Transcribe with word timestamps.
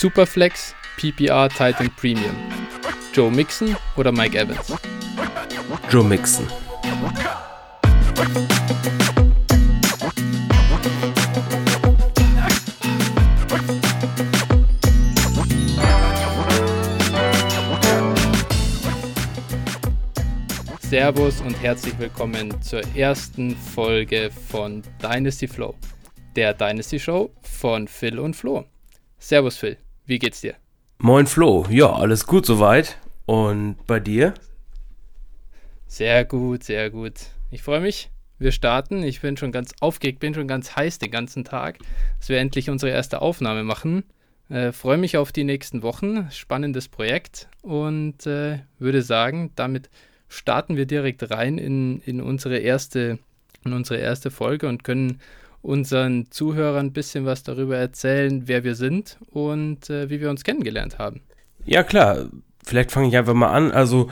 Superflex, 0.00 0.76
PPR 0.96 1.48
Titan 1.48 1.90
Premium. 1.96 2.36
Joe 3.12 3.32
Mixon 3.32 3.76
oder 3.96 4.12
Mike 4.12 4.38
Evans? 4.38 4.72
Joe 5.90 6.04
Mixon. 6.04 6.46
Servus 20.78 21.40
und 21.40 21.60
herzlich 21.60 21.98
willkommen 21.98 22.62
zur 22.62 22.82
ersten 22.94 23.56
Folge 23.56 24.30
von 24.30 24.84
Dynasty 25.02 25.48
Flow, 25.48 25.74
der 26.36 26.54
Dynasty 26.54 27.00
Show 27.00 27.32
von 27.42 27.88
Phil 27.88 28.20
und 28.20 28.36
Flo. 28.36 28.64
Servus 29.18 29.56
Phil, 29.56 29.76
wie 30.08 30.18
geht's 30.18 30.40
dir? 30.40 30.54
Moin 30.98 31.26
Flo, 31.26 31.66
ja, 31.70 31.92
alles 31.92 32.26
gut 32.26 32.46
soweit. 32.46 32.98
Und 33.26 33.76
bei 33.86 34.00
dir? 34.00 34.34
Sehr 35.86 36.24
gut, 36.24 36.64
sehr 36.64 36.90
gut. 36.90 37.12
Ich 37.50 37.62
freue 37.62 37.80
mich. 37.80 38.10
Wir 38.38 38.52
starten. 38.52 39.02
Ich 39.02 39.20
bin 39.20 39.36
schon 39.36 39.52
ganz 39.52 39.72
aufgeregt, 39.80 40.20
bin 40.20 40.32
schon 40.32 40.48
ganz 40.48 40.74
heiß 40.74 40.98
den 40.98 41.10
ganzen 41.10 41.44
Tag, 41.44 41.78
dass 42.18 42.28
wir 42.28 42.38
endlich 42.38 42.70
unsere 42.70 42.90
erste 42.90 43.20
Aufnahme 43.20 43.64
machen. 43.64 44.04
Äh, 44.48 44.72
freue 44.72 44.96
mich 44.96 45.18
auf 45.18 45.30
die 45.30 45.44
nächsten 45.44 45.82
Wochen. 45.82 46.30
Spannendes 46.30 46.88
Projekt 46.88 47.48
und 47.60 48.26
äh, 48.26 48.60
würde 48.78 49.02
sagen, 49.02 49.50
damit 49.56 49.90
starten 50.28 50.76
wir 50.76 50.86
direkt 50.86 51.30
rein 51.30 51.58
in, 51.58 52.00
in, 52.00 52.22
unsere 52.22 52.58
erste, 52.58 53.18
in 53.64 53.74
unsere 53.74 54.00
erste 54.00 54.30
Folge 54.30 54.68
und 54.68 54.84
können 54.84 55.20
unseren 55.62 56.30
Zuhörern 56.30 56.86
ein 56.86 56.92
bisschen 56.92 57.24
was 57.24 57.42
darüber 57.42 57.76
erzählen, 57.76 58.42
wer 58.46 58.64
wir 58.64 58.74
sind 58.74 59.18
und 59.30 59.90
äh, 59.90 60.10
wie 60.10 60.20
wir 60.20 60.30
uns 60.30 60.44
kennengelernt 60.44 60.98
haben. 60.98 61.22
Ja, 61.64 61.82
klar. 61.82 62.26
Vielleicht 62.64 62.92
fange 62.92 63.08
ich 63.08 63.16
einfach 63.16 63.34
mal 63.34 63.50
an. 63.50 63.70
Also, 63.70 64.10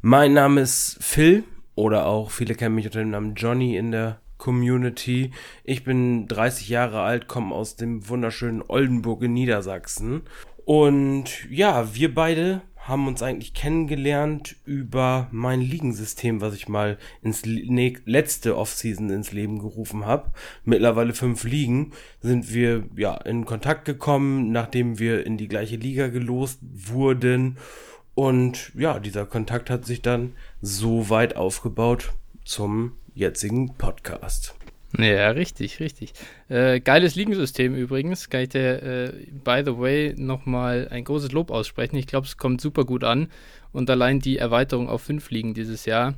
mein 0.00 0.32
Name 0.32 0.62
ist 0.62 0.96
Phil 1.00 1.44
oder 1.74 2.06
auch 2.06 2.30
viele 2.30 2.54
kennen 2.54 2.74
mich 2.74 2.86
unter 2.86 3.00
dem 3.00 3.10
Namen 3.10 3.34
Johnny 3.34 3.76
in 3.76 3.90
der 3.92 4.20
Community. 4.38 5.32
Ich 5.64 5.84
bin 5.84 6.26
30 6.28 6.68
Jahre 6.68 7.02
alt, 7.02 7.28
komme 7.28 7.54
aus 7.54 7.76
dem 7.76 8.08
wunderschönen 8.08 8.62
Oldenburg 8.66 9.22
in 9.22 9.34
Niedersachsen. 9.34 10.22
Und 10.64 11.48
ja, 11.50 11.94
wir 11.94 12.14
beide 12.14 12.62
haben 12.88 13.06
uns 13.06 13.22
eigentlich 13.22 13.54
kennengelernt 13.54 14.56
über 14.64 15.28
mein 15.30 15.60
Ligensystem, 15.60 16.40
was 16.40 16.54
ich 16.54 16.68
mal 16.68 16.98
ins 17.22 17.44
ne 17.44 17.94
letzte 18.06 18.56
Offseason 18.56 19.10
ins 19.10 19.32
Leben 19.32 19.58
gerufen 19.58 20.06
habe. 20.06 20.32
Mittlerweile 20.64 21.14
fünf 21.14 21.44
Ligen 21.44 21.92
sind 22.20 22.52
wir 22.52 22.84
ja 22.96 23.14
in 23.16 23.44
Kontakt 23.44 23.84
gekommen, 23.84 24.50
nachdem 24.50 24.98
wir 24.98 25.24
in 25.26 25.36
die 25.36 25.48
gleiche 25.48 25.76
Liga 25.76 26.08
gelost 26.08 26.60
wurden. 26.62 27.58
Und 28.14 28.72
ja, 28.74 28.98
dieser 28.98 29.26
Kontakt 29.26 29.70
hat 29.70 29.84
sich 29.84 30.02
dann 30.02 30.32
so 30.60 31.08
weit 31.10 31.36
aufgebaut 31.36 32.14
zum 32.44 32.92
jetzigen 33.14 33.74
Podcast. 33.74 34.57
Ja, 34.96 35.30
richtig, 35.30 35.80
richtig. 35.80 36.14
Äh, 36.48 36.80
geiles 36.80 37.14
Ligensystem 37.14 37.74
übrigens. 37.74 38.30
Kann 38.30 38.42
ich 38.42 38.48
dir, 38.50 38.82
äh, 38.82 39.12
by 39.44 39.62
the 39.64 39.76
way, 39.76 40.14
nochmal 40.16 40.88
ein 40.90 41.04
großes 41.04 41.32
Lob 41.32 41.50
aussprechen. 41.50 41.96
Ich 41.96 42.06
glaube, 42.06 42.26
es 42.26 42.38
kommt 42.38 42.60
super 42.60 42.84
gut 42.84 43.04
an. 43.04 43.28
Und 43.72 43.90
allein 43.90 44.20
die 44.20 44.38
Erweiterung 44.38 44.88
auf 44.88 45.02
fünf 45.02 45.30
Ligen 45.30 45.52
dieses 45.52 45.84
Jahr 45.84 46.14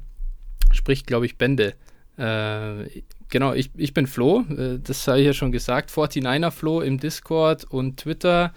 spricht, 0.71 1.09
glaube 1.09 1.27
ich, 1.27 1.37
Bände. 1.37 1.75
Äh, 2.17 3.03
genau, 3.29 3.55
ich, 3.55 3.71
ich 3.77 3.93
bin 3.93 4.07
Flo. 4.07 4.45
Äh, 4.57 4.79
das 4.79 5.07
habe 5.09 5.19
ich 5.19 5.27
ja 5.27 5.33
schon 5.33 5.51
gesagt. 5.51 5.91
49er 5.91 6.53
Flo 6.53 6.81
im 6.81 7.01
Discord 7.01 7.65
und 7.65 7.99
Twitter 7.99 8.53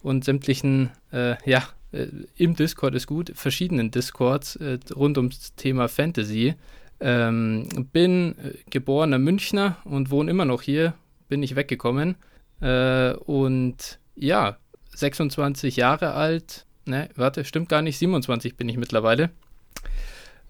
und 0.00 0.24
sämtlichen, 0.24 0.90
äh, 1.12 1.36
ja, 1.44 1.68
äh, 1.92 2.06
im 2.36 2.54
Discord 2.54 2.94
ist 2.94 3.06
gut, 3.06 3.32
verschiedenen 3.34 3.90
Discords 3.90 4.58
rund 4.94 5.18
ums 5.18 5.54
Thema 5.56 5.88
Fantasy. 5.88 6.54
Ähm, 7.00 7.68
bin 7.92 8.36
äh, 8.38 8.54
geborener 8.70 9.18
Münchner 9.18 9.76
und 9.84 10.10
wohne 10.10 10.30
immer 10.30 10.44
noch 10.44 10.62
hier, 10.62 10.94
bin 11.28 11.42
ich 11.42 11.54
weggekommen. 11.54 12.16
Äh, 12.60 13.12
und 13.12 13.98
ja, 14.16 14.56
26 14.94 15.76
Jahre 15.76 16.12
alt. 16.12 16.66
Ne, 16.86 17.08
warte, 17.14 17.44
stimmt 17.44 17.68
gar 17.68 17.82
nicht, 17.82 17.98
27 17.98 18.56
bin 18.56 18.68
ich 18.68 18.78
mittlerweile. 18.78 19.30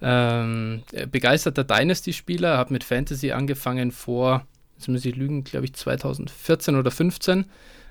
Ähm, 0.01 0.83
begeisterter 1.11 1.65
Dynasty-Spieler, 1.65 2.57
habe 2.57 2.73
mit 2.73 2.85
Fantasy 2.85 3.33
angefangen 3.33 3.91
vor, 3.91 4.47
jetzt 4.77 4.89
muss 4.89 5.05
ich 5.05 5.17
lügen, 5.17 5.43
glaube 5.43 5.67
ich 5.67 5.75
2014 5.75 6.77
oder 6.77 6.91
15. 6.91 7.47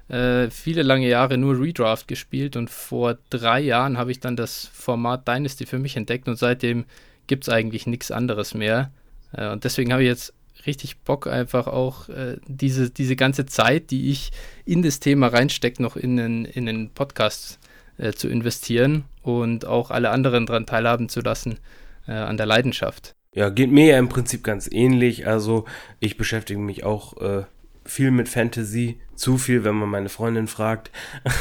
Äh, 0.07 0.49
viele 0.49 0.83
lange 0.83 1.09
Jahre 1.09 1.37
nur 1.37 1.59
Redraft 1.59 2.07
gespielt 2.07 2.55
und 2.55 2.69
vor 2.69 3.17
drei 3.29 3.59
Jahren 3.59 3.97
habe 3.97 4.11
ich 4.11 4.21
dann 4.21 4.37
das 4.37 4.69
Format 4.73 5.27
Dynasty 5.27 5.65
für 5.65 5.79
mich 5.79 5.97
entdeckt 5.97 6.29
und 6.29 6.37
seitdem 6.37 6.85
gibt 7.27 7.43
es 7.43 7.49
eigentlich 7.49 7.87
nichts 7.87 8.11
anderes 8.11 8.53
mehr. 8.53 8.91
Äh, 9.33 9.49
und 9.49 9.63
deswegen 9.63 9.91
habe 9.91 10.03
ich 10.03 10.09
jetzt 10.09 10.33
richtig 10.65 10.99
Bock, 10.99 11.27
einfach 11.27 11.67
auch 11.67 12.09
äh, 12.09 12.37
diese, 12.47 12.89
diese 12.89 13.15
ganze 13.15 13.45
Zeit, 13.45 13.91
die 13.91 14.09
ich 14.11 14.31
in 14.65 14.81
das 14.81 14.99
Thema 14.99 15.27
reinstecke, 15.27 15.81
noch 15.81 15.95
in 15.95 16.17
den, 16.17 16.45
in 16.45 16.65
den 16.65 16.89
Podcast 16.89 17.59
äh, 17.97 18.11
zu 18.11 18.27
investieren 18.27 19.05
und 19.21 19.65
auch 19.65 19.91
alle 19.91 20.09
anderen 20.09 20.45
daran 20.45 20.65
teilhaben 20.65 21.09
zu 21.09 21.21
lassen 21.21 21.59
äh, 22.07 22.13
an 22.13 22.37
der 22.37 22.45
Leidenschaft. 22.45 23.15
Ja, 23.33 23.49
geht 23.49 23.71
mir 23.71 23.85
ja 23.85 23.99
im 23.99 24.09
Prinzip 24.09 24.43
ganz 24.43 24.67
ähnlich. 24.71 25.27
Also 25.27 25.65
ich 25.99 26.17
beschäftige 26.17 26.59
mich 26.59 26.83
auch 26.83 27.17
äh, 27.21 27.43
viel 27.87 28.11
mit 28.11 28.29
Fantasy, 28.29 28.99
zu 29.15 29.37
viel, 29.37 29.63
wenn 29.63 29.75
man 29.75 29.89
meine 29.89 30.09
Freundin 30.09 30.47
fragt. 30.47 30.91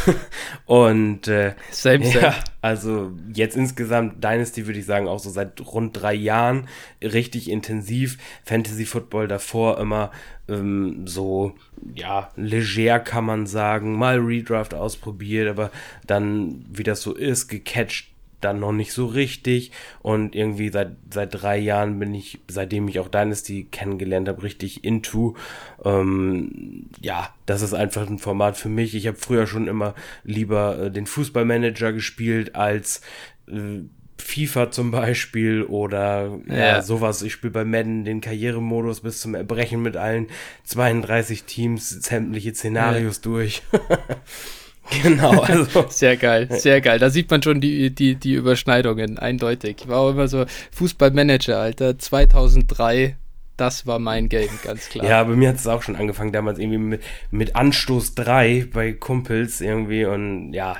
und 0.66 1.28
äh, 1.28 1.54
same, 1.70 2.04
same. 2.06 2.22
Ja, 2.22 2.34
also 2.62 3.12
jetzt 3.32 3.56
insgesamt 3.56 4.24
Dynasty 4.24 4.66
würde 4.66 4.78
ich 4.78 4.86
sagen 4.86 5.08
auch 5.08 5.18
so 5.18 5.28
seit 5.30 5.60
rund 5.60 6.00
drei 6.00 6.14
Jahren 6.14 6.68
richtig 7.02 7.50
intensiv. 7.50 8.16
Fantasy 8.44 8.86
Football 8.86 9.28
davor 9.28 9.78
immer 9.78 10.10
ähm, 10.48 11.06
so 11.06 11.54
ja 11.94 12.30
leger 12.36 12.98
kann 13.00 13.24
man 13.24 13.46
sagen, 13.46 13.98
mal 13.98 14.18
Redraft 14.18 14.72
ausprobiert, 14.72 15.48
aber 15.48 15.70
dann 16.06 16.64
wie 16.70 16.82
das 16.82 17.02
so 17.02 17.14
ist 17.14 17.48
gecatcht 17.48 18.15
dann 18.40 18.60
noch 18.60 18.72
nicht 18.72 18.92
so 18.92 19.06
richtig 19.06 19.72
und 20.02 20.34
irgendwie 20.34 20.68
seit, 20.68 20.96
seit 21.12 21.42
drei 21.42 21.58
Jahren 21.58 21.98
bin 21.98 22.14
ich, 22.14 22.40
seitdem 22.48 22.88
ich 22.88 22.98
auch 23.00 23.08
Dynasty 23.08 23.68
kennengelernt 23.70 24.28
habe, 24.28 24.42
richtig 24.42 24.84
into. 24.84 25.36
Ähm, 25.84 26.90
ja, 27.00 27.34
das 27.46 27.62
ist 27.62 27.74
einfach 27.74 28.08
ein 28.08 28.18
Format 28.18 28.56
für 28.56 28.68
mich. 28.68 28.94
Ich 28.94 29.06
habe 29.06 29.16
früher 29.16 29.46
schon 29.46 29.68
immer 29.68 29.94
lieber 30.24 30.78
äh, 30.78 30.90
den 30.90 31.06
Fußballmanager 31.06 31.92
gespielt 31.92 32.54
als 32.54 33.00
äh, 33.48 33.82
FIFA 34.18 34.70
zum 34.70 34.90
Beispiel 34.90 35.62
oder 35.62 36.38
ja. 36.48 36.56
ja 36.56 36.82
sowas. 36.82 37.22
Ich 37.22 37.32
spiele 37.32 37.52
bei 37.52 37.64
Madden 37.64 38.04
den 38.04 38.20
Karrieremodus 38.20 39.00
bis 39.00 39.20
zum 39.20 39.34
Erbrechen 39.34 39.82
mit 39.82 39.96
allen 39.96 40.28
32 40.64 41.44
Teams, 41.44 41.90
sämtliche 41.90 42.54
Szenarios 42.54 43.16
ja. 43.16 43.22
durch. 43.22 43.62
Genau, 45.02 45.40
also. 45.40 45.86
sehr 45.88 46.16
geil, 46.16 46.48
sehr 46.50 46.80
geil. 46.80 46.98
Da 46.98 47.10
sieht 47.10 47.30
man 47.30 47.42
schon 47.42 47.60
die, 47.60 47.94
die, 47.94 48.14
die 48.16 48.34
Überschneidungen, 48.34 49.18
eindeutig. 49.18 49.76
Ich 49.80 49.88
war 49.88 50.00
auch 50.00 50.10
immer 50.10 50.28
so 50.28 50.46
Fußballmanager, 50.72 51.58
Alter. 51.58 51.98
2003, 51.98 53.16
das 53.56 53.86
war 53.86 53.98
mein 53.98 54.28
Game, 54.28 54.50
ganz 54.62 54.88
klar. 54.88 55.06
Ja, 55.06 55.24
bei 55.24 55.34
mir 55.34 55.48
hat 55.48 55.56
es 55.56 55.66
auch 55.66 55.82
schon 55.82 55.96
angefangen, 55.96 56.32
damals 56.32 56.58
irgendwie 56.58 56.78
mit, 56.78 57.02
mit 57.30 57.56
Anstoß 57.56 58.14
3 58.14 58.68
bei 58.72 58.92
Kumpels 58.92 59.60
irgendwie. 59.60 60.04
Und 60.04 60.52
ja, 60.52 60.76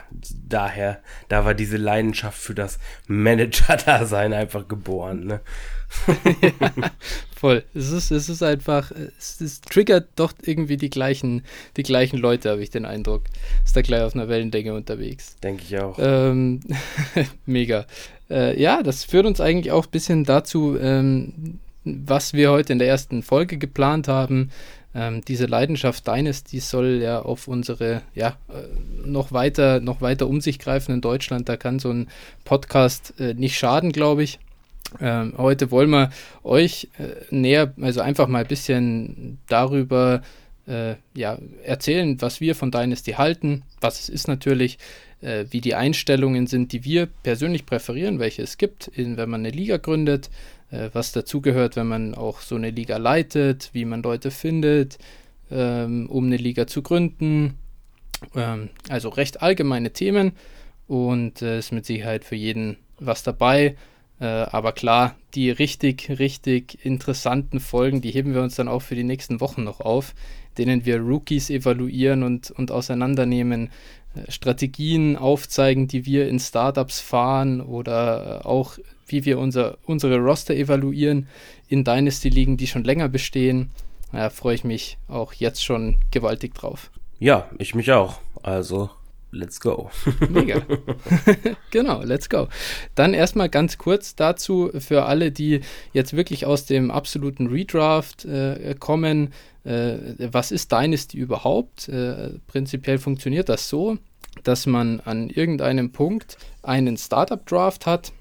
daher, 0.46 1.00
da 1.28 1.44
war 1.44 1.54
diese 1.54 1.76
Leidenschaft 1.76 2.38
für 2.38 2.54
das 2.54 2.78
Manager-Dasein 3.08 4.32
einfach 4.32 4.68
geboren, 4.68 5.26
ne? 5.26 5.40
Ja, 6.42 6.90
voll. 7.36 7.64
Es 7.74 7.90
ist, 7.90 8.10
es 8.10 8.28
ist 8.28 8.42
einfach, 8.42 8.90
es, 9.18 9.40
es, 9.40 9.60
triggert 9.60 10.08
doch 10.16 10.32
irgendwie 10.42 10.76
die 10.76 10.90
gleichen, 10.90 11.42
die 11.76 11.82
gleichen 11.82 12.18
Leute, 12.18 12.50
habe 12.50 12.62
ich 12.62 12.70
den 12.70 12.84
Eindruck. 12.84 13.22
Ist 13.64 13.76
da 13.76 13.82
gleich 13.82 14.02
auf 14.02 14.14
einer 14.14 14.28
Wellenlänge 14.28 14.74
unterwegs. 14.74 15.36
Denke 15.42 15.62
ich 15.66 15.78
auch. 15.78 15.98
Ähm, 16.00 16.60
mega. 17.46 17.86
Äh, 18.30 18.60
ja, 18.60 18.82
das 18.82 19.04
führt 19.04 19.26
uns 19.26 19.40
eigentlich 19.40 19.72
auch 19.72 19.86
ein 19.86 19.90
bisschen 19.90 20.24
dazu, 20.24 20.76
ähm, 20.78 21.58
was 21.84 22.32
wir 22.32 22.50
heute 22.50 22.72
in 22.72 22.78
der 22.78 22.88
ersten 22.88 23.22
Folge 23.22 23.58
geplant 23.58 24.08
haben. 24.08 24.50
Ähm, 24.94 25.22
diese 25.26 25.44
Leidenschaft 25.44 26.08
deines, 26.08 26.42
die 26.42 26.60
soll 26.60 27.00
ja 27.02 27.20
auf 27.20 27.48
unsere, 27.48 28.00
ja, 28.14 28.38
äh, 28.48 29.06
noch 29.06 29.30
weiter, 29.30 29.80
noch 29.80 30.00
weiter 30.00 30.26
um 30.26 30.40
sich 30.40 30.58
greifen 30.58 30.92
in 30.92 31.00
Deutschland. 31.02 31.48
Da 31.48 31.58
kann 31.58 31.78
so 31.78 31.90
ein 31.90 32.08
Podcast 32.44 33.12
äh, 33.20 33.34
nicht 33.34 33.58
schaden, 33.58 33.92
glaube 33.92 34.22
ich. 34.22 34.38
Ähm, 35.00 35.34
heute 35.36 35.70
wollen 35.70 35.90
wir 35.90 36.10
euch 36.42 36.88
äh, 36.98 37.34
näher, 37.34 37.74
also 37.80 38.00
einfach 38.00 38.28
mal 38.28 38.42
ein 38.42 38.48
bisschen 38.48 39.38
darüber 39.48 40.22
äh, 40.66 40.94
ja, 41.14 41.38
erzählen, 41.64 42.20
was 42.20 42.40
wir 42.40 42.54
von 42.54 42.70
Dynasty 42.70 43.12
halten, 43.12 43.62
was 43.80 44.00
es 44.00 44.08
ist 44.08 44.28
natürlich, 44.28 44.78
äh, 45.20 45.44
wie 45.50 45.60
die 45.60 45.74
Einstellungen 45.74 46.46
sind, 46.46 46.72
die 46.72 46.84
wir 46.84 47.06
persönlich 47.06 47.66
präferieren, 47.66 48.18
welche 48.18 48.42
es 48.42 48.58
gibt, 48.58 48.88
in, 48.88 49.16
wenn 49.16 49.30
man 49.30 49.40
eine 49.40 49.50
Liga 49.50 49.76
gründet, 49.76 50.30
äh, 50.70 50.90
was 50.92 51.12
dazugehört, 51.12 51.76
wenn 51.76 51.88
man 51.88 52.14
auch 52.14 52.40
so 52.40 52.54
eine 52.54 52.70
Liga 52.70 52.96
leitet, 52.96 53.70
wie 53.72 53.84
man 53.84 54.02
Leute 54.02 54.30
findet, 54.30 54.98
ähm, 55.50 56.08
um 56.08 56.26
eine 56.26 56.36
Liga 56.36 56.66
zu 56.66 56.82
gründen, 56.82 57.58
Ähm, 58.34 58.70
also 58.88 59.10
recht 59.10 59.42
allgemeine 59.42 59.92
Themen 59.92 60.32
und 60.88 61.42
äh, 61.42 61.58
ist 61.58 61.72
mit 61.72 61.84
Sicherheit 61.84 62.24
für 62.24 62.36
jeden 62.36 62.78
was 62.98 63.22
dabei. 63.22 63.76
Äh, 64.18 64.24
aber 64.24 64.72
klar, 64.72 65.16
die 65.34 65.50
richtig, 65.50 66.18
richtig 66.18 66.84
interessanten 66.84 67.60
Folgen, 67.60 68.00
die 68.00 68.10
heben 68.10 68.34
wir 68.34 68.42
uns 68.42 68.56
dann 68.56 68.68
auch 68.68 68.82
für 68.82 68.94
die 68.94 69.04
nächsten 69.04 69.40
Wochen 69.40 69.64
noch 69.64 69.80
auf, 69.80 70.14
denen 70.56 70.86
wir 70.86 71.00
Rookies 71.00 71.50
evaluieren 71.50 72.22
und, 72.22 72.50
und 72.50 72.70
auseinandernehmen, 72.70 73.70
äh, 74.14 74.30
Strategien 74.30 75.16
aufzeigen, 75.16 75.86
die 75.86 76.06
wir 76.06 76.28
in 76.28 76.38
Startups 76.38 77.00
fahren 77.00 77.60
oder 77.60 78.40
äh, 78.42 78.46
auch 78.46 78.78
wie 79.06 79.24
wir 79.24 79.38
unser, 79.38 79.78
unsere 79.84 80.16
Roster 80.18 80.54
evaluieren 80.54 81.28
in 81.68 81.84
Dynasty-Ligen, 81.84 82.56
die 82.56 82.66
schon 82.66 82.84
länger 82.84 83.08
bestehen. 83.08 83.70
Da 84.12 84.30
freue 84.30 84.54
ich 84.54 84.64
mich 84.64 84.98
auch 85.08 85.32
jetzt 85.34 85.62
schon 85.62 85.98
gewaltig 86.10 86.54
drauf. 86.54 86.90
Ja, 87.18 87.48
ich 87.58 87.74
mich 87.74 87.92
auch. 87.92 88.18
Also 88.42 88.90
Let's 89.30 89.60
go. 89.60 89.90
Mega. 90.28 90.62
genau, 91.70 92.02
let's 92.02 92.28
go. 92.28 92.48
Dann 92.94 93.12
erstmal 93.12 93.48
ganz 93.48 93.76
kurz 93.76 94.14
dazu 94.14 94.70
für 94.78 95.04
alle, 95.04 95.32
die 95.32 95.60
jetzt 95.92 96.16
wirklich 96.16 96.46
aus 96.46 96.64
dem 96.64 96.90
absoluten 96.90 97.48
Redraft 97.48 98.24
äh, 98.24 98.74
kommen. 98.78 99.32
Äh, 99.64 99.96
was 100.32 100.52
ist 100.52 100.70
Dynasty 100.72 101.18
überhaupt? 101.18 101.88
Äh, 101.88 102.38
prinzipiell 102.46 102.98
funktioniert 102.98 103.48
das 103.48 103.68
so, 103.68 103.98
dass 104.44 104.66
man 104.66 105.00
an 105.00 105.28
irgendeinem 105.28 105.92
Punkt 105.92 106.38
einen 106.62 106.96
Startup-Draft 106.96 107.84
hat. 107.86 108.12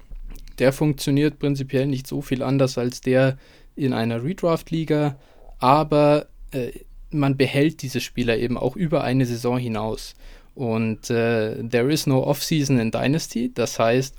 Der 0.58 0.72
funktioniert 0.72 1.38
prinzipiell 1.38 1.86
nicht 1.86 2.06
so 2.06 2.20
viel 2.20 2.42
anders 2.42 2.78
als 2.78 3.00
der 3.00 3.38
in 3.76 3.92
einer 3.92 4.24
Redraft-Liga, 4.24 5.18
aber 5.58 6.26
äh, 6.50 6.72
man 7.10 7.36
behält 7.36 7.82
diese 7.82 8.00
Spieler 8.00 8.36
eben 8.36 8.58
auch 8.58 8.76
über 8.76 9.04
eine 9.04 9.26
Saison 9.26 9.58
hinaus. 9.58 10.14
Und 10.56 11.10
äh, 11.10 11.62
there 11.68 11.92
is 11.92 12.06
no 12.06 12.24
off-season 12.24 12.78
in 12.78 12.90
Dynasty. 12.90 13.52
Das 13.54 13.78
heißt, 13.78 14.16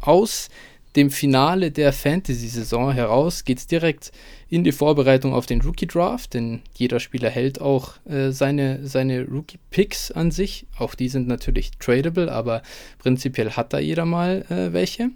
aus 0.00 0.48
dem 0.96 1.10
Finale 1.10 1.70
der 1.70 1.92
Fantasy-Saison 1.92 2.92
heraus 2.92 3.44
geht 3.44 3.58
es 3.58 3.66
direkt 3.66 4.12
in 4.50 4.64
die 4.64 4.72
Vorbereitung 4.72 5.32
auf 5.32 5.46
den 5.46 5.62
Rookie-Draft, 5.62 6.34
denn 6.34 6.60
jeder 6.74 7.00
Spieler 7.00 7.30
hält 7.30 7.60
auch 7.60 7.94
äh, 8.06 8.32
seine, 8.32 8.86
seine 8.86 9.24
Rookie-Picks 9.24 10.10
an 10.10 10.30
sich. 10.30 10.66
Auch 10.78 10.94
die 10.94 11.08
sind 11.08 11.26
natürlich 11.26 11.70
tradable, 11.78 12.30
aber 12.30 12.62
prinzipiell 12.98 13.52
hat 13.52 13.72
da 13.72 13.78
jeder 13.78 14.04
mal 14.04 14.44
äh, 14.50 14.72
welche 14.72 15.10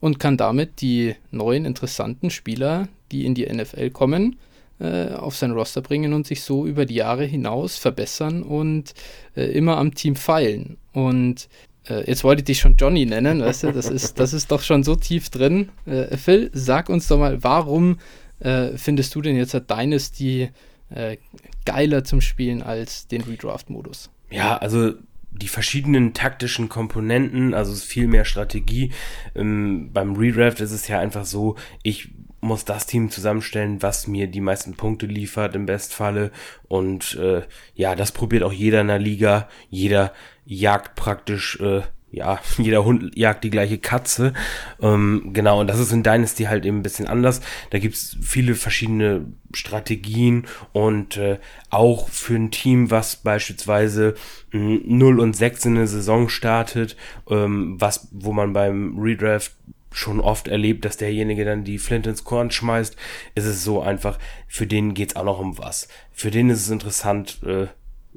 und 0.00 0.18
kann 0.18 0.36
damit 0.36 0.82
die 0.82 1.14
neuen 1.30 1.64
interessanten 1.64 2.30
Spieler, 2.30 2.88
die 3.12 3.24
in 3.24 3.34
die 3.34 3.46
NFL 3.46 3.90
kommen, 3.90 4.36
äh, 4.78 5.10
auf 5.10 5.36
sein 5.36 5.52
Roster 5.52 5.82
bringen 5.82 6.12
und 6.12 6.26
sich 6.26 6.42
so 6.42 6.66
über 6.66 6.86
die 6.86 6.94
Jahre 6.94 7.24
hinaus 7.24 7.76
verbessern 7.76 8.42
und 8.42 8.94
äh, 9.36 9.44
immer 9.44 9.78
am 9.78 9.94
Team 9.94 10.16
feilen. 10.16 10.76
Und 10.92 11.48
äh, 11.88 12.08
jetzt 12.08 12.24
wollte 12.24 12.40
ich 12.40 12.46
dich 12.46 12.60
schon 12.60 12.76
Johnny 12.76 13.06
nennen, 13.06 13.40
weißt 13.40 13.64
du, 13.64 13.72
das 13.72 13.88
ist, 13.88 14.20
das 14.20 14.32
ist 14.32 14.50
doch 14.50 14.62
schon 14.62 14.82
so 14.82 14.96
tief 14.96 15.30
drin. 15.30 15.70
Äh, 15.86 16.16
Phil, 16.16 16.50
sag 16.52 16.88
uns 16.88 17.08
doch 17.08 17.18
mal, 17.18 17.42
warum 17.42 17.98
findest 18.38 19.14
du 19.14 19.22
denn 19.22 19.34
jetzt 19.34 19.54
Dynasty 19.54 20.50
äh, 20.90 21.16
geiler 21.64 22.04
zum 22.04 22.20
Spielen 22.20 22.62
als 22.62 23.08
den 23.08 23.22
Redraft-Modus? 23.22 24.10
Ja, 24.30 24.56
also 24.56 24.92
die 25.30 25.48
verschiedenen 25.48 26.14
taktischen 26.14 26.68
Komponenten, 26.68 27.54
also 27.54 27.74
viel 27.74 28.06
mehr 28.06 28.24
Strategie. 28.24 28.92
Ähm, 29.34 29.90
beim 29.92 30.16
Redraft 30.16 30.60
ist 30.60 30.72
es 30.72 30.88
ja 30.88 30.98
einfach 30.98 31.24
so, 31.24 31.56
ich 31.82 32.10
muss 32.46 32.64
das 32.64 32.86
Team 32.86 33.10
zusammenstellen, 33.10 33.82
was 33.82 34.06
mir 34.06 34.26
die 34.26 34.40
meisten 34.40 34.74
Punkte 34.74 35.06
liefert 35.06 35.54
im 35.54 35.66
Bestfalle. 35.66 36.30
Und 36.68 37.14
äh, 37.16 37.42
ja, 37.74 37.94
das 37.94 38.12
probiert 38.12 38.42
auch 38.42 38.52
jeder 38.52 38.80
in 38.80 38.88
der 38.88 38.98
Liga. 38.98 39.48
Jeder 39.68 40.12
jagt 40.46 40.94
praktisch, 40.94 41.60
äh, 41.60 41.82
ja, 42.10 42.40
jeder 42.58 42.84
Hund 42.84 43.16
jagt 43.16 43.44
die 43.44 43.50
gleiche 43.50 43.78
Katze. 43.78 44.32
Ähm, 44.80 45.30
genau, 45.32 45.60
und 45.60 45.66
das 45.66 45.78
ist 45.78 45.92
in 45.92 46.02
Dynasty 46.02 46.44
halt 46.44 46.64
eben 46.64 46.78
ein 46.78 46.82
bisschen 46.82 47.06
anders. 47.06 47.40
Da 47.70 47.78
gibt's 47.78 48.16
viele 48.22 48.54
verschiedene 48.54 49.26
Strategien 49.52 50.46
und 50.72 51.16
äh, 51.16 51.38
auch 51.70 52.08
für 52.08 52.34
ein 52.34 52.50
Team, 52.50 52.90
was 52.90 53.16
beispielsweise 53.16 54.14
äh, 54.52 54.58
0 54.58 55.20
und 55.20 55.36
6 55.36 55.66
in 55.66 55.76
eine 55.76 55.86
Saison 55.86 56.28
startet, 56.28 56.96
ähm, 57.28 57.76
was, 57.78 58.08
wo 58.12 58.32
man 58.32 58.52
beim 58.52 58.98
Redraft 58.98 59.52
schon 59.96 60.20
oft 60.20 60.48
erlebt, 60.48 60.84
dass 60.84 60.98
derjenige 60.98 61.44
dann 61.44 61.64
die 61.64 61.78
Flint 61.78 62.06
ins 62.06 62.24
Korn 62.24 62.50
schmeißt, 62.50 62.96
ist 63.34 63.44
es 63.46 63.64
so 63.64 63.80
einfach, 63.80 64.18
für 64.46 64.66
den 64.66 64.94
geht's 64.94 65.16
auch 65.16 65.24
noch 65.24 65.40
um 65.40 65.58
was. 65.58 65.88
Für 66.12 66.30
den 66.30 66.50
ist 66.50 66.60
es 66.60 66.70
interessant, 66.70 67.42
äh, 67.44 67.68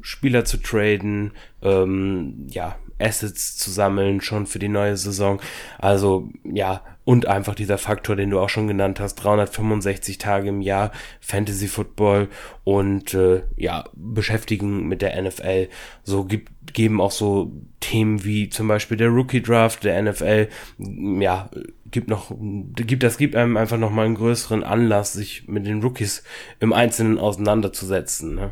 Spieler 0.02 0.46
zu 0.46 0.58
traden, 0.58 1.32
ähm, 1.62 2.48
ja, 2.50 2.78
Assets 3.00 3.58
zu 3.58 3.72
sammeln, 3.72 4.22
schon 4.22 4.46
für 4.46 4.60
die 4.60 4.68
neue 4.68 4.98
Saison. 4.98 5.42
Also, 5.78 6.30
ja, 6.44 6.84
und 7.06 7.28
einfach 7.28 7.56
dieser 7.56 7.80
Faktor, 7.80 8.16
den 8.16 8.30
du 8.30 8.40
auch 8.40 8.50
schon 8.50 8.68
genannt 8.68 9.00
hast, 9.00 9.16
365 9.16 10.20
Tage 10.20 10.50
im 10.50 10.62
Jahr 10.62 10.92
Fantasy 11.22 11.68
Football 11.68 12.28
und 12.64 13.16
äh, 13.16 13.42
ja, 13.58 13.86
beschäftigen 13.96 14.88
mit 14.88 15.02
der 15.02 15.20
NFL. 15.20 15.70
So 16.04 16.26
gibt, 16.26 16.74
geben 16.74 17.02
auch 17.02 17.12
so 17.12 17.52
Themen 17.80 18.24
wie 18.26 18.50
zum 18.50 18.68
Beispiel 18.68 18.98
der 18.98 19.10
Rookie 19.10 19.42
Draft 19.42 19.86
der 19.86 20.00
NFL, 20.02 20.50
ja, 20.78 21.50
gibt 21.90 22.10
noch, 22.10 22.32
gibt, 22.76 23.02
das 23.02 23.18
gibt 23.18 23.36
einem 23.36 23.58
einfach 23.58 23.78
noch 23.78 23.92
mal 23.92 24.06
einen 24.06 24.16
größeren 24.16 24.64
Anlass, 24.64 25.14
sich 25.14 25.48
mit 25.48 25.66
den 25.66 25.82
Rookies 25.82 26.24
im 26.60 26.74
Einzelnen 26.74 27.18
auseinanderzusetzen. 27.18 28.36
Ne? 28.36 28.52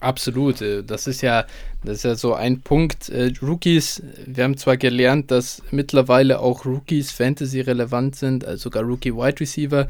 Absolut. 0.00 0.60
Äh, 0.62 0.82
das 0.84 1.06
ist 1.06 1.22
ja, 1.22 1.46
das 1.84 1.98
ist 1.98 2.04
ja 2.04 2.14
so 2.14 2.34
ein 2.34 2.60
Punkt. 2.60 3.08
Äh, 3.08 3.32
Rookies, 3.42 4.02
wir 4.26 4.44
haben 4.44 4.56
zwar 4.56 4.76
gelernt, 4.76 5.30
dass 5.30 5.62
mittlerweile 5.70 6.40
auch 6.40 6.64
Rookies 6.64 7.10
Fantasy 7.10 7.60
relevant 7.60 8.16
sind, 8.16 8.44
also 8.44 8.64
sogar 8.64 8.84
Rookie 8.84 9.14
Wide 9.14 9.40
Receiver 9.40 9.88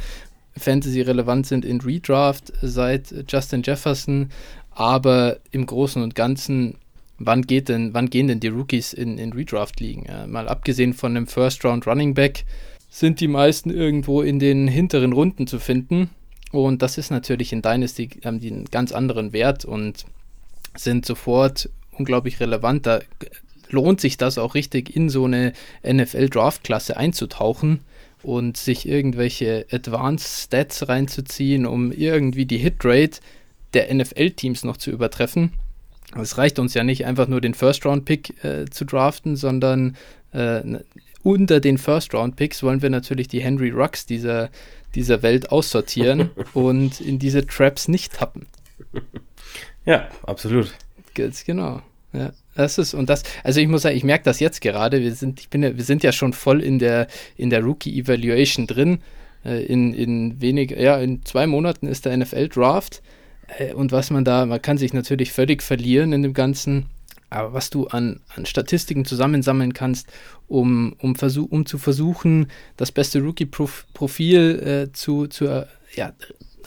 Fantasy 0.56 1.02
relevant 1.02 1.46
sind 1.46 1.64
in 1.64 1.80
Redraft 1.80 2.52
seit 2.62 3.14
Justin 3.28 3.62
Jefferson, 3.62 4.30
aber 4.70 5.38
im 5.52 5.66
Großen 5.66 6.02
und 6.02 6.14
Ganzen, 6.14 6.76
wann 7.18 7.42
geht 7.42 7.68
denn, 7.68 7.94
wann 7.94 8.10
gehen 8.10 8.26
denn 8.26 8.40
die 8.40 8.48
Rookies 8.48 8.92
in, 8.92 9.18
in 9.18 9.32
Redraft 9.32 9.78
liegen? 9.78 10.06
Mal 10.26 10.48
abgesehen 10.48 10.94
von 10.94 11.16
einem 11.16 11.28
First 11.28 11.64
Round 11.64 11.86
Running 11.86 12.14
Back 12.14 12.44
sind 12.90 13.20
die 13.20 13.28
meisten 13.28 13.70
irgendwo 13.70 14.22
in 14.22 14.38
den 14.38 14.66
hinteren 14.66 15.12
Runden 15.12 15.46
zu 15.46 15.60
finden. 15.60 16.10
Und 16.50 16.82
das 16.82 16.98
ist 16.98 17.10
natürlich 17.10 17.52
in 17.52 17.62
Dynasty, 17.62 18.08
haben 18.24 18.40
die 18.40 18.50
einen 18.50 18.64
ganz 18.66 18.92
anderen 18.92 19.32
Wert 19.32 19.64
und 19.64 20.04
sind 20.76 21.04
sofort 21.04 21.68
unglaublich 21.92 22.40
relevant. 22.40 22.86
Da 22.86 23.00
lohnt 23.70 24.00
sich 24.00 24.16
das 24.16 24.38
auch 24.38 24.54
richtig, 24.54 24.94
in 24.94 25.08
so 25.10 25.24
eine 25.24 25.52
NFL-Draft-Klasse 25.86 26.96
einzutauchen 26.96 27.80
und 28.22 28.56
sich 28.56 28.88
irgendwelche 28.88 29.66
Advanced 29.70 30.44
Stats 30.44 30.88
reinzuziehen, 30.88 31.66
um 31.66 31.92
irgendwie 31.92 32.46
die 32.46 32.58
Hitrate 32.58 33.20
der 33.74 33.92
NFL-Teams 33.94 34.64
noch 34.64 34.76
zu 34.76 34.90
übertreffen. 34.90 35.52
Es 36.16 36.38
reicht 36.38 36.58
uns 36.58 36.72
ja 36.72 36.84
nicht 36.84 37.04
einfach 37.04 37.28
nur 37.28 37.40
den 37.40 37.52
First-Round-Pick 37.52 38.42
äh, 38.42 38.64
zu 38.70 38.86
draften, 38.86 39.36
sondern 39.36 39.96
äh, 40.32 40.62
unter 41.22 41.60
den 41.60 41.76
First-Round-Picks 41.76 42.62
wollen 42.62 42.80
wir 42.80 42.90
natürlich 42.90 43.28
die 43.28 43.42
Henry 43.42 43.70
Rux 43.70 44.06
dieser 44.06 44.48
dieser 44.98 45.22
Welt 45.22 45.50
aussortieren 45.50 46.30
und 46.54 47.00
in 47.00 47.18
diese 47.18 47.46
Traps 47.46 47.88
nicht 47.88 48.14
tappen. 48.14 48.46
Ja, 49.84 50.08
absolut. 50.24 50.72
Ganz 51.14 51.44
genau. 51.44 51.82
Ja, 52.12 52.32
das 52.54 52.78
ist 52.78 52.94
und 52.94 53.08
das, 53.08 53.22
also 53.44 53.60
ich 53.60 53.68
muss 53.68 53.82
sagen, 53.82 53.96
ich 53.96 54.04
merke 54.04 54.24
das 54.24 54.40
jetzt 54.40 54.60
gerade. 54.60 55.00
Wir 55.00 55.14
sind, 55.14 55.40
ich 55.40 55.48
bin 55.48 55.62
ja, 55.62 55.76
wir 55.76 55.84
sind 55.84 56.02
ja 56.02 56.12
schon 56.12 56.32
voll 56.32 56.62
in 56.62 56.78
der 56.78 57.06
in 57.36 57.50
der 57.50 57.62
Rookie 57.62 57.98
Evaluation 57.98 58.66
drin. 58.66 59.00
Äh, 59.44 59.64
in, 59.64 59.94
in 59.94 60.40
wenig, 60.40 60.70
ja, 60.70 60.98
in 60.98 61.24
zwei 61.24 61.46
Monaten 61.46 61.86
ist 61.86 62.04
der 62.04 62.16
NFL 62.16 62.48
Draft. 62.48 63.02
Äh, 63.58 63.72
und 63.72 63.92
was 63.92 64.10
man 64.10 64.24
da, 64.24 64.46
man 64.46 64.62
kann 64.62 64.78
sich 64.78 64.92
natürlich 64.92 65.32
völlig 65.32 65.62
verlieren 65.62 66.12
in 66.12 66.22
dem 66.22 66.34
Ganzen. 66.34 66.86
Aber 67.30 67.52
was 67.52 67.70
du 67.70 67.86
an, 67.88 68.20
an 68.34 68.46
Statistiken 68.46 69.04
zusammensammeln 69.04 69.74
kannst, 69.74 70.08
um, 70.46 70.94
um, 70.98 71.14
versuch, 71.14 71.50
um 71.50 71.66
zu 71.66 71.78
versuchen, 71.78 72.50
das 72.76 72.90
beste 72.90 73.20
Rookie-Profil 73.20 74.88
äh, 74.88 74.92
zu, 74.92 75.26
zu 75.26 75.46
äh, 75.46 75.66
ja, 75.94 76.12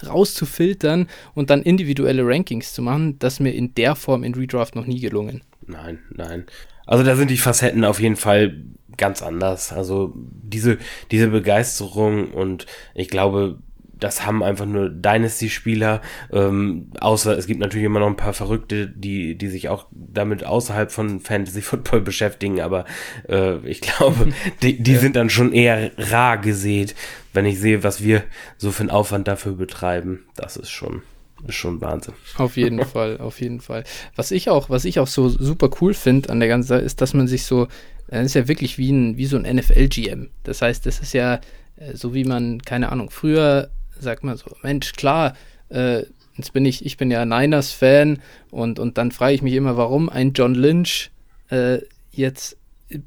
rauszufiltern 0.05 1.07
und 1.33 1.49
dann 1.49 1.61
individuelle 1.63 2.25
Rankings 2.25 2.73
zu 2.73 2.81
machen, 2.81 3.17
das 3.19 3.39
mir 3.39 3.51
in 3.51 3.73
der 3.75 3.95
Form 3.95 4.23
in 4.23 4.35
Redraft 4.35 4.75
noch 4.75 4.85
nie 4.85 4.99
gelungen. 4.99 5.41
Nein, 5.65 5.99
nein. 6.11 6.45
Also 6.85 7.03
da 7.03 7.15
sind 7.15 7.31
die 7.31 7.37
Facetten 7.37 7.85
auf 7.85 7.99
jeden 7.99 8.15
Fall 8.15 8.63
ganz 8.97 9.21
anders. 9.21 9.71
Also 9.71 10.13
diese, 10.15 10.77
diese 11.11 11.29
Begeisterung 11.29 12.31
und 12.31 12.65
ich 12.93 13.07
glaube, 13.07 13.59
das 14.01 14.25
haben 14.25 14.43
einfach 14.43 14.65
nur 14.65 14.89
Dynasty-Spieler, 14.89 16.01
ähm, 16.33 16.91
außer 16.99 17.37
es 17.37 17.45
gibt 17.45 17.59
natürlich 17.59 17.85
immer 17.85 17.99
noch 17.99 18.07
ein 18.07 18.17
paar 18.17 18.33
Verrückte, 18.33 18.87
die, 18.87 19.37
die 19.37 19.47
sich 19.47 19.69
auch 19.69 19.85
damit 19.91 20.43
außerhalb 20.43 20.91
von 20.91 21.19
Fantasy 21.21 21.61
Football 21.61 22.01
beschäftigen, 22.11 22.59
aber 22.59 22.85
äh, 23.29 23.57
ich 23.67 23.79
glaube, 23.81 24.33
die, 24.61 24.81
die 24.81 24.93
ja. 24.93 24.99
sind 24.99 25.15
dann 25.15 25.29
schon 25.29 25.53
eher 25.53 25.91
rar 25.97 26.39
gesät, 26.39 26.95
wenn 27.31 27.45
ich 27.45 27.59
sehe, 27.59 27.83
was 27.83 28.03
wir 28.03 28.23
so 28.57 28.71
für 28.71 28.81
einen 28.81 28.89
Aufwand 28.89 29.27
dafür 29.27 29.53
betreiben. 29.53 30.25
Das 30.35 30.57
ist 30.57 30.71
schon 30.71 31.03
ist 31.47 31.55
schon 31.55 31.81
Wahnsinn. 31.81 32.13
Auf 32.37 32.55
jeden 32.55 32.85
Fall, 32.85 33.17
auf 33.17 33.41
jeden 33.41 33.61
Fall. 33.61 33.83
Was 34.15 34.29
ich 34.29 34.49
auch, 34.49 34.69
was 34.69 34.85
ich 34.85 34.99
auch 34.99 35.07
so 35.07 35.27
super 35.27 35.71
cool 35.81 35.95
finde 35.95 36.29
an 36.29 36.39
der 36.39 36.49
ganzen 36.49 36.67
Sache, 36.67 36.81
ist, 36.81 37.01
dass 37.01 37.15
man 37.15 37.27
sich 37.27 37.45
so, 37.45 37.67
das 38.07 38.27
ist 38.27 38.35
ja 38.35 38.47
wirklich 38.47 38.77
wie, 38.77 38.91
ein, 38.91 39.17
wie 39.17 39.25
so 39.25 39.37
ein 39.37 39.55
NFL-GM. 39.55 40.29
Das 40.43 40.61
heißt, 40.61 40.85
das 40.85 40.99
ist 40.99 41.13
ja 41.13 41.39
äh, 41.77 41.95
so 41.95 42.13
wie 42.13 42.25
man, 42.25 42.61
keine 42.61 42.91
Ahnung, 42.91 43.09
früher 43.09 43.69
sagt 44.01 44.23
man 44.23 44.37
so, 44.37 44.51
Mensch, 44.61 44.93
klar, 44.93 45.33
äh, 45.69 46.03
jetzt 46.35 46.53
bin 46.53 46.65
ich, 46.65 46.85
ich 46.85 46.97
bin 46.97 47.11
ja 47.11 47.25
Niners-Fan 47.25 48.19
und, 48.49 48.79
und 48.79 48.97
dann 48.97 49.11
frage 49.11 49.33
ich 49.33 49.41
mich 49.41 49.53
immer, 49.53 49.77
warum 49.77 50.09
ein 50.09 50.33
John 50.33 50.55
Lynch 50.55 51.11
äh, 51.49 51.79
jetzt 52.11 52.57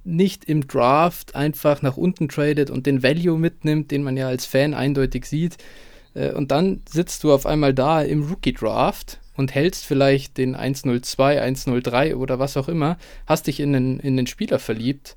nicht 0.04 0.44
im 0.44 0.66
Draft 0.66 1.34
einfach 1.34 1.82
nach 1.82 1.96
unten 1.96 2.28
tradet 2.28 2.70
und 2.70 2.86
den 2.86 3.02
Value 3.02 3.38
mitnimmt, 3.38 3.90
den 3.90 4.02
man 4.02 4.16
ja 4.16 4.28
als 4.28 4.46
Fan 4.46 4.74
eindeutig 4.74 5.26
sieht. 5.26 5.56
Äh, 6.14 6.32
und 6.32 6.50
dann 6.50 6.82
sitzt 6.88 7.24
du 7.24 7.32
auf 7.32 7.46
einmal 7.46 7.74
da 7.74 8.02
im 8.02 8.22
Rookie-Draft 8.22 9.20
und 9.36 9.54
hältst 9.54 9.84
vielleicht 9.84 10.38
den 10.38 10.54
102, 10.54 11.40
103 11.40 12.16
oder 12.16 12.38
was 12.38 12.56
auch 12.56 12.68
immer, 12.68 12.96
hast 13.26 13.46
dich 13.46 13.60
in 13.60 13.72
den, 13.72 13.98
in 14.00 14.16
den 14.16 14.26
Spieler 14.26 14.58
verliebt. 14.58 15.16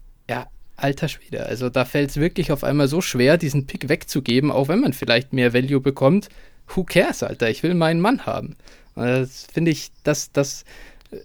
Alter 0.77 1.07
Schwede. 1.07 1.45
Also 1.45 1.69
da 1.69 1.85
fällt 1.85 2.11
es 2.11 2.17
wirklich 2.17 2.51
auf 2.51 2.63
einmal 2.63 2.87
so 2.87 3.01
schwer, 3.01 3.37
diesen 3.37 3.67
Pick 3.67 3.89
wegzugeben, 3.89 4.51
auch 4.51 4.67
wenn 4.67 4.79
man 4.79 4.93
vielleicht 4.93 5.33
mehr 5.33 5.53
Value 5.53 5.81
bekommt. 5.81 6.29
Who 6.73 6.83
cares, 6.83 7.23
Alter? 7.23 7.49
Ich 7.49 7.63
will 7.63 7.73
meinen 7.73 7.99
Mann 7.99 8.25
haben. 8.25 8.55
Das 8.95 9.47
finde 9.51 9.71
ich, 9.71 9.91
das, 10.03 10.31
das 10.31 10.65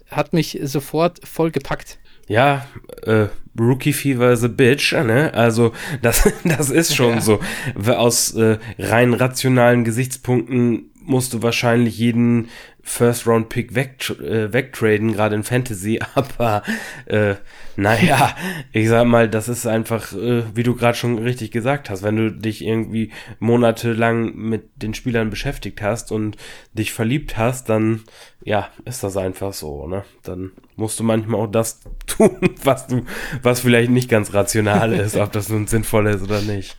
hat 0.09 0.33
mich 0.33 0.59
sofort 0.63 1.25
voll 1.25 1.51
gepackt 1.51 1.97
ja, 2.27 2.65
äh, 3.03 3.27
Rookie 3.59 3.93
Fever 3.93 4.31
is 4.31 4.43
a 4.43 4.47
bitch, 4.47 4.93
ne? 4.93 5.33
Also 5.33 5.73
das, 6.01 6.23
das 6.43 6.69
ist 6.69 6.95
schon 6.95 7.15
ja. 7.15 7.21
so. 7.21 7.39
Aus 7.87 8.33
äh, 8.33 8.57
rein 8.79 9.13
rationalen 9.13 9.83
Gesichtspunkten 9.83 10.91
musst 11.05 11.33
du 11.33 11.41
wahrscheinlich 11.41 11.97
jeden 11.97 12.49
First-Round-Pick 12.81 13.75
weg, 13.75 14.09
äh, 14.19 14.51
wegtraden, 14.51 15.13
gerade 15.13 15.35
in 15.35 15.43
Fantasy, 15.43 15.99
aber 16.15 16.63
äh, 17.05 17.35
naja, 17.75 18.35
ich 18.71 18.89
sag 18.89 19.05
mal, 19.05 19.29
das 19.29 19.47
ist 19.47 19.65
einfach, 19.65 20.13
äh, 20.13 20.43
wie 20.53 20.63
du 20.63 20.75
gerade 20.75 20.97
schon 20.97 21.17
richtig 21.17 21.51
gesagt 21.51 21.89
hast, 21.89 22.03
wenn 22.03 22.17
du 22.17 22.31
dich 22.31 22.63
irgendwie 22.63 23.11
monatelang 23.39 24.35
mit 24.35 24.69
den 24.75 24.93
Spielern 24.93 25.29
beschäftigt 25.29 25.81
hast 25.81 26.11
und 26.11 26.35
dich 26.73 26.91
verliebt 26.91 27.37
hast, 27.37 27.69
dann 27.69 28.01
ja, 28.45 28.69
ist 28.85 29.03
das 29.03 29.15
einfach 29.17 29.53
so, 29.53 29.87
ne? 29.87 30.03
Dann 30.23 30.51
musst 30.75 30.99
du 30.99 31.03
manchmal 31.03 31.41
auch 31.41 31.51
das 31.51 31.79
tun, 32.07 32.37
was 32.63 32.87
du, 32.87 33.05
was 33.41 33.61
vielleicht 33.61 33.91
nicht 33.91 34.09
ganz 34.09 34.33
rational 34.33 34.93
ist, 34.93 35.15
ob 35.15 35.31
das 35.31 35.49
nun 35.49 35.67
sinnvoll 35.67 36.07
ist 36.07 36.23
oder 36.23 36.41
nicht. 36.41 36.75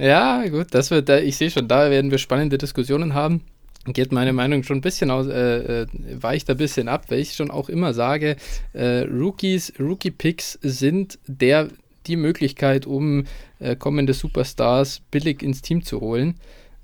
Ja, 0.00 0.46
gut, 0.48 0.68
das 0.70 0.90
wird, 0.90 1.08
ich 1.10 1.36
sehe 1.36 1.50
schon, 1.50 1.68
da 1.68 1.90
werden 1.90 2.10
wir 2.10 2.18
spannende 2.18 2.58
Diskussionen 2.58 3.14
haben 3.14 3.42
geht 3.86 4.12
meine 4.12 4.32
Meinung 4.32 4.62
schon 4.62 4.78
ein 4.78 4.82
bisschen 4.82 5.10
aus, 5.10 5.26
äh, 5.26 5.82
äh, 5.82 5.86
weicht 6.20 6.50
ein 6.50 6.56
bisschen 6.56 6.88
ab, 6.88 7.06
weil 7.08 7.20
ich 7.20 7.34
schon 7.34 7.50
auch 7.50 7.68
immer 7.68 7.94
sage, 7.94 8.36
äh, 8.72 9.00
Rookies, 9.00 9.72
Rookie-Picks 9.78 10.58
sind 10.62 11.18
der, 11.26 11.68
die 12.06 12.16
Möglichkeit, 12.16 12.86
um 12.86 13.24
äh, 13.58 13.76
kommende 13.76 14.12
Superstars 14.12 15.00
billig 15.10 15.42
ins 15.42 15.62
Team 15.62 15.82
zu 15.82 16.00
holen. 16.00 16.34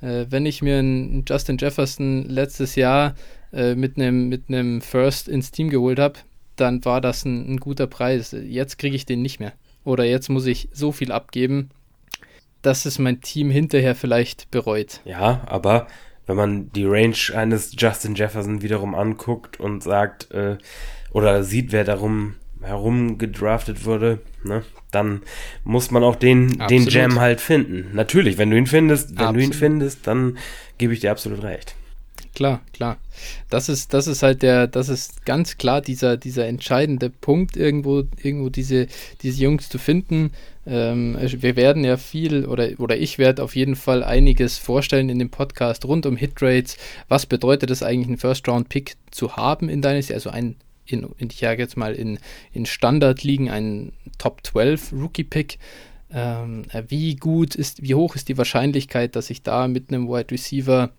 Äh, 0.01 0.27
wenn 0.31 0.47
ich 0.47 0.63
mir 0.63 0.79
einen 0.79 1.25
Justin 1.29 1.59
Jefferson 1.59 2.25
letztes 2.29 2.77
Jahr 2.77 3.15
äh, 3.53 3.75
mit 3.75 3.97
einem 3.97 4.29
mit 4.29 4.45
First 4.83 5.29
ins 5.29 5.51
Team 5.51 5.69
geholt 5.69 5.99
habe, 5.99 6.19
dann 6.57 6.85
war 6.87 7.03
das 7.03 7.27
ein, 7.27 7.55
ein 7.55 7.61
guter 7.61 7.87
Preis. 7.87 8.33
Jetzt 8.33 8.79
kriege 8.79 8.97
ich 8.97 9.05
den 9.05 9.21
nicht 9.21 9.39
mehr. 9.39 9.53
Oder 9.85 10.05
jetzt 10.05 10.31
muss 10.31 10.47
ich 10.47 10.71
so 10.73 10.93
viel 10.93 11.13
abgeben, 11.13 11.71
dass 12.67 12.85
es 12.85 12.99
mein 12.99 13.21
Team 13.21 13.51
hinterher 13.51 13.95
vielleicht 13.95 14.51
bereut. 14.51 15.01
Ja, 15.05 15.43
aber 15.47 15.87
wenn 16.27 16.37
man 16.37 16.73
die 16.73 16.85
Range 16.85 17.17
eines 17.35 17.73
Justin 17.79 18.17
Jefferson 18.17 18.61
wiederum 18.61 18.95
anguckt 18.95 19.61
und 19.61 19.83
sagt, 19.83 20.33
äh, 20.33 20.59
oder 21.13 21.45
sieht, 21.45 21.71
wer 21.71 21.85
darum 21.85 22.35
herum 22.61 23.19
gedraftet 23.19 23.85
wurde, 23.85 24.21
ne, 24.43 24.65
dann 24.91 25.23
muss 25.63 25.93
man 25.93 26.03
auch 26.03 26.17
den, 26.17 26.59
den 26.69 26.89
Jam 26.89 27.21
halt 27.21 27.41
finden. 27.41 27.95
Natürlich, 27.95 28.39
wenn 28.39 28.51
du 28.51 28.57
ihn 28.57 28.67
findest, 28.67 29.11
wenn 29.11 29.19
absolut. 29.19 29.37
du 29.37 29.45
ihn 29.45 29.53
findest, 29.53 30.07
dann 30.07 30.39
gebe 30.79 30.93
ich 30.93 31.01
dir 31.01 31.13
absolut 31.13 31.45
recht. 31.45 31.77
Klar, 32.35 32.61
klar. 32.73 32.99
Das 33.49 33.69
ist, 33.69 33.95
das 33.95 34.07
ist 34.07 34.23
halt 34.23 34.43
der, 34.43 34.67
das 34.67 34.89
ist 34.89 35.25
ganz 35.25 35.57
klar 35.57 35.81
dieser, 35.81 36.17
dieser 36.17 36.47
entscheidende 36.47 37.09
Punkt, 37.09 37.57
irgendwo, 37.57 38.03
irgendwo 38.23 38.51
diese, 38.51 38.89
diese 39.23 39.43
Jungs 39.43 39.69
zu 39.69 39.79
finden. 39.79 40.33
Ähm, 40.67 41.17
wir 41.21 41.55
werden 41.55 41.85
ja 41.85 41.97
viel 41.97 42.45
oder, 42.45 42.71
oder 42.79 42.97
ich 42.97 43.19
werde 43.19 43.43
auf 43.45 43.55
jeden 43.55 43.77
Fall 43.77 44.03
einiges 44.03 44.59
vorstellen 44.59 45.09
in 45.09 45.19
dem 45.19 45.31
Podcast 45.31 45.85
rund 45.85 46.07
um 46.07 46.17
Hitrates. 46.17 46.77
Was 47.09 47.27
bedeutet 47.27 47.71
es 47.71 47.83
eigentlich, 47.83 48.09
einen 48.09 48.19
First-Round-Pick 48.19 48.97
zu 49.11 49.37
haben 49.37 49.69
in 49.69 49.81
deines, 49.81 50.11
also 50.11 50.31
ein, 50.31 50.57
in, 50.85 51.09
ich 51.19 51.39
sage 51.39 51.63
jetzt 51.63 51.77
mal 51.77 51.95
in, 51.95 52.19
in 52.53 52.67
Standard 52.67 53.23
liegen, 53.23 53.49
ein 53.49 53.93
Top 54.19 54.45
12 54.45 54.93
Rookie-Pick. 54.93 55.59
Ähm, 56.13 56.65
wie 56.89 57.17
gut 57.17 57.55
ist, 57.55 57.83
wie 57.83 57.95
hoch 57.95 58.15
ist 58.15 58.29
die 58.29 58.39
Wahrscheinlichkeit, 58.39 59.17
dass 59.17 59.31
ich 59.31 59.43
da 59.43 59.69
mit 59.69 59.91
einem 59.91 60.09
Wide 60.09 60.31
Receiver 60.31 60.91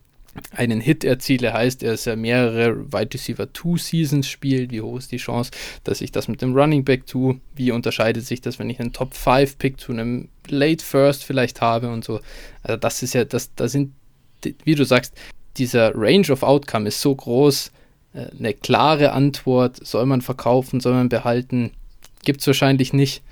einen 0.51 0.81
Hit 0.81 1.03
erziele, 1.03 1.53
heißt, 1.53 1.83
er 1.83 1.93
ist 1.93 2.05
ja 2.05 2.15
mehrere 2.15 2.91
Wide 2.91 3.13
Receiver 3.13 3.47
2 3.53 3.77
Seasons 3.77 4.27
spielt. 4.27 4.71
Wie 4.71 4.81
hoch 4.81 4.97
ist 4.97 5.11
die 5.11 5.17
Chance, 5.17 5.51
dass 5.83 6.01
ich 6.01 6.11
das 6.11 6.27
mit 6.27 6.41
dem 6.41 6.55
Running 6.55 6.83
Back 6.83 7.05
tue? 7.05 7.39
Wie 7.55 7.71
unterscheidet 7.71 8.25
sich 8.25 8.41
das, 8.41 8.59
wenn 8.59 8.69
ich 8.69 8.79
einen 8.79 8.93
Top 8.93 9.13
5 9.13 9.57
Pick 9.57 9.79
zu 9.79 9.91
einem 9.91 10.29
Late 10.47 10.83
First 10.83 11.23
vielleicht 11.23 11.61
habe 11.61 11.89
und 11.89 12.03
so? 12.03 12.19
Also, 12.63 12.77
das 12.77 13.03
ist 13.03 13.13
ja, 13.13 13.25
das, 13.25 13.53
da 13.55 13.67
sind, 13.67 13.93
wie 14.63 14.75
du 14.75 14.83
sagst, 14.83 15.13
dieser 15.57 15.91
Range 15.95 16.29
of 16.31 16.43
Outcome 16.43 16.87
ist 16.87 17.01
so 17.01 17.15
groß. 17.15 17.71
Äh, 18.13 18.27
eine 18.37 18.53
klare 18.53 19.11
Antwort, 19.11 19.85
soll 19.85 20.05
man 20.05 20.21
verkaufen, 20.21 20.79
soll 20.79 20.93
man 20.93 21.09
behalten, 21.09 21.71
gibt 22.23 22.41
es 22.41 22.47
wahrscheinlich 22.47 22.93
nicht. 22.93 23.23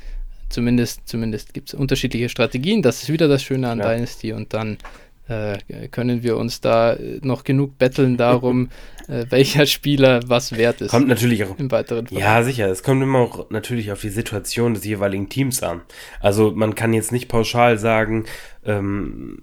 Zumindest, 0.50 1.02
zumindest 1.06 1.54
gibt 1.54 1.70
es 1.70 1.74
unterschiedliche 1.74 2.30
Strategien. 2.30 2.82
Das 2.82 3.02
ist 3.02 3.12
wieder 3.12 3.28
das 3.28 3.42
Schöne 3.42 3.68
an 3.70 3.80
ja. 3.80 3.94
Dynasty 3.94 4.32
und 4.32 4.54
dann 4.54 4.78
äh, 5.28 5.88
können 5.90 6.24
wir 6.24 6.38
uns 6.38 6.62
da 6.62 6.98
noch 7.22 7.44
genug 7.44 7.78
betteln 7.78 8.18
darum, 8.18 8.70
äh, 9.08 9.26
welcher 9.30 9.66
Spieler 9.66 10.22
was 10.28 10.56
wert 10.56 10.82
ist. 10.82 10.92
Kommt 10.92 11.08
natürlich 11.08 11.44
auch 11.44 11.58
im 11.58 11.72
weiteren 11.72 12.08
Fall. 12.08 12.20
Ja, 12.20 12.44
sicher. 12.44 12.68
Es 12.70 12.84
kommt 12.84 13.02
immer 13.02 13.20
auch 13.20 13.50
natürlich 13.50 13.92
auf 13.92 14.02
die 14.02 14.10
Situation 14.10 14.74
des 14.74 14.86
jeweiligen 14.86 15.30
Teams 15.30 15.64
an. 15.64 15.82
Also 16.20 16.52
man 16.52 16.76
kann 16.76 16.94
jetzt 16.94 17.12
nicht 17.12 17.28
pauschal 17.28 17.78
sagen, 17.78 18.26
ähm, 18.66 19.38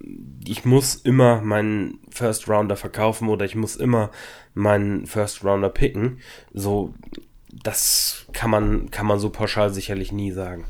ich 0.45 0.65
muss 0.65 0.95
immer 0.95 1.41
meinen 1.41 1.99
First 2.09 2.47
Rounder 2.47 2.75
verkaufen 2.75 3.29
oder 3.29 3.45
ich 3.45 3.55
muss 3.55 3.75
immer 3.75 4.11
meinen 4.53 5.05
First 5.05 5.43
Rounder 5.43 5.69
picken. 5.69 6.19
So, 6.53 6.93
das 7.63 8.25
kann 8.33 8.49
man, 8.49 8.91
kann 8.91 9.05
man 9.05 9.19
so 9.19 9.29
pauschal 9.29 9.73
sicherlich 9.73 10.11
nie 10.11 10.31
sagen. 10.31 10.65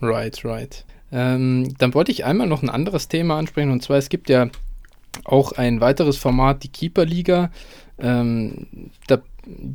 Right, 0.00 0.44
right. 0.44 0.84
Ähm, 1.12 1.74
dann 1.78 1.94
wollte 1.94 2.12
ich 2.12 2.24
einmal 2.24 2.46
noch 2.46 2.62
ein 2.62 2.70
anderes 2.70 3.08
Thema 3.08 3.38
ansprechen 3.38 3.70
und 3.70 3.82
zwar 3.82 3.98
es 3.98 4.08
gibt 4.08 4.28
ja 4.28 4.48
auch 5.24 5.52
ein 5.52 5.80
weiteres 5.80 6.16
Format, 6.16 6.62
die 6.62 6.68
Keeper-Liga. 6.68 7.50
Ähm, 7.98 8.90
da, 9.06 9.20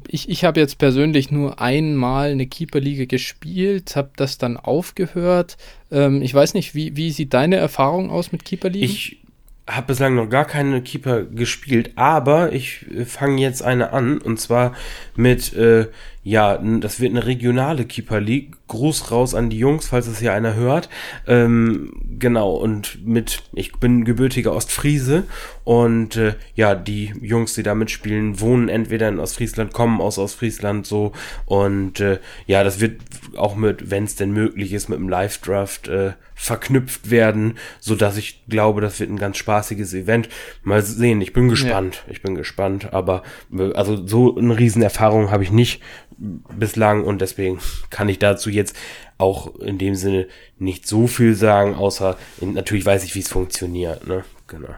ich 0.08 0.30
ich 0.30 0.46
habe 0.46 0.60
jetzt 0.60 0.78
persönlich 0.78 1.32
nur 1.32 1.60
einmal 1.60 2.32
eine 2.32 2.48
Keeper-Liga 2.48 3.06
gespielt, 3.06 3.96
habe 3.96 4.12
das 4.16 4.38
dann 4.38 4.58
aufgehört. 4.58 5.58
Ähm, 5.92 6.22
ich 6.22 6.34
weiß 6.34 6.54
nicht, 6.54 6.74
wie, 6.74 6.96
wie 6.96 7.12
sieht 7.12 7.34
deine 7.34 7.58
Erfahrung 7.58 8.10
aus 8.10 8.32
mit 8.32 8.46
Keeper-Ligen? 8.46 8.86
Ich 8.86 9.20
habe 9.68 9.88
bislang 9.88 10.16
noch 10.16 10.30
gar 10.30 10.46
keine 10.46 10.82
Keeper 10.82 11.24
gespielt, 11.24 11.92
aber 11.96 12.54
ich 12.54 12.86
fange 13.06 13.42
jetzt 13.42 13.64
eine 13.64 13.94
an 13.94 14.20
und 14.20 14.40
zwar 14.40 14.74
mit, 15.16 15.54
äh, 15.54 15.88
ja, 16.26 16.58
das 16.58 17.00
wird 17.00 17.12
eine 17.12 17.28
regionale 17.28 17.86
Keeper 17.86 18.20
League. 18.20 18.56
Gruß 18.68 19.12
raus 19.12 19.36
an 19.36 19.52
die 19.52 19.60
Jungs, 19.60 19.90
falls 19.90 20.08
es 20.08 20.20
hier 20.20 20.34
einer 20.34 20.56
hört. 20.56 20.90
Ähm, 21.28 21.94
genau, 22.18 22.56
und 22.56 23.06
mit, 23.06 23.44
ich 23.54 23.74
bin 23.74 24.06
gebürtiger 24.06 24.52
Ostfriese 24.54 25.26
und 25.64 26.16
äh, 26.16 26.34
ja, 26.56 26.74
die 26.74 27.14
Jungs, 27.22 27.54
die 27.54 27.62
da 27.62 27.76
mitspielen, 27.76 28.40
wohnen 28.40 28.70
entweder 28.70 29.08
in 29.08 29.20
Ostfriesland, 29.20 29.72
kommen 29.72 30.02
aus 30.02 30.18
Ostfriesland 30.18 30.88
so 30.88 31.12
und 31.46 32.00
äh, 32.00 32.18
ja, 32.48 32.64
das 32.64 32.80
wird 32.80 33.02
auch 33.38 33.56
mit, 33.56 33.92
wenn 33.92 34.06
es 34.06 34.16
denn 34.16 34.32
möglich 34.32 34.74
ist, 34.74 34.90
mit 34.90 34.98
dem 34.98 35.10
Live-Draft 35.10 35.88
äh, 35.88 36.14
verknüpft 36.34 37.10
werden, 37.10 37.58
so 37.80 37.96
dass 37.96 38.18
ich 38.18 38.44
glaube, 38.48 38.82
das 38.82 39.00
wird 39.00 39.10
ein 39.10 39.18
ganz 39.18 39.38
spaßiges 39.38 39.94
Event. 39.94 40.28
Mal 40.64 40.82
sehen, 40.82 41.22
ich 41.22 41.34
bin 41.34 41.50
gespannt, 41.50 42.04
ja. 42.06 42.14
ich 42.14 42.22
bin 42.22 42.36
gespannt, 42.36 42.94
aber 42.94 43.24
äh, 43.56 43.72
also 43.74 44.06
so 44.06 44.36
eine 44.36 44.58
Riesenerfahrung 44.58 45.32
habe 45.32 45.44
ich 45.44 45.52
nicht 45.52 45.82
bislang 46.18 47.04
und 47.04 47.22
deswegen 47.22 47.60
kann 47.90 48.10
ich 48.10 48.20
dazu 48.20 48.50
jetzt 48.50 48.76
auch 49.18 49.56
in 49.56 49.78
dem 49.78 49.96
Sinne 49.96 50.28
nicht 50.58 50.88
so 50.88 51.08
viel 51.08 51.36
sagen, 51.36 51.76
außer 51.76 52.18
in, 52.42 52.54
natürlich 52.54 52.86
weiß 52.86 53.04
ich, 53.04 53.16
wie 53.16 53.20
es 53.20 53.30
funktioniert, 53.30 54.08
ne? 54.08 54.24
Genau. 54.48 54.76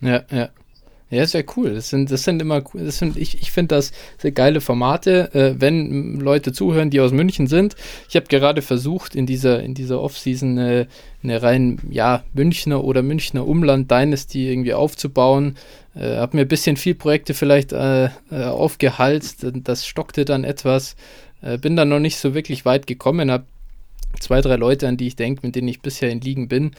Ja, 0.00 0.24
ja. 0.30 0.48
Ja, 1.12 1.26
sehr 1.26 1.44
cool. 1.58 1.74
Das 1.74 1.90
sind, 1.90 2.10
das 2.10 2.24
sind 2.24 2.40
immer, 2.40 2.62
das 2.72 2.96
sind, 2.96 3.18
ich, 3.18 3.42
ich 3.42 3.52
finde 3.52 3.74
das 3.74 3.92
sehr 4.16 4.32
geile 4.32 4.62
Formate, 4.62 5.34
äh, 5.34 5.60
wenn 5.60 6.18
Leute 6.18 6.52
zuhören, 6.52 6.88
die 6.88 7.00
aus 7.00 7.12
München 7.12 7.48
sind. 7.48 7.76
Ich 8.08 8.16
habe 8.16 8.28
gerade 8.28 8.62
versucht, 8.62 9.14
in 9.14 9.26
dieser, 9.26 9.62
in 9.62 9.74
dieser 9.74 10.00
Offseason 10.00 10.58
eine, 10.58 10.86
eine 11.22 11.42
rein, 11.42 11.78
ja, 11.90 12.24
Münchner 12.32 12.82
oder 12.82 13.02
Münchner 13.02 13.46
Umland 13.46 13.90
Dynasty 13.90 14.50
irgendwie 14.50 14.72
aufzubauen. 14.72 15.56
Äh, 15.94 16.16
habe 16.16 16.38
mir 16.38 16.44
ein 16.44 16.48
bisschen 16.48 16.78
viel 16.78 16.94
Projekte 16.94 17.34
vielleicht 17.34 17.74
äh, 17.74 18.06
äh, 18.06 18.10
aufgehalst. 18.30 19.46
Das 19.64 19.86
stockte 19.86 20.24
dann 20.24 20.44
etwas. 20.44 20.96
Äh, 21.42 21.58
bin 21.58 21.76
dann 21.76 21.90
noch 21.90 22.00
nicht 22.00 22.16
so 22.16 22.32
wirklich 22.32 22.64
weit 22.64 22.86
gekommen. 22.86 23.30
Habe 23.30 23.44
zwei, 24.18 24.40
drei 24.40 24.56
Leute, 24.56 24.88
an 24.88 24.96
die 24.96 25.08
ich 25.08 25.16
denke, 25.16 25.46
mit 25.46 25.56
denen 25.56 25.68
ich 25.68 25.82
bisher 25.82 26.08
in 26.08 26.22
Ligen 26.22 26.48
bin, 26.48 26.70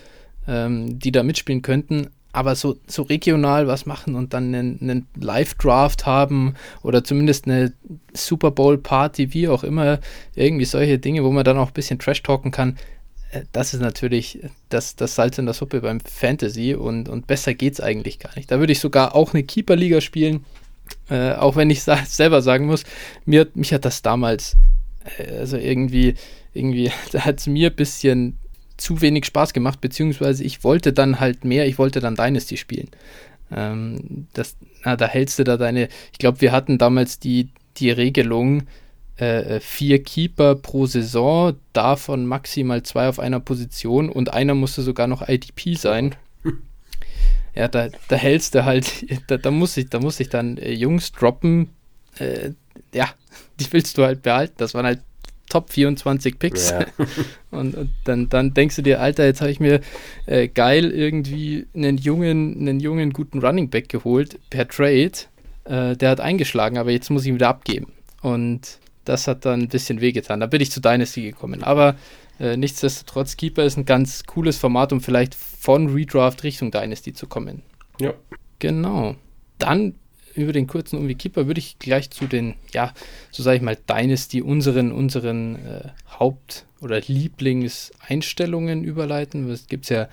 ähm, 0.47 0.97
die 0.97 1.11
da 1.11 1.21
mitspielen 1.21 1.61
könnten 1.61 2.07
aber 2.33 2.55
so, 2.55 2.75
so 2.87 3.03
regional 3.03 3.67
was 3.67 3.85
machen 3.85 4.15
und 4.15 4.33
dann 4.33 4.53
einen, 4.53 4.79
einen 4.81 5.07
Live-Draft 5.15 6.05
haben 6.05 6.55
oder 6.81 7.03
zumindest 7.03 7.45
eine 7.45 7.73
Super 8.13 8.51
Bowl-Party, 8.51 9.33
wie 9.33 9.47
auch 9.47 9.63
immer, 9.63 9.99
irgendwie 10.35 10.65
solche 10.65 10.97
Dinge, 10.97 11.23
wo 11.23 11.31
man 11.31 11.45
dann 11.45 11.57
auch 11.57 11.67
ein 11.67 11.73
bisschen 11.73 11.99
Trash-talken 11.99 12.51
kann, 12.51 12.77
äh, 13.31 13.43
das 13.51 13.75
ist 13.75 13.81
natürlich 13.81 14.39
das, 14.69 14.95
das 14.95 15.15
Salz 15.15 15.37
in 15.37 15.45
der 15.45 15.53
Suppe 15.53 15.81
beim 15.81 15.99
Fantasy 15.99 16.73
und, 16.73 17.07
und 17.07 17.27
besser 17.27 17.53
geht's 17.53 17.79
eigentlich 17.79 18.19
gar 18.19 18.35
nicht. 18.35 18.51
Da 18.51 18.59
würde 18.59 18.73
ich 18.73 18.79
sogar 18.79 19.15
auch 19.15 19.33
eine 19.33 19.43
Keeper-Liga 19.43 20.01
spielen, 20.01 20.43
äh, 21.09 21.33
auch 21.33 21.55
wenn 21.55 21.69
ich 21.69 21.83
sa 21.83 22.03
selber 22.03 22.41
sagen 22.41 22.65
muss, 22.65 22.83
mir, 23.25 23.47
mich 23.53 23.73
hat 23.73 23.85
das 23.85 24.01
damals, 24.01 24.57
äh, 25.19 25.37
also 25.37 25.57
irgendwie, 25.57 26.15
irgendwie, 26.53 26.91
da 27.11 27.25
hat 27.25 27.39
es 27.39 27.47
mir 27.47 27.69
ein 27.69 27.75
bisschen 27.75 28.39
zu 28.83 29.01
wenig 29.01 29.25
Spaß 29.25 29.53
gemacht, 29.53 29.79
beziehungsweise 29.79 30.43
ich 30.43 30.63
wollte 30.63 30.91
dann 30.91 31.19
halt 31.19 31.45
mehr, 31.45 31.67
ich 31.67 31.77
wollte 31.77 32.01
dann 32.01 32.15
Dynasty 32.15 32.57
spielen. 32.57 32.89
Ähm, 33.49 34.27
das, 34.33 34.57
na, 34.83 34.97
da 34.97 35.07
hältst 35.07 35.39
du 35.39 35.45
da 35.45 35.55
deine, 35.55 35.87
ich 36.11 36.17
glaube, 36.17 36.41
wir 36.41 36.51
hatten 36.51 36.77
damals 36.77 37.17
die, 37.17 37.49
die 37.77 37.91
Regelung, 37.91 38.63
äh, 39.15 39.61
vier 39.61 40.03
Keeper 40.03 40.55
pro 40.55 40.85
Saison, 40.85 41.55
davon 41.71 42.25
maximal 42.25 42.83
zwei 42.83 43.07
auf 43.07 43.19
einer 43.19 43.39
Position 43.39 44.09
und 44.09 44.33
einer 44.33 44.53
musste 44.53 44.81
sogar 44.81 45.07
noch 45.07 45.27
IDP 45.27 45.75
sein. 45.75 46.15
Ja, 47.55 47.67
da, 47.67 47.89
da 48.07 48.15
hältst 48.15 48.55
du 48.55 48.65
halt, 48.65 49.05
da, 49.27 49.37
da, 49.37 49.51
muss 49.51 49.77
ich, 49.77 49.87
da 49.87 49.99
muss 49.99 50.19
ich 50.19 50.29
dann 50.29 50.57
äh, 50.57 50.71
Jungs 50.71 51.11
droppen, 51.11 51.69
äh, 52.17 52.49
ja, 52.91 53.07
die 53.59 53.71
willst 53.71 53.95
du 53.99 54.03
halt 54.03 54.23
behalten. 54.23 54.55
Das 54.57 54.73
waren 54.73 54.87
halt 54.87 55.01
Top 55.53 55.71
24 55.71 56.39
Picks. 56.39 56.71
Ja. 56.71 56.85
und, 57.51 57.75
und, 57.75 57.91
dann, 58.05 58.27
dann 58.27 58.55
denkst 58.55 58.75
du 58.77 58.81
dir, 58.81 58.99
Alter, 58.99 59.23
jetzt 59.23 59.39
habe 59.39 59.51
ich 59.51 59.59
mir 59.59 59.81
äh, 60.25 60.47
geil 60.47 60.89
irgendwie 60.89 61.67
einen 61.75 61.99
jungen, 61.99 62.57
einen 62.59 62.79
jungen, 62.79 63.13
guten 63.13 63.37
Running 63.37 63.69
Back 63.69 63.87
geholt 63.87 64.39
per 64.49 64.67
Trade. 64.67 65.11
Äh, 65.65 65.95
der 65.95 66.09
hat 66.09 66.21
eingeschlagen, 66.21 66.79
aber 66.79 66.89
jetzt 66.89 67.11
muss 67.11 67.21
ich 67.21 67.27
ihn 67.27 67.35
wieder 67.35 67.49
abgeben. 67.49 67.93
Und 68.23 68.79
das 69.05 69.27
hat 69.27 69.45
dann 69.45 69.61
ein 69.61 69.67
bisschen 69.67 70.01
wehgetan. 70.01 70.39
Da 70.39 70.47
bin 70.47 70.59
ich 70.59 70.71
zu 70.71 70.81
Dynasty 70.81 71.21
gekommen. 71.21 71.63
Aber 71.63 71.97
äh, 72.39 72.57
nichtsdestotrotz, 72.57 73.37
Keeper 73.37 73.63
ist 73.63 73.77
ein 73.77 73.85
ganz 73.85 74.23
cooles 74.23 74.57
Format, 74.57 74.91
um 74.91 75.01
vielleicht 75.01 75.35
von 75.35 75.93
Redraft 75.93 76.43
Richtung 76.43 76.71
Dynasty 76.71 77.13
zu 77.13 77.27
kommen. 77.27 77.61
Ja. 78.01 78.15
Genau. 78.57 79.17
Dann 79.59 79.93
über 80.35 80.53
den 80.53 80.67
kurzen 80.67 80.97
Umweg 80.97 81.19
Keeper 81.19 81.47
würde 81.47 81.59
ich 81.59 81.79
gleich 81.79 82.09
zu 82.09 82.27
den, 82.27 82.55
ja, 82.73 82.93
so 83.31 83.43
sage 83.43 83.57
ich 83.57 83.61
mal, 83.61 83.77
Dynasty, 83.77 84.41
unseren, 84.41 84.91
unseren 84.91 85.55
äh, 85.55 85.89
Haupt- 86.19 86.65
oder 86.81 87.01
Lieblingseinstellungen 87.01 88.83
überleiten. 88.83 89.49
Es 89.49 89.67
gibt 89.67 89.89
ja, 89.89 90.07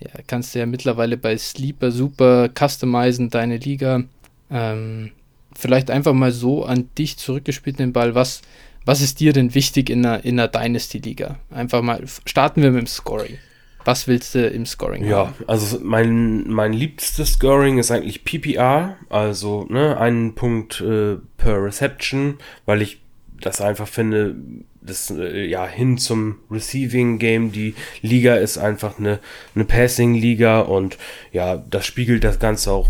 ja, 0.00 0.10
kannst 0.26 0.54
du 0.54 0.58
ja 0.58 0.66
mittlerweile 0.66 1.16
bei 1.16 1.36
Sleeper 1.36 1.90
super 1.90 2.48
customizen, 2.48 3.30
deine 3.30 3.56
Liga. 3.56 4.04
Ähm, 4.50 5.12
vielleicht 5.56 5.90
einfach 5.90 6.12
mal 6.12 6.32
so 6.32 6.64
an 6.64 6.88
dich 6.96 7.16
zurückgespielt 7.16 7.78
den 7.78 7.92
Ball. 7.92 8.14
Was, 8.14 8.42
was 8.84 9.00
ist 9.00 9.20
dir 9.20 9.32
denn 9.32 9.54
wichtig 9.54 9.90
in 9.90 10.04
einer, 10.04 10.24
in 10.24 10.38
einer 10.38 10.48
Dynasty-Liga? 10.48 11.38
Einfach 11.50 11.82
mal, 11.82 12.02
starten 12.26 12.62
wir 12.62 12.70
mit 12.70 12.80
dem 12.80 12.86
Scoring. 12.86 13.38
Was 13.84 14.06
willst 14.06 14.34
du 14.34 14.46
im 14.46 14.66
Scoring 14.66 15.04
ja, 15.04 15.26
haben? 15.26 15.34
Ja, 15.40 15.46
also 15.46 15.78
mein, 15.82 16.48
mein 16.50 16.72
liebstes 16.72 17.34
Scoring 17.34 17.78
ist 17.78 17.90
eigentlich 17.90 18.24
PPR, 18.24 18.96
also 19.08 19.66
ne, 19.68 19.98
einen 19.98 20.34
Punkt 20.34 20.80
äh, 20.80 21.16
per 21.36 21.64
Reception, 21.64 22.38
weil 22.66 22.82
ich 22.82 23.00
das 23.40 23.60
einfach 23.60 23.88
finde, 23.88 24.36
das 24.82 25.10
äh, 25.10 25.46
ja 25.46 25.66
hin 25.66 25.98
zum 25.98 26.36
Receiving 26.50 27.18
Game. 27.18 27.52
Die 27.52 27.74
Liga 28.02 28.36
ist 28.36 28.58
einfach 28.58 28.98
eine, 28.98 29.18
eine 29.54 29.64
Passing 29.64 30.14
Liga 30.14 30.60
und 30.60 30.98
ja, 31.32 31.56
das 31.56 31.86
spiegelt 31.86 32.24
das 32.24 32.38
Ganze 32.38 32.72
auch 32.72 32.88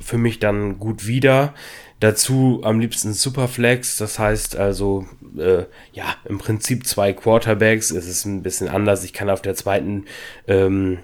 für 0.00 0.18
mich 0.18 0.38
dann 0.38 0.78
gut 0.78 1.06
wider. 1.06 1.54
Dazu 2.00 2.62
am 2.64 2.80
liebsten 2.80 3.12
Superflex, 3.12 3.96
das 3.96 4.18
heißt 4.18 4.56
also, 4.56 5.06
äh, 5.38 5.64
ja, 5.92 6.14
im 6.24 6.38
Prinzip 6.38 6.86
zwei 6.86 7.12
Quarterbacks. 7.12 7.90
Es 7.90 8.06
ist 8.06 8.24
ein 8.24 8.42
bisschen 8.42 8.68
anders. 8.68 9.04
Ich 9.04 9.12
kann 9.12 9.30
auf 9.30 9.42
der 9.42 9.54
zweiten, 9.54 10.04
ähm, 10.46 10.98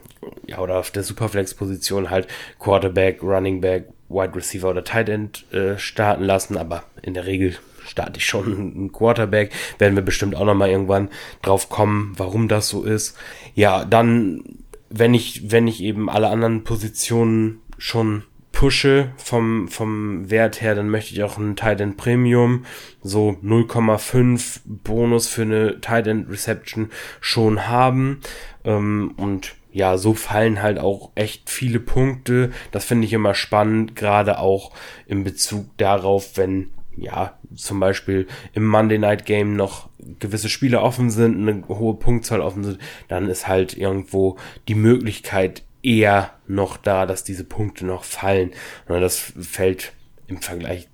ja, 0.47 0.59
oder 0.59 0.79
auf 0.79 0.91
der 0.91 1.03
Superflex-Position 1.03 2.11
halt 2.11 2.29
Quarterback, 2.59 3.23
Running 3.23 3.61
Back, 3.61 3.89
Wide 4.09 4.35
Receiver 4.35 4.71
oder 4.71 4.85
Tight 4.85 5.09
End 5.09 5.53
äh, 5.53 5.79
starten 5.79 6.25
lassen, 6.25 6.57
aber 6.57 6.85
in 7.03 7.15
der 7.15 7.27
Regel 7.27 7.57
starte 7.85 8.19
ich 8.19 8.27
schon 8.27 8.47
einen 8.77 8.93
Quarterback. 8.93 9.53
Werden 9.79 9.97
wir 9.97 10.03
bestimmt 10.03 10.35
auch 10.35 10.45
nochmal 10.45 10.71
irgendwann 10.71 11.09
drauf 11.43 11.69
kommen, 11.69 12.13
warum 12.17 12.49
das 12.49 12.69
so 12.69 12.85
ist. 12.85 13.17
Ja, 13.55 13.85
dann, 13.85 14.43
wenn 14.91 15.15
ich, 15.15 15.51
wenn 15.51 15.67
ich 15.67 15.83
eben 15.83 16.09
alle 16.09 16.29
anderen 16.29 16.65
Positionen 16.65 17.61
schon 17.79 18.25
pushe 18.59 19.13
vom, 19.19 19.69
vom 19.69 20.31
Wert 20.31 20.61
her, 20.61 20.75
dann 20.75 20.89
möchte 20.89 21.15
ich 21.15 21.23
auch 21.23 21.39
einen 21.39 21.55
Tight 21.55 21.97
Premium, 21.97 22.65
so 23.01 23.37
0,5 23.41 24.63
Bonus 24.65 25.29
für 25.29 25.43
eine 25.43 25.81
Tight 25.81 26.09
Reception 26.09 26.91
schon 27.21 27.69
haben. 27.69 28.21
Ähm, 28.65 29.15
und 29.17 29.55
ja, 29.71 29.97
so 29.97 30.13
fallen 30.13 30.61
halt 30.61 30.81
auch 30.81 31.13
echt 31.15 31.51
viele 31.51 31.79
Punkte. 31.79 32.51
Das 32.73 32.85
finde 32.85 33.07
ich 33.07 33.13
immer 33.13 33.35
spannend, 33.35 33.95
gerade 33.95 34.41
auch 34.41 34.73
in 35.07 35.23
Bezug 35.23 35.67
darauf, 35.77 36.37
wenn 36.37 36.71
ja, 36.97 37.39
zum 37.55 37.79
Beispiel 37.79 38.27
im 38.55 38.67
Monday 38.67 38.99
Night 38.99 39.25
Game 39.25 39.55
noch 39.55 39.89
gewisse 40.19 40.49
Spiele 40.49 40.81
offen 40.81 41.11
sind, 41.11 41.49
eine 41.49 41.69
hohe 41.69 41.95
Punktzahl 41.95 42.41
offen 42.41 42.65
sind, 42.65 42.79
dann 43.07 43.29
ist 43.29 43.47
halt 43.47 43.79
irgendwo 43.79 44.37
die 44.67 44.75
Möglichkeit 44.75 45.63
eher 45.89 46.33
noch 46.47 46.77
da, 46.77 47.07
dass 47.07 47.25
diese 47.25 47.45
Punkte 47.45 47.87
noch 47.87 48.05
fallen. 48.05 48.53
Und 48.87 49.01
das 49.01 49.17
fällt 49.17 49.93
im 50.27 50.43
Vergleich 50.43 50.89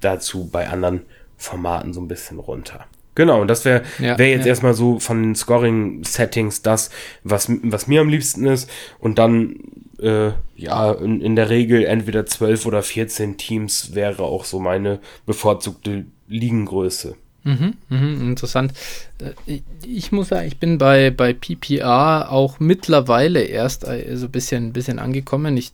dazu 0.00 0.48
bei 0.50 0.68
anderen 0.68 1.02
Formaten 1.36 1.92
so 1.92 2.00
ein 2.00 2.08
bisschen 2.08 2.38
runter. 2.38 2.86
Genau, 3.14 3.40
und 3.40 3.48
das 3.48 3.64
wäre 3.64 3.82
ja, 3.98 4.18
wär 4.18 4.30
jetzt 4.30 4.44
ja. 4.44 4.50
erstmal 4.50 4.74
so 4.74 4.98
von 4.98 5.22
den 5.22 5.34
Scoring-Settings 5.34 6.62
das, 6.62 6.90
was, 7.22 7.50
was 7.62 7.86
mir 7.86 8.00
am 8.00 8.08
liebsten 8.08 8.46
ist. 8.46 8.68
Und 8.98 9.18
dann, 9.18 9.56
äh, 10.00 10.30
ja, 10.56 10.92
in, 10.92 11.20
in 11.20 11.36
der 11.36 11.50
Regel 11.50 11.84
entweder 11.84 12.26
12 12.26 12.66
oder 12.66 12.82
14 12.82 13.36
Teams 13.36 13.94
wäre 13.94 14.22
auch 14.22 14.44
so 14.44 14.58
meine 14.58 15.00
bevorzugte 15.26 16.06
Ligengröße. 16.28 17.16
Mhm, 17.44 17.74
mhm, 17.88 18.30
interessant. 18.30 18.72
Äh, 19.18 19.60
ich 19.86 20.12
muss 20.12 20.28
sagen, 20.28 20.46
ich 20.46 20.58
bin 20.58 20.78
bei, 20.78 21.10
bei 21.10 21.32
PPR 21.32 22.30
auch 22.30 22.60
mittlerweile 22.60 23.42
erst 23.42 23.86
äh, 23.86 24.16
so 24.16 24.26
ein 24.26 24.32
bisschen, 24.32 24.72
bisschen 24.72 24.98
angekommen. 24.98 25.56
Ich 25.56 25.72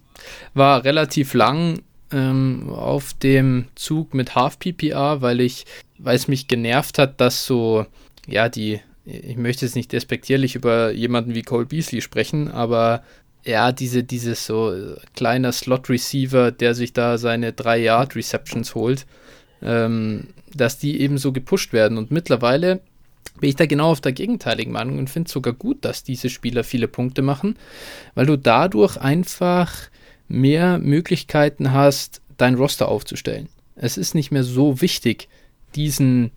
war 0.55 0.85
relativ 0.85 1.35
lang 1.35 1.81
ähm, 2.13 2.71
auf 2.71 3.15
dem 3.15 3.67
Zug 3.75 4.15
mit 4.15 4.35
Half 4.35 4.59
PPR, 4.59 5.23
weil 5.23 5.41
ich, 5.41 5.67
weil 5.99 6.17
es 6.17 6.29
mich 6.29 6.47
genervt 6.47 6.99
hat, 6.99 7.21
dass 7.21 7.47
so, 7.47 7.87
ja, 8.27 8.49
die, 8.49 8.81
ich 9.05 9.37
möchte 9.37 9.67
jetzt 9.67 9.75
nicht 9.75 9.93
despektierlich 9.93 10.55
über 10.55 10.93
jemanden 10.93 11.35
wie 11.35 11.43
Cole 11.43 11.67
Beasley 11.67 12.01
sprechen, 12.01 12.51
aber 12.51 13.03
ja, 13.45 13.71
diese, 13.73 14.03
dieses 14.03 14.47
so 14.47 14.73
äh, 14.73 14.97
kleiner 15.15 15.53
Slot-Receiver, 15.53 16.51
der 16.51 16.75
sich 16.75 16.93
da 16.93 17.19
seine 17.19 17.53
3-Yard-Receptions 17.53 18.75
holt, 18.75 19.07
ähm, 19.63 20.29
dass 20.57 20.79
die 20.79 21.01
eben 21.01 21.19
so 21.19 21.33
gepusht 21.33 21.73
werden. 21.73 21.99
Und 21.99 22.11
mittlerweile 22.11 22.81
bin 23.41 23.51
ich 23.51 23.57
da 23.57 23.67
genau 23.67 23.91
auf 23.91 24.01
der 24.01 24.13
gegenteiligen 24.13 24.73
Meinung 24.73 24.99
und 24.99 25.11
finde 25.11 25.27
es 25.27 25.33
sogar 25.33 25.53
gut, 25.53 25.85
dass 25.85 26.03
diese 26.03 26.31
Spieler 26.31 26.65
viele 26.65 26.89
Punkte 26.89 27.23
machen, 27.23 27.57
weil 28.15 28.27
du 28.27 28.37
dadurch 28.37 28.97
einfach 28.97 29.73
mehr 30.29 30.79
Möglichkeiten 30.79 31.73
hast, 31.73 32.21
dein 32.37 32.55
Roster 32.55 32.89
aufzustellen. 32.89 33.49
Es 33.77 33.97
ist 33.97 34.15
nicht 34.15 34.31
mehr 34.31 34.45
so 34.45 34.81
wichtig, 34.81 35.29
diesen, 35.75 36.31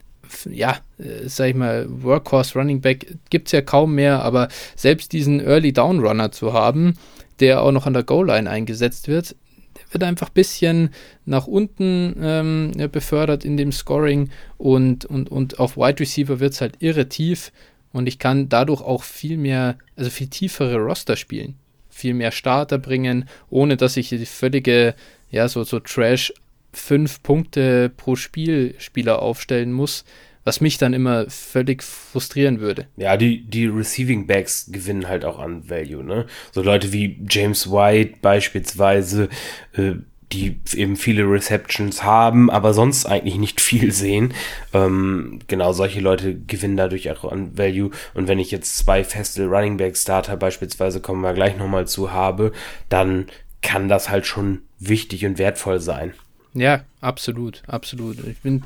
ja, 0.49 0.77
äh, 0.97 1.27
sag 1.27 1.49
ich 1.49 1.55
mal, 1.55 1.87
Workhorse 1.89 2.59
Running 2.59 2.81
Back 2.81 3.15
gibt 3.29 3.47
es 3.47 3.53
ja 3.53 3.61
kaum 3.61 3.95
mehr, 3.95 4.21
aber 4.23 4.49
selbst 4.75 5.13
diesen 5.13 5.39
Early 5.39 5.71
Down 5.71 5.99
Runner 5.99 6.31
zu 6.31 6.53
haben, 6.53 6.95
der 7.39 7.61
auch 7.61 7.71
noch 7.71 7.85
an 7.85 7.93
der 7.93 8.03
Goal 8.03 8.27
Line 8.27 8.49
eingesetzt 8.49 9.07
wird, 9.07 9.35
wird 9.91 10.03
einfach 10.03 10.29
ein 10.29 10.33
bisschen 10.33 10.89
nach 11.25 11.47
unten 11.47 12.15
ähm, 12.21 12.71
befördert 12.91 13.45
in 13.45 13.57
dem 13.57 13.71
Scoring 13.71 14.29
und, 14.57 15.05
und, 15.05 15.29
und 15.29 15.59
auf 15.59 15.77
Wide 15.77 15.99
Receiver 15.99 16.39
wird 16.39 16.53
es 16.53 16.61
halt 16.61 16.75
irre 16.79 17.09
tief 17.09 17.51
und 17.91 18.07
ich 18.07 18.19
kann 18.19 18.49
dadurch 18.49 18.81
auch 18.81 19.03
viel 19.03 19.37
mehr, 19.37 19.77
also 19.95 20.09
viel 20.09 20.27
tiefere 20.27 20.77
Roster 20.77 21.15
spielen, 21.15 21.55
viel 21.89 22.13
mehr 22.13 22.31
Starter 22.31 22.77
bringen, 22.77 23.25
ohne 23.49 23.77
dass 23.77 23.97
ich 23.97 24.09
die 24.09 24.25
völlige 24.25 24.95
ja, 25.31 25.47
so, 25.47 25.63
so 25.63 25.79
Trash 25.79 26.33
fünf 26.71 27.23
Punkte 27.23 27.89
pro 27.89 28.15
Spiel 28.15 28.75
Spieler 28.77 29.21
aufstellen 29.21 29.73
muss, 29.73 30.05
was 30.43 30.61
mich 30.61 30.77
dann 30.77 30.93
immer 30.93 31.29
völlig 31.29 31.83
frustrieren 31.83 32.59
würde. 32.59 32.87
Ja, 32.97 33.17
die, 33.17 33.43
die 33.43 33.67
Receiving 33.67 34.27
Backs 34.27 34.69
gewinnen 34.71 35.07
halt 35.07 35.25
auch 35.25 35.39
an 35.39 35.69
Value, 35.69 36.03
ne? 36.03 36.25
So 36.51 36.61
Leute 36.61 36.91
wie 36.93 37.19
James 37.29 37.71
White 37.71 38.15
beispielsweise, 38.21 39.29
äh, 39.73 39.93
die 40.31 40.59
eben 40.75 40.95
viele 40.95 41.23
Receptions 41.23 42.03
haben, 42.03 42.51
aber 42.51 42.73
sonst 42.73 43.05
eigentlich 43.05 43.37
nicht 43.37 43.61
viel 43.61 43.91
sehen. 43.91 44.33
Ähm, 44.73 45.39
genau, 45.47 45.73
solche 45.73 46.01
Leute 46.01 46.35
gewinnen 46.35 46.77
dadurch 46.77 47.09
auch 47.09 47.31
an 47.31 47.57
Value. 47.57 47.89
Und 48.13 48.27
wenn 48.27 48.39
ich 48.39 48.51
jetzt 48.51 48.77
zwei 48.77 49.03
feste 49.03 49.45
Running 49.45 49.77
Back 49.77 49.97
Starter 49.97 50.37
beispielsweise, 50.37 50.99
kommen 50.99 51.21
wir 51.21 51.33
gleich 51.33 51.57
nochmal 51.57 51.87
zu, 51.87 52.11
habe, 52.11 52.51
dann 52.89 53.27
kann 53.61 53.89
das 53.89 54.09
halt 54.09 54.25
schon 54.25 54.61
wichtig 54.79 55.25
und 55.25 55.37
wertvoll 55.37 55.79
sein. 55.79 56.13
Ja, 56.53 56.83
absolut, 57.01 57.63
absolut. 57.67 58.25
Ich 58.25 58.39
bin 58.39 58.63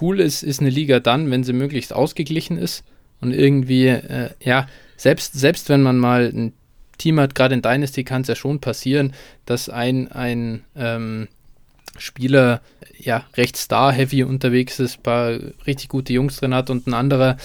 cool 0.00 0.20
ist, 0.20 0.42
ist 0.42 0.60
eine 0.60 0.70
Liga 0.70 1.00
dann, 1.00 1.30
wenn 1.30 1.44
sie 1.44 1.52
möglichst 1.52 1.92
ausgeglichen 1.92 2.58
ist 2.58 2.84
und 3.20 3.32
irgendwie, 3.32 3.86
äh, 3.86 4.30
ja, 4.42 4.66
selbst, 4.96 5.34
selbst 5.34 5.68
wenn 5.68 5.82
man 5.82 5.98
mal 5.98 6.30
ein 6.34 6.52
Team 6.98 7.18
hat, 7.18 7.34
gerade 7.34 7.54
in 7.54 7.62
Dynasty 7.62 8.04
kann 8.04 8.22
es 8.22 8.28
ja 8.28 8.34
schon 8.34 8.60
passieren, 8.60 9.14
dass 9.46 9.68
ein, 9.68 10.12
ein 10.12 10.64
ähm, 10.76 11.28
Spieler 11.96 12.60
ja 12.98 13.24
recht 13.36 13.56
star-heavy 13.56 14.24
unterwegs 14.24 14.78
ist, 14.78 14.98
ein 14.98 15.02
paar 15.02 15.38
richtig 15.66 15.88
gute 15.88 16.12
Jungs 16.12 16.36
drin 16.36 16.54
hat 16.54 16.70
und 16.70 16.86
ein 16.86 16.94
anderer 16.94 17.36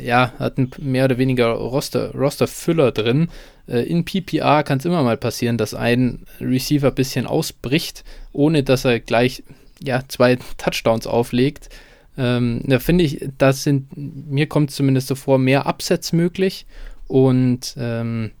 ja, 0.00 0.32
hat 0.38 0.58
ein 0.58 0.70
mehr 0.78 1.04
oder 1.04 1.18
weniger 1.18 1.48
Roster, 1.48 2.12
Roster-Füller 2.12 2.92
drin. 2.92 3.28
Äh, 3.68 3.82
in 3.82 4.04
PPR 4.04 4.62
kann 4.62 4.78
es 4.78 4.84
immer 4.84 5.02
mal 5.02 5.16
passieren, 5.16 5.58
dass 5.58 5.74
ein 5.74 6.26
Receiver 6.40 6.88
ein 6.88 6.94
bisschen 6.94 7.26
ausbricht, 7.26 8.04
ohne 8.32 8.62
dass 8.62 8.84
er 8.84 9.00
gleich 9.00 9.42
ja, 9.82 10.02
zwei 10.08 10.36
Touchdowns 10.58 11.06
auflegt. 11.06 11.68
Ähm, 12.18 12.62
da 12.64 12.78
finde 12.78 13.04
ich, 13.04 13.28
das 13.38 13.62
sind, 13.62 13.88
mir 13.96 14.46
kommt 14.46 14.70
zumindest 14.70 15.08
so 15.08 15.14
vor, 15.14 15.38
mehr 15.38 15.66
Upsets 15.66 16.12
möglich 16.12 16.66
und 17.08 17.74
ähm, 17.78 18.32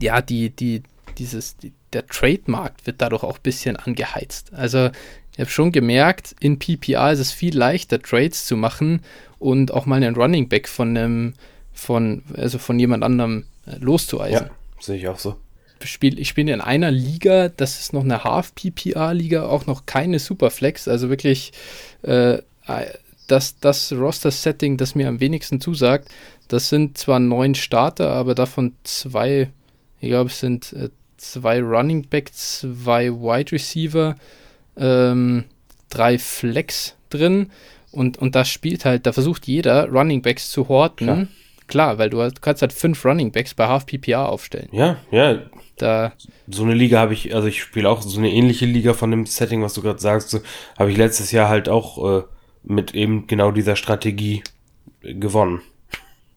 ja, 0.00 0.20
die, 0.20 0.50
die, 0.50 0.82
dieses, 1.18 1.56
die, 1.56 1.72
der 1.92 2.06
Trademarkt 2.06 2.86
wird 2.86 3.00
dadurch 3.00 3.22
auch 3.22 3.36
ein 3.36 3.42
bisschen 3.42 3.76
angeheizt. 3.76 4.52
Also 4.54 4.90
ich 5.32 5.40
habe 5.40 5.50
schon 5.50 5.72
gemerkt, 5.72 6.34
in 6.40 6.58
PPR 6.58 7.12
ist 7.12 7.20
es 7.20 7.32
viel 7.32 7.56
leichter, 7.56 8.00
Trades 8.00 8.44
zu 8.46 8.56
machen 8.56 9.00
und 9.38 9.72
auch 9.72 9.86
mal 9.86 9.96
einen 9.96 10.16
Running 10.16 10.48
Back 10.48 10.68
von 10.68 10.96
einem, 10.96 11.34
von, 11.72 12.22
also 12.36 12.58
von 12.58 12.78
jemand 12.78 13.04
anderem 13.04 13.44
äh, 13.66 13.76
loszueisen. 13.78 14.46
Ja, 14.46 14.50
sehe 14.80 14.96
ich 14.96 15.08
auch 15.08 15.18
so. 15.18 15.36
Spiel, 15.86 16.18
ich 16.18 16.28
spiele 16.28 16.52
in 16.52 16.60
einer 16.60 16.90
Liga, 16.90 17.48
das 17.48 17.80
ist 17.80 17.92
noch 17.92 18.04
eine 18.04 18.24
Half-PPR-Liga, 18.24 19.46
auch 19.46 19.66
noch 19.66 19.86
keine 19.86 20.18
Superflex, 20.18 20.88
also 20.88 21.08
wirklich 21.08 21.52
äh, 22.02 22.38
das, 23.26 23.58
das 23.58 23.92
Roster-Setting, 23.92 24.76
das 24.76 24.94
mir 24.94 25.08
am 25.08 25.20
wenigsten 25.20 25.60
zusagt. 25.60 26.08
Das 26.48 26.68
sind 26.68 26.98
zwar 26.98 27.18
neun 27.18 27.54
Starter, 27.54 28.10
aber 28.10 28.34
davon 28.34 28.74
zwei, 28.84 29.50
ich 30.00 30.08
glaube, 30.08 30.30
es 30.30 30.40
sind 30.40 30.72
äh, 30.72 30.90
zwei 31.16 31.60
Running 31.60 32.08
Back, 32.08 32.34
zwei 32.34 33.10
Wide 33.10 33.52
Receiver, 33.52 34.16
ähm, 34.76 35.44
drei 35.88 36.18
Flex 36.18 36.94
drin 37.10 37.50
und, 37.90 38.18
und 38.18 38.34
das 38.34 38.48
spielt 38.48 38.84
halt, 38.84 39.06
da 39.06 39.12
versucht 39.12 39.46
jeder 39.46 39.88
Running 39.88 40.22
Backs 40.22 40.50
zu 40.50 40.68
horten. 40.68 41.06
Klar, 41.06 41.26
Klar 41.68 41.98
weil 41.98 42.10
du, 42.10 42.20
hast, 42.20 42.34
du 42.36 42.40
kannst 42.40 42.60
halt 42.60 42.72
fünf 42.72 43.04
Running 43.04 43.32
Backs 43.32 43.54
bei 43.54 43.66
Half 43.66 43.86
PPR 43.86 44.28
aufstellen. 44.28 44.68
Ja, 44.72 44.98
ja, 45.10 45.40
da. 45.82 46.12
So 46.48 46.62
eine 46.62 46.74
Liga 46.74 46.98
habe 46.98 47.12
ich, 47.12 47.34
also 47.34 47.48
ich 47.48 47.60
spiele 47.60 47.88
auch 47.88 48.02
so 48.02 48.18
eine 48.18 48.30
ähnliche 48.30 48.66
Liga 48.66 48.94
von 48.94 49.10
dem 49.10 49.26
Setting, 49.26 49.62
was 49.62 49.74
du 49.74 49.82
gerade 49.82 49.98
sagst, 49.98 50.30
so, 50.30 50.40
habe 50.78 50.90
ich 50.90 50.96
letztes 50.96 51.32
Jahr 51.32 51.48
halt 51.48 51.68
auch 51.68 52.20
äh, 52.20 52.22
mit 52.62 52.94
eben 52.94 53.26
genau 53.26 53.50
dieser 53.50 53.76
Strategie 53.76 54.42
äh, 55.02 55.14
gewonnen. 55.14 55.60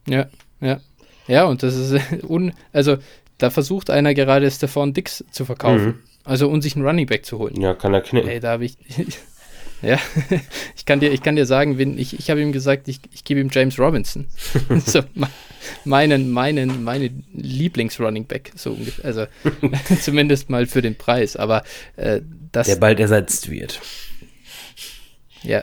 Ja, 0.08 0.28
ja. 0.62 0.80
Ja, 1.28 1.46
und 1.46 1.64
das 1.64 1.76
ist 1.76 2.24
un, 2.24 2.54
also 2.72 2.98
da 3.38 3.50
versucht 3.50 3.90
einer 3.90 4.14
gerade 4.14 4.50
Stefan 4.52 4.94
Dix 4.94 5.24
zu 5.32 5.46
verkaufen. 5.46 5.86
Mhm. 5.86 6.00
Also 6.24 6.50
um 6.50 6.62
sich 6.62 6.76
einen 6.76 6.86
Running 6.86 7.06
Back 7.06 7.26
zu 7.26 7.38
holen. 7.38 7.60
Ja, 7.60 7.74
kann 7.74 7.94
er 7.94 8.02
knicken. 8.02 8.30
Ey, 8.30 8.40
da 8.40 8.52
habe 8.52 8.66
ich. 8.66 8.78
ja, 9.82 10.00
ich 10.76 10.86
kann 10.86 11.00
dir, 11.00 11.12
ich 11.12 11.22
kann 11.22 11.36
dir 11.36 11.46
sagen, 11.46 11.78
wenn, 11.78 11.98
ich, 11.98 12.18
ich 12.18 12.30
habe 12.30 12.42
ihm 12.42 12.52
gesagt, 12.52 12.88
ich, 12.88 13.00
ich 13.14 13.24
gebe 13.24 13.40
ihm 13.40 13.50
James 13.52 13.80
Robinson. 13.80 14.28
so, 14.86 15.02
meinen, 15.84 16.32
meinen, 16.32 16.84
meine 16.84 17.12
Lieblings-Running 17.34 18.26
Back, 18.26 18.52
so 18.56 18.72
ungefähr. 18.72 19.06
Also 19.06 19.26
zumindest 20.02 20.50
mal 20.50 20.66
für 20.66 20.82
den 20.82 20.96
Preis. 20.96 21.36
Aber 21.36 21.64
äh, 21.98 22.22
das. 22.52 22.68
Der 22.68 22.78
bald 22.78 23.00
ersetzt 23.00 23.50
wird. 23.50 23.82
Ja. 25.44 25.62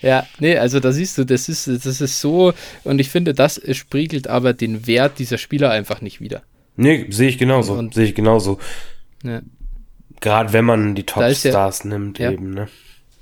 ja, 0.00 0.26
nee, 0.38 0.56
also 0.56 0.78
da 0.78 0.92
siehst 0.92 1.18
du, 1.18 1.24
das 1.24 1.48
ist, 1.48 1.66
das 1.66 2.00
ist 2.00 2.20
so, 2.20 2.54
und 2.84 3.00
ich 3.00 3.10
finde, 3.10 3.34
das 3.34 3.60
spiegelt 3.72 4.28
aber 4.28 4.52
den 4.52 4.86
Wert 4.86 5.18
dieser 5.18 5.38
Spieler 5.38 5.70
einfach 5.70 6.02
nicht 6.02 6.20
wieder. 6.20 6.42
Nee, 6.76 7.06
sehe 7.10 7.28
ich 7.28 7.38
genauso. 7.38 7.90
Sehe 7.90 8.06
ich 8.06 8.14
genauso. 8.14 8.58
Ja. 9.24 9.42
Gerade 10.22 10.52
wenn 10.52 10.64
man 10.64 10.94
die 10.94 11.04
Top-Stars 11.04 11.82
ja, 11.82 11.90
nimmt, 11.90 12.18
ja. 12.20 12.30
eben, 12.30 12.54
ne? 12.54 12.68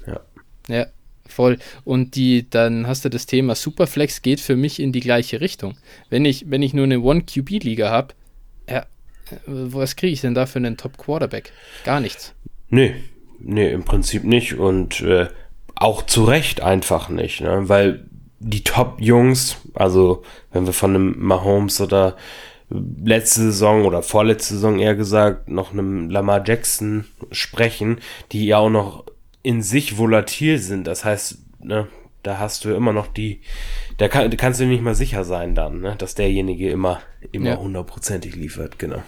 Ja. 0.07 0.21
Ja, 0.69 0.87
voll. 1.27 1.59
Und 1.85 2.15
die, 2.15 2.49
dann 2.49 2.87
hast 2.87 3.05
du 3.05 3.09
das 3.09 3.25
Thema 3.25 3.55
Superflex 3.55 4.21
geht 4.21 4.39
für 4.39 4.55
mich 4.55 4.79
in 4.79 4.93
die 4.93 5.01
gleiche 5.01 5.41
Richtung. 5.41 5.77
Wenn 6.11 6.27
ich, 6.27 6.51
wenn 6.51 6.63
ich 6.63 6.75
nur 6.75 6.85
eine 6.85 7.01
One-QB-Liga 7.01 7.91
habe, 7.91 8.15
ja, 8.69 8.85
was 9.47 9.97
kriege 9.97 10.13
ich 10.13 10.21
denn 10.21 10.35
da 10.35 10.45
für 10.45 10.59
einen 10.59 10.77
Top-Quarterback? 10.77 11.53
Gar 11.85 12.01
nichts. 12.01 12.35
Nee, 12.69 12.95
nee, 13.39 13.73
im 13.73 13.85
Prinzip 13.85 14.25
nicht. 14.25 14.59
Und 14.59 15.01
äh, 15.01 15.29
auch 15.75 16.05
zu 16.05 16.25
Recht 16.25 16.61
einfach 16.61 17.09
nicht, 17.09 17.41
ne? 17.41 17.69
Weil 17.71 18.05
die 18.41 18.63
Top-Jungs, 18.63 19.57
also 19.73 20.23
wenn 20.53 20.67
wir 20.67 20.75
von 20.75 20.95
einem 20.95 21.15
Mahomes 21.19 21.81
oder 21.81 22.17
letzte 22.71 23.41
Saison 23.41 23.85
oder 23.85 24.03
vorletzte 24.03 24.55
Saison 24.55 24.79
eher 24.79 24.95
gesagt 24.95 25.49
noch 25.49 25.73
einem 25.73 26.09
Lamar 26.09 26.43
Jackson 26.47 27.05
sprechen, 27.33 27.99
die 28.33 28.47
ja 28.47 28.59
auch 28.59 28.71
noch 28.71 29.05
in 29.43 29.63
sich 29.63 29.99
volatil 29.99 30.59
sind. 30.59 30.87
Das 30.87 31.05
heißt, 31.05 31.39
ne, 31.63 31.89
da 32.23 32.39
hast 32.39 32.65
du 32.65 32.71
immer 32.75 32.93
noch 32.93 33.09
die, 33.09 33.41
da 33.99 34.09
kann, 34.09 34.35
kannst 34.37 34.61
du 34.61 34.67
nicht 34.67 34.83
mal 34.83 34.95
sicher 34.95 35.25
sein 35.25 35.55
dann, 35.55 35.81
ne, 35.81 35.97
dass 35.97 36.15
derjenige 36.15 36.71
immer, 36.71 37.01
immer 37.33 37.59
hundertprozentig 37.59 38.35
ja. 38.35 38.41
liefert, 38.41 38.79
genau. 38.79 39.03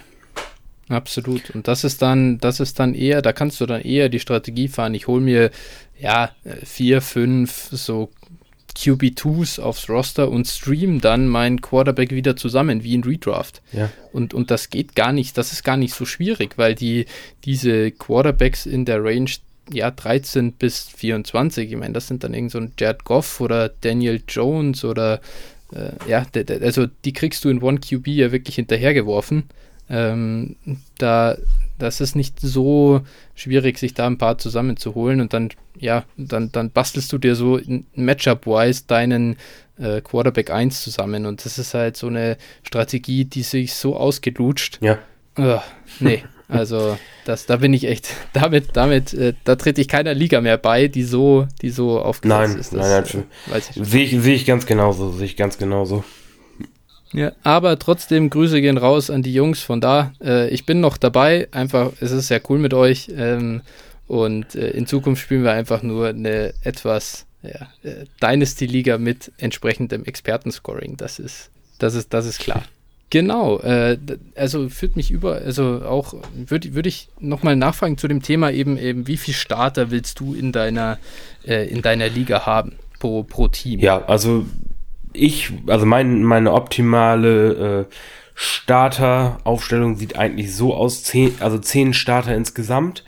Absolut. 0.89 1.51
Und 1.51 1.67
das 1.67 1.85
ist 1.85 2.01
dann, 2.01 2.39
das 2.39 2.59
ist 2.59 2.79
dann 2.79 2.93
eher, 2.93 3.21
da 3.21 3.31
kannst 3.31 3.61
du 3.61 3.65
dann 3.65 3.81
eher 3.81 4.09
die 4.09 4.19
Strategie 4.19 4.67
fahren. 4.67 4.93
Ich 4.93 5.07
hole 5.07 5.21
mir 5.21 5.49
ja 5.97 6.31
vier, 6.63 7.01
fünf 7.01 7.69
so 7.71 8.09
QB2s 8.75 9.59
aufs 9.59 9.89
Roster 9.89 10.29
und 10.29 10.47
stream 10.47 11.01
dann 11.01 11.27
meinen 11.27 11.61
Quarterback 11.61 12.11
wieder 12.11 12.35
zusammen, 12.35 12.83
wie 12.83 12.93
in 12.93 13.03
Redraft. 13.03 13.61
Ja. 13.71 13.89
Und, 14.11 14.33
und 14.33 14.51
das 14.51 14.69
geht 14.69 14.95
gar 14.95 15.11
nicht, 15.11 15.37
das 15.37 15.51
ist 15.51 15.63
gar 15.63 15.77
nicht 15.77 15.93
so 15.93 16.05
schwierig, 16.05 16.57
weil 16.57 16.75
die, 16.75 17.05
diese 17.45 17.91
Quarterbacks 17.91 18.65
in 18.65 18.85
der 18.85 19.03
Range 19.03 19.29
ja, 19.71 19.91
13 19.91 20.53
bis 20.53 20.89
24, 20.89 21.71
ich 21.71 21.77
meine, 21.77 21.93
das 21.93 22.07
sind 22.07 22.23
dann 22.23 22.33
irgend 22.33 22.51
so 22.51 22.57
ein 22.57 22.73
Jared 22.77 23.05
Goff 23.05 23.39
oder 23.39 23.69
Daniel 23.69 24.21
Jones 24.27 24.83
oder 24.83 25.21
äh, 25.73 25.91
ja, 26.07 26.25
also 26.61 26.87
die 27.05 27.13
kriegst 27.13 27.45
du 27.45 27.49
in 27.49 27.61
One 27.61 27.79
QB 27.79 28.07
ja 28.07 28.31
wirklich 28.31 28.55
hinterhergeworfen. 28.55 29.43
Ähm, 29.89 30.55
da 30.97 31.37
das 31.77 32.01
ist 32.01 32.15
nicht 32.15 32.39
so 32.39 33.01
schwierig, 33.35 33.77
sich 33.79 33.93
da 33.93 34.07
ein 34.07 34.17
paar 34.17 34.37
zusammenzuholen 34.37 35.21
und 35.21 35.33
dann, 35.33 35.49
ja, 35.77 36.03
dann, 36.17 36.51
dann 36.51 36.71
bastelst 36.71 37.11
du 37.11 37.17
dir 37.17 37.35
so 37.35 37.59
Matchup-wise 37.95 38.83
deinen 38.87 39.37
äh, 39.77 40.01
Quarterback 40.01 40.51
1 40.51 40.83
zusammen 40.83 41.25
und 41.25 41.43
das 41.45 41.57
ist 41.57 41.73
halt 41.73 41.97
so 41.97 42.07
eine 42.07 42.37
Strategie, 42.63 43.25
die 43.25 43.43
sich 43.43 43.73
so 43.73 43.95
ausgelutscht. 43.95 44.79
Ja. 44.81 44.99
Uh, 45.37 45.59
nee, 45.99 46.23
also 46.47 46.97
das, 47.25 47.47
da 47.47 47.57
bin 47.57 47.73
ich 47.73 47.85
echt, 47.85 48.09
damit, 48.33 48.69
damit, 48.73 49.13
äh, 49.13 49.33
da 49.43 49.55
trete 49.55 49.81
ich 49.81 49.87
keiner 49.87 50.13
Liga 50.13 50.41
mehr 50.41 50.57
bei, 50.57 50.87
die 50.87 51.03
so, 51.03 51.47
die 51.61 51.71
so 51.71 51.99
aufgesetzt 51.99 52.49
nein, 52.49 52.59
ist. 52.59 52.73
Das, 52.73 53.05
nein, 53.05 53.25
nein, 53.47 53.57
äh, 53.57 53.83
sehe 53.83 54.03
ich, 54.03 54.21
seh 54.21 54.33
ich 54.33 54.45
ganz 54.45 54.65
genauso, 54.65 55.11
sehe 55.11 55.25
ich 55.25 55.37
ganz 55.37 55.57
genauso. 55.57 56.03
Ja, 57.13 57.31
aber 57.43 57.77
trotzdem 57.79 58.29
Grüße 58.29 58.59
gehen 58.59 58.77
raus 58.77 59.09
an 59.09 59.23
die 59.23 59.33
Jungs 59.33 59.61
von 59.61 59.79
da. 59.79 60.13
Äh, 60.21 60.49
ich 60.49 60.65
bin 60.65 60.79
noch 60.79 60.97
dabei. 60.97 61.47
Einfach, 61.51 61.91
es 61.99 62.11
ist 62.11 62.27
sehr 62.27 62.41
cool 62.49 62.59
mit 62.59 62.73
euch. 62.73 63.11
Ähm, 63.15 63.61
und 64.07 64.55
äh, 64.55 64.71
in 64.71 64.87
Zukunft 64.87 65.21
spielen 65.21 65.43
wir 65.43 65.51
einfach 65.51 65.83
nur 65.83 66.09
eine 66.09 66.53
etwas 66.63 67.25
ja, 67.43 67.67
äh, 67.83 68.05
Dynasty-Liga 68.21 68.97
mit 68.97 69.31
entsprechendem 69.37 70.05
Expertenscoring. 70.05 70.97
Das 70.97 71.19
ist, 71.19 71.49
das 71.79 71.95
ist, 71.95 72.13
das 72.13 72.25
ist 72.25 72.39
klar. 72.39 72.63
Genau, 73.09 73.59
äh, 73.59 73.97
also 74.35 74.69
führt 74.69 74.95
mich 74.95 75.11
über, 75.11 75.35
also 75.35 75.83
auch 75.85 76.15
würde 76.33 76.73
würd 76.73 76.87
ich 76.87 77.09
nochmal 77.19 77.55
nachfragen 77.55 77.99
zu 77.99 78.07
dem 78.07 78.23
Thema 78.23 78.49
eben, 78.49 78.75
eben, 78.75 79.05
wie 79.05 79.17
viel 79.17 79.35
Starter 79.35 79.91
willst 79.91 80.19
du 80.19 80.33
in 80.33 80.51
deiner, 80.51 80.97
äh, 81.45 81.67
in 81.67 81.83
deiner 81.83 82.09
Liga 82.09 82.47
haben 82.47 82.73
pro, 82.97 83.21
pro 83.21 83.49
Team? 83.49 83.79
Ja, 83.79 84.03
also 84.05 84.47
ich, 85.13 85.53
also 85.67 85.85
mein, 85.85 86.23
meine 86.23 86.51
optimale 86.53 87.87
äh, 87.89 87.93
Starter-Aufstellung 88.35 89.95
sieht 89.95 90.17
eigentlich 90.17 90.55
so 90.55 90.73
aus, 90.73 91.03
zehn, 91.03 91.35
also 91.39 91.57
zehn 91.59 91.93
Starter 91.93 92.35
insgesamt, 92.35 93.03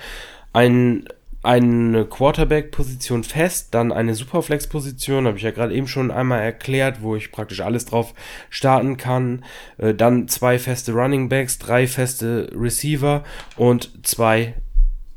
ein 0.54 1.08
eine 1.46 2.06
Quarterback-Position 2.06 3.24
fest, 3.24 3.76
dann 3.76 3.92
eine 3.92 4.16
Superflex-Position, 4.16 5.28
habe 5.28 5.38
ich 5.38 5.44
ja 5.44 5.52
gerade 5.52 5.76
eben 5.76 5.88
schon 5.88 6.10
einmal 6.10 6.42
erklärt, 6.42 7.04
wo 7.04 7.16
ich 7.16 7.32
praktisch 7.32 7.62
alles 7.62 7.86
drauf 7.86 8.16
starten 8.50 8.98
kann. 8.98 9.46
Äh, 9.78 9.94
dann 9.94 10.28
zwei 10.28 10.58
feste 10.58 10.94
Running 10.94 11.30
Backs, 11.30 11.60
drei 11.60 11.86
feste 11.86 12.50
Receiver 12.52 13.24
und 13.58 13.92
zwei 14.02 14.56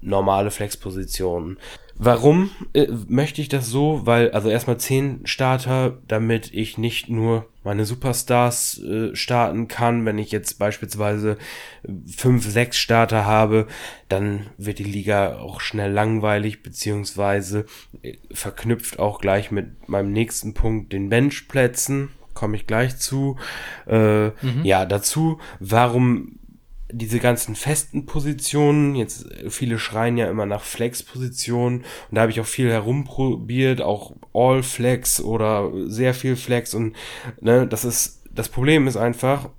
normale 0.02 0.50
Flex-Positionen. 0.50 1.56
Warum 1.98 2.50
äh, 2.74 2.86
möchte 3.08 3.40
ich 3.40 3.48
das 3.48 3.68
so? 3.68 4.02
Weil, 4.04 4.30
also 4.30 4.48
erstmal 4.48 4.78
zehn 4.78 5.26
Starter, 5.26 5.98
damit 6.06 6.54
ich 6.54 6.78
nicht 6.78 7.08
nur 7.08 7.46
meine 7.64 7.84
Superstars 7.84 8.80
äh, 8.82 9.14
starten 9.16 9.66
kann. 9.66 10.06
Wenn 10.06 10.16
ich 10.16 10.30
jetzt 10.30 10.58
beispielsweise 10.60 11.38
fünf, 12.06 12.48
sechs 12.48 12.78
Starter 12.78 13.26
habe, 13.26 13.66
dann 14.08 14.46
wird 14.56 14.78
die 14.78 14.84
Liga 14.84 15.38
auch 15.38 15.60
schnell 15.60 15.90
langweilig, 15.92 16.62
beziehungsweise 16.62 17.66
äh, 18.02 18.14
verknüpft 18.30 19.00
auch 19.00 19.20
gleich 19.20 19.50
mit 19.50 19.88
meinem 19.88 20.12
nächsten 20.12 20.54
Punkt 20.54 20.92
den 20.92 21.08
Benchplätzen. 21.08 22.10
Komme 22.32 22.56
ich 22.56 22.68
gleich 22.68 22.96
zu. 22.98 23.36
Äh, 23.88 24.28
mhm. 24.28 24.62
Ja, 24.62 24.86
dazu, 24.86 25.40
warum 25.58 26.38
diese 26.90 27.18
ganzen 27.18 27.54
festen 27.54 28.06
Positionen, 28.06 28.94
jetzt 28.94 29.26
viele 29.48 29.78
schreien 29.78 30.16
ja 30.16 30.28
immer 30.30 30.46
nach 30.46 30.62
Flex-Positionen 30.62 31.78
und 31.80 32.14
da 32.14 32.22
habe 32.22 32.32
ich 32.32 32.40
auch 32.40 32.46
viel 32.46 32.70
herumprobiert, 32.70 33.82
auch 33.82 34.14
All 34.32 34.62
Flex 34.62 35.20
oder 35.20 35.70
sehr 35.86 36.14
viel 36.14 36.36
Flex 36.36 36.74
und 36.74 36.96
ne, 37.40 37.66
das 37.66 37.84
ist, 37.84 38.22
das 38.30 38.48
Problem 38.48 38.86
ist 38.86 38.96
einfach, 38.96 39.50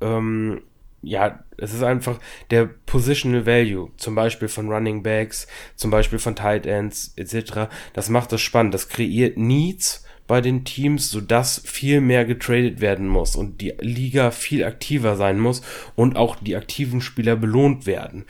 ähm, 0.00 0.62
ja, 1.02 1.44
es 1.56 1.74
ist 1.74 1.82
einfach 1.82 2.18
der 2.50 2.66
Positional 2.66 3.46
Value, 3.46 3.90
zum 3.96 4.14
Beispiel 4.14 4.48
von 4.48 4.70
Running 4.70 5.02
Backs, 5.02 5.46
zum 5.76 5.90
Beispiel 5.90 6.18
von 6.18 6.36
Tight 6.36 6.66
Ends 6.66 7.12
etc. 7.16 7.68
Das 7.92 8.08
macht 8.08 8.32
das 8.32 8.40
spannend, 8.40 8.74
das 8.74 8.88
kreiert 8.88 9.36
Needs, 9.36 10.04
bei 10.28 10.40
den 10.40 10.64
Teams, 10.64 11.10
sodass 11.10 11.60
viel 11.64 12.00
mehr 12.00 12.24
getradet 12.24 12.80
werden 12.80 13.08
muss 13.08 13.34
und 13.34 13.60
die 13.60 13.74
Liga 13.80 14.30
viel 14.30 14.62
aktiver 14.62 15.16
sein 15.16 15.40
muss 15.40 15.62
und 15.96 16.16
auch 16.16 16.36
die 16.36 16.54
aktiven 16.54 17.00
Spieler 17.00 17.34
belohnt 17.34 17.86
werden. 17.86 18.26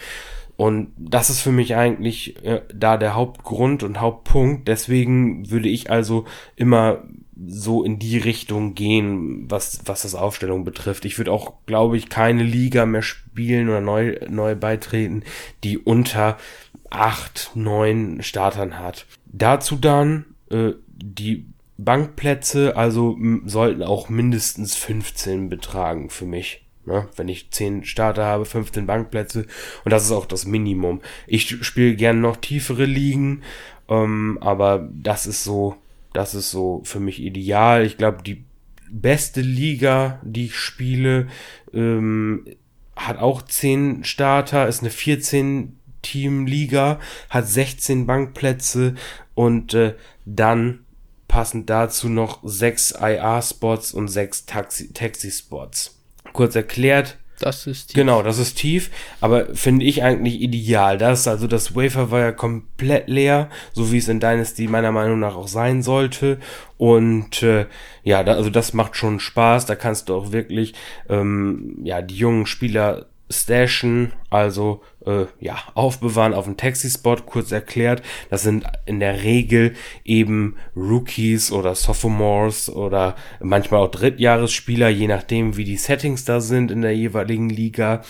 Und 0.57 0.93
das 0.97 1.29
ist 1.29 1.41
für 1.41 1.53
mich 1.53 1.77
eigentlich 1.77 2.43
äh, 2.45 2.63
da 2.75 2.97
der 2.97 3.15
Hauptgrund 3.15 3.85
und 3.85 4.01
Hauptpunkt. 4.01 4.67
Deswegen 4.67 5.51
würde 5.51 5.69
ich 5.69 5.89
also 5.91 6.25
immer 6.57 7.05
so 7.47 7.85
in 7.85 8.01
die 8.01 8.19
Richtung 8.19 8.75
gehen, 8.75 9.49
was, 9.49 9.83
was 9.85 10.03
das 10.03 10.17
Aufstellung 10.17 10.65
betrifft. 10.65 11.05
Ich 11.05 11.17
würde 11.17 11.31
auch, 11.31 11.55
glaube 11.67 11.97
ich, 11.97 12.09
keine 12.09 12.43
Liga 12.43 12.87
mehr 12.87 13.03
spielen 13.03 13.69
oder 13.69 13.81
neu, 13.81 14.19
neu 14.29 14.57
beitreten, 14.57 15.23
die 15.63 15.79
unter 15.79 16.39
acht, 16.91 17.53
neun 17.55 18.23
Startern 18.23 18.81
hat. 18.81 19.07
Dazu 19.27 19.77
dann 19.77 20.25
äh, 20.51 20.73
die 20.89 21.47
Bankplätze 21.79 22.77
also 22.77 23.17
sollten 23.47 23.85
auch 23.85 24.09
mindestens 24.09 24.75
15 24.75 25.49
betragen 25.49 26.11
für 26.11 26.27
mich. 26.27 26.67
Ne? 26.85 27.09
Wenn 27.17 27.29
ich 27.29 27.51
10 27.51 27.85
Starter 27.85 28.25
habe, 28.25 28.45
15 28.45 28.87
Bankplätze 28.87 29.47
und 29.85 29.93
das 29.93 30.05
ist 30.05 30.11
auch 30.11 30.27
das 30.27 30.45
Minimum. 30.45 31.01
Ich 31.27 31.65
spiele 31.65 31.95
gerne 31.95 32.19
noch 32.19 32.37
tiefere 32.37 32.85
Ligen, 32.85 33.43
ähm, 33.89 34.39
aber 34.41 34.89
das 34.93 35.27
ist 35.27 35.45
so, 35.45 35.77
das 36.13 36.35
ist 36.35 36.51
so 36.51 36.83
für 36.85 36.99
mich 36.99 37.23
ideal. 37.23 37.87
Ich 37.87 37.97
glaube, 37.97 38.23
die 38.25 38.45
beste 38.91 39.41
Liga, 39.41 40.21
die 40.25 40.47
ich 40.47 40.57
spiele, 40.57 41.29
ähm, 41.73 42.45
hat 42.97 43.19
auch 43.19 43.43
10 43.43 44.03
Starter, 44.03 44.67
ist 44.67 44.81
eine 44.81 44.91
14 44.91 45.79
Team 46.03 46.47
Liga, 46.47 46.99
hat 47.31 47.47
16 47.47 48.07
Bankplätze 48.07 48.97
und 49.35 49.75
äh, 49.75 49.95
dann 50.25 50.81
passend 51.29 51.71
dazu 51.71 52.09
noch 52.09 52.41
sechs 52.43 52.91
IR-Spots 52.91 53.93
und 53.93 54.09
sechs 54.09 54.47
Taxi-Spots. 54.47 55.99
Kurz 56.33 56.57
erklärt. 56.57 57.19
Das 57.41 57.69
ist 57.69 57.89
tief. 57.89 57.95
Genau, 57.95 58.23
das 58.23 58.39
ist 58.39 58.57
tief, 58.57 58.91
aber 59.21 59.55
finde 59.55 59.85
ich 59.85 60.03
eigentlich 60.03 60.41
ideal. 60.41 60.99
Das, 60.99 61.29
also 61.29 61.47
das 61.47 61.77
Wafer 61.77 62.11
war 62.11 62.21
ja 62.21 62.33
komplett 62.33 63.09
leer, 63.09 63.49
so 63.73 63.93
wie 63.93 63.99
es 63.99 64.09
in 64.09 64.19
Dynasty 64.19 64.67
meiner 64.67 64.91
Meinung 64.91 65.21
nach 65.21 65.37
auch 65.37 65.47
sein 65.47 65.83
sollte. 65.83 66.39
Und 66.79 67.43
äh, 67.45 67.67
ja, 68.03 68.25
da, 68.25 68.35
also 68.35 68.51
das 68.51 68.73
macht 68.73 68.97
schon 68.97 69.21
Spaß. 69.21 69.67
Da 69.67 69.77
kannst 69.77 70.09
du 70.09 70.17
auch 70.17 70.33
wirklich 70.33 70.75
ähm, 71.09 71.79
ja 71.85 72.03
die 72.03 72.17
jungen 72.17 72.47
Spieler 72.47 73.07
stashen, 73.31 74.13
also 74.31 74.83
äh, 75.09 75.27
ja, 75.41 75.57
aufbewahren 75.75 76.35
auf 76.35 76.45
dem 76.45 76.57
Taxi-Spot, 76.57 77.17
kurz 77.17 77.51
erklärt. 77.51 78.03
Das 78.29 78.43
sind 78.43 78.67
in 78.85 79.01
der 79.01 79.23
Regel 79.23 79.75
eben 80.05 80.57
Rookies 80.77 81.51
oder 81.51 81.75
Sophomores 81.75 82.69
oder 82.69 83.17
manchmal 83.41 83.81
auch 83.81 83.91
Drittjahresspieler, 83.91 84.89
je 84.91 85.09
nachdem, 85.09 85.57
wie 85.57 85.65
die 85.65 85.79
Settings 85.79 86.25
da 86.25 86.41
sind 86.41 86.71
in 86.71 86.83
der 86.83 86.95
jeweiligen 86.95 87.49
Liga. 87.49 88.03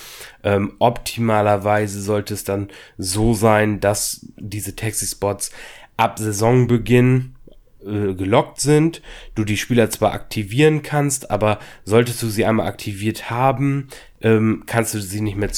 Ähm, 0.43 0.73
optimalerweise 0.81 2.03
sollte 2.03 2.35
es 2.35 2.45
dann 2.45 2.69
so 2.97 3.33
sein, 3.33 3.81
dass 3.81 4.27
diese 4.37 4.75
Taxi-Spots 4.75 5.53
ab 5.97 6.19
Saisonbeginn 6.19 7.37
äh, 7.85 8.15
gelockt 8.15 8.61
sind, 8.61 9.03
du 9.37 9.45
die 9.45 9.57
Spieler 9.57 9.89
zwar 9.91 10.13
aktivieren 10.13 10.83
kannst, 10.83 11.31
aber 11.31 11.61
solltest 11.85 12.23
du 12.23 12.29
sie 12.29 12.45
einmal 12.45 12.67
aktiviert 12.67 13.31
haben, 13.31 13.89
ähm, 14.21 14.65
kannst 14.67 14.95
du 14.95 15.01
sie 15.01 15.21
nicht 15.21 15.37
mehr 15.37 15.53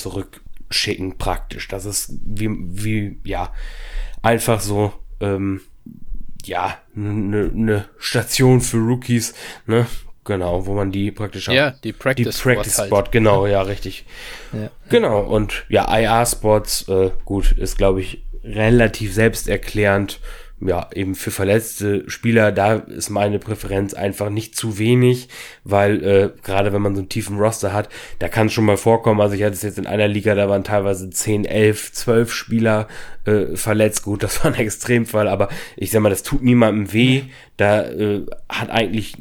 zurückschicken 0.70 1.18
praktisch. 1.18 1.68
Das 1.68 1.84
ist 1.84 2.12
wie, 2.24 2.48
wie 2.50 3.18
ja, 3.24 3.52
einfach 4.22 4.60
so, 4.60 4.92
ähm, 5.20 5.60
ja, 6.44 6.78
eine 6.96 7.50
ne 7.52 7.84
Station 7.98 8.60
für 8.60 8.78
Rookies, 8.78 9.34
ne? 9.66 9.86
Genau, 10.24 10.66
wo 10.66 10.74
man 10.74 10.92
die 10.92 11.10
praktisch 11.10 11.48
Ja, 11.48 11.72
die 11.72 11.92
Practice, 11.92 12.36
die 12.36 12.42
Practice 12.42 12.74
Spot, 12.74 12.96
halt. 12.96 13.12
genau, 13.12 13.46
ja, 13.46 13.62
richtig. 13.62 14.04
Ja. 14.52 14.70
Genau, 14.88 15.22
und 15.22 15.64
ja, 15.68 15.92
IR-Spots, 15.98 16.88
äh, 16.88 17.10
gut, 17.24 17.52
ist 17.52 17.78
glaube 17.78 18.00
ich 18.00 18.22
relativ 18.44 19.12
selbsterklärend 19.12 20.20
ja, 20.60 20.88
eben 20.94 21.14
für 21.14 21.30
verletzte 21.30 22.08
Spieler, 22.10 22.52
da 22.52 22.74
ist 22.74 23.08
meine 23.08 23.38
Präferenz 23.38 23.94
einfach 23.94 24.28
nicht 24.28 24.54
zu 24.54 24.78
wenig, 24.78 25.28
weil 25.64 26.04
äh, 26.04 26.30
gerade 26.42 26.72
wenn 26.72 26.82
man 26.82 26.94
so 26.94 27.00
einen 27.00 27.08
tiefen 27.08 27.38
Roster 27.38 27.72
hat, 27.72 27.88
da 28.18 28.28
kann 28.28 28.48
es 28.48 28.52
schon 28.52 28.66
mal 28.66 28.76
vorkommen, 28.76 29.20
also 29.20 29.34
ich 29.34 29.42
hatte 29.42 29.54
es 29.54 29.62
jetzt 29.62 29.78
in 29.78 29.86
einer 29.86 30.08
Liga, 30.08 30.34
da 30.34 30.48
waren 30.48 30.64
teilweise 30.64 31.08
10, 31.08 31.46
11, 31.46 31.92
12 31.92 32.32
Spieler 32.32 32.88
äh, 33.24 33.56
verletzt, 33.56 34.02
gut, 34.02 34.22
das 34.22 34.44
war 34.44 34.52
ein 34.52 34.58
Extremfall, 34.58 35.28
aber 35.28 35.48
ich 35.76 35.90
sag 35.90 36.02
mal, 36.02 36.10
das 36.10 36.22
tut 36.22 36.42
niemandem 36.42 36.92
weh, 36.92 37.22
da 37.56 37.82
äh, 37.82 38.26
hat 38.48 38.70
eigentlich 38.70 39.16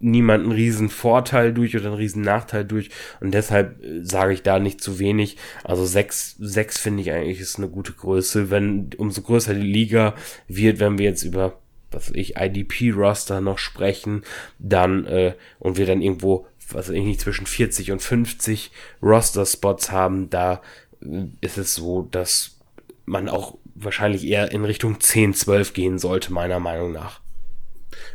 niemand 0.00 0.44
einen 0.44 0.52
riesen 0.52 0.88
Vorteil 0.88 1.52
durch 1.52 1.76
oder 1.76 1.86
einen 1.86 1.96
riesen 1.96 2.22
Nachteil 2.22 2.64
durch 2.64 2.90
und 3.20 3.32
deshalb 3.32 3.82
äh, 3.82 4.04
sage 4.04 4.32
ich 4.32 4.42
da 4.42 4.58
nicht 4.58 4.80
zu 4.80 4.98
wenig. 4.98 5.36
Also 5.64 5.84
sechs, 5.84 6.36
sechs 6.38 6.78
finde 6.78 7.02
ich 7.02 7.12
eigentlich 7.12 7.40
ist 7.40 7.58
eine 7.58 7.68
gute 7.68 7.92
Größe. 7.92 8.50
Wenn 8.50 8.90
umso 8.96 9.22
größer 9.22 9.54
die 9.54 9.60
Liga 9.60 10.14
wird, 10.46 10.80
wenn 10.80 10.98
wir 10.98 11.06
jetzt 11.06 11.24
über 11.24 11.58
was 11.90 12.10
weiß 12.10 12.16
ich 12.16 12.36
IDP-Roster 12.36 13.40
noch 13.40 13.58
sprechen, 13.58 14.22
dann 14.58 15.06
äh, 15.06 15.34
und 15.58 15.78
wir 15.78 15.86
dann 15.86 16.02
irgendwo 16.02 16.46
was 16.70 16.88
weiß 16.88 16.94
ich 16.96 17.04
nicht 17.04 17.20
zwischen 17.20 17.46
40 17.46 17.92
und 17.92 18.02
50 18.02 18.70
Roster-Spots 19.02 19.90
haben, 19.90 20.30
da 20.30 20.60
äh, 21.02 21.24
ist 21.40 21.58
es 21.58 21.74
so, 21.74 22.02
dass 22.10 22.58
man 23.06 23.28
auch 23.28 23.56
wahrscheinlich 23.74 24.26
eher 24.26 24.52
in 24.52 24.64
Richtung 24.64 25.00
10, 25.00 25.34
12 25.34 25.72
gehen 25.72 25.98
sollte, 25.98 26.32
meiner 26.32 26.60
Meinung 26.60 26.92
nach. 26.92 27.20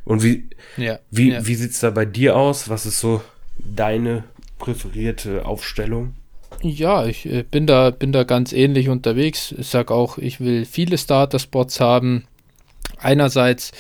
Und 0.06 0.24
wie, 0.24 0.50
ja, 0.78 1.00
wie, 1.12 1.32
ja. 1.32 1.46
wie 1.46 1.56
sieht's 1.56 1.80
da 1.80 1.90
bei 1.90 2.06
dir 2.06 2.36
aus? 2.36 2.70
Was 2.70 2.86
ist 2.86 3.00
so 3.00 3.22
deine 3.58 4.24
präferierte 4.60 5.46
Aufstellung? 5.46 6.16
Ja, 6.62 7.06
ich 7.06 7.26
äh, 7.26 7.44
bin 7.44 7.68
da, 7.68 7.92
bin 7.92 8.12
da 8.12 8.24
ganz 8.24 8.54
ähnlich 8.54 8.90
unterwegs. 8.90 9.54
Ich 9.58 9.68
sag 9.68 9.92
auch, 9.92 10.18
ich 10.18 10.40
will 10.40 10.66
viele 10.66 10.98
Starter-Spots 10.98 11.80
haben. 11.80 12.26
Einerseits 12.98 13.72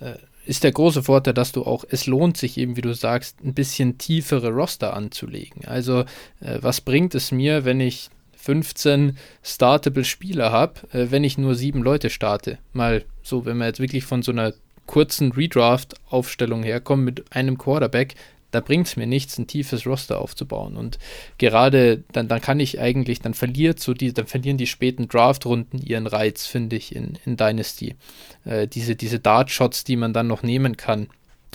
äh, 0.00 0.14
ist 0.44 0.64
der 0.64 0.72
große 0.72 1.02
Vorteil, 1.02 1.34
dass 1.34 1.52
du 1.52 1.62
auch, 1.62 1.84
es 1.88 2.06
lohnt 2.06 2.36
sich 2.36 2.58
eben, 2.58 2.76
wie 2.76 2.80
du 2.80 2.94
sagst, 2.94 3.38
ein 3.44 3.54
bisschen 3.54 3.98
tiefere 3.98 4.50
Roster 4.50 4.94
anzulegen. 4.94 5.64
Also, 5.66 6.00
äh, 6.40 6.58
was 6.60 6.80
bringt 6.80 7.14
es 7.14 7.30
mir, 7.30 7.64
wenn 7.64 7.80
ich 7.80 8.10
15 8.36 9.16
startable 9.42 10.04
Spieler 10.04 10.50
habe, 10.50 10.80
äh, 10.92 11.10
wenn 11.10 11.22
ich 11.22 11.38
nur 11.38 11.54
sieben 11.54 11.82
Leute 11.82 12.10
starte? 12.10 12.58
Mal 12.72 13.04
so, 13.22 13.44
wenn 13.44 13.58
man 13.58 13.68
jetzt 13.68 13.80
wirklich 13.80 14.04
von 14.04 14.22
so 14.22 14.32
einer 14.32 14.52
kurzen 14.86 15.32
Redraft-Aufstellung 15.32 16.62
herkommen 16.62 17.04
mit 17.04 17.24
einem 17.34 17.58
Quarterback, 17.58 18.14
da 18.52 18.60
bringt 18.60 18.86
es 18.86 18.96
mir 18.96 19.06
nichts, 19.06 19.38
ein 19.38 19.46
tiefes 19.46 19.86
Roster 19.86 20.20
aufzubauen. 20.20 20.76
Und 20.76 20.98
gerade 21.38 22.04
dann, 22.12 22.28
dann 22.28 22.40
kann 22.40 22.60
ich 22.60 22.78
eigentlich, 22.78 23.20
dann 23.20 23.34
verliert 23.34 23.80
so 23.80 23.94
die, 23.94 24.12
dann 24.12 24.26
verlieren 24.26 24.58
die 24.58 24.66
späten 24.66 25.08
Draft-Runden 25.08 25.78
ihren 25.78 26.06
Reiz, 26.06 26.46
finde 26.46 26.76
ich, 26.76 26.94
in, 26.94 27.18
in 27.24 27.36
Dynasty. 27.36 27.96
Äh, 28.44 28.68
diese, 28.68 28.94
diese 28.94 29.18
Dart-Shots, 29.18 29.84
die 29.84 29.96
man 29.96 30.12
dann 30.12 30.26
noch 30.26 30.42
nehmen 30.42 30.76
kann. 30.76 31.08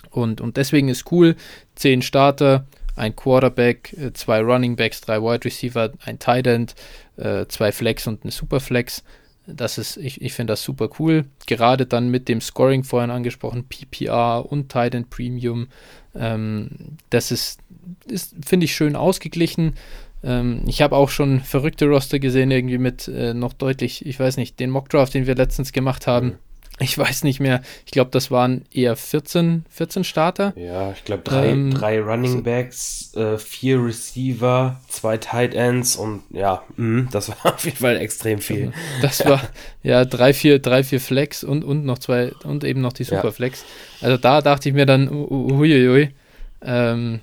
Und, 0.10 0.42
und 0.42 0.58
deswegen 0.58 0.90
ist 0.90 1.12
cool, 1.12 1.36
10 1.76 2.02
Starter, 2.02 2.66
ein 2.96 3.16
Quarterback, 3.16 3.94
äh, 3.94 4.12
zwei 4.14 4.42
Running 4.42 4.76
Backs, 4.76 5.02
drei 5.02 5.22
Wide 5.22 5.46
Receiver, 5.46 5.92
ein 6.04 6.18
Tight 6.18 6.48
End, 6.48 6.76
äh, 7.18 7.46
zwei 7.48 7.72
Flex 7.72 8.08
und 8.08 8.24
eine 8.24 8.32
Superflex. 8.32 9.04
Das 9.48 9.78
ist, 9.78 9.98
ich, 9.98 10.22
ich 10.22 10.34
finde 10.34 10.54
das 10.54 10.64
super 10.64 10.90
cool. 11.00 11.26
Gerade 11.46 11.86
dann 11.86 12.10
mit 12.10 12.28
dem 12.28 12.42
Scoring 12.42 12.84
vorhin 12.84 13.12
angesprochen, 13.12 13.66
PPR 13.68 14.46
und 14.46 14.70
Tight 14.70 14.94
End 14.94 15.10
Premium. 15.10 15.68
Ähm, 16.14 16.70
das 17.10 17.32
ist, 17.32 17.60
ist 18.06 18.36
finde 18.46 18.66
ich, 18.66 18.76
schön 18.76 18.96
ausgeglichen. 18.96 19.74
Ähm, 20.24 20.64
ich 20.68 20.82
habe 20.82 20.96
auch 20.96 21.10
schon 21.10 21.40
verrückte 21.40 21.86
Roster 21.86 22.20
gesehen, 22.20 22.52
irgendwie 22.52 22.78
mit 22.78 23.08
äh, 23.08 23.34
noch 23.34 23.54
deutlich, 23.54 24.06
ich 24.06 24.20
weiß 24.20 24.38
nicht, 24.38 24.60
den 24.60 24.70
Mockdraft, 24.70 25.14
den 25.14 25.28
wir 25.28 25.36
letztens 25.36 25.72
gemacht 25.72 26.08
haben. 26.08 26.38
Ich 26.80 26.96
weiß 26.96 27.24
nicht 27.24 27.40
mehr, 27.40 27.62
ich 27.86 27.92
glaube, 27.92 28.12
das 28.12 28.30
waren 28.30 28.66
eher 28.72 28.96
14, 28.96 29.66
14 29.70 30.04
Starter. 30.04 30.54
Ja, 30.56 30.92
ich 30.92 31.04
glaube, 31.06 31.24
drei, 31.24 31.48
ähm, 31.50 31.74
drei 31.74 32.00
Running 32.00 32.44
Backs, 32.44 33.16
äh, 33.16 33.40
vier 33.40 33.84
Receiver, 33.84 34.80
zwei 34.88 35.18
Tight 35.18 35.56
Ends 35.56 35.96
und 35.96 36.22
ja, 36.30 36.62
mh, 36.76 37.10
das 37.12 37.30
war 37.30 37.38
auf 37.56 37.66
jeden 37.66 37.78
Fall 37.78 37.98
extrem 37.98 38.40
viel. 38.40 38.74
Das 39.02 39.26
war 39.26 39.42
ja 39.82 40.06
drei, 40.06 40.34
vier, 40.34 40.60
drei, 40.60 40.84
vier 40.84 41.02
Flex 41.02 41.44
und, 41.44 41.64
und 41.64 41.84
noch 41.84 41.98
zwei 41.98 42.32
und 42.44 42.64
eben 42.64 42.82
noch 42.82 42.94
die 42.94 43.06
Superflex. 43.06 43.66
Ja. 44.02 44.08
Also 44.08 44.18
da 44.18 44.42
dachte 44.42 44.70
ich 44.70 44.76
mir 44.76 44.86
dann, 44.86 45.10
uiuiui, 45.10 46.10
ähm, 46.62 47.22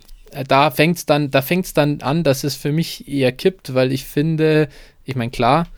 da 0.48 0.72
fängt 0.72 0.96
es 0.96 1.06
dann, 1.06 1.30
da 1.30 1.42
fängt's 1.42 1.74
dann 1.74 2.00
an, 2.00 2.24
dass 2.24 2.42
es 2.42 2.56
für 2.56 2.72
mich 2.72 3.06
eher 3.08 3.30
kippt, 3.30 3.74
weil 3.74 3.92
ich 3.92 4.04
finde, 4.04 4.68
ich 5.04 5.14
meine, 5.14 5.30
klar, 5.30 5.68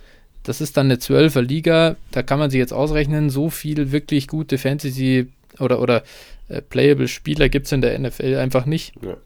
das 0.47 0.61
ist 0.61 0.77
dann 0.77 0.87
eine 0.87 0.97
12er 0.97 1.41
Liga, 1.41 1.97
da 2.13 2.23
kann 2.23 2.39
man 2.39 2.51
sich 2.51 2.59
jetzt 2.59 2.73
ausrechnen, 2.73 3.31
so 3.31 3.51
viel 3.51 3.91
wirklich 3.91 4.29
gute 4.29 4.59
Fantasy 4.59 5.27
oder, 5.59 5.81
oder 5.81 6.05
äh, 6.49 6.63
Playable 6.63 7.09
Spieler 7.09 7.49
gibt 7.49 7.67
es 7.67 7.73
in 7.73 7.81
der 7.81 7.99
NFL 7.99 8.37
einfach 8.37 8.65
nicht. 8.65 8.95
Ja. 9.03 9.17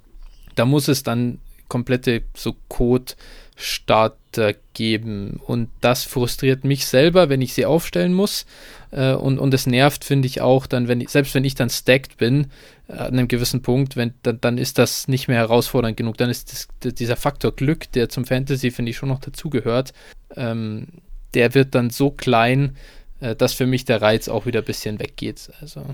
Da 0.55 0.65
muss 0.65 0.89
es 0.89 1.03
dann 1.03 1.39
komplette 1.69 2.23
so 2.35 2.57
Code-Starter 2.69 4.55
geben. 4.75 5.41
Und 5.47 5.69
das 5.81 6.05
frustriert 6.05 6.65
mich 6.65 6.87
selber, 6.87 7.29
wenn 7.29 7.43
ich 7.43 7.55
sie 7.55 7.67
aufstellen 7.67 8.15
muss. 8.15 8.47
Äh, 8.91 9.13
und, 9.13 9.39
und 9.39 9.55
es 9.55 9.67
nervt, 9.67 10.05
finde 10.05 10.27
ich 10.27 10.41
auch, 10.41 10.67
dann, 10.67 10.89
wenn 10.89 11.01
ich, 11.01 11.11
selbst 11.11 11.35
wenn 11.35 11.45
ich 11.45 11.55
dann 11.55 11.71
stacked 11.71 12.17
bin, 12.17 12.51
äh, 12.89 12.95
an 12.95 13.19
einem 13.19 13.29
gewissen 13.29 13.63
Punkt, 13.63 13.97
wenn, 13.97 14.15
dann, 14.23 14.41
dann 14.41 14.59
ist 14.59 14.79
das 14.79 15.07
nicht 15.07 15.29
mehr 15.29 15.39
herausfordernd 15.39 15.97
genug. 15.97 16.17
Dann 16.17 16.31
ist 16.31 16.53
das, 16.53 16.95
dieser 16.95 17.17
Faktor 17.17 17.53
Glück, 17.55 17.93
der 17.93 18.09
zum 18.09 18.25
Fantasy, 18.25 18.71
finde 18.71 18.91
ich, 18.91 18.97
schon 18.97 19.09
noch 19.09 19.21
dazugehört, 19.21 19.93
ähm, 20.37 20.89
der 21.35 21.55
wird 21.55 21.75
dann 21.75 21.91
so 21.91 22.11
klein, 22.11 22.77
äh, 23.21 23.37
dass 23.37 23.53
für 23.53 23.67
mich 23.67 23.85
der 23.85 24.03
Reiz 24.03 24.29
auch 24.29 24.47
wieder 24.47 24.61
ein 24.61 24.67
bisschen 24.67 24.99
weggeht. 24.99 25.51
Also 25.61 25.85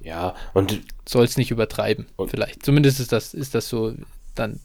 ja, 0.00 0.34
und 0.52 0.80
soll 1.08 1.24
es 1.24 1.36
nicht 1.36 1.50
übertreiben, 1.50 2.06
vielleicht. 2.26 2.64
Zumindest 2.64 2.98
ist 2.98 3.12
das, 3.12 3.34
ist 3.34 3.54
das 3.54 3.68
so 3.68 3.94
dann 4.34 4.58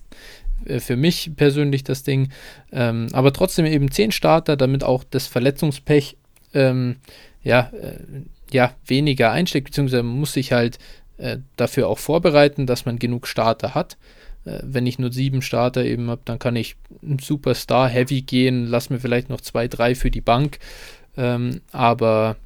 äh, 0.65 0.79
für 0.79 0.95
mich 0.95 1.31
persönlich 1.35 1.83
das 1.83 2.03
Ding. 2.03 2.31
Ähm, 2.71 3.07
aber 3.13 3.33
trotzdem 3.33 3.65
eben 3.65 3.91
zehn 3.91 4.11
Starter, 4.11 4.57
damit 4.57 4.83
auch 4.83 5.03
das 5.03 5.27
Verletzungspech 5.27 6.17
ähm, 6.53 6.97
ja, 7.43 7.71
äh, 7.79 7.99
ja, 8.51 8.73
weniger 8.85 9.31
einsteckt, 9.31 9.67
beziehungsweise 9.67 10.03
muss 10.03 10.33
sich 10.33 10.51
halt 10.53 10.79
äh, 11.17 11.37
dafür 11.55 11.87
auch 11.87 11.99
vorbereiten, 11.99 12.65
dass 12.65 12.85
man 12.85 12.99
genug 12.99 13.27
Starter 13.27 13.75
hat. 13.75 13.97
Äh, 14.45 14.59
wenn 14.63 14.85
ich 14.87 14.99
nur 14.99 15.11
sieben 15.11 15.41
Starter 15.41 15.83
eben 15.85 16.09
habe, 16.09 16.21
dann 16.25 16.39
kann 16.39 16.55
ich 16.55 16.75
Superstar 17.21 17.89
Heavy 17.89 18.21
gehen, 18.21 18.67
lass 18.67 18.89
mir 18.89 18.99
vielleicht 18.99 19.29
noch 19.29 19.41
zwei, 19.41 19.67
drei 19.67 19.95
für 19.95 20.11
die 20.11 20.21
Bank. 20.21 20.59
Ähm, 21.17 21.61
aber 21.71 22.37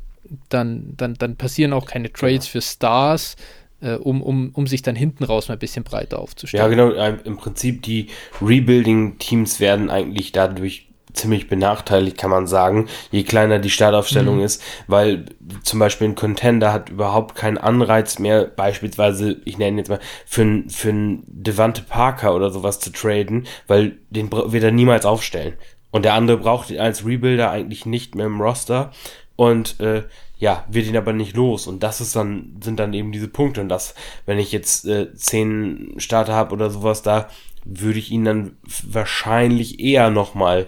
dann, 0.49 0.93
dann, 0.97 1.15
dann 1.15 1.35
passieren 1.35 1.73
auch 1.73 1.85
keine 1.85 2.11
Trades 2.11 2.47
ja. 2.47 2.51
für 2.51 2.61
Stars, 2.61 3.35
äh, 3.81 3.95
um, 3.95 4.21
um, 4.21 4.51
um 4.53 4.67
sich 4.67 4.81
dann 4.81 4.95
hinten 4.95 5.23
raus 5.23 5.47
mal 5.47 5.55
ein 5.55 5.59
bisschen 5.59 5.83
breiter 5.83 6.19
aufzustellen. 6.19 6.63
Ja, 6.63 6.69
genau. 6.69 7.17
Im 7.23 7.37
Prinzip 7.37 7.81
die 7.83 8.07
Rebuilding-Teams 8.41 9.59
werden 9.59 9.89
eigentlich 9.89 10.31
dadurch 10.31 10.90
ziemlich 11.13 11.47
benachteiligt, 11.47 12.17
kann 12.17 12.29
man 12.29 12.47
sagen, 12.47 12.87
je 13.11 13.23
kleiner 13.23 13.59
die 13.59 13.69
Startaufstellung 13.69 14.37
mhm. 14.37 14.43
ist, 14.43 14.63
weil 14.87 15.25
zum 15.63 15.79
Beispiel 15.79 16.09
ein 16.09 16.15
Contender 16.15 16.73
hat 16.73 16.89
überhaupt 16.89 17.35
keinen 17.35 17.57
Anreiz 17.57 18.19
mehr, 18.19 18.45
beispielsweise, 18.45 19.37
ich 19.45 19.57
nenne 19.57 19.77
jetzt 19.77 19.89
mal, 19.89 19.99
für, 20.25 20.63
für 20.67 20.89
einen 20.89 21.23
Devante 21.27 21.81
Parker 21.81 22.35
oder 22.35 22.49
sowas 22.49 22.79
zu 22.79 22.91
traden, 22.91 23.47
weil 23.67 23.97
den 24.09 24.31
wird 24.31 24.63
er 24.63 24.71
niemals 24.71 25.05
aufstellen. 25.05 25.53
Und 25.91 26.05
der 26.05 26.13
andere 26.13 26.37
braucht 26.37 26.69
ihn 26.69 26.79
als 26.79 27.05
Rebuilder 27.05 27.51
eigentlich 27.51 27.85
nicht 27.85 28.15
mehr 28.15 28.25
im 28.25 28.39
Roster 28.39 28.91
und 29.35 29.79
äh, 29.79 30.03
ja, 30.41 30.65
wird 30.69 30.87
ihn 30.87 30.97
aber 30.97 31.13
nicht 31.13 31.35
los. 31.35 31.67
Und 31.67 31.83
das 31.83 32.01
ist 32.01 32.15
dann, 32.15 32.57
sind 32.63 32.79
dann 32.79 32.93
eben 32.93 33.11
diese 33.11 33.27
Punkte. 33.27 33.61
Und 33.61 33.69
das, 33.69 33.93
wenn 34.25 34.39
ich 34.39 34.51
jetzt 34.51 34.87
äh, 34.87 35.13
zehn 35.13 35.93
Starter 35.97 36.33
habe 36.33 36.53
oder 36.53 36.71
sowas 36.71 37.03
da, 37.03 37.27
würde 37.63 37.99
ich 37.99 38.11
ihn 38.11 38.25
dann 38.25 38.57
wahrscheinlich 38.63 39.79
eher 39.79 40.09
nochmal 40.09 40.67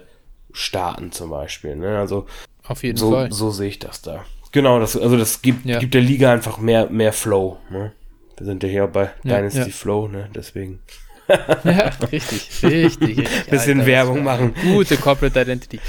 starten 0.54 1.12
zum 1.12 1.30
Beispiel. 1.30 1.76
Ne? 1.76 1.98
Also 1.98 2.26
auf 2.66 2.84
jeden 2.84 2.98
so, 2.98 3.12
Fall. 3.12 3.32
So 3.32 3.52
sehe 3.52 3.70
ich 3.70 3.80
das 3.80 4.02
da. 4.02 4.24
Genau, 4.52 4.80
das, 4.80 4.96
also 4.96 5.18
das 5.18 5.42
gibt, 5.42 5.66
ja. 5.66 5.80
gibt 5.80 5.94
der 5.94 6.02
Liga 6.02 6.32
einfach 6.32 6.60
mehr, 6.60 6.90
mehr 6.90 7.12
Flow. 7.12 7.58
Ne? 7.70 7.92
Wir 8.38 8.46
sind 8.46 8.64
ja 8.64 8.70
hier 8.70 8.88
bei 8.88 9.12
ja, 9.24 9.38
Dynasty 9.38 9.60
ja. 9.60 9.68
Flow, 9.68 10.08
ne? 10.08 10.30
Deswegen. 10.34 10.80
ja, 11.64 11.92
richtig, 12.12 12.64
richtig. 12.64 13.18
richtig 13.18 13.46
Bisschen 13.50 13.80
Alter, 13.80 13.92
Werbung 13.92 14.24
machen. 14.24 14.54
Gute 14.62 14.98
Corporate 14.98 15.42
Identity. 15.42 15.80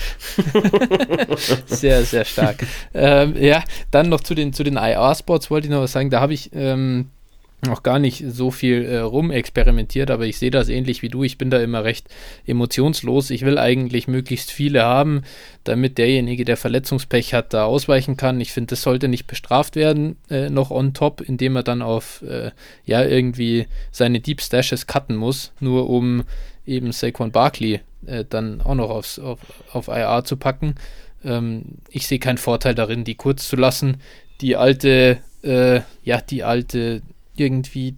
sehr, 1.66 2.04
sehr 2.04 2.24
stark. 2.24 2.64
Ähm, 2.94 3.36
ja, 3.36 3.62
dann 3.90 4.08
noch 4.08 4.20
zu 4.20 4.34
den, 4.34 4.52
zu 4.52 4.62
den 4.62 4.76
IR-Spots 4.76 5.50
wollte 5.50 5.66
ich 5.66 5.70
noch 5.70 5.82
was 5.82 5.92
sagen. 5.92 6.10
Da 6.10 6.20
habe 6.20 6.34
ich 6.34 6.50
ähm, 6.54 7.10
noch 7.64 7.82
gar 7.82 7.98
nicht 7.98 8.24
so 8.28 8.50
viel 8.50 8.84
äh, 8.84 8.98
rumexperimentiert, 8.98 10.10
aber 10.10 10.26
ich 10.26 10.38
sehe 10.38 10.50
das 10.50 10.68
ähnlich 10.68 11.02
wie 11.02 11.08
du. 11.08 11.24
Ich 11.24 11.38
bin 11.38 11.50
da 11.50 11.60
immer 11.60 11.84
recht 11.84 12.08
emotionslos. 12.46 13.30
Ich 13.30 13.42
will 13.44 13.58
eigentlich 13.58 14.08
möglichst 14.08 14.50
viele 14.50 14.82
haben, 14.82 15.22
damit 15.64 15.98
derjenige, 15.98 16.44
der 16.44 16.56
Verletzungspech 16.56 17.34
hat, 17.34 17.54
da 17.54 17.64
ausweichen 17.64 18.16
kann. 18.16 18.40
Ich 18.40 18.52
finde, 18.52 18.70
das 18.70 18.82
sollte 18.82 19.08
nicht 19.08 19.26
bestraft 19.26 19.76
werden, 19.76 20.16
äh, 20.30 20.50
noch 20.50 20.70
on 20.70 20.94
top, 20.94 21.20
indem 21.20 21.56
er 21.56 21.62
dann 21.62 21.82
auf, 21.82 22.22
äh, 22.22 22.50
ja, 22.84 23.04
irgendwie 23.04 23.66
seine 23.90 24.20
Deep 24.20 24.40
Stashes 24.40 24.86
cutten 24.86 25.16
muss, 25.16 25.52
nur 25.60 25.88
um 25.90 26.24
eben 26.66 26.92
Saquon 26.92 27.32
Barkley 27.32 27.80
äh, 28.06 28.24
dann 28.28 28.60
auch 28.60 28.74
noch 28.74 28.90
aufs, 28.90 29.18
auf, 29.18 29.40
auf 29.72 29.88
IR 29.88 30.24
zu 30.24 30.36
packen. 30.36 30.74
Ähm, 31.24 31.78
ich 31.88 32.06
sehe 32.06 32.18
keinen 32.18 32.38
Vorteil 32.38 32.74
darin, 32.74 33.04
die 33.04 33.14
kurz 33.14 33.48
zu 33.48 33.56
lassen. 33.56 33.98
Die 34.40 34.56
alte, 34.56 35.18
äh, 35.42 35.80
ja, 36.02 36.20
die 36.20 36.42
alte 36.44 37.02
irgendwie 37.36 37.96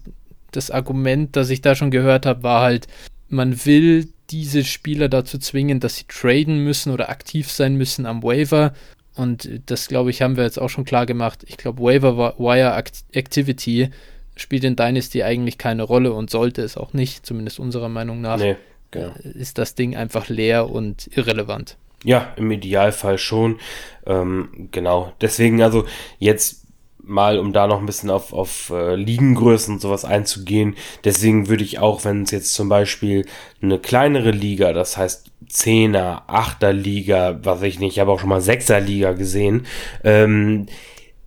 das 0.53 0.70
Argument, 0.70 1.37
das 1.37 1.51
ich 1.51 1.61
da 1.61 1.75
schon 1.75 1.90
gehört 1.90 2.27
habe, 2.27 2.42
war 2.42 2.62
halt, 2.62 2.87
man 3.29 3.64
will 3.64 4.09
diese 4.31 4.64
Spieler 4.64 5.09
dazu 5.09 5.38
zwingen, 5.38 5.81
dass 5.81 5.96
sie 5.96 6.05
traden 6.09 6.64
müssen 6.64 6.92
oder 6.92 7.11
aktiv 7.11 7.51
sein 7.51 7.77
müssen 7.77 8.07
am 8.07 8.22
Waiver. 8.22 8.72
Und 9.14 9.49
das, 9.66 9.88
glaube 9.88 10.11
ich, 10.11 10.22
haben 10.22 10.37
wir 10.37 10.44
jetzt 10.44 10.61
auch 10.61 10.68
schon 10.68 10.85
klar 10.85 11.07
gemacht. 11.07 11.44
Ich 11.46 11.57
glaube, 11.57 11.83
Waiver 11.83 12.35
Wire 12.38 12.77
Activity 13.12 13.90
spielt 14.35 14.64
in 14.64 14.77
Dynasty 14.77 15.22
eigentlich 15.22 15.57
keine 15.57 15.83
Rolle 15.83 16.12
und 16.12 16.31
sollte 16.31 16.62
es 16.62 16.77
auch 16.77 16.92
nicht, 16.92 17.25
zumindest 17.25 17.59
unserer 17.59 17.88
Meinung 17.88 18.20
nach. 18.20 18.38
Nee, 18.38 18.57
genau. 18.90 19.12
Ist 19.35 19.59
das 19.59 19.75
Ding 19.75 19.96
einfach 19.96 20.29
leer 20.29 20.70
und 20.70 21.09
irrelevant. 21.16 21.77
Ja, 22.05 22.35
im 22.37 22.51
Idealfall 22.51 23.16
schon. 23.16 23.59
Ähm, 24.05 24.68
genau. 24.70 25.12
Deswegen, 25.22 25.62
also 25.62 25.87
jetzt 26.18 26.65
mal, 27.07 27.38
um 27.38 27.53
da 27.53 27.66
noch 27.66 27.81
ein 27.81 27.87
bisschen 27.87 28.11
auf, 28.11 28.33
auf 28.33 28.71
äh, 28.71 28.95
Ligengrößen 28.95 29.75
und 29.75 29.81
sowas 29.81 30.05
einzugehen. 30.05 30.77
Deswegen 31.05 31.49
würde 31.49 31.64
ich 31.64 31.79
auch, 31.79 32.05
wenn 32.05 32.23
es 32.23 32.31
jetzt 32.31 32.55
zum 32.55 32.69
Beispiel 32.69 33.27
eine 33.62 33.79
kleinere 33.79 34.31
Liga, 34.31 34.73
das 34.73 34.97
heißt 34.97 35.31
Zehner, 35.49 36.25
Achter 36.27 36.73
Liga, 36.73 37.38
was 37.42 37.62
ich 37.62 37.79
nicht, 37.79 37.95
ich 37.95 38.01
habe 38.01 38.11
auch 38.11 38.21
schon 38.21 38.29
mal 38.29 38.40
Sechser 38.40 38.81
Liga 38.81 39.12
gesehen, 39.12 39.66
ähm, 40.05 40.66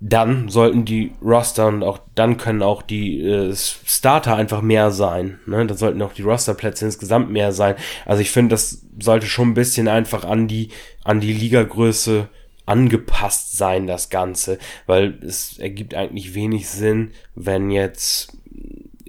dann 0.02 0.48
sollten 0.48 0.86
die 0.86 1.12
Roster 1.22 1.68
und 1.68 1.84
auch 1.84 2.00
dann 2.16 2.38
können 2.38 2.62
auch 2.62 2.82
die 2.82 3.22
äh, 3.22 3.54
Starter 3.54 4.36
einfach 4.36 4.62
mehr 4.62 4.92
sein. 4.92 5.40
Ne? 5.46 5.66
Dann 5.66 5.78
sollten 5.78 6.02
auch 6.02 6.14
die 6.14 6.22
Rosterplätze 6.22 6.86
insgesamt 6.86 7.32
mehr 7.32 7.52
sein. 7.52 7.76
Also 8.06 8.22
ich 8.22 8.32
finde, 8.32 8.52
das 8.52 8.86
sollte 9.02 9.26
schon 9.26 9.50
ein 9.50 9.56
bisschen 9.56 9.90
einfach 9.90 10.24
an 10.24 10.48
die 10.48 10.70
an 11.04 11.20
die 11.20 11.34
Ligagröße 11.34 12.30
angepasst 12.70 13.58
sein, 13.58 13.88
das 13.88 14.10
Ganze, 14.10 14.60
weil 14.86 15.20
es 15.24 15.58
ergibt 15.58 15.96
eigentlich 15.96 16.34
wenig 16.36 16.70
Sinn, 16.70 17.12
wenn 17.36 17.72
jetzt, 17.72 18.38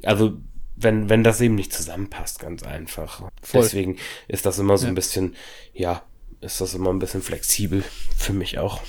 also 0.03 0.39
wenn, 0.77 1.11
wenn 1.11 1.23
das 1.23 1.41
eben 1.41 1.57
nicht 1.57 1.73
zusammenpasst, 1.73 2.41
ganz 2.41 2.63
einfach. 2.63 3.21
Voll. 3.43 3.63
Deswegen 3.63 3.97
ist 4.29 4.47
das 4.47 4.59
immer 4.59 4.79
so 4.79 4.87
ja. 4.87 4.93
ein 4.93 4.95
bisschen, 4.95 5.37
ja, 5.75 6.03
ist 6.41 6.61
das 6.61 6.75
immer 6.75 6.91
ein 6.91 6.99
bisschen 6.99 7.21
flexibel 7.21 7.85
für 8.17 8.33
mich 8.33 8.59
auch. 8.59 8.81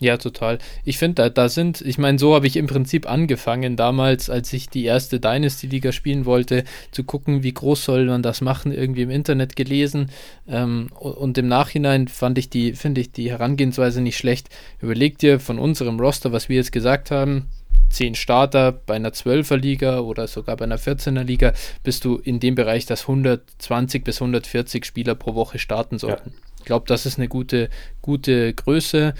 Ja, 0.00 0.16
total. 0.16 0.58
Ich 0.84 0.98
finde, 0.98 1.14
da, 1.14 1.28
da 1.28 1.48
sind, 1.48 1.80
ich 1.80 1.98
meine, 1.98 2.18
so 2.18 2.34
habe 2.34 2.46
ich 2.46 2.56
im 2.56 2.66
Prinzip 2.66 3.08
angefangen 3.08 3.76
damals, 3.76 4.28
als 4.28 4.52
ich 4.52 4.68
die 4.68 4.84
erste 4.84 5.20
Dynasty-Liga 5.20 5.92
spielen 5.92 6.24
wollte, 6.24 6.64
zu 6.90 7.04
gucken, 7.04 7.42
wie 7.44 7.54
groß 7.54 7.84
soll 7.84 8.06
man 8.06 8.22
das 8.22 8.40
machen, 8.40 8.72
irgendwie 8.72 9.02
im 9.02 9.10
Internet 9.10 9.54
gelesen. 9.54 10.10
Ähm, 10.48 10.88
und 10.98 11.38
im 11.38 11.46
Nachhinein 11.46 12.08
fand 12.08 12.38
ich 12.38 12.50
die, 12.50 12.72
finde 12.72 13.00
ich 13.02 13.12
die 13.12 13.30
Herangehensweise 13.30 14.00
nicht 14.00 14.16
schlecht. 14.16 14.48
Überleg 14.80 15.18
dir 15.18 15.38
von 15.38 15.58
unserem 15.60 16.00
Roster, 16.00 16.32
was 16.32 16.48
wir 16.48 16.56
jetzt 16.56 16.72
gesagt 16.72 17.12
haben, 17.12 17.46
10 17.90 18.16
Starter 18.16 18.72
bei 18.72 18.94
einer 18.94 19.10
12er 19.10 19.56
Liga 19.56 20.00
oder 20.00 20.26
sogar 20.26 20.56
bei 20.56 20.64
einer 20.64 20.78
14er 20.78 21.22
Liga, 21.22 21.52
bist 21.84 22.04
du 22.04 22.16
in 22.16 22.40
dem 22.40 22.56
Bereich, 22.56 22.86
dass 22.86 23.02
120 23.02 24.02
bis 24.02 24.20
140 24.20 24.84
Spieler 24.84 25.14
pro 25.14 25.36
Woche 25.36 25.60
starten 25.60 25.98
sollten. 25.98 26.30
Ja. 26.30 26.36
Ich 26.58 26.64
glaube, 26.64 26.86
das 26.88 27.06
ist 27.06 27.18
eine 27.18 27.28
gute, 27.28 27.68
gute 28.02 28.52
Größe. 28.52 29.14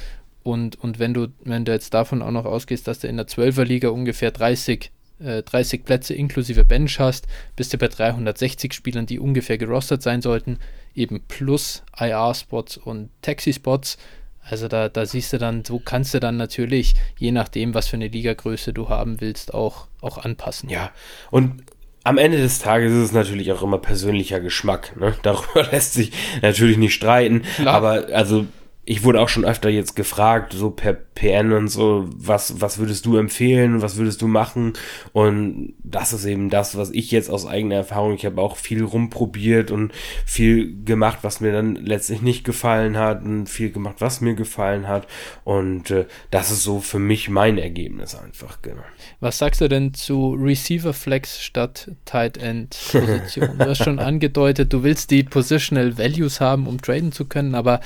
Und, 0.45 0.79
und 0.79 1.01
wenn 1.01 1.15
du, 1.15 1.29
wenn 1.43 1.65
du 1.65 1.73
jetzt 1.73 1.93
davon 1.95 2.23
auch 2.23 2.31
noch 2.31 2.45
ausgehst, 2.45 2.87
dass 2.87 3.01
du 3.01 3.09
in 3.09 3.17
der 3.17 3.27
12er 3.27 3.65
Liga 3.65 3.89
ungefähr 3.89 4.31
30 4.31 4.93
30 5.21 5.81
äh, 5.81 5.83
Plätze 5.85 6.15
inklusive 6.15 6.65
Bench 6.65 6.99
hast, 6.99 7.27
bist 7.57 7.73
du 7.73 7.79
bei 7.79 7.89
360 7.89 8.73
Spielern, 8.73 9.07
die 9.07 9.19
ungefähr 9.19 9.59
gerostet 9.59 10.03
sein 10.03 10.23
sollten, 10.23 10.59
eben 10.95 11.21
plus 11.29 11.83
IR-Spots 11.99 12.77
und 12.77 13.11
Taxi-Spots. 13.23 13.97
Also 14.43 14.69
da, 14.69 14.89
da 14.89 15.07
siehst 15.07 15.33
du 15.33 15.39
dann, 15.39 15.65
so 15.65 15.79
kannst 15.79 16.13
du 16.13 16.21
dann 16.21 16.37
natürlich, 16.37 16.95
je 17.17 17.33
nachdem, 17.33 17.73
was 17.73 17.89
für 17.89 17.97
eine 17.97 18.09
Ligagröße 18.09 18.75
du 18.75 18.89
haben 18.89 19.21
willst, 19.21 19.55
auch, 19.55 19.87
auch 20.03 20.19
anpassen. 20.19 20.69
Ja, 20.69 20.91
und 21.31 21.63
am 22.03 22.19
Ende 22.19 22.37
des 22.37 22.59
Tages 22.59 22.93
ist 22.93 23.05
es 23.05 23.13
natürlich 23.13 23.51
auch 23.53 23.63
immer 23.63 23.79
persönlicher 23.79 24.41
Geschmack. 24.41 24.95
Ne? 25.01 25.15
Darüber 25.23 25.63
lässt 25.71 25.95
sich 25.95 26.13
natürlich 26.43 26.77
nicht 26.77 26.93
streiten. 26.93 27.43
Klar. 27.57 27.75
Aber 27.75 28.09
also 28.13 28.47
ich 28.87 29.03
wurde 29.03 29.21
auch 29.21 29.29
schon 29.29 29.45
öfter 29.45 29.71
jetzt 29.71 29.97
gefragt, 29.97 30.53
so 30.53 30.71
per 30.71 30.93
PN 30.93 31.53
und 31.53 31.69
so, 31.69 32.09
was, 32.15 32.61
was 32.61 32.79
würdest 32.79 33.07
du 33.07 33.17
empfehlen, 33.17 33.81
was 33.81 33.97
würdest 33.97 34.21
du 34.21 34.27
machen? 34.27 34.75
Und 35.13 35.75
das 35.83 36.13
ist 36.13 36.25
eben 36.27 36.51
das, 36.51 36.77
was 36.77 36.91
ich 36.91 37.11
jetzt 37.11 37.31
aus 37.31 37.47
eigener 37.47 37.77
Erfahrung, 37.77 38.15
ich 38.15 38.27
habe 38.27 38.43
auch 38.43 38.57
viel 38.57 38.85
rumprobiert 38.85 39.71
und 39.71 39.93
viel 40.27 40.85
gemacht, 40.85 41.21
was 41.23 41.41
mir 41.41 41.53
dann 41.53 41.77
letztlich 41.77 42.21
nicht 42.21 42.45
gefallen 42.45 42.99
hat 42.99 43.23
und 43.23 43.47
viel 43.47 43.71
gemacht, 43.71 43.97
was 44.01 44.21
mir 44.21 44.35
gefallen 44.35 44.87
hat. 44.87 45.07
Und 45.45 45.91
äh, 45.91 46.07
das 46.31 46.51
ist 46.51 46.63
so 46.63 46.81
für 46.81 46.99
mich 46.99 47.31
mein 47.31 47.57
Ergebnis 47.57 48.15
einfach, 48.15 48.61
genau. 48.61 48.83
Was 49.21 49.39
sagst 49.39 49.61
du 49.61 49.69
denn 49.69 49.95
zu 49.95 50.35
Receiver 50.35 50.93
Flex 50.93 51.43
statt 51.43 51.91
Tight 52.05 52.37
End 52.37 52.77
Position? 52.91 53.57
du 53.57 53.67
hast 53.67 53.83
schon 53.83 53.99
angedeutet, 54.01 54.73
du 54.73 54.83
willst 54.83 55.11
die 55.11 55.23
Positional 55.23 55.97
Values 55.97 56.41
haben, 56.41 56.67
um 56.67 56.83
traden 56.83 57.13
zu 57.13 57.25
können, 57.25 57.55
aber 57.55 57.81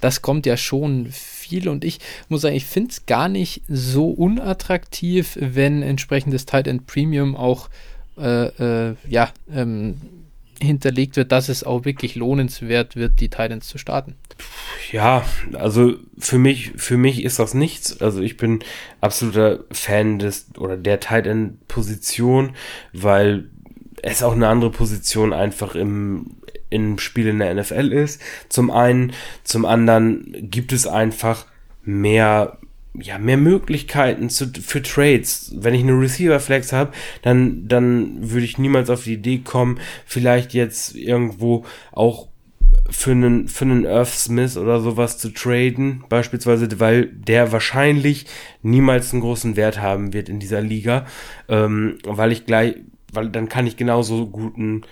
das 0.00 0.22
kommt 0.22 0.43
ja 0.46 0.56
schon 0.56 1.08
viel 1.10 1.68
und 1.68 1.84
ich 1.84 1.98
muss 2.28 2.42
sagen, 2.42 2.56
ich 2.56 2.64
finde 2.64 2.90
es 2.90 3.06
gar 3.06 3.28
nicht 3.28 3.62
so 3.68 4.08
unattraktiv, 4.08 5.36
wenn 5.40 5.82
entsprechendes 5.82 6.46
Tight 6.46 6.66
End 6.66 6.86
Premium 6.86 7.36
auch 7.36 7.68
äh, 8.16 8.90
äh, 8.90 8.96
ja, 9.08 9.30
ähm, 9.52 9.96
hinterlegt 10.60 11.16
wird, 11.16 11.32
dass 11.32 11.48
es 11.48 11.64
auch 11.64 11.84
wirklich 11.84 12.14
lohnenswert 12.14 12.96
wird, 12.96 13.20
die 13.20 13.28
Titans 13.28 13.68
zu 13.68 13.78
starten. 13.78 14.14
Ja, 14.92 15.24
also 15.54 15.94
für 16.18 16.38
mich, 16.38 16.72
für 16.76 16.96
mich 16.96 17.22
ist 17.22 17.38
das 17.38 17.54
nichts. 17.54 18.00
Also 18.00 18.20
ich 18.20 18.36
bin 18.36 18.60
absoluter 19.00 19.64
Fan 19.70 20.18
des 20.18 20.46
oder 20.58 20.76
der 20.76 21.00
Titan 21.00 21.58
Position, 21.68 22.54
weil 22.92 23.48
es 24.02 24.22
auch 24.22 24.32
eine 24.32 24.48
andere 24.48 24.70
Position 24.70 25.32
einfach 25.32 25.74
im, 25.74 26.36
im 26.70 26.98
Spiel 26.98 27.28
in 27.28 27.38
der 27.38 27.54
NFL 27.54 27.92
ist. 27.92 28.20
Zum 28.48 28.70
einen, 28.70 29.12
zum 29.44 29.64
anderen 29.64 30.50
gibt 30.50 30.72
es 30.72 30.86
einfach 30.86 31.46
mehr 31.82 32.58
ja, 32.96 33.18
mehr 33.18 33.36
Möglichkeiten 33.36 34.30
zu, 34.30 34.46
für 34.46 34.80
Trades. 34.80 35.52
Wenn 35.56 35.74
ich 35.74 35.82
eine 35.82 35.98
Receiver 35.98 36.38
Flex 36.38 36.72
habe, 36.72 36.92
dann, 37.22 37.66
dann 37.66 38.30
würde 38.30 38.44
ich 38.44 38.58
niemals 38.58 38.88
auf 38.88 39.04
die 39.04 39.14
Idee 39.14 39.38
kommen, 39.38 39.80
vielleicht 40.06 40.54
jetzt 40.54 40.94
irgendwo 40.94 41.64
auch 41.90 42.28
für 42.90 43.12
einen, 43.12 43.48
für 43.48 43.64
einen 43.64 43.86
Earth 43.86 44.08
Smith 44.08 44.56
oder 44.56 44.80
sowas 44.80 45.18
zu 45.18 45.30
traden, 45.30 46.04
beispielsweise, 46.08 46.68
weil 46.80 47.06
der 47.06 47.50
wahrscheinlich 47.50 48.26
niemals 48.62 49.12
einen 49.12 49.22
großen 49.22 49.56
Wert 49.56 49.80
haben 49.80 50.12
wird 50.12 50.28
in 50.28 50.38
dieser 50.38 50.60
Liga, 50.60 51.06
ähm, 51.48 51.98
weil 52.04 52.32
ich 52.32 52.46
gleich, 52.46 52.76
weil 53.12 53.30
dann 53.30 53.48
kann 53.48 53.66
ich 53.66 53.76
genauso 53.76 54.26
guten 54.26 54.82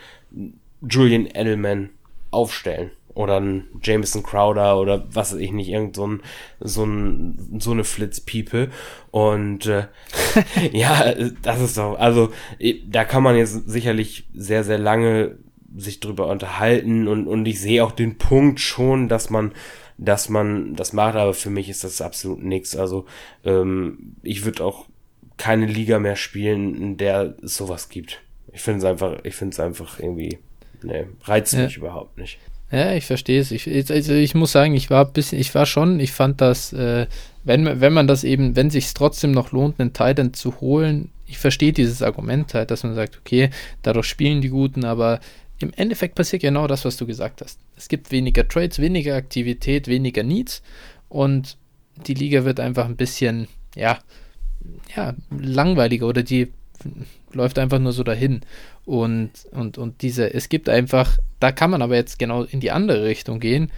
Julian 0.89 1.27
Edelman 1.27 1.91
aufstellen 2.31 2.91
oder 3.15 3.39
ein 3.39 3.65
Jameson 3.83 4.23
Crowder 4.23 4.79
oder 4.79 5.05
was 5.13 5.33
weiß 5.33 5.41
ich 5.41 5.53
nicht, 5.53 5.69
irgend 5.69 5.97
so, 5.97 6.07
ein, 6.07 6.23
so, 6.61 6.85
ein, 6.85 7.59
so 7.61 7.73
eine 7.73 7.85
Flitzpiepe. 7.85 8.71
Und 9.11 9.67
äh, 9.67 9.87
ja, 10.73 11.13
das 11.43 11.61
ist 11.61 11.77
doch, 11.77 11.99
also 11.99 12.33
da 12.87 13.05
kann 13.05 13.23
man 13.23 13.37
jetzt 13.37 13.69
sicherlich 13.69 14.25
sehr, 14.35 14.65
sehr 14.65 14.79
lange 14.79 15.37
sich 15.77 16.01
drüber 16.01 16.29
unterhalten 16.29 17.09
und, 17.09 17.27
und 17.27 17.47
ich 17.47 17.61
sehe 17.61 17.85
auch 17.85 17.93
den 17.93 18.19
Punkt 18.19 18.61
schon, 18.61 19.09
dass 19.09 19.31
man 19.31 19.53
dass 19.99 20.29
man 20.29 20.75
das 20.75 20.93
macht, 20.93 21.15
aber 21.15 21.35
für 21.35 21.51
mich 21.51 21.69
ist 21.69 21.85
das 21.85 22.01
absolut 22.01 22.43
nichts. 22.43 22.77
Also 22.77 23.07
ähm, 23.45 24.17
ich 24.23 24.45
würde 24.45 24.65
auch 24.65 24.87
keine 25.37 25.67
Liga 25.67 25.99
mehr 25.99 26.17
spielen, 26.17 26.75
in 26.75 26.97
der 26.97 27.37
es 27.43 27.57
sowas 27.57 27.89
gibt. 27.89 28.21
Ich 28.53 28.63
finde 28.63 28.79
es 28.79 28.85
einfach, 28.85 29.21
ich 29.25 29.35
finde 29.35 29.53
es 29.53 29.61
einfach 29.61 29.99
irgendwie, 30.01 30.39
ne, 30.85 31.09
reizt 31.25 31.53
ja. 31.55 31.65
mich 31.65 31.77
überhaupt 31.77 32.19
nicht. 32.19 32.39
Ja, 32.71 32.95
ich 32.95 33.05
verstehe 33.05 33.39
es. 33.41 33.51
Ich, 33.51 33.69
also 33.91 34.15
ich 34.15 34.35
muss 34.35 34.53
sagen, 34.53 34.75
ich 34.75 34.89
war 34.89 35.05
ein 35.05 35.13
bisschen, 35.13 35.39
ich 35.39 35.55
war 35.55 35.67
schon, 35.67 36.01
ich 36.01 36.13
fand 36.13 36.41
das, 36.41 36.73
äh, 36.73 37.07
wenn, 37.45 37.81
wenn 37.81 37.93
man 37.93 38.07
das 38.07 38.25
eben, 38.25 38.57
wenn 38.57 38.71
sich 38.71 38.95
trotzdem 38.95 39.33
noch 39.33 39.53
lohnt, 39.53 39.79
einen 39.79 39.93
Titan 39.93 40.33
zu 40.33 40.61
holen, 40.61 41.11
ich 41.27 41.39
verstehe 41.39 41.73
dieses 41.73 42.03
Argument 42.03 42.55
halt, 42.55 42.71
dass 42.71 42.83
man 42.83 42.95
sagt, 42.95 43.19
okay, 43.19 43.51
dadurch 43.83 44.07
spielen 44.07 44.41
die 44.41 44.49
Guten, 44.49 44.85
aber 44.85 45.21
im 45.59 45.73
Endeffekt 45.77 46.15
passiert 46.15 46.43
genau 46.43 46.67
das, 46.67 46.85
was 46.87 46.97
du 46.97 47.07
gesagt 47.07 47.43
hast. 47.43 47.61
Es 47.77 47.89
gibt 47.89 48.11
weniger 48.11 48.49
Trades, 48.49 48.79
weniger 48.79 49.17
Aktivität, 49.17 49.87
weniger 49.87 50.23
Needs 50.23 50.63
und 51.11 51.59
die 52.07 52.15
Liga 52.15 52.45
wird 52.45 52.59
einfach 52.59 52.87
ein 52.87 52.97
bisschen, 52.97 53.49
ja, 53.77 53.99
ja, 54.97 55.15
langweiliger 55.31 56.07
oder 56.07 56.23
die 56.23 56.53
läuft 57.33 57.59
einfach 57.59 57.79
nur 57.79 57.93
so 57.93 58.03
dahin. 58.03 58.43
Und, 58.85 59.31
und, 59.53 59.79
und 59.79 60.03
diese, 60.03 60.33
es 60.33 60.49
gibt 60.49 60.69
einfach, 60.69 61.19
da 61.41 61.53
kann 61.53 61.71
man 61.71 61.83
aber 61.83 61.97
jetzt 61.97 62.19
genau 62.19 62.45
in 62.45 62.61
die 62.61 62.71
andere 62.71 63.05
Richtung 63.05 63.41
gehen. 63.41 63.71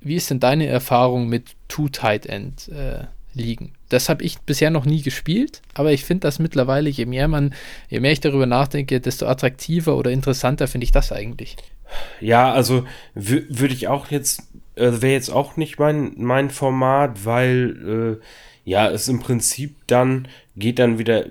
Wie 0.00 0.16
ist 0.16 0.30
denn 0.30 0.40
deine 0.40 0.66
Erfahrung 0.66 1.28
mit 1.28 1.56
Two 1.68 1.88
Tight 1.88 2.26
End 2.26 2.68
äh, 2.68 3.04
liegen? 3.34 3.72
Das 3.88 4.08
habe 4.08 4.22
ich 4.22 4.38
bisher 4.40 4.70
noch 4.70 4.84
nie 4.84 5.02
gespielt, 5.02 5.62
aber 5.74 5.92
ich 5.92 6.04
finde 6.04 6.22
das 6.22 6.38
mittlerweile, 6.38 6.90
je 6.90 7.06
mehr 7.06 7.28
man, 7.28 7.54
je 7.88 8.00
mehr 8.00 8.12
ich 8.12 8.20
darüber 8.20 8.46
nachdenke, 8.46 9.00
desto 9.00 9.26
attraktiver 9.26 9.96
oder 9.96 10.10
interessanter 10.10 10.68
finde 10.68 10.84
ich 10.84 10.92
das 10.92 11.10
eigentlich. 11.10 11.56
Ja, 12.20 12.52
also 12.52 12.84
würde 13.14 13.74
ich 13.74 13.88
auch 13.88 14.10
jetzt, 14.10 14.42
äh, 14.74 15.00
wäre 15.00 15.12
jetzt 15.12 15.30
auch 15.30 15.56
nicht 15.56 15.78
mein, 15.78 16.12
mein 16.16 16.50
Format, 16.50 17.24
weil 17.24 18.18
äh, 18.20 18.24
ja, 18.68 18.90
es 18.90 19.08
im 19.08 19.20
Prinzip 19.20 19.76
dann 19.86 20.28
geht 20.54 20.78
dann 20.78 20.98
wieder 20.98 21.24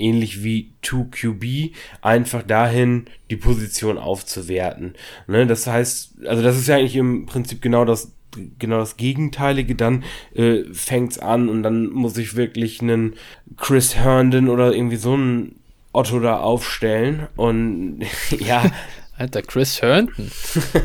ähnlich 0.00 0.42
wie 0.42 0.72
2QB, 0.82 1.72
einfach 2.02 2.42
dahin, 2.42 3.06
die 3.30 3.36
Position 3.36 3.98
aufzuwerten. 3.98 4.94
Ne, 5.26 5.46
das 5.46 5.66
heißt, 5.66 6.26
also 6.26 6.42
das 6.42 6.56
ist 6.58 6.68
ja 6.68 6.76
eigentlich 6.76 6.96
im 6.96 7.26
Prinzip 7.26 7.62
genau 7.62 7.84
das 7.84 8.12
genau 8.58 8.78
das 8.78 8.96
Gegenteilige, 8.96 9.74
dann 9.74 10.04
äh, 10.34 10.62
fängt's 10.72 11.18
an 11.18 11.48
und 11.48 11.62
dann 11.62 11.88
muss 11.88 12.16
ich 12.16 12.36
wirklich 12.36 12.80
einen 12.80 13.14
Chris 13.56 13.96
Herndon 13.96 14.48
oder 14.48 14.72
irgendwie 14.72 14.96
so 14.96 15.14
einen 15.14 15.56
Otto 15.92 16.20
da 16.20 16.38
aufstellen 16.38 17.26
und 17.36 18.00
ja. 18.38 18.70
Alter, 19.16 19.42
Chris 19.42 19.82
Herndon. 19.82 20.30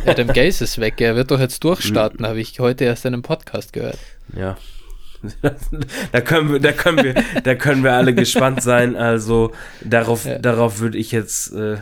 Adam 0.05 0.28
Gaze 0.34 0.63
ist 0.63 0.80
weg, 0.80 0.99
er 0.99 1.16
wird 1.16 1.32
doch 1.32 1.39
jetzt 1.39 1.63
durchstarten, 1.63 2.26
habe 2.26 2.41
ich 2.41 2.59
heute 2.59 2.84
erst 2.84 3.05
in 3.05 3.13
einem 3.13 3.24
Podcast 3.24 3.72
gehört. 3.72 3.99
Ja, 4.36 4.57
da 6.11 6.21
können 6.21 6.51
wir, 6.51 6.59
da 6.59 6.71
können 6.71 7.03
wir, 7.03 7.15
da 7.43 7.55
können 7.55 7.84
wir 7.84 7.93
alle 7.93 8.13
gespannt 8.13 8.61
sein. 8.61 8.95
Also 8.95 9.51
darauf, 9.84 10.26
ja. 10.26 10.39
darauf 10.39 10.80
würde 10.80 10.97
ich 10.97 11.11
jetzt 11.11 11.53
äh, 11.53 11.78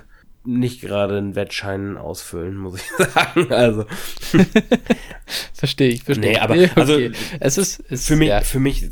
nicht 0.46 0.82
gerade 0.82 1.18
einen 1.18 1.36
Wettschein 1.36 1.98
ausfüllen, 1.98 2.58
muss 2.58 2.82
ich 2.82 3.06
sagen. 3.14 3.52
Also 3.52 3.86
verstehe 5.54 5.90
ich, 5.90 6.04
verstehe. 6.04 6.34
Nee, 6.34 6.40
aber 6.40 6.56
also 6.76 7.00
es 7.40 7.58
ist, 7.58 7.84
es, 7.90 8.08
für 8.08 8.16
mich, 8.16 8.30
ja. 8.30 8.42
für 8.42 8.60
mich, 8.60 8.90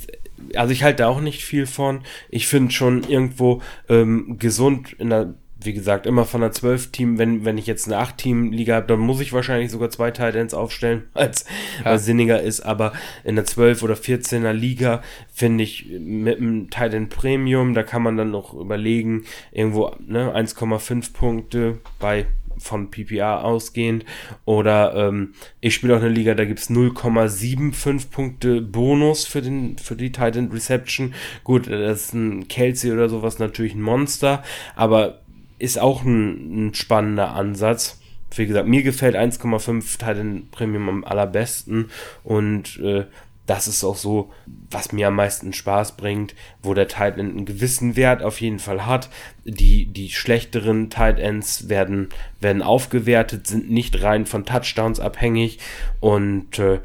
also 0.56 0.72
ich 0.72 0.84
halte 0.84 1.04
da 1.04 1.08
auch 1.08 1.22
nicht 1.22 1.44
viel 1.44 1.66
von. 1.66 2.02
Ich 2.30 2.48
finde 2.48 2.72
schon 2.72 3.04
irgendwo 3.04 3.62
ähm, 3.90 4.38
gesund 4.40 4.94
in 4.94 5.10
der 5.10 5.34
wie 5.64 5.74
gesagt, 5.74 6.06
immer 6.06 6.26
von 6.26 6.44
einer 6.44 6.54
12-Team, 6.54 7.18
wenn, 7.18 7.46
wenn 7.46 7.58
ich 7.58 7.68
jetzt 7.68 7.88
eine 7.92 8.02
8-Team-Liga 8.02 8.76
habe, 8.76 8.88
dann 8.88 9.00
muss 9.00 9.22
ich 9.22 9.34
wahrscheinlich 9.34 9.72
sogar 9.72 9.90
zwei 9.90 10.12
Titans 10.12 10.54
aufstellen, 10.54 11.04
als 11.14 11.46
ja. 11.84 11.98
sinniger 11.98 12.42
ist, 12.42 12.62
aber 12.62 12.94
in 13.24 13.36
der 13.36 13.46
12 13.46 13.84
oder 13.84 13.96
14er 13.96 14.54
Liga 14.54 15.02
finde 15.34 15.64
ich 15.64 15.88
mit 15.88 16.38
einem 16.38 16.70
Titan 16.70 17.10
Premium, 17.10 17.74
da 17.74 17.84
kann 17.84 18.04
man 18.04 18.18
dann 18.18 18.32
noch 18.32 18.54
überlegen, 18.54 19.26
irgendwo 19.52 19.96
ne, 20.00 20.36
1,5 20.36 21.14
Punkte 21.14 21.80
bei 22.00 22.26
von 22.62 22.90
PPR 22.90 23.44
ausgehend. 23.44 24.06
Oder 24.46 24.94
ähm, 24.96 25.34
ich 25.60 25.74
spiele 25.74 25.96
auch 25.96 26.00
eine 26.00 26.10
Liga, 26.10 26.36
da 26.36 26.46
gibt's 26.46 26.70
0,75 26.70 28.10
Punkte 28.10 28.62
Bonus 28.62 29.26
für, 29.26 29.42
den, 29.42 29.78
für 29.78 29.96
die 29.96 30.12
Titan 30.12 30.50
Reception. 30.52 31.14
Gut, 31.44 31.68
das 31.68 32.06
ist 32.06 32.14
ein 32.14 32.48
Kelsey 32.48 32.92
oder 32.92 33.10
sowas 33.10 33.40
natürlich 33.40 33.74
ein 33.74 33.82
Monster, 33.82 34.44
aber 34.76 35.21
ist 35.62 35.80
auch 35.80 36.04
ein, 36.04 36.70
ein 36.70 36.74
spannender 36.74 37.34
Ansatz. 37.34 38.00
Wie 38.34 38.48
gesagt, 38.48 38.68
mir 38.68 38.82
gefällt 38.82 39.16
1,5 39.16 39.98
Titan 39.98 40.48
Premium 40.52 40.90
am 40.90 41.04
allerbesten 41.04 41.92
und 42.24 42.80
äh, 42.80 43.06
das 43.46 43.68
ist 43.68 43.84
auch 43.84 43.98
so, 43.98 44.32
was 44.70 44.94
mir 44.94 45.10
am 45.10 45.16
meisten 45.16 45.52
Spaß 45.52 45.98
bringt, 45.98 46.36
wo 46.64 46.74
der 46.74 46.88
Tight 46.88 47.18
End 47.18 47.32
einen 47.32 47.46
gewissen 47.46 47.96
Wert 47.98 48.24
auf 48.24 48.40
jeden 48.40 48.60
Fall 48.60 48.86
hat. 48.86 49.10
Die, 49.44 49.86
die 49.86 50.10
schlechteren 50.10 50.90
Tight 50.90 51.20
Ends 51.20 51.68
werden, 51.68 52.10
werden 52.40 52.62
aufgewertet, 52.62 53.48
sind 53.48 53.70
nicht 53.70 54.02
rein 54.04 54.26
von 54.26 54.46
Touchdowns 54.46 55.00
abhängig 55.00 55.60
und 56.00 56.60
äh, 56.60 56.80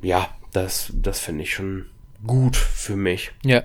ja, 0.00 0.28
das, 0.52 0.92
das 0.94 1.18
finde 1.18 1.42
ich 1.42 1.54
schon 1.54 1.86
gut 2.24 2.56
für 2.56 2.96
mich. 2.96 3.32
Ja, 3.44 3.64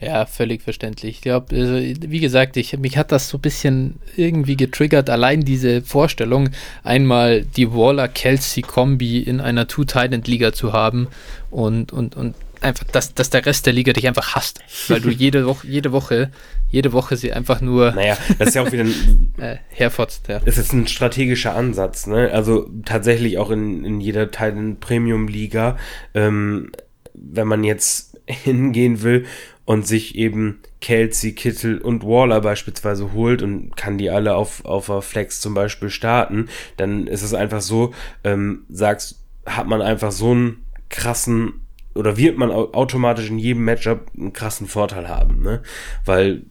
ja, 0.00 0.26
völlig 0.26 0.62
verständlich. 0.62 1.16
Ich 1.16 1.20
glaube, 1.22 1.54
also, 1.54 1.74
wie 1.74 2.20
gesagt, 2.20 2.56
ich, 2.56 2.76
mich 2.78 2.96
hat 2.96 3.12
das 3.12 3.28
so 3.28 3.38
ein 3.38 3.42
bisschen 3.42 3.98
irgendwie 4.16 4.56
getriggert, 4.56 5.10
allein 5.10 5.42
diese 5.42 5.82
Vorstellung, 5.82 6.50
einmal 6.82 7.42
die 7.42 7.72
Waller-Kelsey-Kombi 7.72 9.18
in 9.20 9.40
einer 9.40 9.68
Two-Titan-Liga 9.68 10.52
zu 10.52 10.72
haben 10.72 11.08
und, 11.50 11.92
und, 11.92 12.16
und 12.16 12.34
einfach, 12.62 12.84
dass, 12.84 13.14
dass 13.14 13.30
der 13.30 13.44
Rest 13.44 13.66
der 13.66 13.72
Liga 13.72 13.92
dich 13.92 14.06
einfach 14.06 14.34
hasst, 14.34 14.60
weil 14.88 15.00
du 15.00 15.10
jede 15.10 15.46
Woche, 15.46 15.66
jede 15.66 15.92
Woche, 15.92 16.30
jede 16.70 16.92
Woche 16.92 17.16
sie 17.16 17.32
einfach 17.32 17.60
nur. 17.60 17.92
Naja, 17.92 18.16
das 18.38 18.48
ist 18.48 18.54
ja 18.54 18.62
auch 18.62 18.72
wieder 18.72 18.84
ein. 18.84 19.32
äh, 19.38 19.56
herfotzt, 19.68 20.28
ja. 20.28 20.40
Das 20.40 20.58
ist 20.58 20.72
ein 20.72 20.86
strategischer 20.86 21.54
Ansatz, 21.54 22.06
ne? 22.06 22.30
Also 22.32 22.68
tatsächlich 22.84 23.38
auch 23.38 23.50
in, 23.50 23.84
in 23.84 24.00
jeder 24.00 24.30
Titan 24.30 24.78
Premium-Liga, 24.80 25.76
ähm, 26.14 26.72
wenn 27.14 27.46
man 27.46 27.64
jetzt 27.64 28.18
hingehen 28.26 29.02
will 29.02 29.26
und 29.64 29.86
sich 29.86 30.16
eben 30.16 30.60
Kelsey, 30.80 31.32
Kittel 31.32 31.78
und 31.78 32.04
Waller 32.04 32.40
beispielsweise 32.40 33.12
holt 33.12 33.42
und 33.42 33.76
kann 33.76 33.98
die 33.98 34.10
alle 34.10 34.34
auf, 34.34 34.64
auf 34.64 34.86
der 34.86 35.02
Flex 35.02 35.40
zum 35.40 35.54
Beispiel 35.54 35.90
starten, 35.90 36.48
dann 36.76 37.06
ist 37.06 37.22
es 37.22 37.34
einfach 37.34 37.60
so, 37.60 37.92
ähm, 38.24 38.64
sagst, 38.68 39.20
hat 39.46 39.66
man 39.66 39.82
einfach 39.82 40.12
so 40.12 40.32
einen 40.32 40.64
krassen 40.88 41.62
oder 41.94 42.16
wird 42.16 42.38
man 42.38 42.50
automatisch 42.50 43.28
in 43.28 43.38
jedem 43.38 43.64
Matchup 43.64 44.10
einen 44.16 44.32
krassen 44.32 44.66
Vorteil 44.66 45.08
haben, 45.08 45.42
ne? 45.42 45.62
Weil 46.04 46.42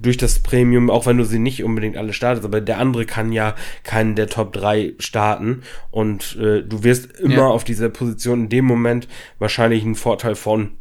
durch 0.00 0.16
das 0.16 0.38
Premium, 0.40 0.90
auch 0.90 1.06
wenn 1.06 1.18
du 1.18 1.24
sie 1.24 1.38
nicht 1.38 1.64
unbedingt 1.64 1.96
alle 1.96 2.12
startest, 2.12 2.44
aber 2.44 2.60
der 2.60 2.78
andere 2.78 3.04
kann 3.04 3.32
ja 3.32 3.54
keinen 3.82 4.14
der 4.14 4.28
Top 4.28 4.52
3 4.52 4.94
starten 4.98 5.62
und 5.90 6.36
äh, 6.36 6.62
du 6.62 6.84
wirst 6.84 7.18
immer 7.18 7.34
ja. 7.34 7.46
auf 7.46 7.64
dieser 7.64 7.88
Position 7.88 8.44
in 8.44 8.48
dem 8.48 8.64
Moment 8.64 9.08
wahrscheinlich 9.38 9.84
einen 9.84 9.96
Vorteil 9.96 10.36
von 10.36 10.72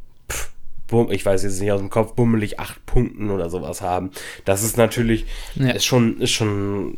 ich 1.09 1.25
weiß 1.25 1.43
jetzt 1.43 1.59
nicht 1.59 1.71
aus 1.71 1.79
dem 1.79 1.89
Kopf, 1.89 2.13
bummelig 2.13 2.59
acht 2.59 2.85
Punkten 2.85 3.29
oder 3.29 3.49
sowas 3.49 3.81
haben. 3.81 4.11
Das 4.45 4.63
ist 4.63 4.77
natürlich, 4.77 5.25
ja. 5.55 5.71
ist 5.71 5.85
schon, 5.85 6.19
ist 6.19 6.31
schon, 6.31 6.97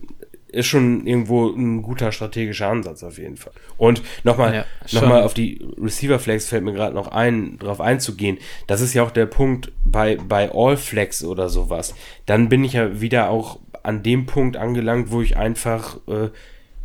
ist 0.51 0.65
schon 0.65 1.05
irgendwo 1.05 1.47
ein 1.49 1.81
guter 1.81 2.11
strategischer 2.11 2.67
Ansatz 2.67 3.03
auf 3.03 3.17
jeden 3.17 3.37
Fall. 3.37 3.53
Und 3.77 4.01
nochmal, 4.23 4.53
ja, 4.53 4.65
nochmal 4.99 5.23
auf 5.23 5.33
die 5.33 5.63
Receiver 5.77 6.19
Flex 6.19 6.47
fällt 6.47 6.63
mir 6.63 6.73
gerade 6.73 6.95
noch 6.95 7.07
ein, 7.07 7.59
drauf 7.59 7.79
einzugehen. 7.79 8.39
Das 8.67 8.81
ist 8.81 8.93
ja 8.93 9.03
auch 9.03 9.11
der 9.11 9.27
Punkt 9.27 9.71
bei, 9.85 10.15
bei 10.15 10.51
All 10.53 10.77
Flex 10.77 11.23
oder 11.23 11.49
sowas. 11.49 11.93
Dann 12.25 12.49
bin 12.49 12.63
ich 12.63 12.73
ja 12.73 12.99
wieder 12.99 13.29
auch 13.29 13.59
an 13.83 14.03
dem 14.03 14.25
Punkt 14.25 14.57
angelangt, 14.57 15.11
wo 15.11 15.21
ich 15.21 15.37
einfach, 15.37 15.97
äh, 16.07 16.29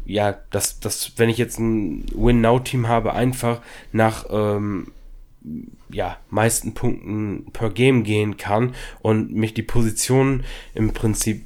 ja, 0.04 0.36
dass, 0.50 0.80
dass, 0.80 1.12
wenn 1.16 1.30
ich 1.30 1.38
jetzt 1.38 1.58
ein 1.58 2.04
Win-Now-Team 2.14 2.88
habe, 2.88 3.14
einfach 3.14 3.62
nach, 3.92 4.26
ähm, 4.30 4.88
ja, 5.94 6.18
meisten 6.30 6.74
Punkten 6.74 7.46
per 7.52 7.70
Game 7.70 8.04
gehen 8.04 8.36
kann 8.36 8.74
und 9.00 9.32
mich 9.32 9.54
die 9.54 9.62
Positionen 9.62 10.44
im 10.74 10.92
Prinzip 10.92 11.42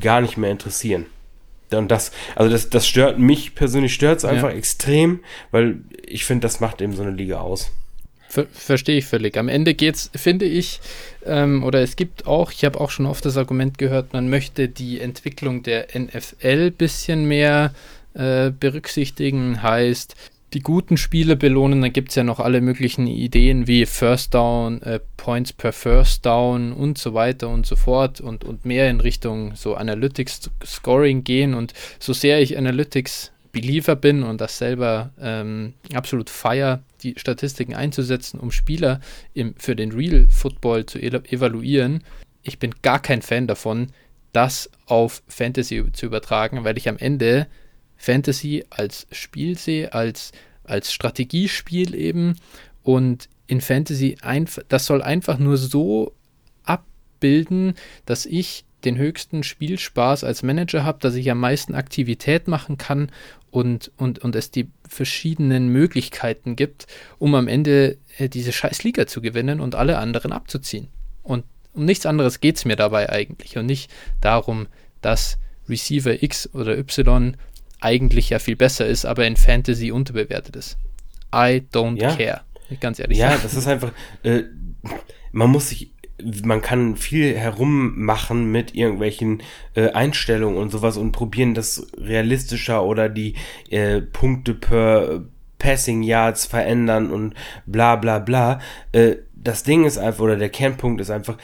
gar 0.00 0.20
nicht 0.20 0.36
mehr 0.36 0.50
interessieren. 0.50 1.06
Und 1.72 1.90
das, 1.90 2.12
also 2.36 2.50
das, 2.50 2.70
das 2.70 2.86
stört 2.86 3.18
mich 3.18 3.54
persönlich 3.54 3.92
stört 3.94 4.18
es 4.18 4.24
einfach 4.24 4.50
ja. 4.50 4.56
extrem, 4.56 5.20
weil 5.50 5.80
ich 6.06 6.24
finde, 6.24 6.42
das 6.46 6.60
macht 6.60 6.80
eben 6.80 6.94
so 6.94 7.02
eine 7.02 7.10
Liga 7.10 7.40
aus. 7.40 7.72
Ver 8.28 8.46
Verstehe 8.52 8.98
ich 8.98 9.06
völlig. 9.06 9.36
Am 9.36 9.48
Ende 9.48 9.74
geht's, 9.74 10.10
finde 10.14 10.44
ich, 10.44 10.80
ähm, 11.24 11.64
oder 11.64 11.80
es 11.80 11.96
gibt 11.96 12.26
auch, 12.26 12.52
ich 12.52 12.64
habe 12.64 12.80
auch 12.80 12.90
schon 12.90 13.06
oft 13.06 13.24
das 13.24 13.36
Argument 13.36 13.78
gehört, 13.78 14.12
man 14.12 14.28
möchte 14.28 14.68
die 14.68 15.00
Entwicklung 15.00 15.62
der 15.62 15.88
NFL 15.94 16.70
bisschen 16.70 17.26
mehr 17.26 17.72
äh, 18.14 18.50
berücksichtigen. 18.50 19.62
Heißt, 19.62 20.16
die 20.56 20.62
guten 20.62 20.96
Spiele 20.96 21.36
belohnen, 21.36 21.82
dann 21.82 21.92
gibt 21.92 22.08
es 22.08 22.14
ja 22.14 22.24
noch 22.24 22.40
alle 22.40 22.62
möglichen 22.62 23.06
Ideen 23.06 23.66
wie 23.66 23.84
First 23.84 24.32
Down, 24.32 24.80
äh, 24.80 25.00
Points 25.18 25.52
per 25.52 25.70
First 25.70 26.24
Down 26.24 26.72
und 26.72 26.96
so 26.96 27.12
weiter 27.12 27.50
und 27.50 27.66
so 27.66 27.76
fort 27.76 28.22
und, 28.22 28.42
und 28.42 28.64
mehr 28.64 28.88
in 28.88 29.02
Richtung 29.02 29.54
so 29.54 29.74
Analytics 29.74 30.50
Scoring 30.64 31.24
gehen. 31.24 31.52
Und 31.52 31.74
so 31.98 32.14
sehr 32.14 32.40
ich 32.40 32.56
Analytics 32.56 33.32
Believer 33.52 33.96
bin 33.96 34.22
und 34.22 34.40
das 34.40 34.56
selber 34.56 35.10
ähm, 35.20 35.74
absolut 35.92 36.30
feier, 36.30 36.82
die 37.02 37.16
Statistiken 37.18 37.74
einzusetzen, 37.74 38.40
um 38.40 38.50
Spieler 38.50 39.00
im, 39.34 39.54
für 39.58 39.76
den 39.76 39.92
Real 39.92 40.26
Football 40.30 40.86
zu 40.86 40.98
evaluieren, 40.98 42.02
ich 42.42 42.58
bin 42.58 42.74
gar 42.80 43.00
kein 43.00 43.20
Fan 43.20 43.46
davon, 43.46 43.88
das 44.32 44.70
auf 44.86 45.22
Fantasy 45.28 45.84
zu 45.92 46.06
übertragen, 46.06 46.64
weil 46.64 46.78
ich 46.78 46.88
am 46.88 46.96
Ende 46.96 47.46
Fantasy 47.96 48.64
als 48.70 49.06
Spiel 49.10 49.56
sehe, 49.58 49.92
als, 49.92 50.32
als 50.64 50.92
Strategiespiel 50.92 51.94
eben. 51.94 52.36
Und 52.82 53.28
in 53.46 53.60
Fantasy, 53.60 54.16
einf 54.20 54.60
das 54.68 54.86
soll 54.86 55.02
einfach 55.02 55.38
nur 55.38 55.56
so 55.56 56.12
abbilden, 56.64 57.74
dass 58.04 58.26
ich 58.26 58.64
den 58.84 58.98
höchsten 58.98 59.42
Spielspaß 59.42 60.24
als 60.24 60.42
Manager 60.42 60.84
habe, 60.84 60.98
dass 61.00 61.14
ich 61.14 61.30
am 61.30 61.40
meisten 61.40 61.74
Aktivität 61.74 62.46
machen 62.46 62.78
kann 62.78 63.10
und, 63.50 63.90
und, 63.96 64.20
und 64.20 64.36
es 64.36 64.50
die 64.50 64.68
verschiedenen 64.88 65.68
Möglichkeiten 65.68 66.56
gibt, 66.56 66.86
um 67.18 67.34
am 67.34 67.48
Ende 67.48 67.98
äh, 68.18 68.28
diese 68.28 68.52
scheiß 68.52 68.84
Liga 68.84 69.06
zu 69.06 69.20
gewinnen 69.20 69.60
und 69.60 69.74
alle 69.74 69.98
anderen 69.98 70.32
abzuziehen. 70.32 70.88
Und 71.22 71.44
um 71.72 71.84
nichts 71.84 72.06
anderes 72.06 72.40
geht 72.40 72.56
es 72.56 72.64
mir 72.64 72.76
dabei 72.76 73.10
eigentlich 73.10 73.58
und 73.58 73.66
nicht 73.66 73.90
darum, 74.20 74.68
dass 75.00 75.38
Receiver 75.68 76.22
X 76.22 76.48
oder 76.54 76.78
Y 76.78 77.36
eigentlich 77.80 78.30
ja 78.30 78.38
viel 78.38 78.56
besser 78.56 78.86
ist, 78.86 79.04
aber 79.04 79.26
in 79.26 79.36
Fantasy 79.36 79.90
unterbewertet 79.90 80.56
ist. 80.56 80.78
I 81.34 81.62
don't 81.72 82.00
ja. 82.00 82.14
care. 82.14 82.40
Ganz 82.80 82.98
ehrlich. 82.98 83.18
Ja, 83.18 83.30
sagen. 83.30 83.40
das 83.42 83.54
ist 83.54 83.66
einfach, 83.68 83.92
äh, 84.22 84.42
man 85.32 85.50
muss 85.50 85.68
sich, 85.68 85.92
man 86.44 86.62
kann 86.62 86.96
viel 86.96 87.36
herummachen 87.36 88.50
mit 88.50 88.74
irgendwelchen 88.74 89.42
äh, 89.74 89.90
Einstellungen 89.90 90.58
und 90.58 90.70
sowas 90.70 90.96
und 90.96 91.12
probieren 91.12 91.54
das 91.54 91.86
realistischer 91.98 92.82
oder 92.82 93.08
die 93.08 93.34
äh, 93.70 94.00
Punkte 94.00 94.54
per 94.54 95.24
Passing 95.58 96.02
Yards 96.02 96.46
verändern 96.46 97.10
und 97.10 97.34
bla 97.66 97.96
bla 97.96 98.18
bla. 98.18 98.60
Äh, 98.92 99.16
das 99.34 99.62
Ding 99.62 99.84
ist 99.84 99.98
einfach, 99.98 100.20
oder 100.20 100.36
der 100.36 100.48
Kernpunkt 100.48 101.00
ist 101.00 101.10
einfach, 101.10 101.36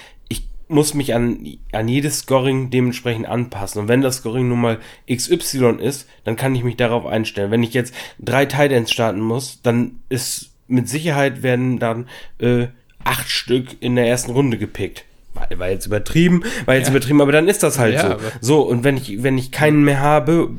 muss 0.69 0.95
mich 0.95 1.15
an, 1.15 1.47
an 1.73 1.89
jedes 1.89 2.21
Scoring 2.21 2.71
dementsprechend 2.71 3.27
anpassen. 3.27 3.83
Und 3.83 3.89
wenn 3.89 4.01
das 4.01 4.17
Scoring 4.17 4.49
nun 4.49 4.61
mal 4.61 4.79
XY 5.11 5.77
ist, 5.81 6.09
dann 6.25 6.37
kann 6.37 6.55
ich 6.55 6.65
mich 6.65 6.77
darauf 6.77 7.07
einstellen. 7.07 7.51
Wenn 7.51 7.63
ich 7.63 7.75
jetzt 7.75 7.95
drei 8.19 8.47
Titans 8.47 8.91
starten 8.91 9.21
muss, 9.21 9.61
dann 9.63 10.01
ist 10.09 10.51
mit 10.69 10.89
Sicherheit 10.89 11.43
werden 11.43 11.79
dann 11.79 12.09
äh, 12.39 12.69
acht 13.05 13.29
Stück 13.29 13.77
in 13.81 13.97
der 13.97 14.07
ersten 14.07 14.33
Runde 14.33 14.59
gepickt. 14.59 15.05
War, 15.35 15.49
war 15.59 15.71
jetzt 15.71 15.87
übertrieben, 15.87 16.43
war 16.65 16.75
jetzt 16.75 16.89
ja. 16.89 16.95
übertrieben, 16.95 17.21
aber 17.21 17.33
dann 17.33 17.49
ist 17.49 17.63
das 17.63 17.79
halt 17.79 17.95
ja, 17.95 18.19
so. 18.19 18.25
So, 18.41 18.63
und 18.63 18.85
wenn 18.85 18.97
ich, 18.97 19.23
wenn 19.23 19.39
ich 19.39 19.51
keinen 19.51 19.85
mehr 19.85 20.01
habe, 20.01 20.51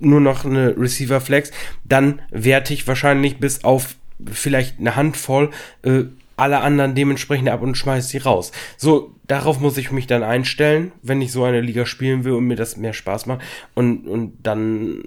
nur 0.00 0.20
noch 0.20 0.44
eine 0.44 0.76
Receiver 0.76 1.20
Flex, 1.20 1.50
dann 1.84 2.20
werte 2.30 2.74
ich 2.74 2.86
wahrscheinlich 2.86 3.38
bis 3.38 3.64
auf 3.64 3.96
vielleicht 4.30 4.78
eine 4.78 4.96
Handvoll 4.96 5.50
äh, 5.82 6.04
alle 6.36 6.60
anderen 6.60 6.94
dementsprechend 6.94 7.48
ab 7.48 7.62
und 7.62 7.76
schmeiß 7.76 8.08
sie 8.08 8.18
raus. 8.18 8.52
So, 8.76 9.14
darauf 9.26 9.60
muss 9.60 9.76
ich 9.78 9.90
mich 9.90 10.06
dann 10.06 10.22
einstellen, 10.22 10.92
wenn 11.02 11.22
ich 11.22 11.32
so 11.32 11.44
eine 11.44 11.60
Liga 11.60 11.86
spielen 11.86 12.24
will 12.24 12.32
und 12.32 12.46
mir 12.46 12.56
das 12.56 12.76
mehr 12.76 12.92
Spaß 12.92 13.26
macht. 13.26 13.42
Und, 13.74 14.06
und 14.06 14.38
dann 14.42 15.04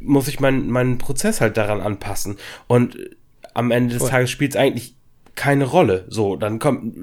muss 0.00 0.28
ich 0.28 0.40
meinen 0.40 0.70
meinen 0.70 0.98
Prozess 0.98 1.40
halt 1.40 1.56
daran 1.56 1.80
anpassen. 1.80 2.36
Und 2.66 2.98
am 3.54 3.70
Ende 3.70 3.94
des 3.94 4.02
Voll. 4.02 4.10
Tages 4.10 4.30
spielt 4.30 4.52
es 4.52 4.60
eigentlich 4.60 4.96
keine 5.34 5.64
Rolle. 5.64 6.06
So, 6.08 6.36
dann 6.36 6.58
kommt, 6.58 6.96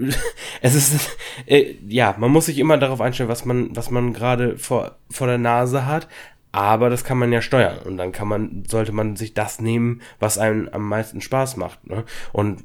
es 0.62 0.76
ist, 0.76 1.18
äh, 1.46 1.76
ja, 1.88 2.16
man 2.18 2.32
muss 2.32 2.48
sich 2.48 2.60
immer 2.60 2.78
darauf 2.78 3.00
einstellen, 3.00 3.30
was 3.30 3.46
man, 3.46 3.76
was 3.76 3.90
man 3.90 4.14
gerade 4.14 4.58
vor, 4.58 4.98
vor 5.10 5.28
der 5.28 5.38
Nase 5.38 5.86
hat. 5.86 6.08
Aber 6.52 6.92
das 6.92 7.04
kann 7.04 7.18
man 7.18 7.32
ja 7.32 7.42
steuern. 7.42 7.80
Und 7.80 7.98
dann 7.98 8.12
kann 8.12 8.28
man, 8.28 8.64
sollte 8.68 8.92
man 8.92 9.16
sich 9.16 9.34
das 9.34 9.60
nehmen, 9.60 10.02
was 10.20 10.38
einem 10.38 10.70
am 10.72 10.88
meisten 10.88 11.22
Spaß 11.22 11.58
macht. 11.58 11.88
Ne? 11.88 12.04
Und 12.32 12.64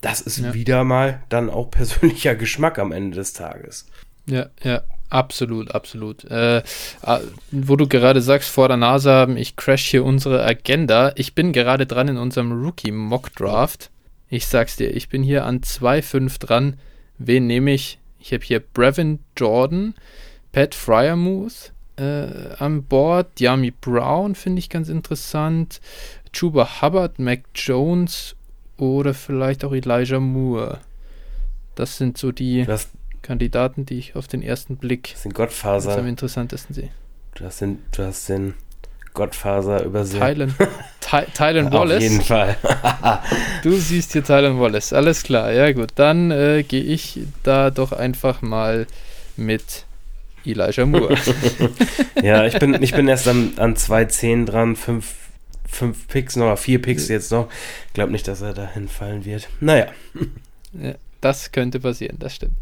das 0.00 0.20
ist 0.20 0.38
ja. 0.38 0.54
wieder 0.54 0.84
mal 0.84 1.22
dann 1.28 1.50
auch 1.50 1.70
persönlicher 1.70 2.34
Geschmack 2.34 2.78
am 2.78 2.92
Ende 2.92 3.16
des 3.16 3.32
Tages. 3.32 3.86
Ja, 4.26 4.46
ja, 4.62 4.82
absolut, 5.08 5.74
absolut. 5.74 6.24
Äh, 6.24 6.62
ah, 7.02 7.20
wo 7.50 7.76
du 7.76 7.88
gerade 7.88 8.22
sagst, 8.22 8.48
vor 8.48 8.68
der 8.68 8.76
Nase 8.76 9.10
haben, 9.10 9.36
ich 9.36 9.56
crash 9.56 9.86
hier 9.86 10.04
unsere 10.04 10.44
Agenda. 10.44 11.12
Ich 11.16 11.34
bin 11.34 11.52
gerade 11.52 11.86
dran 11.86 12.08
in 12.08 12.16
unserem 12.16 12.52
Rookie 12.52 12.92
Mock 12.92 13.34
Draft. 13.34 13.90
Ich 14.28 14.46
sag's 14.46 14.76
dir, 14.76 14.94
ich 14.94 15.08
bin 15.08 15.22
hier 15.22 15.44
an 15.44 15.60
2-5 15.60 16.38
dran. 16.38 16.76
Wen 17.18 17.46
nehme 17.46 17.72
ich? 17.72 17.98
Ich 18.20 18.32
habe 18.32 18.44
hier 18.44 18.60
Brevin 18.60 19.18
Jordan, 19.36 19.94
Pat 20.52 20.74
Fryermuth 20.74 21.72
äh, 22.00 22.54
an 22.58 22.84
Bord, 22.84 23.40
Yami 23.40 23.72
Brown 23.72 24.34
finde 24.34 24.58
ich 24.58 24.68
ganz 24.68 24.88
interessant, 24.88 25.80
Chuba 26.32 26.80
Hubbard, 26.80 27.18
Mac 27.18 27.40
Jones 27.54 28.36
oder 28.80 29.14
vielleicht 29.14 29.64
auch 29.64 29.72
Elijah 29.72 30.20
Moore. 30.20 30.80
Das 31.74 31.96
sind 31.96 32.18
so 32.18 32.32
die 32.32 32.66
hast, 32.66 32.90
Kandidaten, 33.22 33.86
die 33.86 33.98
ich 33.98 34.16
auf 34.16 34.26
den 34.26 34.42
ersten 34.42 34.76
Blick 34.76 35.14
als 35.24 35.34
Gottfaser. 35.34 35.98
am 35.98 36.06
interessantesten 36.06 36.74
sehe. 36.74 36.88
Du 37.34 37.44
hast 37.44 37.60
den, 37.60 37.78
du 37.92 38.02
hast 38.04 38.28
den 38.28 38.54
Gottfaser 39.14 39.84
übersehen. 39.84 40.20
Tylen, 40.20 40.54
Ty 41.00 41.24
Tylen 41.34 41.68
Auf 41.68 41.72
Wallace. 41.74 42.02
jeden 42.02 42.20
Fall. 42.22 42.56
Du 43.62 43.72
siehst 43.72 44.12
hier 44.12 44.24
Tylen 44.24 44.58
Wallace. 44.58 44.92
Alles 44.92 45.22
klar. 45.22 45.52
Ja, 45.52 45.70
gut. 45.72 45.90
Dann 45.96 46.30
äh, 46.30 46.62
gehe 46.66 46.82
ich 46.82 47.20
da 47.42 47.70
doch 47.70 47.92
einfach 47.92 48.40
mal 48.40 48.86
mit 49.36 49.84
Elijah 50.46 50.86
Moore. 50.86 51.14
ja, 52.22 52.46
ich 52.46 52.58
bin, 52.58 52.82
ich 52.82 52.92
bin 52.92 53.06
erst 53.08 53.28
an, 53.28 53.52
an 53.56 53.74
2.10 53.74 54.46
dran, 54.46 54.76
fünf, 54.76 55.14
fünf 55.70 56.08
Picks 56.08 56.36
noch, 56.36 56.56
vier 56.58 56.80
Picks 56.80 57.08
jetzt 57.08 57.32
noch. 57.32 57.48
Ich 57.88 57.92
glaube 57.92 58.12
nicht, 58.12 58.26
dass 58.28 58.40
er 58.40 58.52
da 58.52 58.66
hinfallen 58.66 59.24
wird. 59.24 59.48
Naja. 59.60 59.86
Ja, 60.72 60.94
das 61.20 61.50
könnte 61.50 61.80
passieren, 61.80 62.18
das 62.20 62.36
stimmt. 62.36 62.52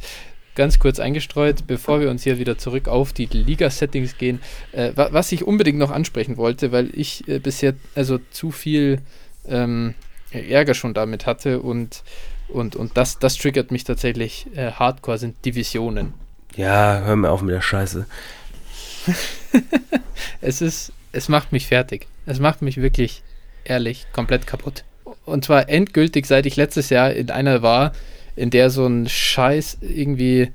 Ganz 0.54 0.78
kurz 0.78 0.98
eingestreut, 0.98 1.66
bevor 1.66 2.00
wir 2.00 2.08
uns 2.08 2.22
hier 2.22 2.38
wieder 2.38 2.56
zurück 2.56 2.88
auf 2.88 3.12
die 3.12 3.26
Liga-Settings 3.26 4.16
gehen, 4.16 4.40
äh, 4.72 4.92
wa 4.94 5.10
was 5.12 5.30
ich 5.30 5.44
unbedingt 5.46 5.76
noch 5.76 5.90
ansprechen 5.90 6.38
wollte, 6.38 6.72
weil 6.72 6.88
ich 6.94 7.28
äh, 7.28 7.38
bisher 7.38 7.74
also 7.94 8.18
zu 8.30 8.50
viel 8.50 9.02
ähm, 9.46 9.94
Ärger 10.30 10.72
schon 10.72 10.94
damit 10.94 11.26
hatte 11.26 11.60
und, 11.60 12.02
und, 12.48 12.76
und 12.76 12.96
das, 12.96 13.18
das 13.18 13.36
triggert 13.36 13.70
mich 13.72 13.84
tatsächlich 13.84 14.46
äh, 14.56 14.72
hardcore, 14.72 15.18
sind 15.18 15.44
Divisionen. 15.44 16.14
Ja, 16.56 17.02
hör 17.04 17.14
mir 17.14 17.30
auf 17.30 17.42
mit 17.42 17.54
der 17.54 17.60
Scheiße. 17.60 18.06
Es 20.40 20.60
ist, 20.60 20.92
es 21.12 21.28
macht 21.28 21.52
mich 21.52 21.66
fertig. 21.66 22.06
Es 22.28 22.40
macht 22.40 22.60
mich 22.60 22.76
wirklich, 22.76 23.22
ehrlich, 23.64 24.06
komplett 24.12 24.46
kaputt. 24.46 24.84
Und 25.24 25.46
zwar 25.46 25.70
endgültig, 25.70 26.26
seit 26.26 26.44
ich 26.44 26.56
letztes 26.56 26.90
Jahr 26.90 27.12
in 27.12 27.30
einer 27.30 27.62
war, 27.62 27.92
in 28.36 28.50
der 28.50 28.68
so 28.68 28.86
ein 28.86 29.08
Scheiß 29.08 29.78
irgendwie, 29.80 30.50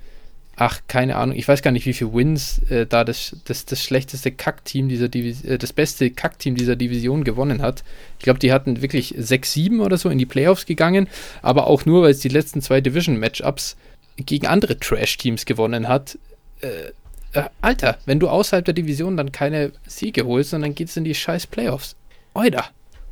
ach, 0.55 0.81
keine 0.87 1.15
Ahnung, 1.15 1.35
ich 1.35 1.47
weiß 1.47 1.63
gar 1.63 1.71
nicht, 1.71 1.87
wie 1.87 1.93
viele 1.93 2.13
Wins 2.13 2.59
äh, 2.69 2.85
da 2.85 3.03
das, 3.03 3.37
das, 3.45 3.65
das 3.65 3.83
schlechteste 3.83 4.31
Kackteam 4.31 4.87
dieser 4.87 5.09
Division, 5.09 5.51
äh, 5.51 5.57
das 5.57 5.73
beste 5.73 6.11
Kackteam 6.11 6.53
dieser 6.55 6.75
Division 6.75 7.23
gewonnen 7.23 7.63
hat. 7.63 7.83
Ich 8.19 8.23
glaube, 8.23 8.39
die 8.39 8.53
hatten 8.53 8.83
wirklich 8.83 9.15
6-7 9.15 9.83
oder 9.83 9.97
so 9.97 10.09
in 10.09 10.19
die 10.19 10.27
Playoffs 10.27 10.67
gegangen, 10.67 11.07
aber 11.41 11.65
auch 11.65 11.85
nur, 11.85 12.03
weil 12.03 12.11
es 12.11 12.19
die 12.19 12.29
letzten 12.29 12.61
zwei 12.61 12.81
Division-Matchups 12.81 13.77
gegen 14.17 14.45
andere 14.45 14.77
Trash-Teams 14.77 15.45
gewonnen 15.45 15.87
hat. 15.87 16.19
Äh, 16.61 16.91
äh, 17.33 17.43
Alter, 17.61 17.97
wenn 18.05 18.19
du 18.19 18.29
außerhalb 18.29 18.65
der 18.65 18.73
Division 18.73 19.17
dann 19.17 19.31
keine 19.31 19.71
Siege 19.87 20.25
holst, 20.25 20.53
dann 20.53 20.75
geht 20.75 20.89
es 20.89 20.97
in 20.97 21.03
die 21.03 21.15
scheiß 21.15 21.47
Playoffs. 21.47 21.95
Oida. 22.33 22.65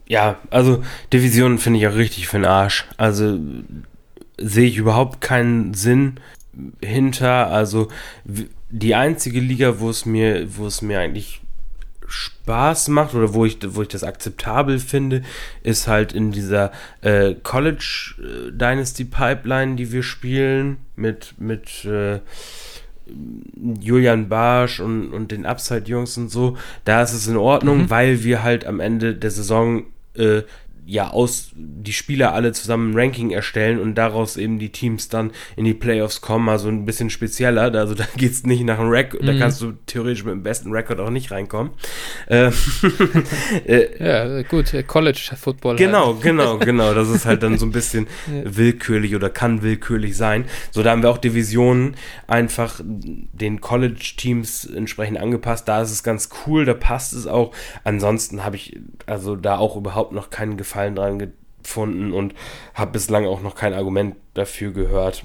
Ja, 0.08 0.40
also 0.50 0.84
Divisionen 1.14 1.58
finde 1.58 1.80
ich 1.80 1.88
auch 1.88 1.96
richtig 1.96 2.28
für 2.28 2.38
den 2.38 2.46
Arsch. 2.46 2.86
Also 2.98 3.40
sehe 4.38 4.68
ich 4.68 4.78
überhaupt 4.78 5.22
keinen 5.22 5.74
Sinn 5.74 6.20
hinter. 6.84 7.48
Also 7.48 7.88
die 8.70 8.96
einzige 8.96 9.40
Liga, 9.40 9.80
wo 9.80 9.90
es 9.90 10.06
mir, 10.06 10.58
wo 10.58 10.68
es 10.68 10.82
mir 10.82 11.00
eigentlich 11.00 11.42
Spaß 12.08 12.90
macht 12.90 13.16
oder 13.16 13.34
wo 13.34 13.46
ich, 13.46 13.58
wo 13.64 13.82
ich 13.84 13.88
das 13.88 14.04
akzeptabel 14.04 14.80
finde, 14.80 15.24
ist 15.64 15.88
halt 15.88 16.12
in 16.12 16.32
dieser 16.32 16.72
äh, 17.02 17.36
College 17.42 18.16
äh, 18.20 18.52
Dynasty 18.52 19.06
Pipeline, 19.06 19.76
die 19.76 19.92
wir 19.92 20.04
spielen, 20.04 20.78
mit, 20.96 21.36
mit 21.38 21.86
äh, 21.86 22.20
Julian 23.80 24.30
Barsch 24.30 24.80
und, 24.80 25.12
und 25.12 25.32
den 25.32 25.46
Upside-Jungs 25.46 26.18
und 26.18 26.30
so, 26.30 26.58
da 26.86 27.02
ist 27.02 27.14
es 27.14 27.28
in 27.28 27.38
Ordnung, 27.38 27.90
weil 27.90 28.24
wir 28.24 28.44
halt 28.44 28.66
am 28.66 28.80
Ende 28.80 29.16
der 29.16 29.32
Saison 29.32 29.84
äh, 30.16 30.42
ja 30.86 31.10
aus 31.10 31.52
die 31.56 31.94
Spieler 31.94 32.34
alle 32.34 32.52
zusammen 32.54 32.92
ein 32.92 33.00
Ranking 33.00 33.32
erstellen 33.32 33.80
und 33.80 33.96
daraus 33.96 34.36
eben 34.36 34.60
die 34.60 34.70
Teams 34.70 35.10
dann 35.10 35.32
in 35.56 35.64
die 35.66 35.74
Playoffs 35.74 36.22
kommen, 36.22 36.50
also 36.50 36.68
ein 36.68 36.86
bisschen 36.86 37.10
spezieller. 37.10 37.74
Also 37.74 37.94
da 37.96 38.06
geht's 38.18 38.44
nicht 38.44 38.64
nach 38.64 38.80
einem 38.80 38.90
Rekord, 38.90 39.26
da 39.28 39.32
Mhm. 39.34 39.40
kannst 39.40 39.62
du 39.62 39.74
theoretisch 39.86 40.24
mit 40.24 40.34
dem 40.34 40.44
besten 40.44 40.72
Rekord 40.72 41.00
auch 41.00 41.10
nicht 41.12 41.32
reinkommen. 41.32 41.72
Äh, 42.28 42.52
äh, 43.68 44.04
Ja, 44.04 44.42
gut, 44.44 44.74
äh, 44.74 44.84
College 44.84 45.32
Football. 45.40 45.76
Genau, 45.76 46.16
genau, 46.16 46.58
genau. 46.58 46.94
Das 46.94 47.10
ist 47.10 47.26
halt 47.26 47.44
dann 47.44 47.58
so 47.58 47.66
ein 47.66 47.72
bisschen 47.72 48.08
Ja. 48.28 48.42
willkürlich 48.46 49.16
oder 49.16 49.30
kann 49.30 49.62
willkürlich 49.62 50.18
sein. 50.18 50.46
So, 50.72 50.84
da 50.84 50.92
haben 50.92 51.04
wir 51.04 51.10
auch 51.10 51.18
Divisionen 51.20 51.96
einfach 52.28 52.80
den 52.84 53.62
College-Teams 53.62 54.66
entsprechend 54.66 55.20
angepasst. 55.20 55.68
Da 55.68 55.82
ist 55.82 55.92
es 55.92 56.04
ganz 56.04 56.30
cool, 56.46 56.66
da 56.66 56.74
passt 56.74 57.14
es 57.14 57.28
auch. 57.28 57.54
Ansonsten 57.84 58.44
habe 58.44 58.56
ich 58.56 58.80
also 59.06 59.36
da 59.36 59.58
auch 59.58 59.76
überhaupt 59.76 60.12
noch 60.12 60.30
keinen 60.30 60.58
Gefallen 60.58 60.71
dran 60.74 61.34
gefunden 61.62 62.12
und 62.14 62.34
habe 62.74 62.92
bislang 62.92 63.26
auch 63.26 63.42
noch 63.42 63.56
kein 63.56 63.74
Argument 63.74 64.16
dafür 64.34 64.72
gehört. 64.72 65.24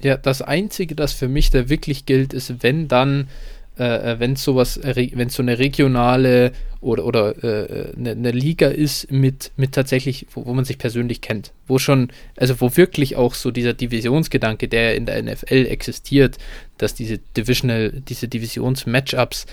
Ja, 0.00 0.16
das 0.16 0.42
Einzige, 0.42 0.94
das 0.94 1.12
für 1.12 1.28
mich 1.28 1.50
da 1.50 1.68
wirklich 1.68 2.06
gilt, 2.06 2.32
ist, 2.32 2.62
wenn 2.62 2.88
dann, 2.88 3.28
äh, 3.76 4.18
wenn 4.18 4.34
es 4.34 4.44
sowas, 4.44 4.80
wenn 4.82 5.28
es 5.28 5.34
so 5.34 5.42
eine 5.42 5.58
regionale 5.58 6.52
oder, 6.80 7.04
oder 7.04 7.44
äh, 7.44 7.92
eine, 7.96 8.10
eine 8.10 8.30
Liga 8.30 8.68
ist 8.68 9.10
mit, 9.10 9.52
mit 9.56 9.72
tatsächlich, 9.72 10.26
wo, 10.32 10.46
wo 10.46 10.54
man 10.54 10.64
sich 10.64 10.78
persönlich 10.78 11.20
kennt, 11.20 11.52
wo 11.66 11.78
schon, 11.78 12.08
also 12.36 12.60
wo 12.60 12.76
wirklich 12.76 13.16
auch 13.16 13.34
so 13.34 13.50
dieser 13.50 13.72
Divisionsgedanke, 13.72 14.68
der 14.68 14.96
in 14.96 15.06
der 15.06 15.22
NFL 15.22 15.66
existiert, 15.66 16.38
dass 16.78 16.94
diese 16.94 17.18
Divisional, 17.18 18.02
diese 18.08 18.28
Divisions-Matchups 18.28 19.46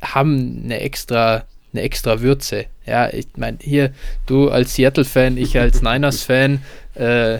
haben 0.00 0.62
eine 0.64 0.80
extra, 0.80 1.44
eine 1.72 1.82
extra 1.82 2.20
Würze. 2.20 2.66
Ja, 2.86 3.08
ich 3.12 3.26
meine, 3.36 3.58
hier, 3.60 3.92
du 4.26 4.48
als 4.50 4.74
Seattle-Fan, 4.74 5.36
ich 5.36 5.58
als 5.58 5.82
Niners-Fan, 5.82 6.62
äh, 6.94 7.38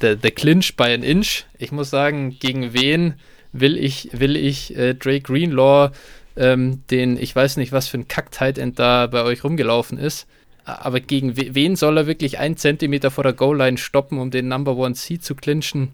the, 0.00 0.16
the 0.22 0.30
Clinch 0.30 0.76
by 0.76 0.84
an 0.84 1.02
Inch. 1.02 1.44
Ich 1.58 1.72
muss 1.72 1.90
sagen, 1.90 2.36
gegen 2.40 2.72
wen 2.72 3.14
will 3.52 3.76
ich, 3.76 4.10
will 4.12 4.36
ich 4.36 4.76
äh, 4.76 4.94
Drake 4.94 5.22
Greenlaw, 5.22 5.90
ähm, 6.36 6.82
den, 6.90 7.16
ich 7.16 7.34
weiß 7.34 7.56
nicht, 7.56 7.72
was 7.72 7.88
für 7.88 7.98
ein 7.98 8.08
Kack-Tight 8.08 8.58
End 8.58 8.78
da 8.78 9.06
bei 9.06 9.22
euch 9.22 9.42
rumgelaufen 9.44 9.96
ist, 9.98 10.26
aber 10.64 10.98
gegen 11.00 11.36
we 11.36 11.54
wen 11.54 11.76
soll 11.76 11.96
er 11.96 12.06
wirklich 12.08 12.38
einen 12.38 12.56
Zentimeter 12.56 13.10
vor 13.12 13.22
der 13.24 13.32
Goal-Line 13.32 13.78
stoppen, 13.78 14.18
um 14.18 14.30
den 14.32 14.48
Number 14.48 14.76
One 14.76 14.94
Seed 14.96 15.24
zu 15.24 15.34
clinchen? 15.36 15.92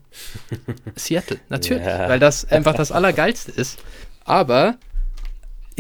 Seattle, 0.97 1.39
natürlich, 1.51 1.85
Ja. 1.87 2.09
weil 2.09 2.19
das 2.19 2.51
einfach 2.51 2.75
das 2.75 2.91
Allergeilste 2.91 3.53
ist. 3.53 3.79
Aber 4.25 4.77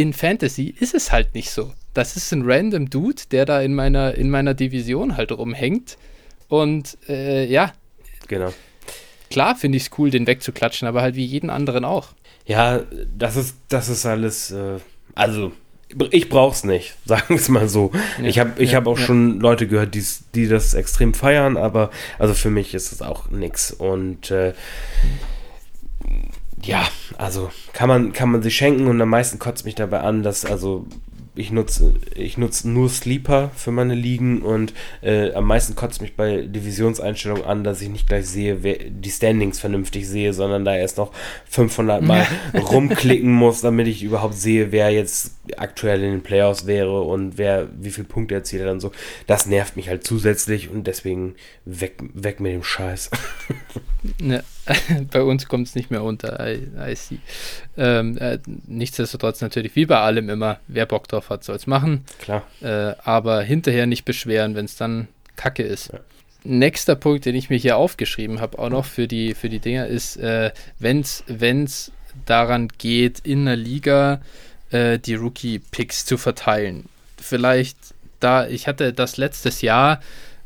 in 0.02 0.12
Fantasy 0.12 0.74
ist 0.80 0.94
es 0.94 1.12
halt 1.12 1.32
nicht 1.36 1.52
so. 1.52 1.72
Das 1.94 2.16
ist 2.16 2.32
ein 2.32 2.42
random 2.44 2.90
Dude, 2.90 3.22
der 3.30 3.44
da 3.44 3.60
in 3.60 3.72
meiner, 3.72 4.16
in 4.16 4.30
meiner 4.30 4.52
Division 4.52 5.16
halt 5.16 5.30
rumhängt. 5.30 5.96
Und 6.48 6.98
äh, 7.08 7.46
ja, 7.46 7.72
Genau. 8.26 8.52
klar 9.30 9.54
finde 9.54 9.76
ich 9.76 9.84
es 9.84 9.90
cool, 9.98 10.10
den 10.10 10.26
wegzuklatschen, 10.26 10.88
aber 10.88 11.02
halt 11.02 11.14
wie 11.14 11.24
jeden 11.24 11.50
anderen 11.50 11.84
auch. 11.84 12.08
Ja, 12.46 12.80
das 13.16 13.36
ist, 13.36 13.56
das 13.68 13.88
ist 13.88 14.04
alles, 14.04 14.50
äh, 14.50 14.80
also 15.14 15.52
ich 16.10 16.28
brauch's 16.28 16.64
nicht, 16.64 16.96
sagen 17.04 17.28
wir 17.28 17.36
es 17.36 17.48
mal 17.48 17.68
so. 17.68 17.92
Ja, 18.20 18.24
ich 18.24 18.38
habe 18.40 18.60
ich 18.60 18.72
ja, 18.72 18.78
hab 18.78 18.88
auch 18.88 18.98
ja. 18.98 19.06
schon 19.06 19.38
Leute 19.38 19.68
gehört, 19.68 19.94
die's, 19.94 20.24
die 20.34 20.48
das 20.48 20.74
extrem 20.74 21.14
feiern, 21.14 21.56
aber 21.56 21.90
also 22.18 22.34
für 22.34 22.50
mich 22.50 22.74
ist 22.74 22.90
es 22.90 23.02
auch 23.02 23.30
nix. 23.30 23.70
Und 23.70 24.32
äh, 24.32 24.52
ja, 26.64 26.86
also 27.18 27.50
kann 27.72 27.88
man, 27.88 28.12
kann 28.12 28.30
man 28.30 28.42
sich 28.42 28.56
schenken 28.56 28.86
und 28.86 29.00
am 29.00 29.08
meisten 29.08 29.38
kotzt 29.38 29.64
mich 29.64 29.74
dabei 29.74 30.00
an, 30.00 30.22
dass 30.22 30.44
also 30.44 30.86
ich 31.34 31.50
nutze 31.50 31.94
ich 32.14 32.36
nutze 32.36 32.68
nur 32.68 32.90
Sleeper 32.90 33.50
für 33.56 33.70
meine 33.70 33.94
Ligen 33.94 34.42
und 34.42 34.74
äh, 35.00 35.32
am 35.32 35.46
meisten 35.46 35.74
kotzt 35.74 36.02
mich 36.02 36.14
bei 36.14 36.42
Divisionseinstellungen 36.42 37.44
an, 37.44 37.64
dass 37.64 37.80
ich 37.80 37.88
nicht 37.88 38.06
gleich 38.06 38.26
sehe, 38.26 38.62
wer 38.62 38.76
die 38.78 39.10
Standings 39.10 39.58
vernünftig 39.58 40.06
sehe, 40.06 40.34
sondern 40.34 40.64
da 40.64 40.76
erst 40.76 40.98
noch 40.98 41.12
500 41.48 42.02
Mal 42.02 42.26
rumklicken 42.54 43.32
muss, 43.32 43.62
damit 43.62 43.86
ich 43.86 44.02
überhaupt 44.02 44.34
sehe, 44.34 44.72
wer 44.72 44.90
jetzt 44.90 45.36
aktuell 45.58 46.02
in 46.02 46.10
den 46.10 46.22
Playoffs 46.22 46.66
wäre 46.66 47.02
und 47.02 47.38
wer 47.38 47.68
wie 47.78 47.90
viele 47.90 48.06
Punkte 48.06 48.34
erzielt 48.34 48.64
hat 48.64 48.70
und 48.70 48.80
so. 48.80 48.92
Das 49.26 49.46
nervt 49.46 49.76
mich 49.76 49.88
halt 49.88 50.04
zusätzlich 50.04 50.70
und 50.70 50.86
deswegen 50.86 51.34
weg, 51.64 52.02
weg 52.14 52.40
mit 52.40 52.52
dem 52.52 52.64
Scheiß. 52.64 53.10
Ne, 54.18 54.42
bei 55.12 55.22
uns 55.22 55.46
kommt 55.46 55.68
es 55.68 55.76
nicht 55.76 55.92
mehr 55.92 56.02
unter, 56.02 56.44
I, 56.44 56.68
I 56.76 56.94
see. 56.96 57.18
Ähm, 57.76 58.18
äh, 58.18 58.38
nichtsdestotrotz 58.66 59.40
natürlich, 59.40 59.76
wie 59.76 59.86
bei 59.86 59.98
allem 59.98 60.28
immer, 60.28 60.58
wer 60.66 60.86
Bock 60.86 61.06
drauf 61.06 61.30
hat, 61.30 61.44
soll 61.44 61.54
es 61.54 61.68
machen. 61.68 62.04
Klar. 62.18 62.44
Äh, 62.60 62.94
aber 63.04 63.42
hinterher 63.42 63.86
nicht 63.86 64.04
beschweren, 64.04 64.56
wenn 64.56 64.64
es 64.64 64.76
dann 64.76 65.06
Kacke 65.36 65.62
ist. 65.62 65.92
Ja. 65.92 66.00
Nächster 66.44 66.96
Punkt, 66.96 67.24
den 67.24 67.36
ich 67.36 67.50
mir 67.50 67.56
hier 67.56 67.76
aufgeschrieben 67.76 68.40
habe, 68.40 68.58
auch 68.58 68.70
noch 68.70 68.84
für 68.84 69.06
die, 69.06 69.34
für 69.34 69.48
die 69.48 69.60
Dinger, 69.60 69.86
ist, 69.86 70.16
äh, 70.16 70.50
wenn 70.80 71.00
es 71.00 71.92
daran 72.26 72.68
geht, 72.78 73.20
in 73.20 73.46
der 73.46 73.56
Liga 73.56 74.20
äh, 74.72 74.98
die 74.98 75.14
Rookie-Picks 75.14 76.04
zu 76.04 76.18
verteilen. 76.18 76.88
Vielleicht 77.18 77.76
da, 78.20 78.46
ich 78.46 78.66
hatte 78.66 78.92
das 78.92 79.16
letztes 79.16 79.62
Jahr, 79.62 80.00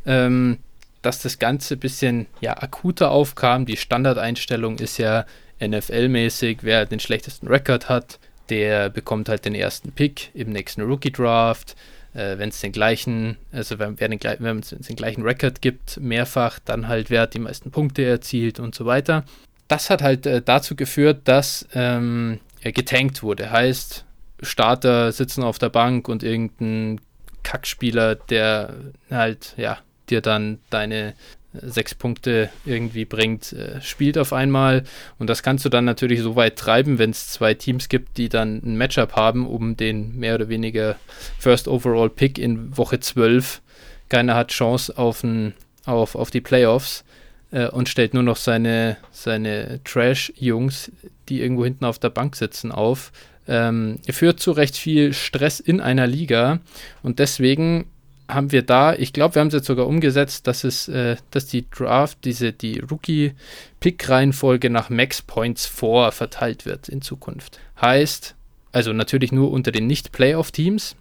ähm, 0.04 0.58
dass 1.02 1.20
das 1.20 1.38
Ganze 1.38 1.74
ein 1.74 1.80
bisschen 1.80 2.26
ja, 2.40 2.56
akuter 2.60 3.10
aufkam. 3.10 3.66
Die 3.66 3.76
Standardeinstellung 3.76 4.78
ist 4.78 4.98
ja 4.98 5.24
NFL-mäßig, 5.60 6.58
wer 6.62 6.86
den 6.86 7.00
schlechtesten 7.00 7.46
Rekord 7.46 7.88
hat, 7.88 8.18
der 8.48 8.90
bekommt 8.90 9.28
halt 9.28 9.44
den 9.44 9.54
ersten 9.54 9.92
Pick 9.92 10.30
im 10.34 10.50
nächsten 10.50 10.82
Rookie-Draft. 10.82 11.76
äh, 12.14 12.38
wenn 12.38 12.48
es 12.48 12.60
den 12.60 12.72
gleichen, 12.72 13.36
also 13.52 13.78
wenn, 13.78 14.00
wer 14.00 14.08
den, 14.08 14.20
wenn 14.38 14.58
es 14.60 14.70
den 14.70 14.96
gleichen 14.96 15.22
Rekord 15.22 15.60
gibt, 15.60 15.98
mehrfach, 16.00 16.58
dann 16.64 16.88
halt 16.88 17.10
wer 17.10 17.22
hat 17.22 17.34
die 17.34 17.38
meisten 17.38 17.70
Punkte 17.70 18.04
erzielt 18.04 18.58
und 18.58 18.74
so 18.74 18.86
weiter. 18.86 19.24
Das 19.68 19.90
hat 19.90 20.02
halt 20.02 20.26
äh, 20.26 20.40
dazu 20.42 20.76
geführt, 20.76 21.22
dass 21.24 21.66
ähm, 21.74 22.40
er 22.62 22.72
getankt 22.72 23.22
wurde. 23.22 23.50
Heißt, 23.50 24.06
Starter 24.40 25.12
sitzen 25.12 25.42
auf 25.42 25.58
der 25.58 25.70
Bank 25.70 26.08
und 26.08 26.22
irgendein 26.22 27.00
Kackspieler, 27.42 28.14
der 28.16 28.74
halt, 29.10 29.54
ja, 29.56 29.78
dir 30.08 30.20
dann 30.20 30.58
deine 30.70 31.14
sechs 31.62 31.94
Punkte 31.94 32.50
irgendwie 32.64 33.04
bringt, 33.04 33.52
äh, 33.52 33.80
spielt 33.80 34.18
auf 34.18 34.32
einmal. 34.32 34.84
Und 35.18 35.30
das 35.30 35.42
kannst 35.42 35.64
du 35.64 35.68
dann 35.68 35.84
natürlich 35.84 36.20
so 36.20 36.36
weit 36.36 36.56
treiben, 36.56 36.98
wenn 36.98 37.10
es 37.10 37.28
zwei 37.28 37.54
Teams 37.54 37.88
gibt, 37.88 38.18
die 38.18 38.28
dann 38.28 38.60
ein 38.64 38.76
Matchup 38.76 39.12
haben, 39.16 39.46
um 39.46 39.76
den 39.76 40.16
mehr 40.16 40.34
oder 40.34 40.48
weniger 40.48 40.96
First 41.38 41.68
Overall 41.68 42.10
Pick 42.10 42.38
in 42.38 42.76
Woche 42.76 43.00
12. 43.00 43.62
Keiner 44.08 44.34
hat 44.34 44.48
Chance 44.48 44.96
auf, 44.96 45.24
ein, 45.24 45.54
auf, 45.84 46.14
auf 46.14 46.30
die 46.30 46.40
Playoffs 46.40 47.04
äh, 47.50 47.68
und 47.68 47.88
stellt 47.88 48.14
nur 48.14 48.22
noch 48.22 48.36
seine, 48.36 48.96
seine 49.10 49.80
Trash-Jungs, 49.84 50.92
die 51.28 51.40
irgendwo 51.40 51.64
hinten 51.64 51.84
auf 51.84 51.98
der 51.98 52.10
Bank 52.10 52.36
sitzen, 52.36 52.70
auf. 52.72 53.12
Ähm, 53.48 53.98
führt 54.10 54.40
zu 54.40 54.50
recht 54.52 54.76
viel 54.76 55.12
Stress 55.12 55.60
in 55.60 55.80
einer 55.80 56.06
Liga 56.06 56.60
und 57.02 57.20
deswegen 57.20 57.86
haben 58.28 58.50
wir 58.52 58.62
da, 58.62 58.94
ich 58.94 59.12
glaube, 59.12 59.36
wir 59.36 59.40
haben 59.40 59.48
es 59.48 59.54
jetzt 59.54 59.66
sogar 59.66 59.86
umgesetzt, 59.86 60.46
dass 60.46 60.64
es, 60.64 60.88
äh, 60.88 61.16
dass 61.30 61.46
die 61.46 61.68
Draft, 61.70 62.18
diese, 62.24 62.52
die 62.52 62.80
Rookie-Pick-Reihenfolge 62.80 64.70
nach 64.70 64.90
Max 64.90 65.22
Points 65.22 65.66
vor 65.66 66.10
verteilt 66.12 66.66
wird 66.66 66.88
in 66.88 67.02
Zukunft. 67.02 67.60
Heißt, 67.80 68.34
also 68.72 68.92
natürlich 68.92 69.32
nur 69.32 69.50
unter 69.52 69.70
den 69.70 69.86
Nicht-Playoff-Teams. 69.86 70.96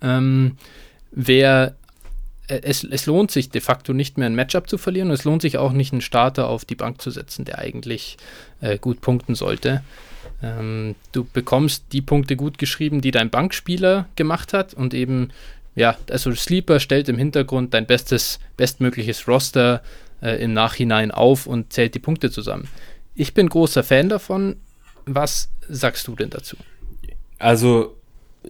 Ähm, 0.00 0.56
wer 1.10 1.74
äh, 2.46 2.60
es, 2.62 2.84
es, 2.84 3.06
lohnt 3.06 3.30
sich 3.30 3.50
de 3.50 3.60
facto 3.60 3.92
nicht 3.92 4.18
mehr 4.18 4.26
ein 4.26 4.34
Matchup 4.34 4.68
zu 4.68 4.78
verlieren 4.78 5.08
und 5.08 5.14
es 5.14 5.24
lohnt 5.24 5.42
sich 5.42 5.58
auch 5.58 5.72
nicht, 5.72 5.92
einen 5.92 6.02
Starter 6.02 6.48
auf 6.48 6.64
die 6.64 6.76
Bank 6.76 7.00
zu 7.00 7.10
setzen, 7.10 7.44
der 7.44 7.58
eigentlich 7.58 8.16
äh, 8.60 8.78
gut 8.78 9.00
punkten 9.00 9.34
sollte. 9.34 9.82
Ähm, 10.42 10.94
du 11.12 11.24
bekommst 11.24 11.92
die 11.92 12.02
Punkte 12.02 12.36
gut 12.36 12.58
geschrieben, 12.58 13.00
die 13.00 13.10
dein 13.10 13.30
Bankspieler 13.30 14.08
gemacht 14.16 14.52
hat 14.52 14.74
und 14.74 14.94
eben 14.94 15.30
ja, 15.74 15.96
also 16.10 16.32
Sleeper 16.32 16.80
stellt 16.80 17.08
im 17.08 17.16
Hintergrund 17.16 17.74
dein 17.74 17.86
bestes, 17.86 18.40
bestmögliches 18.56 19.28
Roster 19.28 19.82
äh, 20.20 20.42
im 20.42 20.52
Nachhinein 20.52 21.10
auf 21.10 21.46
und 21.46 21.72
zählt 21.72 21.94
die 21.94 22.00
Punkte 22.00 22.30
zusammen. 22.30 22.68
Ich 23.14 23.34
bin 23.34 23.48
großer 23.48 23.82
Fan 23.82 24.08
davon. 24.08 24.56
Was 25.06 25.48
sagst 25.68 26.06
du 26.08 26.16
denn 26.16 26.30
dazu? 26.30 26.56
Also 27.38 27.96
äh, 28.44 28.48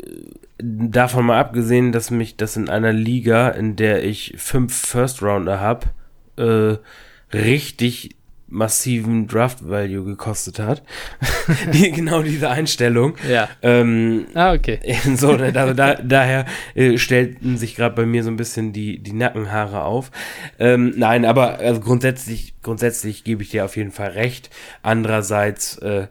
davon 0.59 1.27
mal 1.27 1.39
abgesehen, 1.39 1.93
dass 1.93 2.11
mich 2.11 2.37
das 2.37 2.57
in 2.57 2.69
einer 2.69 2.93
Liga, 2.93 3.51
in 3.51 3.77
der 3.77 4.05
ich 4.05 4.35
fünf 4.37 4.75
First 4.75 5.23
Rounder 5.23 5.61
habe, 5.61 5.89
äh, 6.37 7.37
richtig 7.37 8.17
massiven 8.51 9.27
Draft 9.27 9.69
Value 9.69 10.05
gekostet 10.05 10.59
hat. 10.59 10.83
Die, 11.73 11.91
genau 11.93 12.23
diese 12.23 12.51
Einstellung. 12.51 13.15
Ja. 13.29 13.49
Ähm, 13.63 14.27
ah, 14.35 14.53
okay. 14.53 14.81
So, 15.17 15.37
da, 15.37 15.73
da, 15.73 15.95
daher 16.03 16.47
äh, 16.75 16.99
stellten 16.99 17.57
sich 17.57 17.77
gerade 17.77 17.95
bei 17.95 18.07
mir 18.07 18.23
so 18.23 18.31
ein 18.31 18.37
bisschen 18.37 18.73
die, 18.73 18.99
die 18.99 19.13
Nackenhaare 19.13 19.85
auf. 19.85 20.11
Ähm, 20.59 20.93
nein, 20.97 21.25
aber 21.25 21.59
also 21.59 21.81
grundsätzlich, 21.81 22.55
grundsätzlich 22.63 23.25
gebe 23.25 23.43
ich 23.43 23.51
dir 23.51 23.65
auf 23.65 23.77
jeden 23.77 23.93
Fall 23.93 24.11
recht. 24.11 24.51
Andererseits, 24.83 25.79
äh, 25.79 26.09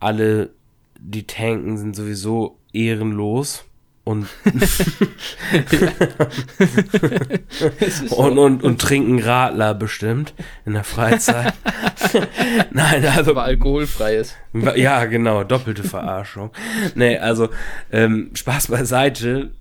alle, 0.00 0.50
die 0.98 1.26
tanken, 1.26 1.76
sind 1.76 1.96
sowieso 1.96 2.58
ehrenlos 2.72 3.64
und, 4.04 4.26
und, 8.10 8.38
und, 8.38 8.64
und, 8.64 8.80
trinken 8.80 9.20
Radler 9.20 9.74
bestimmt 9.74 10.34
in 10.66 10.72
der 10.72 10.82
Freizeit. 10.82 11.54
Nein, 12.72 13.06
also. 13.06 13.30
Aber 13.30 13.44
alkoholfreies. 13.44 14.34
Ja, 14.74 15.04
genau, 15.04 15.44
doppelte 15.44 15.84
Verarschung. 15.84 16.50
nee, 16.96 17.16
also 17.16 17.48
ähm, 17.92 18.30
Spaß 18.34 18.66
beiseite. 18.68 19.52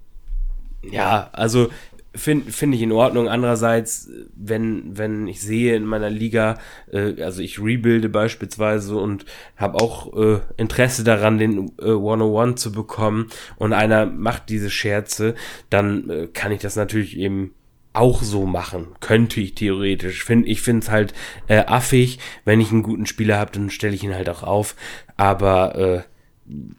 Ja, 0.82 1.30
also 1.34 1.70
finde 2.14 2.51
find 2.51 2.76
ich 2.76 2.82
in 2.82 2.91
Ordnung. 2.91 3.28
Andererseits, 3.28 4.09
wenn, 4.36 4.97
wenn 4.97 5.28
ich 5.28 5.41
sehe 5.41 5.76
in 5.76 5.86
meiner 5.86 6.09
Liga, 6.09 6.57
äh, 6.91 7.22
also 7.22 7.41
ich 7.41 7.59
rebuilde 7.59 8.09
beispielsweise 8.09 8.97
und 8.97 9.26
habe 9.55 9.80
auch 9.80 10.16
äh, 10.18 10.39
Interesse 10.57 11.03
daran, 11.03 11.38
den 11.38 11.72
äh, 11.80 11.91
101 11.91 12.62
zu 12.62 12.72
bekommen 12.72 13.28
und 13.57 13.74
einer 13.74 14.05
macht 14.05 14.49
diese 14.49 14.70
Scherze, 14.70 15.36
dann 15.70 16.09
äh, 16.09 16.28
kann 16.28 16.51
ich 16.51 16.62
das 16.62 16.76
natürlich 16.76 17.18
eben 17.18 17.53
auch 17.93 18.24
so 18.24 18.45
machen. 18.45 18.88
Könnte 18.99 19.41
ich 19.41 19.55
theoretisch. 19.55 20.24
Find, 20.24 20.47
ich 20.47 20.62
finde 20.62 20.84
es 20.84 20.91
halt 20.91 21.14
äh, 21.47 21.66
affig. 21.66 22.20
Wenn 22.45 22.62
ich 22.62 22.72
einen 22.72 22.84
guten 22.84 23.05
Spieler 23.05 23.38
habe, 23.38 23.51
dann 23.51 23.70
stelle 23.70 23.95
ich 23.95 24.03
ihn 24.03 24.16
halt 24.16 24.30
auch 24.30 24.43
auf. 24.43 24.76
Aber, 25.18 25.76
äh, 25.76 26.01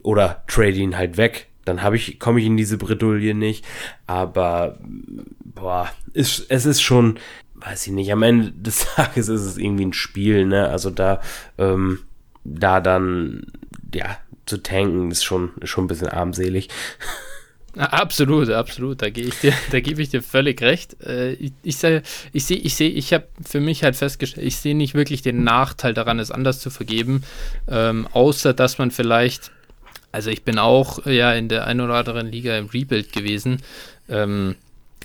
oder 0.02 0.44
trade 0.46 0.72
ihn 0.72 0.96
halt 0.96 1.16
weg 1.16 1.51
dann 1.64 1.82
habe 1.82 1.96
ich, 1.96 2.18
komme 2.18 2.40
ich 2.40 2.46
in 2.46 2.56
diese 2.56 2.78
Bredouille 2.78 3.34
nicht. 3.34 3.64
Aber 4.06 4.78
boah, 5.44 5.90
ist, 6.12 6.46
es 6.48 6.66
ist 6.66 6.82
schon, 6.82 7.18
weiß 7.54 7.86
ich 7.86 7.92
nicht, 7.92 8.12
am 8.12 8.22
Ende 8.22 8.52
des 8.56 8.86
Tages 8.94 9.28
ist 9.28 9.42
es 9.42 9.58
irgendwie 9.58 9.86
ein 9.86 9.92
Spiel, 9.92 10.46
ne? 10.46 10.68
Also 10.68 10.90
da, 10.90 11.20
ähm, 11.58 12.00
da 12.44 12.80
dann, 12.80 13.46
ja, 13.94 14.18
zu 14.46 14.62
tanken 14.62 15.10
ist 15.10 15.24
schon, 15.24 15.50
schon 15.64 15.84
ein 15.84 15.88
bisschen 15.88 16.08
armselig. 16.08 16.68
Absolut, 17.76 18.50
absolut. 18.50 19.00
Da 19.00 19.08
gehe 19.08 19.24
ich 19.24 19.40
dir, 19.40 19.54
da 19.70 19.80
gebe 19.80 20.02
ich 20.02 20.10
dir 20.10 20.22
völlig 20.22 20.60
recht. 20.60 21.02
Äh, 21.02 21.32
ich, 21.34 21.52
ich 21.62 21.76
sehe, 21.78 22.02
ich 22.32 22.44
sehe, 22.44 22.58
ich 22.58 22.74
sehe, 22.74 22.90
ich 22.90 23.14
habe 23.14 23.26
für 23.42 23.60
mich 23.60 23.82
halt 23.82 23.96
festgestellt, 23.96 24.46
ich 24.46 24.56
sehe 24.56 24.74
nicht 24.74 24.94
wirklich 24.94 25.22
den 25.22 25.42
Nachteil 25.42 25.94
daran, 25.94 26.18
es 26.18 26.30
anders 26.30 26.60
zu 26.60 26.68
vergeben, 26.68 27.22
ähm, 27.68 28.06
außer 28.12 28.52
dass 28.52 28.76
man 28.76 28.90
vielleicht 28.90 29.52
also 30.12 30.30
ich 30.30 30.44
bin 30.44 30.58
auch 30.58 31.04
äh, 31.06 31.16
ja 31.16 31.32
in 31.32 31.48
der 31.48 31.66
einen 31.66 31.80
oder 31.80 31.94
anderen 31.94 32.30
Liga 32.30 32.56
im 32.56 32.66
Rebuild 32.66 33.12
gewesen. 33.12 33.62
Ähm, 34.08 34.56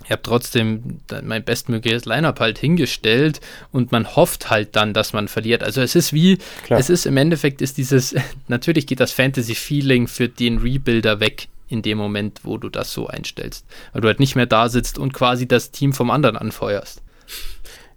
ich 0.03 0.11
habe 0.11 0.21
trotzdem 0.21 0.99
mein 1.23 1.43
bestmögliches 1.43 2.05
Lineup 2.05 2.39
halt 2.39 2.59
hingestellt 2.59 3.41
und 3.71 3.91
man 3.91 4.15
hofft 4.15 4.49
halt 4.49 4.75
dann, 4.75 4.93
dass 4.93 5.11
man 5.11 5.27
verliert. 5.27 5.63
Also 5.63 5.81
es 5.81 5.95
ist 5.95 6.13
wie, 6.13 6.37
Klar. 6.63 6.79
es 6.79 6.89
ist 6.89 7.05
im 7.05 7.17
Endeffekt 7.17 7.61
ist 7.61 7.77
dieses, 7.77 8.15
natürlich 8.47 8.85
geht 8.85 8.99
das 8.99 9.11
Fantasy-Feeling 9.11 10.07
für 10.07 10.29
den 10.29 10.59
Rebuilder 10.59 11.19
weg 11.19 11.47
in 11.67 11.81
dem 11.81 11.97
Moment, 11.97 12.41
wo 12.43 12.57
du 12.57 12.69
das 12.69 12.93
so 12.93 13.07
einstellst. 13.07 13.65
Weil 13.91 14.01
du 14.01 14.07
halt 14.07 14.19
nicht 14.19 14.35
mehr 14.35 14.45
da 14.45 14.69
sitzt 14.69 14.97
und 14.97 15.13
quasi 15.13 15.47
das 15.47 15.71
Team 15.71 15.93
vom 15.93 16.11
anderen 16.11 16.37
anfeuerst. 16.37 17.01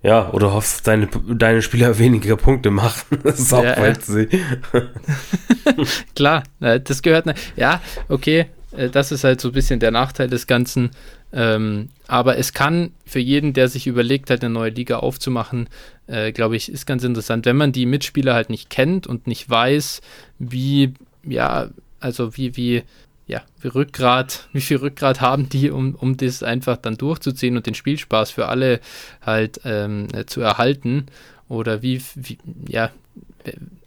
Ja, 0.02 0.30
oder 0.32 0.54
hoffst, 0.54 0.86
deine, 0.86 1.08
deine 1.28 1.62
Spieler 1.62 1.98
weniger 1.98 2.36
Punkte 2.36 2.70
machen. 2.70 3.18
Das 3.22 3.38
ist 3.38 3.52
auch 3.52 3.64
ja, 3.64 3.94
sie. 4.00 4.28
Klar, 6.14 6.42
das 6.58 7.02
gehört. 7.02 7.26
Ja, 7.56 7.82
okay, 8.08 8.46
äh, 8.76 8.88
das 8.88 9.12
ist 9.12 9.24
halt 9.24 9.40
so 9.40 9.48
ein 9.48 9.54
bisschen 9.54 9.80
der 9.80 9.90
Nachteil 9.90 10.28
des 10.28 10.46
Ganzen. 10.46 10.90
Ähm, 11.32 11.90
aber 12.08 12.38
es 12.38 12.52
kann 12.52 12.92
für 13.06 13.20
jeden, 13.20 13.52
der 13.52 13.68
sich 13.68 13.86
überlegt 13.86 14.30
hat, 14.30 14.42
eine 14.42 14.52
neue 14.52 14.70
Liga 14.70 14.98
aufzumachen, 14.98 15.68
äh, 16.06 16.32
glaube 16.32 16.56
ich, 16.56 16.72
ist 16.72 16.86
ganz 16.86 17.04
interessant, 17.04 17.46
wenn 17.46 17.56
man 17.56 17.72
die 17.72 17.86
Mitspieler 17.86 18.34
halt 18.34 18.50
nicht 18.50 18.68
kennt 18.68 19.06
und 19.06 19.26
nicht 19.26 19.48
weiß, 19.48 20.00
wie, 20.38 20.94
ja, 21.22 21.68
also 22.00 22.36
wie, 22.36 22.56
wie 22.56 22.82
ja, 23.30 23.42
wie 23.60 23.68
Rückgrat, 23.68 24.48
wie 24.52 24.60
viel 24.60 24.78
Rückgrat 24.78 25.20
haben 25.20 25.48
die, 25.48 25.70
um, 25.70 25.94
um 25.94 26.16
das 26.16 26.42
einfach 26.42 26.76
dann 26.76 26.96
durchzuziehen 26.96 27.56
und 27.56 27.66
den 27.66 27.74
Spielspaß 27.74 28.30
für 28.32 28.48
alle 28.48 28.80
halt 29.22 29.60
ähm, 29.64 30.08
äh, 30.12 30.26
zu 30.26 30.40
erhalten 30.40 31.06
oder 31.48 31.82
wie, 31.82 32.02
wie 32.16 32.38
ja, 32.68 32.90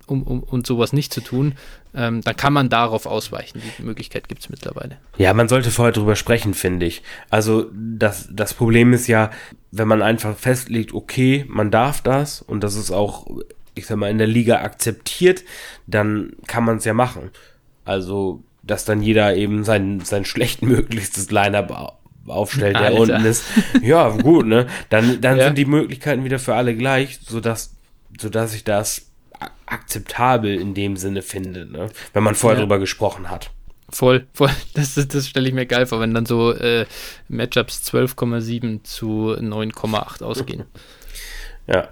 um, 0.07 0.23
um, 0.23 0.43
um 0.43 0.65
sowas 0.65 0.93
nicht 0.93 1.13
zu 1.13 1.21
tun, 1.21 1.55
ähm, 1.95 2.21
dann 2.21 2.35
kann 2.35 2.53
man 2.53 2.69
darauf 2.69 3.05
ausweichen. 3.05 3.61
Die 3.77 3.83
Möglichkeit 3.83 4.27
gibt 4.27 4.41
es 4.41 4.49
mittlerweile. 4.49 4.97
Ja, 5.17 5.33
man 5.33 5.47
sollte 5.47 5.71
vorher 5.71 5.93
drüber 5.93 6.15
sprechen, 6.15 6.53
finde 6.53 6.85
ich. 6.85 7.03
Also 7.29 7.69
das, 7.73 8.27
das 8.31 8.53
Problem 8.53 8.93
ist 8.93 9.07
ja, 9.07 9.31
wenn 9.71 9.87
man 9.87 10.01
einfach 10.01 10.35
festlegt, 10.35 10.93
okay, 10.93 11.45
man 11.47 11.71
darf 11.71 12.01
das 12.01 12.41
und 12.41 12.63
das 12.63 12.75
ist 12.75 12.91
auch, 12.91 13.27
ich 13.75 13.85
sag 13.85 13.97
mal, 13.97 14.09
in 14.09 14.17
der 14.17 14.27
Liga 14.27 14.61
akzeptiert, 14.61 15.43
dann 15.87 16.33
kann 16.47 16.63
man 16.63 16.77
es 16.77 16.85
ja 16.85 16.93
machen. 16.93 17.31
Also 17.85 18.43
dass 18.63 18.85
dann 18.85 19.01
jeder 19.01 19.35
eben 19.35 19.63
sein, 19.63 19.99
sein 20.01 20.25
schlechtmöglichstes 20.25 21.29
Line-Up 21.31 21.99
aufstellt, 22.27 22.75
der 22.75 22.87
Alter. 22.87 22.99
unten 22.99 23.25
ist. 23.25 23.43
Ja, 23.81 24.09
gut, 24.09 24.45
ne? 24.45 24.67
Dann, 24.89 25.21
dann 25.21 25.37
ja. 25.39 25.45
sind 25.45 25.57
die 25.57 25.65
Möglichkeiten 25.65 26.23
wieder 26.23 26.39
für 26.39 26.55
alle 26.55 26.75
gleich, 26.75 27.19
sodass, 27.27 27.75
sodass 28.19 28.55
ich 28.55 28.63
das 28.63 29.07
akzeptabel 29.65 30.59
in 30.59 30.73
dem 30.73 30.97
Sinne 30.97 31.21
finde, 31.21 31.65
ne? 31.65 31.89
Wenn 32.13 32.23
man 32.23 32.35
vorher 32.35 32.57
ja. 32.57 32.63
drüber 32.63 32.79
gesprochen 32.79 33.29
hat. 33.29 33.51
Voll, 33.89 34.27
voll. 34.33 34.49
Das, 34.73 34.95
das 34.95 35.27
stelle 35.27 35.47
ich 35.47 35.53
mir 35.53 35.65
geil 35.65 35.85
vor, 35.85 35.99
wenn 35.99 36.13
dann 36.13 36.25
so 36.25 36.51
äh, 36.53 36.85
Matchups 37.27 37.83
12,7 37.93 38.83
zu 38.83 39.35
9,8 39.37 40.23
ausgehen. 40.23 40.65
Ja. 41.65 41.87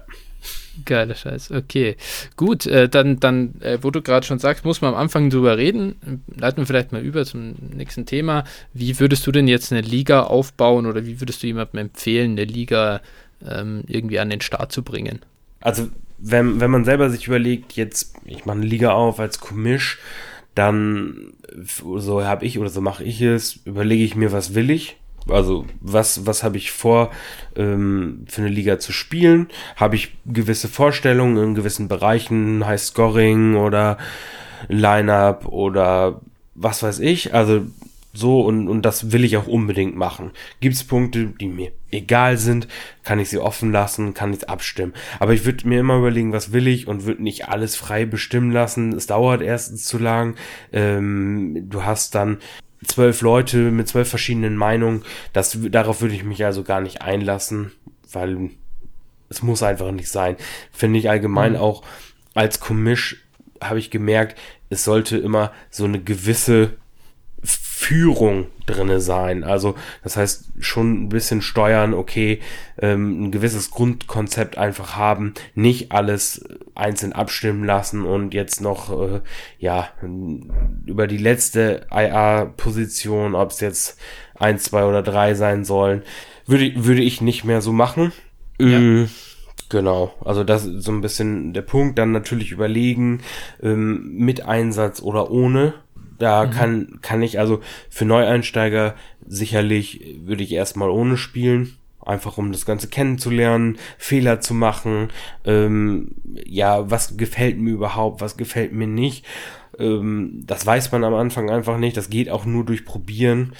Geiler 0.84 1.14
Scheiß, 1.14 1.50
okay. 1.50 1.96
Gut, 2.36 2.66
äh, 2.66 2.88
dann, 2.88 3.20
dann 3.20 3.60
äh, 3.60 3.78
wo 3.82 3.90
du 3.90 4.02
gerade 4.02 4.26
schon 4.26 4.38
sagst, 4.38 4.64
muss 4.64 4.80
man 4.80 4.94
am 4.94 5.00
Anfang 5.00 5.30
drüber 5.30 5.58
reden. 5.58 6.22
Leiten 6.34 6.58
wir 6.58 6.66
vielleicht 6.66 6.92
mal 6.92 7.02
über 7.02 7.24
zum 7.24 7.54
nächsten 7.74 8.06
Thema. 8.06 8.44
Wie 8.72 8.98
würdest 8.98 9.26
du 9.26 9.32
denn 9.32 9.48
jetzt 9.48 9.72
eine 9.72 9.82
Liga 9.82 10.22
aufbauen 10.22 10.86
oder 10.86 11.04
wie 11.06 11.20
würdest 11.20 11.42
du 11.42 11.46
jemandem 11.46 11.80
empfehlen, 11.80 12.32
eine 12.32 12.44
Liga 12.44 13.00
ähm, 13.46 13.84
irgendwie 13.86 14.18
an 14.18 14.30
den 14.30 14.40
Start 14.40 14.72
zu 14.72 14.82
bringen? 14.82 15.20
Also, 15.60 15.88
wenn, 16.18 16.60
wenn 16.60 16.70
man 16.70 16.84
selber 16.84 17.10
sich 17.10 17.26
überlegt, 17.26 17.74
jetzt, 17.74 18.14
ich 18.24 18.44
mache 18.46 18.58
eine 18.58 18.66
Liga 18.66 18.92
auf 18.92 19.20
als 19.20 19.40
Commish, 19.40 19.98
dann, 20.54 21.32
so 21.64 22.24
habe 22.24 22.44
ich 22.44 22.58
oder 22.58 22.68
so 22.68 22.80
mache 22.80 23.04
ich 23.04 23.20
es, 23.20 23.60
überlege 23.64 24.04
ich 24.04 24.16
mir, 24.16 24.32
was 24.32 24.54
will 24.54 24.70
ich 24.70 24.96
also 25.28 25.66
was, 25.80 26.26
was 26.26 26.42
habe 26.42 26.56
ich 26.56 26.72
vor, 26.72 27.10
ähm, 27.56 28.24
für 28.28 28.42
eine 28.42 28.50
Liga 28.50 28.78
zu 28.78 28.92
spielen? 28.92 29.48
Habe 29.76 29.96
ich 29.96 30.16
gewisse 30.26 30.68
Vorstellungen 30.68 31.42
in 31.42 31.54
gewissen 31.54 31.88
Bereichen, 31.88 32.66
High 32.66 32.80
Scoring 32.80 33.56
oder 33.56 33.98
Lineup 34.68 35.46
oder 35.46 36.20
was 36.54 36.82
weiß 36.82 37.00
ich? 37.00 37.34
Also 37.34 37.62
so 38.14 38.42
und, 38.42 38.68
und 38.68 38.82
das 38.82 39.10
will 39.12 39.24
ich 39.24 39.36
auch 39.36 39.46
unbedingt 39.46 39.96
machen. 39.96 40.32
Gibt 40.60 40.74
es 40.74 40.84
Punkte, 40.84 41.26
die 41.26 41.48
mir 41.48 41.72
egal 41.90 42.36
sind, 42.36 42.68
kann 43.04 43.18
ich 43.18 43.30
sie 43.30 43.38
offen 43.38 43.72
lassen, 43.72 44.12
kann 44.12 44.34
ich 44.34 44.48
abstimmen. 44.48 44.92
Aber 45.18 45.32
ich 45.32 45.44
würde 45.44 45.66
mir 45.66 45.80
immer 45.80 45.96
überlegen, 45.96 46.32
was 46.32 46.52
will 46.52 46.66
ich 46.66 46.88
und 46.88 47.06
würde 47.06 47.22
nicht 47.22 47.48
alles 47.48 47.74
frei 47.76 48.04
bestimmen 48.04 48.50
lassen. 48.50 48.92
Es 48.92 49.06
dauert 49.06 49.40
erstens 49.40 49.84
zu 49.84 49.98
lang. 49.98 50.34
Ähm, 50.72 51.66
du 51.70 51.84
hast 51.84 52.14
dann 52.14 52.38
zwölf 52.86 53.20
Leute 53.20 53.70
mit 53.70 53.88
zwölf 53.88 54.08
verschiedenen 54.08 54.56
Meinungen. 54.56 55.02
Das, 55.32 55.56
darauf 55.70 56.00
würde 56.00 56.14
ich 56.14 56.24
mich 56.24 56.44
also 56.44 56.62
gar 56.62 56.80
nicht 56.80 57.02
einlassen, 57.02 57.72
weil 58.10 58.50
es 59.28 59.42
muss 59.42 59.62
einfach 59.62 59.90
nicht 59.90 60.08
sein. 60.08 60.36
Finde 60.72 60.98
ich 60.98 61.08
allgemein 61.08 61.52
mhm. 61.52 61.58
auch 61.58 61.82
als 62.34 62.60
Commish 62.60 63.22
habe 63.62 63.78
ich 63.78 63.90
gemerkt, 63.90 64.38
es 64.70 64.84
sollte 64.84 65.16
immer 65.18 65.52
so 65.70 65.84
eine 65.84 66.00
gewisse 66.00 66.74
Führung 67.42 68.46
drinne 68.72 69.00
sein. 69.00 69.44
Also 69.44 69.74
das 70.02 70.16
heißt 70.16 70.52
schon 70.60 71.04
ein 71.04 71.08
bisschen 71.08 71.42
steuern, 71.42 71.94
okay, 71.94 72.40
ähm, 72.78 73.24
ein 73.24 73.30
gewisses 73.30 73.70
Grundkonzept 73.70 74.58
einfach 74.58 74.96
haben, 74.96 75.34
nicht 75.54 75.92
alles 75.92 76.44
einzeln 76.74 77.12
abstimmen 77.12 77.64
lassen 77.64 78.04
und 78.04 78.34
jetzt 78.34 78.60
noch 78.60 78.90
äh, 78.90 79.20
ja 79.58 79.88
über 80.86 81.06
die 81.06 81.18
letzte 81.18 81.86
IA-Position, 81.92 83.34
ob 83.34 83.50
es 83.50 83.60
jetzt 83.60 83.98
eins, 84.34 84.64
zwei 84.64 84.84
oder 84.84 85.02
drei 85.02 85.34
sein 85.34 85.64
sollen, 85.64 86.02
würde 86.46 86.72
würde 86.76 87.02
ich 87.02 87.20
nicht 87.20 87.44
mehr 87.44 87.60
so 87.60 87.72
machen. 87.72 88.12
Ja. 88.58 88.78
Ähm, 88.78 89.08
Genau, 89.72 90.12
also 90.22 90.44
das 90.44 90.66
ist 90.66 90.84
so 90.84 90.92
ein 90.92 91.00
bisschen 91.00 91.54
der 91.54 91.62
Punkt. 91.62 91.98
Dann 91.98 92.12
natürlich 92.12 92.52
überlegen, 92.52 93.22
ähm, 93.62 94.18
mit 94.18 94.44
Einsatz 94.44 95.00
oder 95.00 95.30
ohne. 95.30 95.72
Da 96.22 96.46
mhm. 96.46 96.50
kann, 96.52 96.98
kann 97.02 97.20
ich 97.20 97.40
also 97.40 97.60
für 97.90 98.04
Neueinsteiger 98.04 98.94
sicherlich 99.26 100.18
würde 100.24 100.44
ich 100.44 100.52
erstmal 100.52 100.88
ohne 100.88 101.16
spielen. 101.16 101.76
Einfach 102.00 102.38
um 102.38 102.52
das 102.52 102.64
Ganze 102.64 102.86
kennenzulernen, 102.86 103.76
Fehler 103.98 104.40
zu 104.40 104.54
machen, 104.54 105.08
ähm, 105.44 106.12
ja, 106.44 106.88
was 106.88 107.16
gefällt 107.16 107.58
mir 107.58 107.70
überhaupt, 107.70 108.20
was 108.20 108.36
gefällt 108.36 108.72
mir 108.72 108.86
nicht. 108.86 109.26
Ähm, 109.78 110.42
das 110.46 110.66
weiß 110.66 110.92
man 110.92 111.04
am 111.04 111.14
Anfang 111.14 111.50
einfach 111.50 111.78
nicht. 111.78 111.96
Das 111.96 112.10
geht 112.10 112.30
auch 112.30 112.44
nur 112.44 112.64
durch 112.64 112.84
Probieren, 112.84 113.54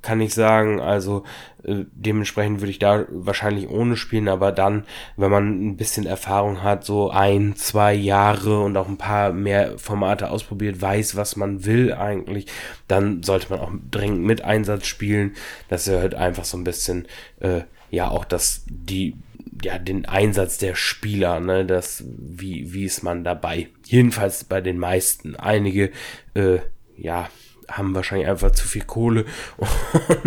kann 0.00 0.20
ich 0.20 0.34
sagen. 0.34 0.80
Also 0.80 1.24
äh, 1.62 1.84
dementsprechend 1.92 2.60
würde 2.60 2.70
ich 2.70 2.78
da 2.78 3.06
wahrscheinlich 3.10 3.68
ohne 3.68 3.96
spielen, 3.96 4.28
aber 4.28 4.52
dann, 4.52 4.84
wenn 5.16 5.30
man 5.30 5.68
ein 5.68 5.76
bisschen 5.76 6.06
Erfahrung 6.06 6.62
hat, 6.62 6.84
so 6.84 7.10
ein, 7.10 7.54
zwei 7.56 7.94
Jahre 7.94 8.60
und 8.60 8.76
auch 8.76 8.88
ein 8.88 8.98
paar 8.98 9.32
mehr 9.32 9.78
Formate 9.78 10.30
ausprobiert, 10.30 10.80
weiß, 10.80 11.16
was 11.16 11.36
man 11.36 11.64
will 11.64 11.92
eigentlich, 11.92 12.46
dann 12.88 13.22
sollte 13.22 13.50
man 13.50 13.60
auch 13.60 13.72
dringend 13.90 14.22
mit 14.22 14.42
Einsatz 14.42 14.86
spielen. 14.86 15.32
Das 15.68 15.86
erhöht 15.86 16.14
einfach 16.14 16.44
so 16.44 16.56
ein 16.56 16.64
bisschen, 16.64 17.06
äh, 17.40 17.62
ja, 17.90 18.08
auch 18.08 18.24
das, 18.24 18.64
die 18.68 19.16
ja, 19.64 19.78
den 19.78 20.06
Einsatz 20.06 20.58
der 20.58 20.74
Spieler, 20.74 21.40
ne, 21.40 21.64
das, 21.64 22.04
wie, 22.18 22.72
wie 22.72 22.84
ist 22.84 23.02
man 23.02 23.24
dabei? 23.24 23.68
Jedenfalls 23.84 24.44
bei 24.44 24.60
den 24.60 24.78
meisten. 24.78 25.36
Einige, 25.36 25.90
äh, 26.34 26.58
ja, 26.96 27.28
haben 27.68 27.94
wahrscheinlich 27.94 28.28
einfach 28.28 28.50
zu 28.50 28.68
viel 28.68 28.84
Kohle 28.84 29.24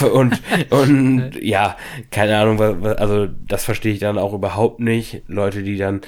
und, 0.00 0.02
und, 0.02 0.42
und 0.70 1.32
ja, 1.40 1.76
keine 2.10 2.38
Ahnung, 2.38 2.60
also 2.84 3.26
das 3.46 3.64
verstehe 3.64 3.92
ich 3.92 4.00
dann 4.00 4.18
auch 4.18 4.34
überhaupt 4.34 4.80
nicht. 4.80 5.22
Leute, 5.28 5.62
die 5.62 5.76
dann 5.76 6.00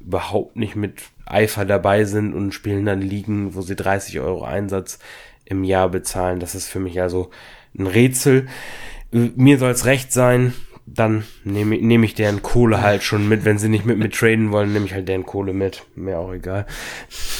überhaupt 0.00 0.56
nicht 0.56 0.76
mit 0.76 1.02
Eifer 1.24 1.64
dabei 1.64 2.04
sind 2.04 2.32
und 2.32 2.52
spielen 2.52 2.86
dann 2.86 3.00
Ligen, 3.00 3.54
wo 3.54 3.62
sie 3.62 3.74
30 3.74 4.20
Euro 4.20 4.44
Einsatz 4.44 4.98
im 5.44 5.64
Jahr 5.64 5.88
bezahlen, 5.88 6.40
das 6.40 6.54
ist 6.54 6.68
für 6.68 6.80
mich 6.80 7.00
also 7.00 7.30
ein 7.76 7.86
Rätsel. 7.86 8.46
Mir 9.10 9.58
soll 9.58 9.70
es 9.70 9.84
recht 9.84 10.12
sein, 10.12 10.54
dann 10.86 11.24
nehme 11.42 11.76
nehm 11.76 12.04
ich 12.04 12.14
deren 12.14 12.42
Kohle 12.42 12.80
halt 12.80 13.02
schon 13.02 13.28
mit. 13.28 13.44
Wenn 13.44 13.58
sie 13.58 13.68
nicht 13.68 13.84
mit 13.84 13.98
mir 13.98 14.10
traden 14.10 14.52
wollen, 14.52 14.72
nehme 14.72 14.86
ich 14.86 14.94
halt 14.94 15.08
deren 15.08 15.26
Kohle 15.26 15.52
mit. 15.52 15.82
Mir 15.96 16.18
auch 16.18 16.32
egal. 16.32 16.66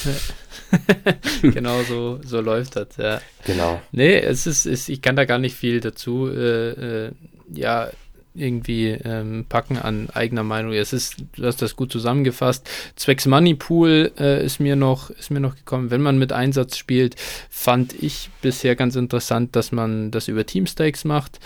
genau 1.42 1.82
so, 1.82 2.18
so 2.24 2.40
läuft 2.40 2.74
das, 2.76 2.96
ja. 2.96 3.20
Genau. 3.44 3.80
Nee, 3.92 4.18
es 4.18 4.46
ist, 4.46 4.66
ist 4.66 4.88
ich 4.88 5.00
kann 5.00 5.14
da 5.14 5.24
gar 5.24 5.38
nicht 5.38 5.56
viel 5.56 5.80
dazu, 5.80 6.28
äh, 6.28 7.06
äh, 7.06 7.12
ja, 7.54 7.88
irgendwie 8.34 8.88
ähm, 8.88 9.46
packen 9.48 9.78
an 9.78 10.10
eigener 10.12 10.42
Meinung. 10.42 10.72
Es 10.72 10.92
ist, 10.92 11.16
du 11.36 11.44
hast 11.44 11.62
das 11.62 11.76
gut 11.76 11.90
zusammengefasst. 11.90 12.68
Zwecks 12.96 13.26
Moneypool 13.26 14.12
äh, 14.18 14.44
ist 14.44 14.60
mir 14.60 14.76
noch, 14.76 15.10
ist 15.10 15.30
mir 15.30 15.40
noch 15.40 15.56
gekommen. 15.56 15.90
Wenn 15.90 16.02
man 16.02 16.18
mit 16.18 16.32
Einsatz 16.32 16.76
spielt, 16.76 17.16
fand 17.48 17.94
ich 17.94 18.28
bisher 18.42 18.76
ganz 18.76 18.96
interessant, 18.96 19.56
dass 19.56 19.72
man 19.72 20.10
das 20.10 20.28
über 20.28 20.44
Teamstakes 20.44 21.04
macht. 21.04 21.38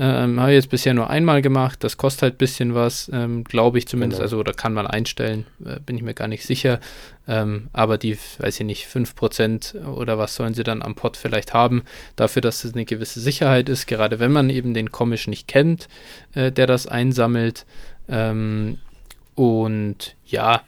Ähm, 0.00 0.38
Habe 0.38 0.52
ich 0.52 0.56
jetzt 0.56 0.70
bisher 0.70 0.94
nur 0.94 1.10
einmal 1.10 1.42
gemacht. 1.42 1.82
Das 1.82 1.96
kostet 1.96 2.22
halt 2.22 2.34
ein 2.34 2.38
bisschen 2.38 2.74
was, 2.74 3.10
ähm, 3.12 3.42
glaube 3.42 3.78
ich 3.78 3.88
zumindest. 3.88 4.20
Genau. 4.20 4.26
Also, 4.26 4.38
oder 4.38 4.52
kann 4.52 4.72
man 4.72 4.86
einstellen, 4.86 5.44
äh, 5.64 5.80
bin 5.80 5.96
ich 5.96 6.02
mir 6.02 6.14
gar 6.14 6.28
nicht 6.28 6.44
sicher. 6.44 6.78
Ähm, 7.26 7.68
aber 7.72 7.98
die, 7.98 8.16
weiß 8.38 8.60
ich 8.60 8.66
nicht, 8.66 8.86
5% 8.86 9.84
oder 9.86 10.16
was 10.16 10.36
sollen 10.36 10.54
sie 10.54 10.62
dann 10.62 10.82
am 10.82 10.94
Pot 10.94 11.16
vielleicht 11.16 11.52
haben, 11.52 11.82
dafür, 12.14 12.40
dass 12.40 12.64
es 12.64 12.74
eine 12.74 12.84
gewisse 12.84 13.20
Sicherheit 13.20 13.68
ist, 13.68 13.86
gerade 13.86 14.20
wenn 14.20 14.30
man 14.30 14.50
eben 14.50 14.72
den 14.72 14.92
Komisch 14.92 15.26
nicht 15.26 15.48
kennt, 15.48 15.88
äh, 16.34 16.52
der 16.52 16.68
das 16.68 16.86
einsammelt. 16.86 17.66
Ähm, 18.08 18.78
und 19.34 20.14
ja, 20.24 20.62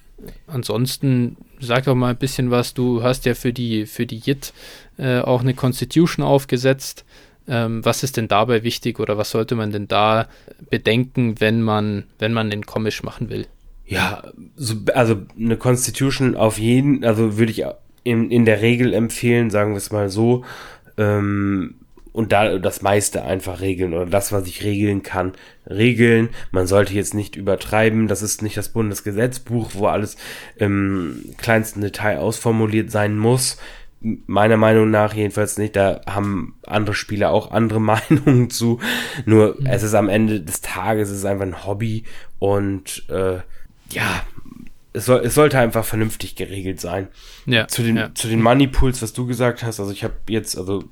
ansonsten 0.48 1.36
sag 1.60 1.84
doch 1.84 1.94
mal 1.94 2.10
ein 2.10 2.18
bisschen 2.18 2.50
was. 2.50 2.74
Du 2.74 3.02
hast 3.02 3.26
ja 3.26 3.34
für 3.34 3.52
die, 3.52 3.86
für 3.86 4.06
die 4.06 4.18
JIT 4.18 4.52
äh, 4.98 5.20
auch 5.20 5.40
eine 5.40 5.54
Constitution 5.54 6.24
aufgesetzt. 6.24 7.04
Ähm, 7.50 7.84
was 7.84 8.04
ist 8.04 8.16
denn 8.16 8.28
dabei 8.28 8.62
wichtig 8.62 9.00
oder 9.00 9.18
was 9.18 9.30
sollte 9.30 9.56
man 9.56 9.72
denn 9.72 9.88
da 9.88 10.28
bedenken, 10.70 11.40
wenn 11.40 11.62
man, 11.62 12.04
wenn 12.20 12.32
man 12.32 12.48
den 12.48 12.64
Komisch 12.64 13.02
machen 13.02 13.28
will? 13.28 13.46
Ja, 13.84 14.22
so, 14.54 14.76
also 14.94 15.16
eine 15.36 15.56
Constitution 15.56 16.36
auf 16.36 16.58
jeden, 16.58 17.04
also 17.04 17.38
würde 17.38 17.50
ich 17.50 17.64
in, 18.04 18.30
in 18.30 18.44
der 18.44 18.62
Regel 18.62 18.94
empfehlen, 18.94 19.50
sagen 19.50 19.72
wir 19.72 19.78
es 19.78 19.90
mal 19.90 20.08
so, 20.08 20.44
ähm, 20.96 21.74
und 22.12 22.32
da 22.32 22.58
das 22.58 22.82
meiste 22.82 23.24
einfach 23.24 23.60
regeln 23.60 23.94
oder 23.94 24.06
das, 24.06 24.30
was 24.30 24.46
ich 24.46 24.64
regeln 24.64 25.02
kann, 25.02 25.32
regeln. 25.68 26.30
Man 26.50 26.66
sollte 26.66 26.92
jetzt 26.94 27.14
nicht 27.14 27.36
übertreiben. 27.36 28.08
Das 28.08 28.20
ist 28.20 28.42
nicht 28.42 28.56
das 28.56 28.70
Bundesgesetzbuch, 28.70 29.70
wo 29.74 29.86
alles 29.86 30.16
im 30.56 31.24
kleinsten 31.38 31.80
Detail 31.80 32.18
ausformuliert 32.18 32.90
sein 32.90 33.16
muss 33.16 33.58
meiner 34.00 34.56
Meinung 34.56 34.90
nach 34.90 35.14
jedenfalls 35.14 35.58
nicht. 35.58 35.76
Da 35.76 36.00
haben 36.06 36.54
andere 36.66 36.94
Spieler 36.94 37.30
auch 37.30 37.50
andere 37.50 37.80
Meinungen 37.80 38.50
zu. 38.50 38.80
Nur 39.26 39.56
mhm. 39.58 39.66
es 39.66 39.82
ist 39.82 39.94
am 39.94 40.08
Ende 40.08 40.40
des 40.40 40.60
Tages 40.60 41.10
es 41.10 41.18
ist 41.18 41.24
einfach 41.24 41.46
ein 41.46 41.66
Hobby 41.66 42.04
und 42.38 43.04
äh, 43.08 43.38
ja, 43.90 44.22
es, 44.92 45.06
soll, 45.06 45.20
es 45.24 45.34
sollte 45.34 45.58
einfach 45.58 45.84
vernünftig 45.84 46.34
geregelt 46.34 46.80
sein. 46.80 47.08
Ja, 47.46 47.68
zu 47.68 47.82
den, 47.82 47.96
ja. 47.96 48.14
zu 48.14 48.28
den 48.28 48.42
Money 48.42 48.66
Pools, 48.66 49.02
was 49.02 49.12
du 49.12 49.26
gesagt 49.26 49.62
hast, 49.62 49.78
also 49.78 49.92
ich 49.92 50.02
habe 50.02 50.14
jetzt, 50.28 50.58
also 50.58 50.84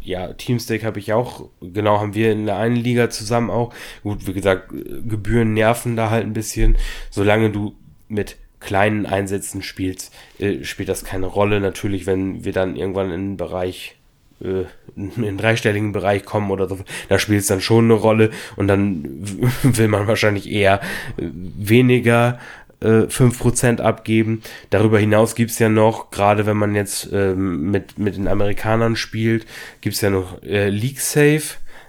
ja, 0.00 0.32
Teamstake 0.34 0.84
habe 0.84 0.98
ich 0.98 1.12
auch, 1.12 1.48
genau, 1.60 2.00
haben 2.00 2.14
wir 2.14 2.32
in 2.32 2.46
der 2.46 2.56
einen 2.56 2.76
Liga 2.76 3.10
zusammen 3.10 3.50
auch. 3.50 3.72
Gut, 4.02 4.26
wie 4.26 4.32
gesagt, 4.34 4.70
Gebühren 4.70 5.54
nerven 5.54 5.96
da 5.96 6.10
halt 6.10 6.24
ein 6.24 6.32
bisschen. 6.32 6.76
Solange 7.10 7.50
du 7.50 7.74
mit 8.08 8.36
kleinen 8.60 9.06
Einsätzen 9.06 9.62
spielt, 9.62 10.10
äh, 10.38 10.64
spielt 10.64 10.88
das 10.88 11.04
keine 11.04 11.26
Rolle. 11.26 11.60
Natürlich, 11.60 12.06
wenn 12.06 12.44
wir 12.44 12.52
dann 12.52 12.76
irgendwann 12.76 13.06
in 13.06 13.12
einen 13.12 13.36
Bereich, 13.36 13.96
äh, 14.40 14.64
in 14.96 15.12
einen 15.16 15.38
dreistelligen 15.38 15.92
Bereich 15.92 16.24
kommen 16.24 16.50
oder 16.50 16.68
so, 16.68 16.78
da 17.08 17.18
spielt 17.18 17.40
es 17.40 17.46
dann 17.46 17.60
schon 17.60 17.84
eine 17.84 17.94
Rolle 17.94 18.30
und 18.56 18.68
dann 18.68 19.04
will 19.62 19.88
man 19.88 20.06
wahrscheinlich 20.06 20.50
eher 20.50 20.80
äh, 21.16 21.24
weniger 21.32 22.38
äh, 22.80 23.06
5% 23.06 23.80
abgeben. 23.80 24.42
Darüber 24.70 24.98
hinaus 24.98 25.34
gibt's 25.34 25.58
ja 25.58 25.68
noch, 25.68 26.10
gerade 26.10 26.46
wenn 26.46 26.56
man 26.56 26.74
jetzt 26.74 27.08
ähm, 27.12 27.70
mit, 27.70 27.98
mit 27.98 28.16
den 28.16 28.28
Amerikanern 28.28 28.96
spielt, 28.96 29.46
gibt's 29.80 30.00
ja 30.00 30.10
noch 30.10 30.42
äh, 30.42 30.68
League 30.68 31.00
Safe. 31.00 31.42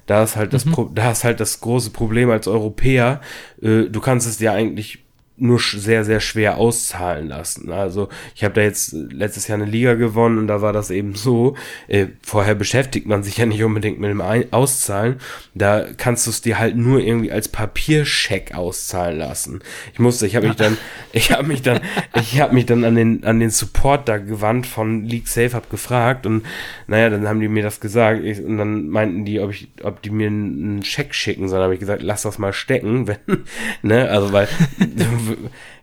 Da 0.05 0.23
ist 0.23 0.35
halt 0.35 0.53
das, 0.53 0.65
mhm. 0.65 0.71
Pro 0.71 0.89
da 0.93 1.11
ist 1.11 1.23
halt 1.23 1.39
das 1.39 1.61
große 1.61 1.91
Problem 1.91 2.31
als 2.31 2.47
Europäer. 2.47 3.21
Äh, 3.61 3.83
du 3.83 3.99
kannst 3.99 4.27
es 4.27 4.37
dir 4.37 4.53
eigentlich 4.53 4.99
nur 5.41 5.59
sehr, 5.59 6.03
sehr 6.03 6.19
schwer 6.19 6.57
auszahlen 6.57 7.27
lassen. 7.27 7.71
Also 7.71 8.09
ich 8.35 8.43
habe 8.43 8.55
da 8.55 8.61
jetzt 8.61 8.93
letztes 8.93 9.47
Jahr 9.47 9.57
eine 9.57 9.69
Liga 9.69 9.93
gewonnen 9.93 10.37
und 10.37 10.47
da 10.47 10.61
war 10.61 10.73
das 10.73 10.91
eben 10.91 11.15
so. 11.15 11.55
Äh, 11.87 12.07
vorher 12.21 12.55
beschäftigt 12.55 13.07
man 13.07 13.23
sich 13.23 13.37
ja 13.37 13.45
nicht 13.45 13.63
unbedingt 13.63 13.99
mit 13.99 14.09
dem 14.09 14.21
Ein 14.21 14.51
Auszahlen. 14.51 15.17
Da 15.53 15.85
kannst 15.97 16.25
du 16.25 16.31
es 16.31 16.41
dir 16.41 16.59
halt 16.59 16.75
nur 16.75 16.99
irgendwie 16.99 17.31
als 17.31 17.47
Papierscheck 17.47 18.53
auszahlen 18.53 19.17
lassen. 19.17 19.61
Ich 19.93 19.99
musste, 19.99 20.25
ich 20.27 20.35
habe 20.35 20.47
mich 20.47 20.57
dann, 20.57 20.77
ich 21.11 21.31
habe 21.31 21.47
mich 21.47 21.61
dann, 21.61 21.79
ich 22.15 22.39
habe 22.39 22.53
mich 22.53 22.65
dann 22.65 22.83
an 22.83 22.95
den 22.95 23.23
an 23.23 23.39
den 23.39 23.49
Support 23.49 24.07
da 24.07 24.17
gewandt 24.17 24.67
von 24.67 25.03
League 25.05 25.27
Safe, 25.27 25.53
hab 25.53 25.69
gefragt 25.69 26.25
und 26.25 26.45
naja, 26.87 27.09
dann 27.09 27.27
haben 27.27 27.39
die 27.39 27.47
mir 27.47 27.63
das 27.63 27.79
gesagt 27.79 28.23
ich, 28.23 28.43
und 28.43 28.57
dann 28.57 28.89
meinten 28.89 29.25
die, 29.25 29.39
ob 29.39 29.51
ich, 29.51 29.69
ob 29.83 30.01
die 30.01 30.09
mir 30.09 30.27
einen 30.27 30.83
Scheck 30.83 31.13
schicken 31.13 31.47
sollen. 31.47 31.63
habe 31.63 31.73
ich 31.73 31.79
gesagt, 31.79 32.01
lass 32.01 32.23
das 32.23 32.37
mal 32.37 32.53
stecken, 32.53 33.07
wenn, 33.27 33.43
ne, 33.81 34.09
also 34.09 34.33
weil 34.33 34.47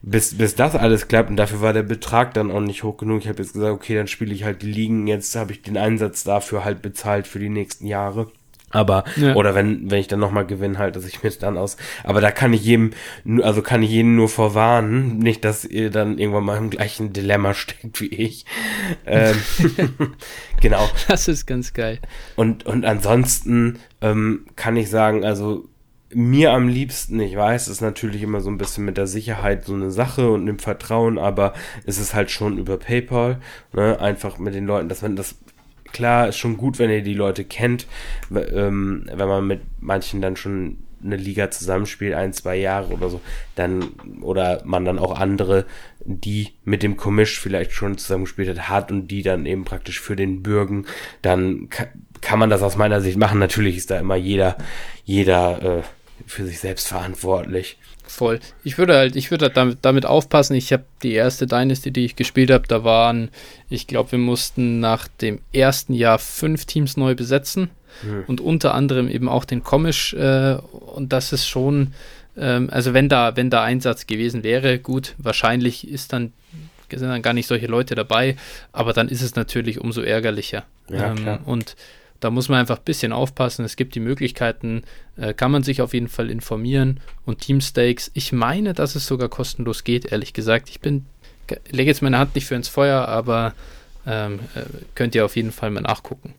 bis, 0.03 0.37
bis 0.37 0.55
das 0.55 0.75
alles 0.75 1.09
klappt 1.09 1.31
und 1.31 1.37
dafür 1.37 1.61
war 1.61 1.73
der 1.73 1.83
Betrag 1.83 2.35
dann 2.35 2.51
auch 2.51 2.61
nicht 2.61 2.83
hoch 2.83 2.97
genug. 2.97 3.21
Ich 3.23 3.29
habe 3.29 3.43
jetzt 3.43 3.53
gesagt, 3.53 3.73
okay, 3.73 3.95
dann 3.95 4.07
spiele 4.07 4.35
ich 4.35 4.45
halt 4.45 4.63
die 4.63 4.71
Ligen, 4.71 5.07
jetzt 5.07 5.35
habe 5.37 5.53
ich 5.53 5.63
den 5.63 5.77
Einsatz 5.77 6.25
dafür 6.25 6.65
halt 6.65 6.83
bezahlt 6.83 7.27
für 7.27 7.39
die 7.39 7.49
nächsten 7.49 7.87
Jahre. 7.87 8.29
Aber, 8.71 9.05
ja. 9.17 9.35
oder 9.35 9.55
wenn, 9.55 9.91
wenn 9.91 10.01
ich 10.01 10.09
dann 10.09 10.19
nochmal 10.19 10.45
gewinne, 10.45 10.79
halt, 10.79 10.97
dass 10.97 11.07
ich 11.07 11.23
mir 11.23 11.31
dann 11.31 11.57
aus. 11.57 11.77
Aber 12.03 12.21
da 12.21 12.33
kann 12.33 12.53
ich 12.53 12.65
jedem, 12.65 12.91
also 13.43 13.63
kann 13.63 13.83
ich 13.83 13.91
jeden 13.91 14.17
nur 14.17 14.29
vorwarnen, 14.29 15.19
nicht, 15.19 15.45
dass 15.45 15.65
ihr 15.65 15.91
dann 15.91 16.19
irgendwann 16.19 16.45
mal 16.45 16.59
im 16.59 16.71
gleichen 16.71 17.13
Dilemma 17.13 17.55
steckt 17.55 18.01
wie 18.01 18.09
ich. 18.09 18.45
Ähm, 19.07 19.37
genau. 20.61 20.89
Das 21.09 21.29
ist 21.29 21.47
ganz 21.47 21.75
geil. 21.75 22.01
Und, 22.35 22.67
und 22.67 22.85
ansonsten 22.85 23.79
ähm, 24.01 24.47
kann 24.57 24.77
ich 24.77 24.91
sagen, 24.91 25.25
also 25.25 25.69
mir 26.17 26.53
am 26.53 26.67
liebsten, 26.67 27.21
ich 27.21 27.37
weiß, 27.37 27.69
ist 27.69 27.83
natürlich 27.83 28.23
immer 28.23 28.41
so 28.41 28.49
ein 28.49 28.57
bisschen 28.57 28.87
mit 28.87 28.97
der 28.97 29.07
Sicherheit 29.07 29.67
so 29.67 29.75
eine 29.75 29.91
Sache 29.91 30.31
und 30.31 30.47
dem 30.47 30.59
Vertrauen, 30.59 31.19
aber 31.19 31.53
es 31.85 31.99
ist 31.99 32.15
halt 32.15 32.31
schon 32.31 32.57
über 32.57 32.79
PayPal, 32.79 33.39
ne, 33.75 34.01
einfach 34.01 34.39
mit 34.39 34.55
den 34.55 34.65
Leuten, 34.65 34.89
dass 34.89 35.03
man 35.03 35.15
das 35.15 35.37
klar 35.93 36.29
ist 36.29 36.39
schon 36.39 36.57
gut, 36.57 36.79
wenn 36.79 36.91
ihr 36.91 37.03
die 37.03 37.13
Leute 37.13 37.45
kennt, 37.45 37.87
ähm, 38.35 39.05
wenn 39.13 39.29
man 39.29 39.47
mit 39.47 39.61
manchen 39.79 40.23
dann 40.23 40.37
schon 40.37 40.79
eine 41.05 41.17
Liga 41.17 41.51
zusammenspielt, 41.51 42.15
ein, 42.15 42.33
zwei 42.33 42.57
Jahre 42.57 42.95
oder 42.95 43.11
so, 43.11 43.21
dann, 43.55 43.91
oder 44.23 44.63
man 44.65 44.87
dann 44.87 44.99
auch 44.99 45.21
andere, 45.21 45.67
die 46.01 46.49
mit 46.65 46.83
dem 46.83 46.97
Commish 46.97 47.39
vielleicht 47.39 47.73
schon 47.73 47.99
zusammengespielt 47.99 48.49
hat, 48.49 48.71
hat 48.71 48.91
und 48.91 49.09
die 49.09 49.23
dann 49.23 49.45
eben 49.45 49.67
praktisch 49.67 50.01
für 50.01 50.17
den 50.17 50.43
Bürgen, 50.43 50.87
dann 51.21 51.69
kann, 51.69 52.39
man 52.39 52.49
das 52.49 52.63
aus 52.63 52.77
meiner 52.77 53.03
Sicht 53.03 53.19
machen. 53.19 53.39
Natürlich 53.39 53.77
ist 53.77 53.91
da 53.91 53.99
immer 53.99 54.17
jeder, 54.17 54.57
jeder 55.05 55.63
äh, 55.79 55.83
für 56.27 56.45
sich 56.45 56.59
selbst 56.61 56.89
verantwortlich. 56.89 57.79
Voll. 58.07 58.41
Ich 58.63 58.79
würde 58.79 58.97
halt, 58.97 59.17
ich 59.17 59.31
würde 59.31 59.47
halt 59.47 59.57
damit, 59.57 59.79
damit 59.83 60.07
aufpassen. 60.07 60.55
Ich 60.55 60.73
habe 60.73 60.85
die 61.03 61.13
erste 61.13 61.47
Dynasty, 61.47 61.91
die 61.91 62.05
ich 62.05 62.17
gespielt 62.17 62.51
habe, 62.51 62.67
da 62.69 62.85
waren, 62.85 63.31
ich 63.69 63.87
glaube, 63.87 64.13
wir 64.13 64.19
mussten 64.19 64.79
nach 64.79 65.09
dem 65.09 65.41
ersten 65.53 65.93
Jahr 65.93 66.19
fünf 66.19 66.67
Teams 66.67 66.97
neu 66.97 67.15
besetzen 67.15 67.71
mhm. 68.03 68.25
und 68.27 68.41
unter 68.41 68.75
anderem 68.75 69.09
eben 69.09 69.29
auch 69.29 69.45
den 69.45 69.65
Komisch. 69.65 70.15
Äh, 70.15 70.57
und 70.95 71.13
das 71.13 71.33
ist 71.33 71.49
schon, 71.49 71.95
ähm, 72.37 72.69
also 72.71 72.95
wenn 72.95 73.09
da, 73.09 73.37
wenn 73.37 73.51
da 73.51 73.63
Einsatz 73.65 74.07
gewesen 74.07 74.45
wäre, 74.45 74.79
gut, 74.79 75.15
wahrscheinlich 75.19 75.89
ist 75.89 76.13
dann 76.13 76.33
sind 76.89 77.09
dann 77.09 77.23
gar 77.23 77.33
nicht 77.33 77.49
solche 77.49 77.67
Leute 77.67 77.97
dabei, 77.97 78.37
aber 78.71 78.93
dann 78.93 79.09
ist 79.09 79.21
es 79.21 79.35
natürlich 79.35 79.81
umso 79.81 80.03
ärgerlicher. 80.03 80.65
Ja, 80.89 81.13
ähm, 81.13 81.41
und 81.45 81.75
da 82.21 82.31
muss 82.31 82.49
man 82.49 82.59
einfach 82.59 82.79
ein 82.79 82.85
bisschen 82.85 83.13
aufpassen. 83.13 83.65
Es 83.65 83.77
gibt 83.77 83.95
die 83.95 84.01
Möglichkeiten, 84.01 84.83
äh, 85.17 85.35
kann 85.35 85.51
man 85.51 85.63
sich 85.63 85.83
auf 85.83 85.95
jeden 85.95 86.09
Fall 86.09 86.31
informieren. 86.31 87.01
Und 87.25 87.41
Teamstakes, 87.41 88.11
ich 88.15 88.33
meine, 88.33 88.73
dass 88.73 88.95
es 88.95 89.07
sogar 89.07 89.29
kostenlos 89.29 89.85
geht, 89.85 90.07
ehrlich 90.13 90.33
gesagt. 90.33 90.69
Ich 90.71 90.81
bin, 90.81 91.07
lege 91.71 91.91
jetzt 91.91 92.03
meine 92.03 92.19
Hand 92.19 92.35
nicht 92.35 92.47
für 92.47 92.55
ins 92.55 92.69
Feuer, 92.69 93.09
aber 93.09 93.55
ähm, 94.07 94.41
äh, 94.55 94.63
könnt 94.95 95.15
ihr 95.15 95.25
auf 95.25 95.37
jeden 95.37 95.53
Fall 95.53 95.71
mal 95.71 95.81
nachgucken. 95.81 96.35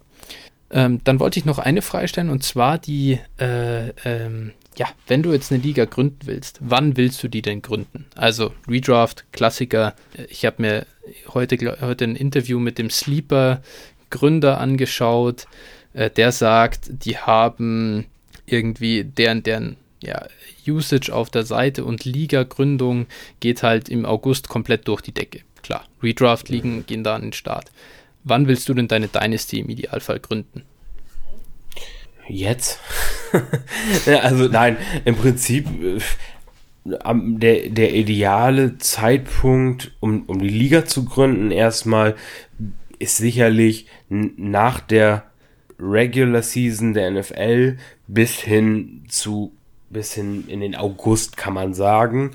Ähm, 0.69 0.99
dann 1.03 1.19
wollte 1.19 1.39
ich 1.39 1.45
noch 1.45 1.59
eine 1.59 1.81
Frage 1.81 2.07
stellen 2.07 2.29
und 2.29 2.43
zwar 2.43 2.77
die, 2.77 3.19
äh, 3.39 3.89
ähm, 4.03 4.51
ja, 4.75 4.87
wenn 5.07 5.23
du 5.23 5.31
jetzt 5.31 5.51
eine 5.51 5.61
Liga 5.61 5.85
gründen 5.85 6.19
willst, 6.25 6.59
wann 6.61 6.97
willst 6.97 7.23
du 7.23 7.29
die 7.29 7.41
denn 7.41 7.61
gründen? 7.61 8.05
Also 8.15 8.53
Redraft, 8.67 9.25
Klassiker. 9.31 9.95
Ich 10.29 10.45
habe 10.45 10.61
mir 10.61 10.85
heute, 11.33 11.77
heute 11.81 12.03
ein 12.03 12.15
Interview 12.17 12.59
mit 12.59 12.77
dem 12.77 12.89
Sleeper 12.89 13.61
Gründer 14.09 14.59
angeschaut, 14.59 15.47
äh, 15.93 16.09
der 16.09 16.31
sagt, 16.31 16.89
die 16.89 17.17
haben 17.17 18.05
irgendwie 18.45 19.03
deren, 19.03 19.43
deren 19.43 19.77
ja, 20.01 20.25
Usage 20.67 21.13
auf 21.13 21.29
der 21.29 21.43
Seite 21.43 21.83
und 21.85 22.05
Liga-Gründung 22.05 23.07
geht 23.39 23.63
halt 23.63 23.89
im 23.89 24.05
August 24.05 24.47
komplett 24.47 24.87
durch 24.87 25.01
die 25.01 25.11
Decke. 25.11 25.41
Klar, 25.63 25.85
Redraft-Ligen 26.01 26.85
gehen 26.85 27.03
da 27.03 27.15
an 27.15 27.23
den 27.23 27.33
Start. 27.33 27.71
Wann 28.23 28.47
willst 28.47 28.67
du 28.69 28.73
denn 28.73 28.87
deine 28.87 29.07
Dynasty 29.07 29.59
im 29.59 29.69
Idealfall 29.69 30.19
gründen? 30.19 30.63
Jetzt? 32.27 32.79
also 34.05 34.47
nein, 34.47 34.77
im 35.05 35.15
Prinzip 35.15 35.67
äh, 35.81 35.99
der, 36.85 37.69
der 37.69 37.93
ideale 37.93 38.77
Zeitpunkt, 38.77 39.91
um, 39.99 40.23
um 40.27 40.39
die 40.39 40.49
Liga 40.49 40.85
zu 40.85 41.05
gründen, 41.05 41.51
erstmal 41.51 42.15
ist 42.99 43.17
sicherlich 43.17 43.87
nach 44.09 44.79
der 44.79 45.23
Regular 45.79 46.41
Season 46.41 46.93
der 46.93 47.11
NFL 47.11 47.77
bis 48.07 48.39
hin 48.39 49.03
zu 49.07 49.53
bis 49.89 50.13
hin 50.13 50.45
in 50.47 50.59
den 50.59 50.75
August 50.75 51.37
kann 51.37 51.53
man 51.53 51.73
sagen. 51.73 52.31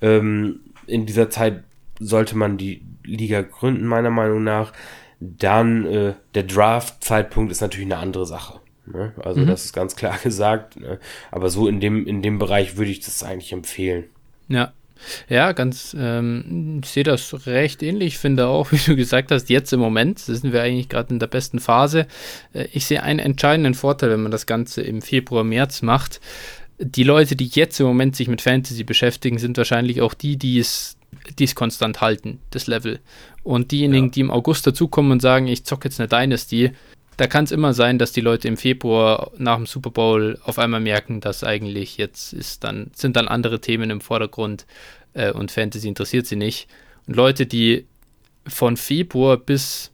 Ähm, 0.00 0.60
in 0.86 1.06
dieser 1.06 1.30
Zeit 1.30 1.62
sollte 2.00 2.36
man 2.36 2.56
die 2.56 2.82
Liga 3.04 3.42
gründen, 3.42 3.86
meiner 3.86 4.10
Meinung 4.10 4.42
nach. 4.42 4.72
Dann 5.20 5.86
äh, 5.86 6.14
der 6.34 6.42
Draft-Zeitpunkt 6.42 7.52
ist 7.52 7.60
natürlich 7.60 7.86
eine 7.86 7.98
andere 7.98 8.26
Sache. 8.26 8.60
Ne? 8.86 9.12
Also 9.22 9.40
mhm. 9.40 9.46
das 9.46 9.66
ist 9.66 9.72
ganz 9.72 9.96
klar 9.96 10.18
gesagt. 10.22 10.80
Ne? 10.80 10.98
Aber 11.30 11.48
so 11.48 11.68
in 11.68 11.80
dem, 11.80 12.06
in 12.06 12.22
dem 12.22 12.38
Bereich 12.38 12.76
würde 12.76 12.90
ich 12.90 13.00
das 13.00 13.22
eigentlich 13.22 13.52
empfehlen. 13.52 14.04
Ja, 14.48 14.72
ja, 15.28 15.52
ganz, 15.52 15.96
ähm, 15.98 16.80
ich 16.82 16.90
sehe 16.90 17.04
das 17.04 17.46
recht 17.46 17.82
ähnlich. 17.82 18.14
Ich 18.14 18.18
finde 18.18 18.46
auch, 18.46 18.70
wie 18.72 18.78
du 18.78 18.96
gesagt 18.96 19.30
hast, 19.30 19.48
jetzt 19.48 19.72
im 19.72 19.80
Moment 19.80 20.18
sind 20.18 20.52
wir 20.52 20.62
eigentlich 20.62 20.88
gerade 20.88 21.12
in 21.12 21.18
der 21.18 21.26
besten 21.26 21.58
Phase. 21.58 22.06
Äh, 22.52 22.68
ich 22.72 22.86
sehe 22.86 23.02
einen 23.02 23.18
entscheidenden 23.18 23.74
Vorteil, 23.74 24.10
wenn 24.10 24.22
man 24.22 24.32
das 24.32 24.46
Ganze 24.46 24.82
im 24.82 25.02
Februar, 25.02 25.44
März 25.44 25.82
macht. 25.82 26.20
Die 26.78 27.04
Leute, 27.04 27.36
die 27.36 27.46
jetzt 27.46 27.80
im 27.80 27.86
Moment 27.86 28.16
sich 28.16 28.28
mit 28.28 28.42
Fantasy 28.42 28.84
beschäftigen, 28.84 29.38
sind 29.38 29.56
wahrscheinlich 29.56 30.02
auch 30.02 30.12
die, 30.12 30.36
die 30.36 30.58
es, 30.58 30.96
die 31.38 31.44
es 31.44 31.54
konstant 31.54 32.00
halten, 32.00 32.38
das 32.50 32.66
Level. 32.66 33.00
Und 33.42 33.70
diejenigen, 33.72 34.06
ja. 34.06 34.12
die 34.12 34.20
im 34.20 34.30
August 34.30 34.66
dazukommen 34.66 35.12
und 35.12 35.22
sagen, 35.22 35.46
ich 35.46 35.64
zocke 35.64 35.88
jetzt 35.88 36.00
eine 36.00 36.08
Dynasty, 36.08 36.72
da 37.16 37.26
kann 37.26 37.44
es 37.44 37.52
immer 37.52 37.72
sein, 37.72 37.98
dass 37.98 38.12
die 38.12 38.20
Leute 38.20 38.48
im 38.48 38.56
Februar 38.56 39.30
nach 39.38 39.56
dem 39.56 39.66
Super 39.66 39.90
Bowl 39.90 40.38
auf 40.44 40.58
einmal 40.58 40.80
merken, 40.80 41.20
dass 41.20 41.44
eigentlich 41.44 41.96
jetzt 41.96 42.32
ist 42.32 42.64
dann, 42.64 42.90
sind 42.94 43.16
dann 43.16 43.28
andere 43.28 43.60
Themen 43.60 43.90
im 43.90 44.00
Vordergrund 44.00 44.66
äh, 45.14 45.32
und 45.32 45.50
Fantasy 45.50 45.88
interessiert 45.88 46.26
sie 46.26 46.36
nicht. 46.36 46.68
Und 47.06 47.16
Leute, 47.16 47.46
die 47.46 47.86
von 48.46 48.76
Februar 48.76 49.36
bis 49.36 49.92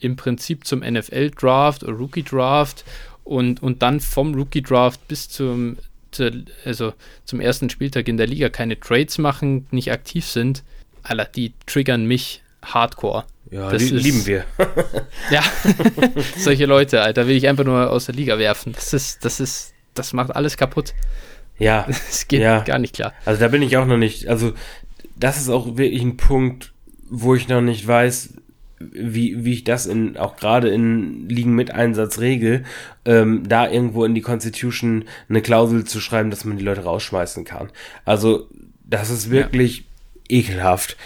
im 0.00 0.16
Prinzip 0.16 0.66
zum 0.66 0.80
NFL-Draft 0.80 1.84
oder 1.84 1.94
Rookie-Draft 1.94 2.84
und, 3.22 3.62
und 3.62 3.82
dann 3.82 4.00
vom 4.00 4.34
Rookie-Draft 4.34 5.06
bis 5.08 5.28
zum, 5.28 5.78
zu, 6.10 6.44
also 6.64 6.92
zum 7.24 7.40
ersten 7.40 7.70
Spieltag 7.70 8.08
in 8.08 8.16
der 8.16 8.26
Liga 8.26 8.48
keine 8.48 8.78
Trades 8.78 9.18
machen, 9.18 9.66
nicht 9.70 9.92
aktiv 9.92 10.26
sind, 10.26 10.62
die 11.36 11.52
triggern 11.66 12.06
mich 12.06 12.42
hardcore. 12.64 13.24
Ja, 13.50 13.70
das 13.70 13.82
li 13.82 13.96
ist, 13.96 14.02
lieben 14.02 14.26
wir. 14.26 14.44
ja, 15.30 15.42
solche 16.36 16.66
Leute, 16.66 17.02
Alter, 17.02 17.26
will 17.26 17.36
ich 17.36 17.46
einfach 17.46 17.64
nur 17.64 17.90
aus 17.90 18.06
der 18.06 18.14
Liga 18.14 18.38
werfen. 18.38 18.72
Das 18.72 18.92
ist, 18.92 19.24
das 19.24 19.40
ist, 19.40 19.74
das 19.94 20.12
macht 20.12 20.34
alles 20.34 20.56
kaputt. 20.56 20.94
Ja. 21.58 21.86
Das 21.88 22.26
geht 22.26 22.40
ja. 22.40 22.60
gar 22.60 22.78
nicht 22.78 22.94
klar. 22.94 23.12
Also 23.24 23.40
da 23.40 23.48
bin 23.48 23.62
ich 23.62 23.76
auch 23.76 23.86
noch 23.86 23.96
nicht, 23.96 24.28
also 24.28 24.52
das 25.16 25.38
ist 25.38 25.48
auch 25.48 25.76
wirklich 25.76 26.02
ein 26.02 26.16
Punkt, 26.16 26.72
wo 27.08 27.34
ich 27.34 27.48
noch 27.48 27.60
nicht 27.60 27.86
weiß, 27.86 28.34
wie, 28.80 29.44
wie 29.44 29.52
ich 29.52 29.64
das 29.64 29.86
in, 29.86 30.16
auch 30.16 30.36
gerade 30.36 30.68
in 30.68 31.28
Ligen 31.28 31.54
mit 31.54 31.70
Einsatz 31.70 32.18
regel, 32.18 32.64
ähm, 33.04 33.48
da 33.48 33.70
irgendwo 33.70 34.04
in 34.04 34.14
die 34.14 34.20
Constitution 34.20 35.04
eine 35.28 35.42
Klausel 35.42 35.84
zu 35.84 36.00
schreiben, 36.00 36.30
dass 36.30 36.44
man 36.44 36.58
die 36.58 36.64
Leute 36.64 36.82
rausschmeißen 36.82 37.44
kann. 37.44 37.70
Also, 38.04 38.48
das 38.84 39.10
ist 39.10 39.30
wirklich 39.30 39.78
ja. 39.78 40.38
ekelhaft 40.38 40.96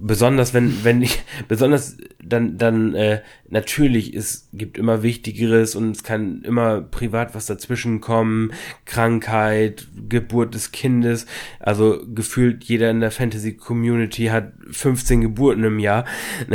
besonders 0.00 0.54
wenn, 0.54 0.82
wenn 0.84 1.02
ich, 1.02 1.22
besonders 1.48 1.96
dann, 2.22 2.58
dann, 2.58 2.94
äh, 2.94 3.22
natürlich, 3.50 4.14
es 4.14 4.48
gibt 4.52 4.78
immer 4.78 5.02
Wichtigeres 5.02 5.74
und 5.74 5.90
es 5.90 6.02
kann 6.02 6.42
immer 6.42 6.80
privat 6.80 7.34
was 7.34 7.46
dazwischen 7.46 8.00
kommen, 8.00 8.52
Krankheit, 8.84 9.88
Geburt 10.08 10.54
des 10.54 10.72
Kindes, 10.72 11.26
also 11.58 12.00
gefühlt 12.14 12.64
jeder 12.64 12.90
in 12.90 13.00
der 13.00 13.10
Fantasy-Community 13.10 14.26
hat 14.26 14.52
15 14.70 15.20
Geburten 15.20 15.64
im 15.64 15.78
Jahr. 15.78 16.04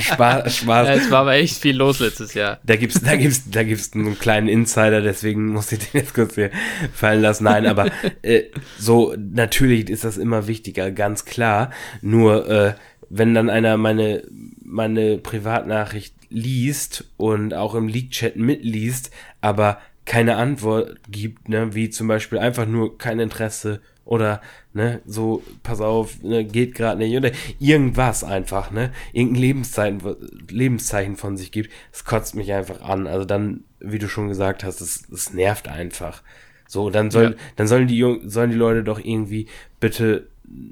Spaß, 0.00 0.56
Spaß. 0.56 0.88
Ja, 0.88 0.94
es 0.94 1.10
war 1.10 1.20
aber 1.20 1.34
echt 1.34 1.58
viel 1.60 1.76
los 1.76 2.00
letztes 2.00 2.34
Jahr. 2.34 2.58
Da 2.64 2.76
gibt's, 2.76 3.00
da 3.00 3.16
gibt's, 3.16 3.50
da 3.50 3.62
gibt's 3.62 3.92
einen 3.94 4.18
kleinen 4.18 4.48
Insider, 4.48 5.02
deswegen 5.02 5.48
muss 5.48 5.70
ich 5.72 5.78
den 5.78 6.00
jetzt 6.00 6.14
kurz 6.14 6.34
hier 6.34 6.50
fallen 6.92 7.20
lassen. 7.20 7.44
Nein, 7.44 7.66
aber 7.66 7.90
äh, 8.22 8.44
so, 8.78 9.14
natürlich 9.16 9.90
ist 9.90 10.04
das 10.04 10.16
immer 10.16 10.46
wichtiger, 10.46 10.90
ganz 10.90 11.24
klar. 11.24 11.70
Nur, 12.00 12.48
äh, 12.48 12.74
wenn 13.08 13.34
dann 13.34 13.50
einer 13.50 13.76
meine, 13.76 14.24
meine 14.62 15.18
Privatnachricht 15.18 16.14
liest 16.28 17.04
und 17.16 17.54
auch 17.54 17.74
im 17.74 17.88
Leak-Chat 17.88 18.36
mitliest, 18.36 19.10
aber 19.40 19.78
keine 20.04 20.36
Antwort 20.36 20.96
gibt, 21.10 21.48
ne, 21.48 21.74
wie 21.74 21.90
zum 21.90 22.08
Beispiel 22.08 22.38
einfach 22.38 22.66
nur 22.66 22.96
kein 22.96 23.18
Interesse 23.18 23.80
oder 24.04 24.40
ne, 24.72 25.00
so, 25.04 25.42
pass 25.62 25.80
auf, 25.80 26.22
ne, 26.22 26.44
geht 26.44 26.74
gerade 26.74 26.98
nicht 26.98 27.16
oder 27.16 27.32
irgendwas 27.58 28.22
einfach, 28.22 28.70
ne, 28.70 28.92
irgendein 29.12 29.42
Lebenszeichen, 29.42 30.00
Lebenszeichen 30.48 31.16
von 31.16 31.36
sich 31.36 31.50
gibt, 31.50 31.70
es 31.92 32.04
kotzt 32.04 32.36
mich 32.36 32.52
einfach 32.52 32.80
an. 32.82 33.06
Also 33.08 33.24
dann, 33.24 33.64
wie 33.80 33.98
du 33.98 34.08
schon 34.08 34.28
gesagt 34.28 34.62
hast, 34.62 34.80
es, 34.80 35.08
es 35.10 35.32
nervt 35.32 35.68
einfach. 35.68 36.22
So, 36.68 36.90
dann 36.90 37.10
sollen, 37.10 37.32
ja. 37.32 37.38
dann 37.56 37.66
sollen 37.66 37.88
die 37.88 37.98
Jung, 37.98 38.28
sollen 38.28 38.50
die 38.50 38.56
Leute 38.56 38.84
doch 38.84 38.98
irgendwie 38.98 39.46
bitte 39.80 40.28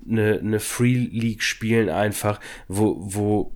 eine, 0.09 0.39
eine 0.39 0.61
Free 0.61 1.09
League 1.11 1.43
spielen 1.43 1.89
einfach, 1.89 2.41
wo, 2.69 2.97
wo 3.01 3.53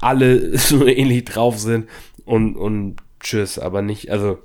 alle 0.00 0.56
so 0.58 0.86
ähnlich 0.86 1.24
drauf 1.24 1.58
sind 1.58 1.88
und, 2.24 2.56
und 2.56 2.96
tschüss, 3.20 3.58
aber 3.58 3.82
nicht, 3.82 4.10
also 4.10 4.38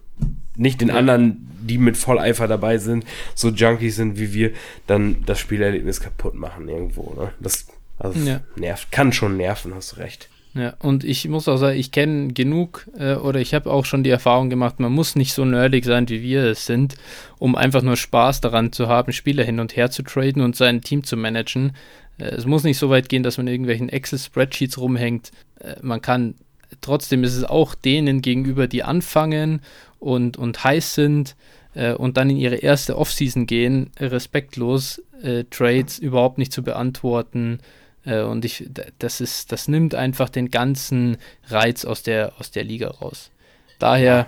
nicht 0.56 0.82
den 0.82 0.92
anderen, 0.92 1.48
die 1.62 1.78
mit 1.78 1.98
Volleifer 1.98 2.48
dabei 2.48 2.78
sind, 2.78 3.06
so 3.36 3.50
Junkies 3.50 3.96
sind 3.96 4.20
wie 4.20 4.34
wir, 4.34 4.52
dann 4.88 5.24
das 5.26 5.40
Spielerlebnis 5.40 6.00
kaputt 6.00 6.34
machen 6.34 6.68
irgendwo, 6.68 7.14
ne? 7.14 7.34
Das, 7.40 7.68
also 8.00 8.20
ja. 8.20 8.42
nervt, 8.56 8.92
kann 8.92 9.12
schon 9.12 9.38
nerven, 9.38 9.74
hast 9.76 9.94
du 9.94 9.98
recht. 9.98 10.30
Ja, 10.58 10.74
und 10.80 11.04
ich 11.04 11.28
muss 11.28 11.48
auch 11.48 11.58
sagen, 11.58 11.78
ich 11.78 11.92
kenne 11.92 12.34
genug 12.34 12.90
äh, 12.98 13.14
oder 13.14 13.40
ich 13.40 13.54
habe 13.54 13.70
auch 13.70 13.86
schon 13.86 14.04
die 14.04 14.10
Erfahrung 14.10 14.50
gemacht, 14.50 14.80
man 14.80 14.92
muss 14.92 15.16
nicht 15.16 15.34
so 15.34 15.46
nerdig 15.46 15.86
sein, 15.86 16.10
wie 16.10 16.24
wir 16.24 16.46
es 16.46 16.66
sind, 16.66 16.96
um 17.38 17.56
einfach 17.56 17.84
nur 17.84 17.96
Spaß 17.96 18.42
daran 18.42 18.72
zu 18.72 18.88
haben, 18.88 19.12
Spieler 19.12 19.44
hin 19.44 19.60
und 19.60 19.76
her 19.76 19.92
zu 19.92 20.02
traden 20.02 20.42
und 20.42 20.56
sein 20.56 20.82
Team 20.82 21.04
zu 21.04 21.16
managen. 21.16 21.74
Äh, 22.18 22.30
es 22.30 22.48
muss 22.48 22.64
nicht 22.64 22.80
so 22.80 22.90
weit 22.90 23.08
gehen, 23.08 23.22
dass 23.22 23.38
man 23.38 23.46
in 23.46 23.54
irgendwelchen 23.54 23.90
Excel-Spreadsheets 23.90 24.80
rumhängt. 24.80 25.30
Äh, 25.60 25.76
man 25.84 26.02
kann, 26.02 26.34
trotzdem 26.82 27.24
ist 27.24 27.36
es 27.36 27.44
auch 27.44 27.76
denen 27.76 28.24
gegenüber, 28.24 28.68
die 28.68 28.82
anfangen 28.82 29.62
und, 30.00 30.38
und 30.38 30.64
heiß 30.64 30.96
sind 30.96 31.36
äh, 31.76 31.94
und 31.94 32.18
dann 32.18 32.32
in 32.32 32.38
ihre 32.38 32.56
erste 32.56 32.98
Offseason 32.98 33.46
gehen, 33.46 33.92
respektlos 34.00 35.04
äh, 35.22 35.44
Trades 35.52 36.00
überhaupt 36.00 36.40
nicht 36.40 36.52
zu 36.52 36.64
beantworten 36.64 37.60
äh, 38.08 38.22
und 38.22 38.46
ich, 38.46 38.70
das 39.00 39.22
ist, 39.22 39.52
das 39.52 39.68
nimmt 39.68 39.94
einfach 39.94 40.30
den 40.30 40.50
ganzen 40.50 41.18
Reiz 41.48 41.86
aus 41.86 42.04
der, 42.04 42.34
aus 42.40 42.52
der 42.52 42.64
Liga 42.64 42.88
raus. 42.88 43.32
Daher, 43.80 44.28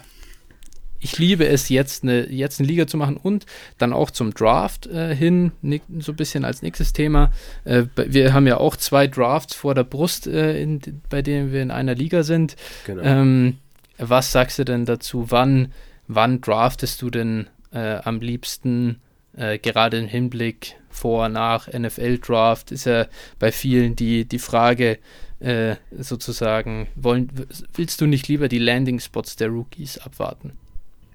ich 1.00 1.18
liebe 1.18 1.48
es 1.48 1.70
jetzt 1.70 2.04
eine, 2.04 2.30
jetzt 2.30 2.60
eine 2.60 2.68
Liga 2.68 2.86
zu 2.86 2.98
machen 2.98 3.18
und 3.18 3.46
dann 3.78 3.94
auch 3.94 4.12
zum 4.12 4.34
Draft 4.34 4.86
äh, 4.88 5.16
hin, 5.16 5.54
so 6.00 6.12
ein 6.12 6.16
bisschen 6.16 6.44
als 6.44 6.62
nächstes 6.62 6.94
Thema. 6.94 7.32
Äh, 7.64 7.86
wir 7.96 8.34
haben 8.34 8.48
ja 8.48 8.58
auch 8.58 8.76
zwei 8.76 9.08
Drafts 9.08 9.56
vor 9.56 9.74
der 9.76 9.86
Brust, 9.86 10.28
äh, 10.28 10.62
in, 10.62 10.82
bei 11.10 11.22
denen 11.22 11.54
wir 11.54 11.62
in 11.62 11.72
einer 11.72 11.96
Liga 11.96 12.24
sind. 12.24 12.58
Genau. 12.86 13.02
Ähm, 13.02 13.58
was 13.98 14.32
sagst 14.32 14.60
du 14.60 14.66
denn 14.66 14.86
dazu? 14.86 15.32
Wann, 15.32 15.74
wann 16.08 16.42
draftest 16.42 17.02
du 17.02 17.10
denn 17.10 17.48
äh, 17.72 17.96
am 17.96 18.20
liebsten, 18.20 19.02
äh, 19.40 19.58
gerade 19.58 19.98
im 19.98 20.08
Hinblick 20.08 20.76
vor, 20.90 21.30
nach 21.30 21.68
NFL-Draft 21.68 22.72
ist 22.72 22.86
ja 22.86 23.08
bei 23.40 23.52
vielen 23.52 23.96
die, 23.96 24.26
die 24.26 24.40
Frage, 24.40 25.00
äh, 25.40 25.78
sozusagen, 25.98 26.88
wollen, 26.96 27.32
willst 27.74 28.02
du 28.02 28.06
nicht 28.06 28.28
lieber 28.28 28.50
die 28.50 28.60
Landing-Spots 28.60 29.38
der 29.38 29.48
Rookies 29.48 29.98
abwarten? 29.98 30.52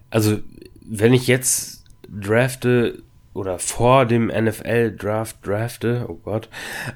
Also, 0.09 0.39
wenn 0.81 1.12
ich 1.12 1.27
jetzt 1.27 1.85
drafte 2.09 3.03
oder 3.35 3.59
vor 3.59 4.07
dem 4.07 4.28
NFL-Draft 4.28 5.45
drafte, 5.45 6.07
oh 6.09 6.14
Gott, 6.14 6.49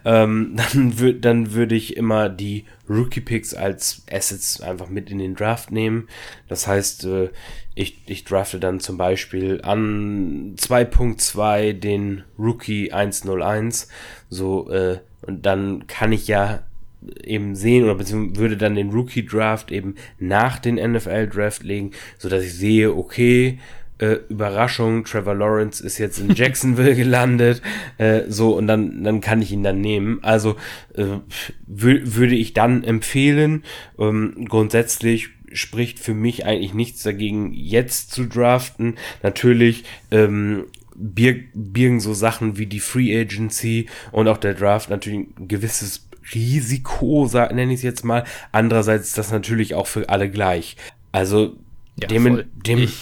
ähm, 0.05 0.57
dann, 0.73 0.99
würd, 0.99 1.25
dann 1.25 1.53
würde 1.53 1.75
ich 1.75 1.97
immer 1.97 2.29
die 2.29 2.65
Rookie-Picks 2.89 3.55
als 3.55 4.05
Assets 4.11 4.61
einfach 4.61 4.89
mit 4.89 5.11
in 5.11 5.19
den 5.19 5.35
Draft 5.35 5.73
nehmen. 5.73 6.09
Das 6.49 6.67
heißt, 6.67 7.05
äh, 7.05 7.31
ich, 7.75 8.03
ich 8.07 8.25
drafte 8.25 8.61
dann 8.61 8.81
zum 8.81 8.97
Beispiel 8.97 9.61
an 9.63 10.55
2.2 10.57 11.75
den 11.75 12.25
Rookie 12.39 12.93
101, 12.93 13.89
so, 14.31 14.71
äh, 14.71 15.01
und 15.23 15.45
dann 15.45 15.87
kann 15.89 16.13
ich 16.13 16.29
ja 16.29 16.63
eben 17.23 17.55
sehen 17.55 17.85
oder 17.85 17.95
beziehungsweise 17.95 18.41
würde 18.41 18.57
dann 18.57 18.75
den 18.75 18.91
Rookie 18.91 19.25
Draft 19.25 19.71
eben 19.71 19.95
nach 20.19 20.59
den 20.59 20.77
NFL 20.77 21.29
Draft 21.29 21.63
legen, 21.63 21.93
so 22.19 22.29
dass 22.29 22.43
ich 22.45 22.55
sehe, 22.55 22.95
okay, 22.95 23.59
äh, 23.99 24.19
Überraschung, 24.29 25.05
Trevor 25.05 25.35
Lawrence 25.35 25.85
ist 25.85 25.99
jetzt 25.99 26.19
in 26.19 26.35
Jacksonville 26.35 26.95
gelandet, 26.97 27.63
äh, 27.99 28.23
so 28.29 28.57
und 28.57 28.67
dann 28.67 29.03
dann 29.05 29.21
kann 29.21 29.43
ich 29.43 29.53
ihn 29.53 29.63
dann 29.63 29.81
nehmen. 29.81 30.21
Also 30.23 30.57
äh, 30.95 31.19
würde 31.67 32.35
ich 32.35 32.55
dann 32.55 32.85
empfehlen. 32.85 33.65
Ähm, 33.99 34.47
grundsätzlich 34.49 35.31
spricht 35.53 35.99
für 35.99 36.15
mich 36.15 36.45
eigentlich 36.45 36.75
nichts 36.75 37.03
dagegen, 37.03 37.53
jetzt 37.53 38.13
zu 38.13 38.27
draften. 38.27 38.97
Natürlich 39.23 39.85
ähm, 40.11 40.65
birgen 40.95 42.01
so 42.01 42.13
Sachen 42.13 42.59
wie 42.59 42.67
die 42.67 42.81
Free 42.81 43.19
Agency 43.19 43.87
und 44.13 44.29
auch 44.29 44.39
der 44.39 44.55
Draft 44.55 44.91
natürlich 44.91 45.29
ein 45.39 45.49
gewisses 45.49 46.09
Risiko, 46.35 47.29
nenne 47.33 47.73
ich 47.73 47.79
es 47.79 47.83
jetzt 47.83 48.05
mal. 48.05 48.25
Andererseits 48.53 49.09
ist 49.09 49.19
das 49.19 49.31
natürlich 49.31 49.75
auch 49.75 49.87
für 49.87 50.09
alle 50.09 50.31
gleich. 50.31 50.77
Also 51.13 51.57
ja, 51.97 52.09
dem, 52.09 52.45
dem 52.55 52.79
ich 52.79 52.99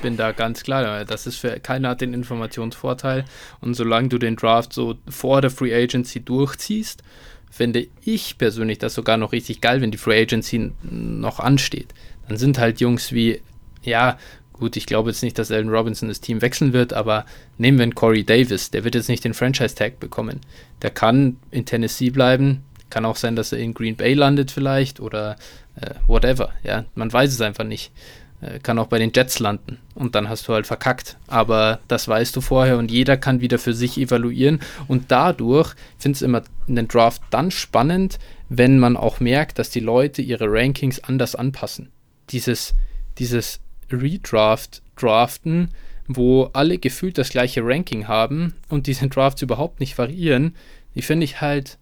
bin 0.00 0.16
da 0.16 0.32
ganz 0.32 0.62
klar. 0.62 1.04
Das 1.04 1.26
ist 1.26 1.36
für 1.36 1.60
keiner 1.60 1.94
den 1.94 2.14
Informationsvorteil. 2.14 3.24
Und 3.60 3.74
solange 3.74 4.08
du 4.08 4.18
den 4.18 4.36
Draft 4.36 4.72
so 4.72 4.96
vor 5.08 5.40
der 5.40 5.50
Free 5.50 5.74
Agency 5.74 6.20
durchziehst, 6.20 7.02
finde 7.50 7.86
ich 8.04 8.38
persönlich 8.38 8.78
das 8.78 8.94
sogar 8.94 9.16
noch 9.16 9.32
richtig 9.32 9.60
geil, 9.60 9.80
wenn 9.80 9.90
die 9.90 9.98
Free 9.98 10.22
Agency 10.22 10.72
noch 10.82 11.40
ansteht. 11.40 11.94
Dann 12.28 12.36
sind 12.36 12.58
halt 12.58 12.80
Jungs 12.80 13.12
wie, 13.12 13.40
ja, 13.82 14.18
gut, 14.52 14.76
ich 14.76 14.86
glaube 14.86 15.10
jetzt 15.10 15.22
nicht, 15.22 15.38
dass 15.38 15.50
Allen 15.50 15.70
Robinson 15.70 16.08
das 16.08 16.20
Team 16.20 16.42
wechseln 16.42 16.72
wird, 16.72 16.92
aber 16.92 17.24
nehmen 17.56 17.78
wir 17.78 17.84
einen 17.84 17.94
Corey 17.94 18.24
Davis, 18.24 18.70
der 18.70 18.84
wird 18.84 18.94
jetzt 18.94 19.08
nicht 19.08 19.24
den 19.24 19.34
Franchise-Tag 19.34 20.00
bekommen. 20.00 20.40
Der 20.82 20.90
kann 20.90 21.36
in 21.50 21.64
Tennessee 21.64 22.10
bleiben, 22.10 22.62
kann 22.90 23.04
auch 23.04 23.16
sein, 23.16 23.36
dass 23.36 23.52
er 23.52 23.58
in 23.58 23.74
Green 23.74 23.96
Bay 23.96 24.14
landet 24.14 24.50
vielleicht 24.50 25.00
oder 25.00 25.36
äh, 25.80 25.94
whatever, 26.06 26.50
ja, 26.62 26.84
man 26.94 27.12
weiß 27.12 27.32
es 27.32 27.40
einfach 27.40 27.64
nicht. 27.64 27.92
Äh, 28.40 28.60
kann 28.60 28.78
auch 28.78 28.86
bei 28.86 28.98
den 28.98 29.10
Jets 29.14 29.40
landen 29.40 29.78
und 29.94 30.14
dann 30.14 30.28
hast 30.28 30.46
du 30.46 30.52
halt 30.52 30.66
verkackt. 30.66 31.16
Aber 31.26 31.80
das 31.88 32.06
weißt 32.06 32.34
du 32.36 32.40
vorher 32.40 32.78
und 32.78 32.90
jeder 32.90 33.16
kann 33.16 33.40
wieder 33.40 33.58
für 33.58 33.74
sich 33.74 33.98
evaluieren 33.98 34.60
und 34.86 35.10
dadurch 35.10 35.74
finde 35.98 36.16
ich 36.16 36.18
es 36.18 36.22
immer 36.22 36.42
in 36.68 36.76
den 36.76 36.88
Draft 36.88 37.22
dann 37.30 37.50
spannend, 37.50 38.18
wenn 38.48 38.78
man 38.78 38.96
auch 38.96 39.18
merkt, 39.18 39.58
dass 39.58 39.70
die 39.70 39.80
Leute 39.80 40.22
ihre 40.22 40.46
Rankings 40.48 41.02
anders 41.02 41.34
anpassen. 41.34 41.90
Dieses, 42.30 42.74
dieses 43.18 43.60
Redraft, 43.90 44.82
Draften, 44.96 45.70
wo 46.06 46.44
alle 46.52 46.78
gefühlt 46.78 47.18
das 47.18 47.30
gleiche 47.30 47.62
Ranking 47.64 48.06
haben 48.06 48.54
und 48.68 48.86
diese 48.86 49.08
Drafts 49.08 49.42
überhaupt 49.42 49.80
nicht 49.80 49.98
variieren, 49.98 50.54
die 50.94 51.02
finde 51.02 51.24
ich 51.24 51.40
halt, 51.40 51.78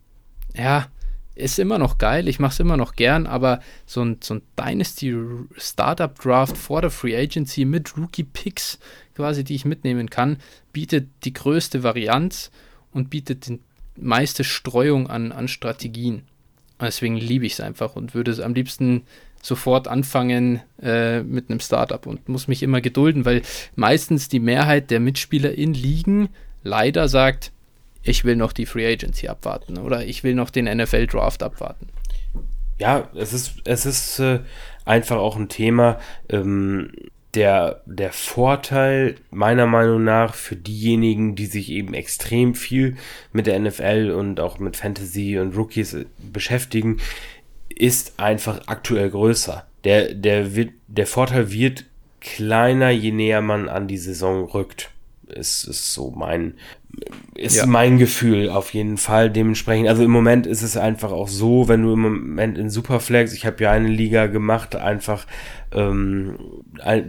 ja, 0.57 0.87
ist 1.37 1.59
immer 1.59 1.78
noch 1.78 1.99
geil, 1.99 2.28
ich 2.28 2.41
mache 2.41 2.53
es 2.53 2.61
immer 2.61 2.76
noch 2.76 2.97
gern, 2.97 3.26
aber 3.26 3.61
so 3.84 4.03
ein, 4.03 4.18
so 4.22 4.34
ein 4.34 4.43
Dynasty 4.59 5.14
Startup 5.57 6.18
Draft 6.18 6.57
vor 6.57 6.80
der 6.80 6.91
Free 6.91 7.16
Agency 7.16 7.64
mit 7.64 7.97
Rookie 7.97 8.24
Picks 8.24 8.78
quasi, 9.14 9.45
die 9.45 9.55
ich 9.55 9.64
mitnehmen 9.64 10.11
kann, 10.11 10.39
bietet 10.72 11.09
die 11.24 11.34
größte 11.34 11.82
Varianz 11.82 12.51
und 12.91 13.11
bietet 13.11 13.47
die 13.49 13.61
meiste 13.97 14.45
Streuung 14.45 15.09
an, 15.09 15.30
an 15.30 15.49
Strategien. 15.49 16.22
Deswegen 16.80 17.17
liebe 17.17 17.46
ich 17.46 17.54
es 17.54 17.61
einfach 17.61 17.96
und 17.96 18.14
würde 18.14 18.30
es 18.30 18.41
am 18.41 18.54
liebsten 18.54 19.04
sofort 19.42 19.88
anfangen 19.88 20.61
äh, 20.83 21.22
mit 21.22 21.50
einem 21.50 21.61
Startup 21.61 22.04
und 22.07 22.29
muss 22.29 22.49
mich 22.49 22.63
immer 22.63 22.80
gedulden, 22.80 23.25
weil 23.25 23.42
meistens 23.75 24.29
die 24.29 24.41
Mehrheit 24.41 24.91
der 24.91 25.00
Mitspieler 25.00 25.53
in 25.53 25.72
Ligen 25.72 26.30
leider 26.63 27.08
sagt, 27.08 27.53
ich 28.07 28.24
will 28.24 28.37
noch 28.37 28.53
die 28.53 28.66
Free 28.66 28.87
Agency 28.87 29.28
abwarten 29.28 29.78
oder 29.78 30.04
ich 30.04 30.24
will 30.24 30.34
noch 30.34 30.50
den 30.50 30.64
NFL 30.64 31.07
Draft 31.07 31.42
abwarten. 31.42 31.88
Ja, 32.78 33.08
es 33.14 33.33
ist, 33.33 33.54
es 33.64 33.87
ist 33.87 34.18
äh, 34.18 34.41
einfach 34.84 35.16
auch 35.16 35.37
ein 35.37 35.49
Thema. 35.49 35.99
Ähm, 36.28 36.92
der, 37.34 37.83
der 37.84 38.12
Vorteil 38.12 39.16
meiner 39.30 39.66
Meinung 39.66 40.04
nach 40.04 40.34
für 40.34 40.57
diejenigen, 40.57 41.37
die 41.37 41.46
sich 41.46 41.70
eben 41.70 41.92
extrem 41.92 42.54
viel 42.54 42.96
mit 43.33 43.46
der 43.46 43.58
NFL 43.58 44.14
und 44.16 44.41
auch 44.41 44.58
mit 44.58 44.76
Fantasy 44.76 45.38
und 45.38 45.54
Rookies 45.54 45.96
beschäftigen, 46.33 46.99
ist 47.68 48.18
einfach 48.18 48.62
aktuell 48.66 49.11
größer. 49.11 49.66
Der, 49.84 50.14
der, 50.14 50.57
wird, 50.57 50.70
der 50.87 51.07
Vorteil 51.07 51.53
wird 51.53 51.84
kleiner, 52.20 52.91
je 52.91 53.12
näher 53.12 53.42
man 53.42 53.68
an 53.68 53.87
die 53.87 53.99
Saison 53.99 54.45
rückt. 54.45 54.91
Ist, 55.29 55.65
ist 55.65 55.93
so 55.93 56.13
mein, 56.13 56.55
ist 57.35 57.57
ja. 57.57 57.67
mein 57.67 57.99
Gefühl 57.99 58.49
auf 58.49 58.73
jeden 58.73 58.97
Fall 58.97 59.31
dementsprechend. 59.31 59.89
Also 59.89 60.05
im 60.05 60.11
Moment 60.11 60.47
ist 60.47 60.63
es 60.63 60.77
einfach 60.77 61.11
auch 61.11 61.29
so, 61.29 61.69
wenn 61.69 61.83
du 61.83 61.93
im 61.93 62.01
Moment 62.01 62.57
in 62.57 62.71
Superflex, 62.71 63.33
ich 63.33 63.45
habe 63.45 63.63
ja 63.65 63.73
eine 63.73 63.89
Liga 63.89 64.27
gemacht, 64.27 64.77
einfach, 64.77 65.27
ähm, 65.73 66.39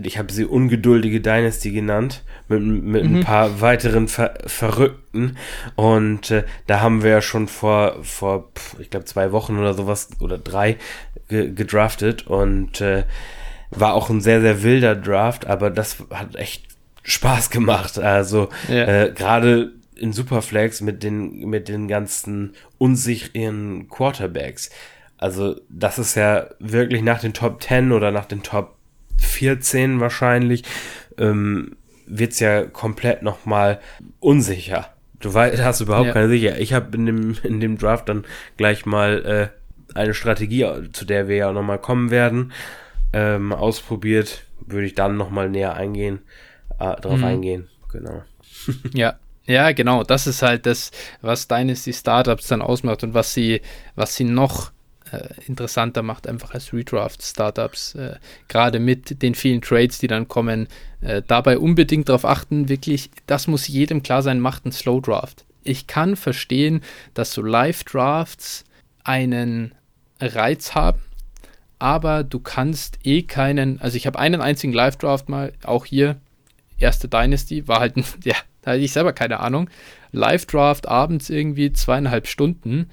ich 0.03 0.17
habe 0.17 0.33
sie 0.33 0.45
ungeduldige 0.45 1.21
Dynasty 1.21 1.71
genannt, 1.71 2.23
mit, 2.47 2.61
mit 2.61 3.05
mhm. 3.05 3.17
ein 3.17 3.23
paar 3.23 3.61
weiteren 3.61 4.07
Ver 4.07 4.33
Verrückten. 4.45 5.37
Und 5.75 6.31
äh, 6.31 6.43
da 6.65 6.81
haben 6.81 7.03
wir 7.03 7.11
ja 7.11 7.21
schon 7.21 7.47
vor, 7.47 7.97
vor 8.01 8.51
ich 8.79 8.89
glaube, 8.89 9.05
zwei 9.05 9.31
Wochen 9.31 9.57
oder 9.57 9.73
sowas 9.73 10.09
oder 10.19 10.37
drei 10.37 10.77
ge 11.29 11.51
gedraftet 11.53 12.27
und 12.27 12.81
äh, 12.81 13.03
war 13.69 13.93
auch 13.93 14.09
ein 14.09 14.21
sehr, 14.21 14.41
sehr 14.41 14.63
wilder 14.63 14.95
Draft, 14.95 15.45
aber 15.45 15.69
das 15.69 15.97
hat 16.11 16.35
echt 16.35 16.66
Spaß 17.07 17.49
gemacht. 17.49 17.97
Also 17.97 18.49
ja. 18.67 19.05
äh, 19.05 19.11
gerade 19.11 19.71
in 19.95 20.13
Superflex 20.13 20.81
mit 20.81 21.01
den, 21.01 21.49
mit 21.49 21.69
den 21.69 21.87
ganzen 21.87 22.53
unsicheren 22.77 23.87
Quarterbacks. 23.89 24.69
Also, 25.17 25.55
das 25.67 25.97
ist 25.97 26.13
ja 26.13 26.47
wirklich 26.59 27.01
nach 27.01 27.19
den 27.19 27.33
Top 27.33 27.63
10 27.63 27.91
oder 27.91 28.11
nach 28.11 28.25
den 28.25 28.43
Top 28.43 28.75
14 29.19 29.99
wahrscheinlich, 29.99 30.63
ähm, 31.17 31.75
wird's 32.05 32.39
ja 32.39 32.65
komplett 32.65 33.23
nochmal 33.23 33.79
unsicher. 34.19 34.93
Du 35.19 35.33
weißt, 35.33 35.63
hast 35.63 35.81
überhaupt 35.81 36.07
ja. 36.07 36.13
keine 36.13 36.29
Sicherheit. 36.29 36.59
Ich 36.59 36.73
habe 36.73 36.95
in 36.95 37.07
dem, 37.07 37.35
in 37.41 37.59
dem 37.59 37.79
Draft 37.79 38.09
dann 38.09 38.25
gleich 38.57 38.85
mal 38.85 39.51
äh, 39.95 39.97
eine 39.97 40.13
Strategie, 40.13 40.67
zu 40.93 41.05
der 41.05 41.27
wir 41.27 41.37
ja 41.37 41.51
nochmal 41.51 41.79
kommen 41.79 42.11
werden, 42.11 42.51
ähm, 43.13 43.51
ausprobiert. 43.53 44.43
Würde 44.67 44.85
ich 44.85 44.93
dann 44.93 45.17
nochmal 45.17 45.49
näher 45.49 45.73
eingehen, 45.73 46.19
äh, 46.79 46.95
drauf 47.01 47.17
mhm. 47.17 47.23
eingehen. 47.23 47.67
Genau. 47.91 48.23
Ja, 48.93 49.17
ja, 49.45 49.71
genau. 49.71 50.03
Das 50.03 50.27
ist 50.27 50.41
halt 50.41 50.65
das, 50.65 50.91
was 51.21 51.47
Dynasty 51.47 51.93
Startups 51.93 52.47
dann 52.47 52.61
ausmacht 52.61 53.03
und 53.03 53.13
was 53.13 53.33
sie, 53.33 53.61
was 53.95 54.15
sie 54.15 54.25
noch 54.25 54.71
äh, 55.11 55.29
interessanter 55.47 56.03
macht, 56.03 56.27
einfach 56.27 56.53
als 56.53 56.73
Redraft-Startups. 56.73 57.95
Äh, 57.95 58.15
Gerade 58.47 58.79
mit 58.79 59.21
den 59.21 59.35
vielen 59.35 59.61
Trades, 59.61 59.99
die 59.99 60.07
dann 60.07 60.27
kommen. 60.27 60.67
Äh, 61.01 61.21
dabei 61.25 61.59
unbedingt 61.59 62.09
darauf 62.09 62.25
achten, 62.25 62.67
wirklich, 62.67 63.09
das 63.25 63.47
muss 63.47 63.67
jedem 63.67 64.03
klar 64.03 64.21
sein, 64.21 64.39
macht 64.39 64.65
einen 64.65 64.73
Slow 64.73 65.01
Draft. 65.01 65.45
Ich 65.63 65.87
kann 65.87 66.15
verstehen, 66.15 66.81
dass 67.13 67.33
so 67.33 67.41
Live-Drafts 67.41 68.65
einen 69.03 69.73
Reiz 70.19 70.75
haben, 70.75 71.01
aber 71.79 72.23
du 72.23 72.39
kannst 72.39 72.99
eh 73.03 73.21
keinen, 73.23 73.79
also 73.79 73.95
ich 73.97 74.07
habe 74.07 74.19
einen 74.19 74.41
einzigen 74.41 74.73
Live-Draft 74.73 75.29
mal, 75.29 75.53
auch 75.63 75.85
hier, 75.85 76.17
erste 76.77 77.07
Dynasty, 77.07 77.67
war 77.67 77.79
halt 77.79 77.97
ein, 77.97 78.03
ja, 78.23 78.35
da 78.61 78.71
hatte 78.71 78.81
ich 78.81 78.91
selber 78.91 79.13
keine 79.13 79.39
Ahnung. 79.39 79.69
Live-Draft 80.11 80.87
abends 80.87 81.29
irgendwie 81.29 81.73
zweieinhalb 81.73 82.27
Stunden. 82.27 82.89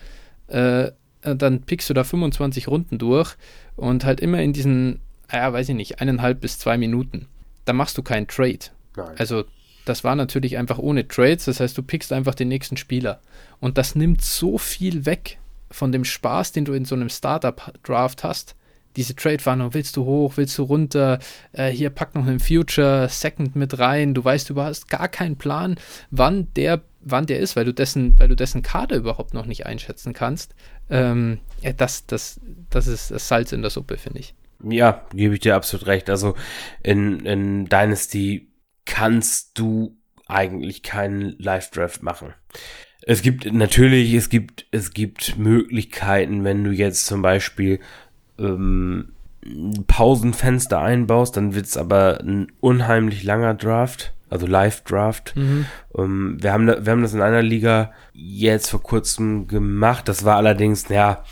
Äh, 0.47 0.93
dann 1.23 1.63
pickst 1.63 1.89
du 1.89 1.95
da 1.95 2.05
25 2.05 2.69
Runden 2.69 2.99
durch 2.99 3.37
und 3.77 4.05
halt 4.05 4.21
immer 4.21 4.43
in 4.43 4.53
diesen, 4.53 5.01
ja, 5.33 5.53
weiß 5.53 5.71
ich 5.71 5.75
nicht, 5.75 6.01
eineinhalb 6.01 6.41
bis 6.41 6.59
zwei 6.59 6.77
Minuten. 6.77 7.29
Da 7.65 7.73
machst 7.73 7.97
du 7.97 8.03
keinen 8.03 8.29
Trade. 8.29 8.59
Nein. 8.97 9.15
Also, 9.17 9.45
das 9.87 10.05
war 10.05 10.17
natürlich 10.17 10.59
einfach 10.59 10.79
ohne 10.79 11.09
Trades. 11.09 11.47
Das 11.47 11.61
heißt, 11.61 11.77
du 11.77 11.83
pickst 11.83 12.13
einfach 12.13 12.35
den 12.35 12.49
nächsten 12.49 12.77
Spieler. 12.77 13.21
Und 13.61 13.79
das 13.79 13.95
nimmt 13.95 14.23
so 14.23 14.59
viel 14.59 15.07
weg 15.07 15.39
von 15.71 15.93
dem 15.93 16.05
Spaß, 16.05 16.53
den 16.53 16.67
du 16.67 16.75
in 16.75 16.85
so 16.85 16.95
einem 16.95 17.09
Startup-Draft 17.09 18.23
hast 18.23 18.55
diese 18.97 19.15
Trade-Warnung, 19.15 19.75
willst 19.75 19.97
du 19.97 20.05
hoch, 20.05 20.35
willst 20.37 20.57
du 20.59 20.63
runter, 20.63 21.19
äh, 21.53 21.71
hier 21.71 21.91
pack 21.91 22.15
noch 22.15 22.27
einen 22.27 22.41
Future 22.41 23.09
Second 23.09 23.57
mit 23.57 23.79
rein, 23.79 24.15
du 24.15 24.25
weißt, 24.25 24.51
du 24.51 24.61
hast 24.61 24.89
gar 24.89 25.09
keinen 25.09 25.37
Plan, 25.37 25.77
wann 26.11 26.49
der, 26.55 26.83
wann 27.01 27.27
der 27.27 27.41
ist, 27.41 27.57
weil 27.57 27.65
du 27.65 27.75
dessen, 27.75 28.19
weil 28.19 28.29
du 28.29 28.37
dessen 28.37 28.63
Kader 28.63 28.97
überhaupt 28.97 29.35
noch 29.35 29.47
nicht 29.47 29.67
einschätzen 29.67 30.13
kannst. 30.13 30.55
Ähm, 30.91 31.39
ja, 31.61 31.73
das, 31.73 32.07
das, 32.07 32.41
das 32.71 32.87
ist 32.87 33.11
das 33.11 33.29
Salz 33.29 33.53
in 33.53 33.63
der 33.63 33.71
Suppe, 33.71 33.97
finde 33.97 34.21
ich. 34.21 34.35
Ja, 34.63 35.07
gebe 35.15 35.35
ich 35.35 35.41
dir 35.41 35.57
absolut 35.57 35.87
recht. 35.87 36.09
Also 36.09 36.35
in, 36.83 37.21
in 37.21 37.67
Dynasty 37.67 38.49
kannst 38.85 39.59
du 39.59 39.97
eigentlich 40.27 40.83
keinen 40.83 41.37
Live-Draft 41.39 42.03
machen. 42.03 42.35
Es 43.07 43.21
gibt 43.21 43.53
natürlich, 43.53 44.15
es 44.15 44.31
gibt, 44.31 44.67
es 44.71 44.93
gibt 44.93 45.37
Möglichkeiten, 45.37 46.45
wenn 46.45 46.65
du 46.65 46.71
jetzt 46.71 47.05
zum 47.05 47.21
Beispiel 47.21 47.81
ähm, 48.39 49.09
Pausenfenster 49.87 50.81
einbaust, 50.81 51.37
dann 51.37 51.55
wird 51.55 51.67
es 51.67 51.77
aber 51.77 52.21
ein 52.21 52.49
unheimlich 52.61 53.25
langer 53.25 53.55
Draft, 53.55 54.15
also 54.31 54.47
Live-Draft. 54.47 55.35
Mhm. 55.37 55.67
Ähm, 55.97 56.39
wir, 56.41 56.53
haben 56.53 56.67
wir 56.67 56.91
haben 56.91 57.03
das 57.03 57.15
in 57.15 57.21
einer 57.21 57.43
Liga 57.43 57.93
jetzt 58.13 58.71
vor 58.71 58.83
kurzem 58.83 59.47
gemacht. 59.47 60.09
Das 60.09 60.25
war 60.25 60.37
allerdings, 60.37 60.89
ja, 60.89 61.25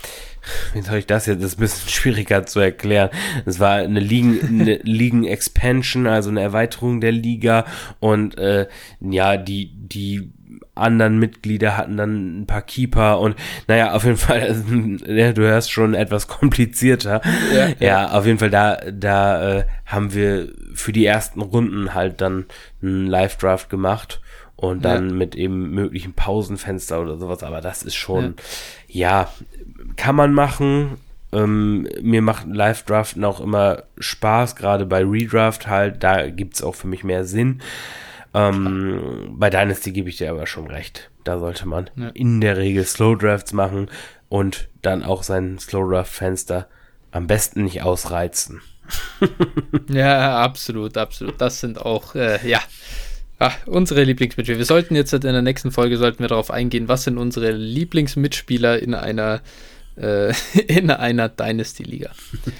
wie 0.73 0.81
soll 0.81 0.97
ich 0.97 1.07
das 1.07 1.25
jetzt? 1.25 1.41
Das 1.41 1.53
ist 1.53 1.57
ein 1.57 1.61
bisschen 1.61 1.89
schwieriger 1.89 2.45
zu 2.45 2.59
erklären. 2.59 3.09
Es 3.45 3.59
war 3.59 3.75
eine 3.75 3.99
Ligen, 3.99 4.61
eine 4.61 4.75
Ligen-Expansion, 4.83 6.05
also 6.07 6.29
eine 6.29 6.41
Erweiterung 6.41 7.01
der 7.01 7.11
Liga 7.11 7.65
und 7.99 8.37
äh, 8.37 8.67
ja, 8.99 9.37
die, 9.37 9.71
die 9.73 10.31
anderen 10.75 11.19
Mitglieder 11.19 11.77
hatten 11.77 11.97
dann 11.97 12.41
ein 12.41 12.47
paar 12.47 12.61
Keeper 12.61 13.19
und 13.19 13.35
naja, 13.67 13.93
auf 13.93 14.03
jeden 14.05 14.17
Fall, 14.17 14.41
also, 14.41 14.63
du 14.63 15.41
hörst 15.41 15.71
schon 15.71 15.93
etwas 15.93 16.27
komplizierter. 16.27 17.21
Ja, 17.53 17.67
ja, 17.67 17.75
ja. 17.79 18.11
auf 18.11 18.25
jeden 18.25 18.39
Fall, 18.39 18.49
da, 18.49 18.77
da 18.91 19.59
äh, 19.59 19.65
haben 19.85 20.13
wir 20.13 20.49
für 20.73 20.91
die 20.91 21.05
ersten 21.05 21.41
Runden 21.41 21.93
halt 21.93 22.21
dann 22.21 22.45
einen 22.81 23.07
Live-Draft 23.07 23.69
gemacht 23.69 24.21
und 24.55 24.85
dann 24.85 25.09
ja. 25.09 25.15
mit 25.15 25.35
eben 25.35 25.71
möglichen 25.71 26.13
Pausenfenster 26.13 27.01
oder 27.01 27.17
sowas, 27.17 27.43
aber 27.43 27.61
das 27.61 27.83
ist 27.83 27.95
schon, 27.95 28.35
ja, 28.87 29.29
kann 29.95 30.15
man 30.15 30.33
machen. 30.33 30.97
Ähm, 31.31 31.87
mir 32.01 32.21
macht 32.21 32.47
Live-Draften 32.47 33.25
auch 33.25 33.41
immer 33.41 33.83
Spaß, 33.97 34.55
gerade 34.55 34.85
bei 34.85 35.03
Redraft 35.03 35.67
halt, 35.67 36.03
da 36.03 36.29
gibt's 36.29 36.63
auch 36.63 36.75
für 36.75 36.87
mich 36.87 37.03
mehr 37.03 37.25
Sinn. 37.25 37.61
Ähm, 38.33 39.35
bei 39.37 39.49
Dynasty 39.49 39.91
gebe 39.91 40.09
ich 40.09 40.17
dir 40.17 40.31
aber 40.31 40.47
schon 40.47 40.67
recht. 40.67 41.11
Da 41.23 41.39
sollte 41.39 41.67
man 41.67 41.89
ja. 41.95 42.09
in 42.09 42.41
der 42.41 42.57
Regel 42.57 42.83
Slow 42.83 43.15
Drafts 43.15 43.53
machen 43.53 43.89
und 44.29 44.69
dann 44.81 45.03
auch 45.03 45.23
sein 45.23 45.59
Slow 45.59 45.89
Draft 45.89 46.11
Fenster 46.11 46.67
am 47.11 47.27
besten 47.27 47.63
nicht 47.63 47.83
ausreizen. 47.83 48.61
ja, 49.87 50.41
absolut, 50.41 50.97
absolut. 50.97 51.39
Das 51.39 51.59
sind 51.59 51.79
auch, 51.79 52.15
äh, 52.15 52.39
ja, 52.47 52.59
Ach, 53.45 53.57
unsere 53.65 54.03
Lieblingsmitspieler. 54.03 54.57
Wir 54.57 54.65
sollten 54.65 54.95
jetzt 54.95 55.11
in 55.11 55.21
der 55.21 55.41
nächsten 55.41 55.71
Folge 55.71 55.97
sollten 55.97 56.19
wir 56.19 56.29
darauf 56.29 56.49
eingehen, 56.49 56.87
was 56.87 57.03
sind 57.03 57.17
unsere 57.17 57.51
Lieblingsmitspieler 57.51 58.79
in 58.79 58.93
einer 58.93 59.41
äh, 59.97 60.33
in 60.67 60.89
einer 60.89 61.29
Dynasty 61.29 61.83
Liga. 61.83 62.11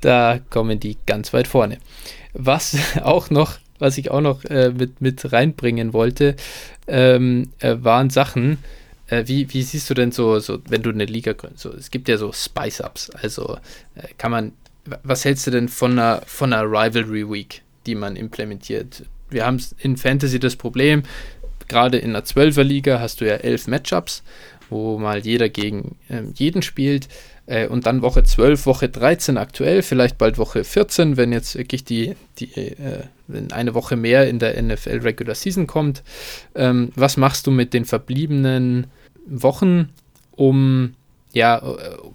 Da 0.00 0.38
kommen 0.50 0.78
die 0.78 0.96
ganz 1.06 1.32
weit 1.32 1.48
vorne. 1.48 1.78
Was 2.32 2.76
auch 3.02 3.30
noch 3.30 3.58
was 3.78 3.98
ich 3.98 4.10
auch 4.10 4.20
noch 4.20 4.44
äh, 4.44 4.70
mit, 4.70 5.00
mit 5.00 5.32
reinbringen 5.32 5.92
wollte, 5.92 6.36
ähm, 6.86 7.50
äh, 7.60 7.76
waren 7.80 8.10
Sachen, 8.10 8.58
äh, 9.08 9.24
wie, 9.26 9.52
wie 9.52 9.62
siehst 9.62 9.88
du 9.90 9.94
denn 9.94 10.12
so, 10.12 10.38
so, 10.38 10.58
wenn 10.68 10.82
du 10.82 10.90
eine 10.90 11.04
Liga 11.04 11.32
gründest? 11.32 11.62
So, 11.62 11.72
es 11.72 11.90
gibt 11.90 12.08
ja 12.08 12.16
so 12.16 12.32
Spice-Ups, 12.32 13.10
also 13.10 13.58
äh, 13.94 14.08
kann 14.18 14.30
man, 14.30 14.52
was 15.02 15.24
hältst 15.24 15.46
du 15.46 15.50
denn 15.50 15.68
von 15.68 15.92
einer, 15.92 16.22
von 16.26 16.52
einer 16.52 16.64
Rivalry 16.64 17.28
Week, 17.28 17.62
die 17.86 17.94
man 17.94 18.16
implementiert? 18.16 19.04
Wir 19.30 19.44
haben 19.44 19.60
in 19.78 19.96
Fantasy 19.96 20.38
das 20.38 20.56
Problem, 20.56 21.02
gerade 21.68 21.98
in 21.98 22.10
einer 22.10 22.24
12er 22.24 22.62
Liga 22.62 23.00
hast 23.00 23.20
du 23.20 23.26
ja 23.26 23.34
elf 23.34 23.66
Matchups, 23.66 24.22
wo 24.70 24.98
mal 24.98 25.18
jeder 25.20 25.48
gegen 25.48 25.96
ähm, 26.10 26.32
jeden 26.34 26.62
spielt. 26.62 27.08
Äh, 27.48 27.66
und 27.66 27.86
dann 27.86 28.02
Woche 28.02 28.22
12, 28.22 28.66
Woche 28.66 28.88
13 28.90 29.38
aktuell, 29.38 29.82
vielleicht 29.82 30.18
bald 30.18 30.36
Woche 30.36 30.64
14, 30.64 31.16
wenn 31.16 31.32
jetzt 31.32 31.56
wirklich 31.56 31.82
die, 31.82 32.14
die 32.38 32.54
äh, 32.54 33.04
wenn 33.26 33.52
eine 33.52 33.74
Woche 33.74 33.96
mehr 33.96 34.28
in 34.28 34.38
der 34.38 34.62
NFL 34.62 34.98
Regular 34.98 35.34
Season 35.34 35.66
kommt. 35.66 36.02
Ähm, 36.54 36.90
was 36.94 37.16
machst 37.16 37.46
du 37.46 37.50
mit 37.50 37.72
den 37.72 37.86
verbliebenen 37.86 38.88
Wochen, 39.26 39.88
um, 40.32 40.94
ja, 41.32 41.62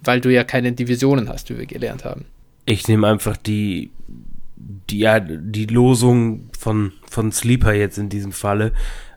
weil 0.04 0.22
du 0.22 0.32
ja 0.32 0.44
keine 0.44 0.72
Divisionen 0.72 1.30
hast, 1.30 1.50
wie 1.50 1.58
wir 1.58 1.66
gelernt 1.66 2.06
haben? 2.06 2.26
Ich 2.66 2.88
nehme 2.88 3.08
einfach 3.08 3.38
die, 3.38 3.92
die, 4.90 5.00
ja, 5.00 5.20
die 5.20 5.66
Losung 5.66 6.50
von, 6.58 6.94
von 7.10 7.32
Sleeper 7.32 7.74
jetzt 7.74 7.98
in 7.98 8.10
diesem 8.10 8.32
Falle. 8.32 8.72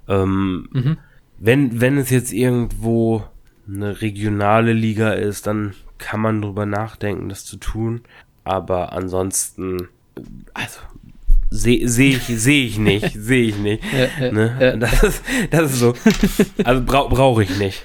Ähm, 0.09 0.68
mhm. 0.72 0.97
wenn, 1.38 1.80
wenn 1.80 1.98
es 1.98 2.10
jetzt 2.10 2.32
irgendwo 2.32 3.24
eine 3.68 4.01
regionale 4.01 4.72
Liga 4.72 5.12
ist, 5.12 5.47
dann 5.47 5.74
kann 5.98 6.20
man 6.20 6.43
drüber 6.43 6.66
nachdenken, 6.66 7.28
das 7.28 7.44
zu 7.44 7.56
tun. 7.56 8.02
Aber 8.44 8.93
ansonsten, 8.93 9.89
also 10.55 10.81
Sehe 11.51 11.89
seh 11.89 12.10
ich, 12.10 12.24
seh 12.27 12.64
ich 12.64 12.78
nicht, 12.78 13.12
sehe 13.14 13.44
ich 13.44 13.56
nicht. 13.56 13.82
Ja, 14.20 14.32
ne? 14.32 14.56
ja. 14.60 14.77
Das, 14.77 15.02
ist, 15.02 15.23
das 15.51 15.73
ist 15.73 15.78
so. 15.78 15.94
Also 16.64 16.82
bra 16.82 17.05
brauche 17.05 17.44
ich 17.44 17.56
nicht. 17.59 17.85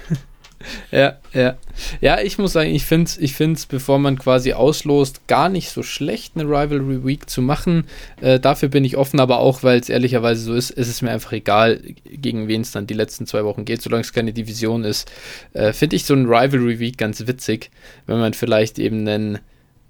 Ja, 0.90 1.18
ja. 1.32 1.56
Ja, 2.00 2.20
ich 2.20 2.38
muss 2.38 2.52
sagen, 2.52 2.74
ich 2.74 2.84
finde 2.84 3.06
es, 3.06 3.18
ich 3.18 3.34
find's, 3.34 3.66
bevor 3.66 3.98
man 3.98 4.18
quasi 4.18 4.52
auslost, 4.52 5.26
gar 5.26 5.48
nicht 5.48 5.70
so 5.70 5.82
schlecht, 5.82 6.36
eine 6.36 6.44
Rivalry 6.44 7.04
Week 7.04 7.28
zu 7.28 7.40
machen. 7.40 7.84
Äh, 8.20 8.38
dafür 8.40 8.68
bin 8.68 8.84
ich 8.84 8.96
offen, 8.96 9.20
aber 9.20 9.38
auch, 9.38 9.62
weil 9.62 9.80
es 9.80 9.88
ehrlicherweise 9.88 10.42
so 10.42 10.54
ist, 10.54 10.70
ist 10.70 10.88
es 10.88 11.02
mir 11.02 11.10
einfach 11.10 11.32
egal, 11.32 11.80
gegen 12.04 12.48
wen 12.48 12.60
es 12.60 12.72
dann 12.72 12.86
die 12.86 12.94
letzten 12.94 13.26
zwei 13.26 13.44
Wochen 13.44 13.64
geht, 13.64 13.82
solange 13.82 14.02
es 14.02 14.12
keine 14.12 14.32
Division 14.32 14.84
ist. 14.84 15.10
Äh, 15.54 15.72
finde 15.72 15.96
ich 15.96 16.04
so 16.04 16.14
ein 16.14 16.26
Rivalry 16.26 16.78
Week 16.78 16.98
ganz 16.98 17.26
witzig, 17.26 17.70
wenn 18.06 18.18
man 18.18 18.34
vielleicht 18.34 18.78
eben 18.78 19.06
einen, 19.08 19.38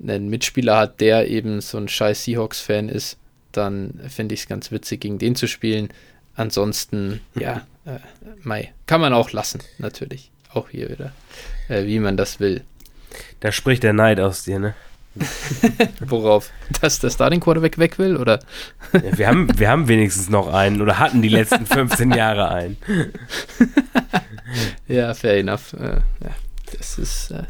einen 0.02 0.28
Mitspieler 0.28 0.76
hat, 0.76 1.00
der 1.00 1.28
eben 1.28 1.60
so 1.60 1.78
ein 1.78 1.88
scheiß 1.88 2.24
Seahawks-Fan 2.24 2.88
ist, 2.88 3.18
dann 3.50 4.00
finde 4.08 4.34
ich 4.34 4.42
es 4.42 4.48
ganz 4.48 4.70
witzig, 4.70 5.00
gegen 5.00 5.18
den 5.18 5.34
zu 5.34 5.46
spielen. 5.46 5.88
Ansonsten, 6.34 7.20
ja, 7.34 7.66
äh, 7.84 7.98
Mai. 8.42 8.72
Kann 8.86 9.00
man 9.00 9.12
auch 9.12 9.32
lassen, 9.32 9.60
natürlich 9.78 10.32
auch 10.54 10.68
hier 10.70 10.88
wieder, 10.88 11.12
äh, 11.68 11.86
wie 11.86 11.98
man 11.98 12.16
das 12.16 12.40
will. 12.40 12.62
Da 13.40 13.52
spricht 13.52 13.82
der 13.82 13.92
Neid 13.92 14.20
aus 14.20 14.44
dir, 14.44 14.58
ne? 14.58 14.74
Worauf? 16.00 16.50
Dass 16.80 16.98
der 16.98 17.10
Starting 17.10 17.40
Quarterback 17.40 17.78
weg 17.78 17.98
will, 17.98 18.16
oder? 18.16 18.40
Ja, 18.92 19.18
wir, 19.18 19.28
haben, 19.28 19.58
wir 19.58 19.68
haben 19.68 19.88
wenigstens 19.88 20.30
noch 20.30 20.52
einen 20.52 20.80
oder 20.80 20.98
hatten 20.98 21.20
die 21.20 21.28
letzten 21.28 21.66
15 21.66 22.12
Jahre 22.12 22.50
einen. 22.50 22.76
ja, 24.88 25.12
fair 25.12 25.38
enough. 25.38 25.74
Äh, 25.74 25.96
ja, 26.24 26.30
das 26.78 26.98
ist. 26.98 27.30
Äh, 27.30 27.42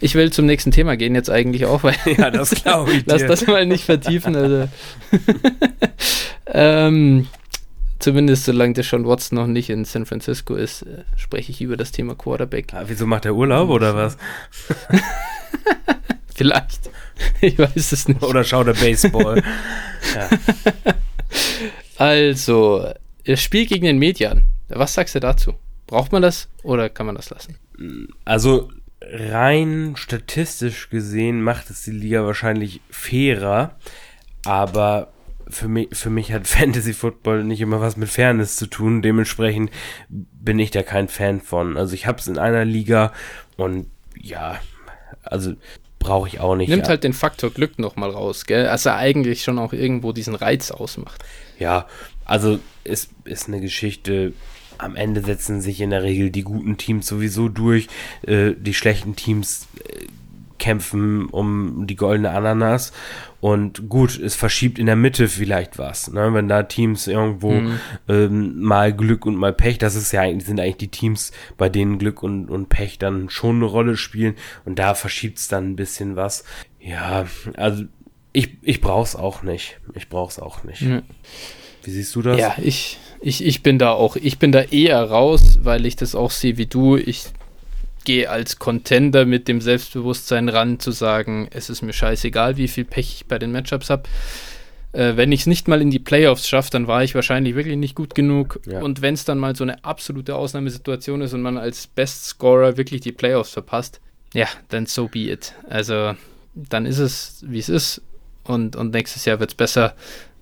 ich 0.00 0.14
will 0.14 0.32
zum 0.32 0.46
nächsten 0.46 0.72
Thema 0.72 0.96
gehen 0.96 1.14
jetzt 1.14 1.30
eigentlich 1.30 1.66
auch, 1.66 1.84
weil. 1.84 1.94
ja, 2.16 2.30
das 2.30 2.50
glaube 2.50 2.92
ich. 2.92 3.02
Lass 3.06 3.24
das 3.26 3.46
mal 3.46 3.64
nicht 3.64 3.84
vertiefen. 3.84 4.34
Also. 4.34 4.68
ähm, 6.46 7.28
Zumindest 7.98 8.44
solange 8.44 8.74
der 8.74 8.84
Sean 8.84 9.04
Watson 9.06 9.36
noch 9.36 9.46
nicht 9.46 9.70
in 9.70 9.84
San 9.84 10.06
Francisco 10.06 10.54
ist, 10.54 10.82
äh, 10.82 11.04
spreche 11.16 11.50
ich 11.50 11.60
über 11.60 11.76
das 11.76 11.90
Thema 11.90 12.14
Quarterback. 12.14 12.72
Ah, 12.72 12.84
wieso 12.86 13.06
macht 13.06 13.24
er 13.24 13.34
Urlaub 13.34 13.70
oder 13.70 13.94
was? 13.94 14.16
Vielleicht. 16.34 16.90
Ich 17.40 17.58
weiß 17.58 17.92
es 17.92 18.06
nicht. 18.06 18.22
Oder 18.22 18.44
schaut 18.44 18.68
er 18.68 18.74
Baseball. 18.74 19.42
ja. 20.14 20.28
Also, 21.96 22.92
das 23.24 23.42
Spiel 23.42 23.66
gegen 23.66 23.86
den 23.86 23.98
Median. 23.98 24.44
Was 24.68 24.94
sagst 24.94 25.16
du 25.16 25.20
dazu? 25.20 25.54
Braucht 25.88 26.12
man 26.12 26.22
das 26.22 26.48
oder 26.62 26.88
kann 26.88 27.06
man 27.06 27.16
das 27.16 27.30
lassen? 27.30 27.56
Also, 28.24 28.70
rein 29.00 29.94
statistisch 29.96 30.90
gesehen 30.90 31.42
macht 31.42 31.70
es 31.70 31.82
die 31.82 31.90
Liga 31.90 32.24
wahrscheinlich 32.24 32.80
fairer, 32.90 33.76
aber 34.44 35.12
für 35.50 35.68
mich, 35.68 35.88
für 35.92 36.10
mich 36.10 36.32
hat 36.32 36.46
Fantasy 36.46 36.92
Football 36.92 37.44
nicht 37.44 37.60
immer 37.60 37.80
was 37.80 37.96
mit 37.96 38.08
Fairness 38.08 38.56
zu 38.56 38.66
tun. 38.66 39.02
Dementsprechend 39.02 39.70
bin 40.08 40.58
ich 40.58 40.70
da 40.70 40.82
kein 40.82 41.08
Fan 41.08 41.40
von. 41.40 41.76
Also 41.76 41.94
ich 41.94 42.06
habe 42.06 42.18
es 42.18 42.28
in 42.28 42.38
einer 42.38 42.64
Liga 42.64 43.12
und 43.56 43.90
ja, 44.20 44.58
also 45.22 45.54
brauche 45.98 46.28
ich 46.28 46.40
auch 46.40 46.56
nicht. 46.56 46.68
Nimmt 46.68 46.84
ja. 46.84 46.90
halt 46.90 47.04
den 47.04 47.12
Faktor 47.12 47.50
Glück 47.50 47.78
nochmal 47.78 48.10
raus, 48.10 48.46
gell? 48.46 48.66
Also 48.66 48.90
eigentlich 48.90 49.42
schon 49.42 49.58
auch 49.58 49.72
irgendwo 49.72 50.12
diesen 50.12 50.34
Reiz 50.34 50.70
ausmacht. 50.70 51.24
Ja, 51.58 51.86
also 52.24 52.58
es 52.84 53.08
ist 53.24 53.48
eine 53.48 53.60
Geschichte. 53.60 54.32
Am 54.78 54.94
Ende 54.94 55.22
setzen 55.22 55.60
sich 55.60 55.80
in 55.80 55.90
der 55.90 56.04
Regel 56.04 56.30
die 56.30 56.42
guten 56.42 56.76
Teams 56.76 57.06
sowieso 57.06 57.48
durch. 57.48 57.88
Äh, 58.22 58.52
die 58.56 58.74
schlechten 58.74 59.16
Teams 59.16 59.66
äh, 59.88 60.06
kämpfen 60.58 61.26
um 61.26 61.86
die 61.86 61.96
goldene 61.96 62.30
Ananas. 62.30 62.92
Und 63.40 63.88
gut, 63.88 64.18
es 64.18 64.34
verschiebt 64.34 64.78
in 64.78 64.86
der 64.86 64.96
Mitte 64.96 65.28
vielleicht 65.28 65.78
was, 65.78 66.10
ne? 66.10 66.34
wenn 66.34 66.48
da 66.48 66.64
Teams 66.64 67.06
irgendwo 67.06 67.52
mhm. 67.52 67.80
ähm, 68.08 68.60
mal 68.60 68.92
Glück 68.92 69.26
und 69.26 69.36
mal 69.36 69.52
Pech, 69.52 69.78
das 69.78 69.94
ist 69.94 70.10
ja 70.10 70.22
eigentlich, 70.22 70.46
sind 70.46 70.58
eigentlich 70.58 70.76
die 70.78 70.88
Teams, 70.88 71.30
bei 71.56 71.68
denen 71.68 71.98
Glück 71.98 72.24
und, 72.24 72.50
und 72.50 72.68
Pech 72.68 72.98
dann 72.98 73.30
schon 73.30 73.56
eine 73.56 73.66
Rolle 73.66 73.96
spielen 73.96 74.34
und 74.64 74.80
da 74.80 74.94
verschiebt 74.94 75.38
es 75.38 75.46
dann 75.46 75.70
ein 75.70 75.76
bisschen 75.76 76.16
was. 76.16 76.44
Ja, 76.80 77.26
also 77.56 77.84
ich, 78.32 78.56
ich 78.62 78.80
brauch's 78.80 79.14
auch 79.14 79.42
nicht. 79.42 79.78
Ich 79.94 80.08
brauch's 80.08 80.38
auch 80.38 80.64
nicht. 80.64 80.82
Mhm. 80.82 81.02
Wie 81.84 81.90
siehst 81.90 82.14
du 82.16 82.22
das? 82.22 82.38
Ja, 82.38 82.54
ich, 82.60 82.98
ich, 83.20 83.44
ich 83.44 83.62
bin 83.62 83.78
da 83.78 83.92
auch, 83.92 84.16
ich 84.16 84.38
bin 84.38 84.52
da 84.52 84.62
eher 84.62 85.02
raus, 85.02 85.60
weil 85.62 85.86
ich 85.86 85.96
das 85.96 86.14
auch 86.14 86.30
sehe 86.30 86.58
wie 86.58 86.66
du. 86.66 86.96
Ich 86.96 87.26
gehe 88.08 88.30
als 88.30 88.58
Contender 88.58 89.26
mit 89.26 89.48
dem 89.48 89.60
Selbstbewusstsein 89.60 90.48
ran, 90.48 90.80
zu 90.80 90.92
sagen, 90.92 91.46
es 91.50 91.68
ist 91.68 91.82
mir 91.82 91.92
scheißegal, 91.92 92.56
wie 92.56 92.66
viel 92.66 92.86
Pech 92.86 93.16
ich 93.16 93.26
bei 93.26 93.38
den 93.38 93.52
Matchups 93.52 93.90
habe. 93.90 94.04
Äh, 94.94 95.16
wenn 95.16 95.30
ich 95.30 95.40
es 95.40 95.46
nicht 95.46 95.68
mal 95.68 95.82
in 95.82 95.90
die 95.90 95.98
Playoffs 95.98 96.48
schaffe, 96.48 96.70
dann 96.70 96.86
war 96.86 97.04
ich 97.04 97.14
wahrscheinlich 97.14 97.54
wirklich 97.54 97.76
nicht 97.76 97.94
gut 97.94 98.14
genug. 98.14 98.60
Ja. 98.64 98.80
Und 98.80 99.02
wenn 99.02 99.12
es 99.12 99.26
dann 99.26 99.36
mal 99.36 99.54
so 99.54 99.62
eine 99.62 99.84
absolute 99.84 100.36
Ausnahmesituation 100.36 101.20
ist 101.20 101.34
und 101.34 101.42
man 101.42 101.58
als 101.58 101.86
Best-Scorer 101.86 102.78
wirklich 102.78 103.02
die 103.02 103.12
Playoffs 103.12 103.50
verpasst, 103.50 104.00
ja, 104.32 104.46
dann 104.70 104.86
so 104.86 105.08
be 105.08 105.30
it. 105.30 105.52
Also 105.68 106.14
dann 106.54 106.86
ist 106.86 107.00
es, 107.00 107.44
wie 107.46 107.58
es 107.58 107.68
ist. 107.68 108.00
Und, 108.42 108.74
und 108.74 108.94
nächstes 108.94 109.26
Jahr 109.26 109.38
wird 109.38 109.50
es 109.50 109.54
besser. 109.54 109.94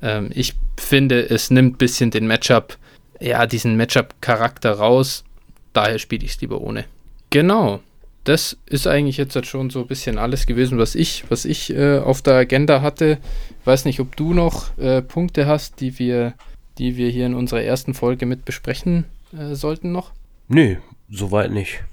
Ähm, 0.02 0.30
ich 0.32 0.54
finde, 0.78 1.28
es 1.28 1.50
nimmt 1.50 1.74
ein 1.74 1.78
bisschen 1.78 2.12
den 2.12 2.28
Matchup, 2.28 2.78
ja, 3.18 3.44
diesen 3.44 3.76
Matchup-Charakter 3.76 4.70
raus. 4.70 5.24
Daher 5.72 5.98
spiele 5.98 6.24
ich 6.24 6.30
es 6.30 6.40
lieber 6.40 6.60
ohne. 6.60 6.84
Genau. 7.36 7.80
Das 8.24 8.56
ist 8.64 8.86
eigentlich 8.86 9.18
jetzt 9.18 9.34
halt 9.34 9.44
schon 9.44 9.68
so 9.68 9.80
ein 9.80 9.86
bisschen 9.86 10.16
alles 10.16 10.46
gewesen, 10.46 10.78
was 10.78 10.94
ich, 10.94 11.24
was 11.28 11.44
ich 11.44 11.68
äh, 11.68 11.98
auf 11.98 12.22
der 12.22 12.32
Agenda 12.32 12.80
hatte. 12.80 13.18
Ich 13.60 13.66
weiß 13.66 13.84
nicht, 13.84 14.00
ob 14.00 14.16
du 14.16 14.32
noch 14.32 14.76
äh, 14.78 15.02
Punkte 15.02 15.46
hast, 15.46 15.82
die 15.82 15.98
wir, 15.98 16.32
die 16.78 16.96
wir 16.96 17.10
hier 17.10 17.26
in 17.26 17.34
unserer 17.34 17.60
ersten 17.60 17.92
Folge 17.92 18.24
mit 18.24 18.46
besprechen 18.46 19.04
äh, 19.38 19.54
sollten 19.54 19.92
noch. 19.92 20.12
Nö, 20.48 20.76
soweit 21.10 21.50
nicht. 21.50 21.84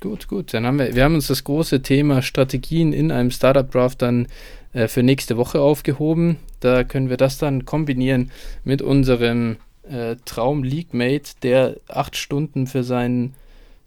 Gut, 0.00 0.28
gut. 0.28 0.54
Dann 0.54 0.66
haben 0.66 0.78
wir, 0.78 0.94
wir 0.94 1.02
haben 1.02 1.16
uns 1.16 1.26
das 1.26 1.42
große 1.42 1.82
Thema 1.82 2.22
Strategien 2.22 2.92
in 2.92 3.10
einem 3.10 3.32
Startup 3.32 3.68
Draft 3.68 4.02
dann 4.02 4.28
äh, 4.72 4.86
für 4.86 5.02
nächste 5.02 5.36
Woche 5.36 5.60
aufgehoben. 5.60 6.36
Da 6.60 6.84
können 6.84 7.10
wir 7.10 7.16
das 7.16 7.38
dann 7.38 7.64
kombinieren 7.64 8.30
mit 8.62 8.82
unserem 8.82 9.56
äh, 9.82 10.14
Traum 10.26 10.62
League 10.62 10.94
Mate, 10.94 11.32
der 11.42 11.78
acht 11.88 12.16
Stunden 12.16 12.68
für 12.68 12.84
seinen 12.84 13.34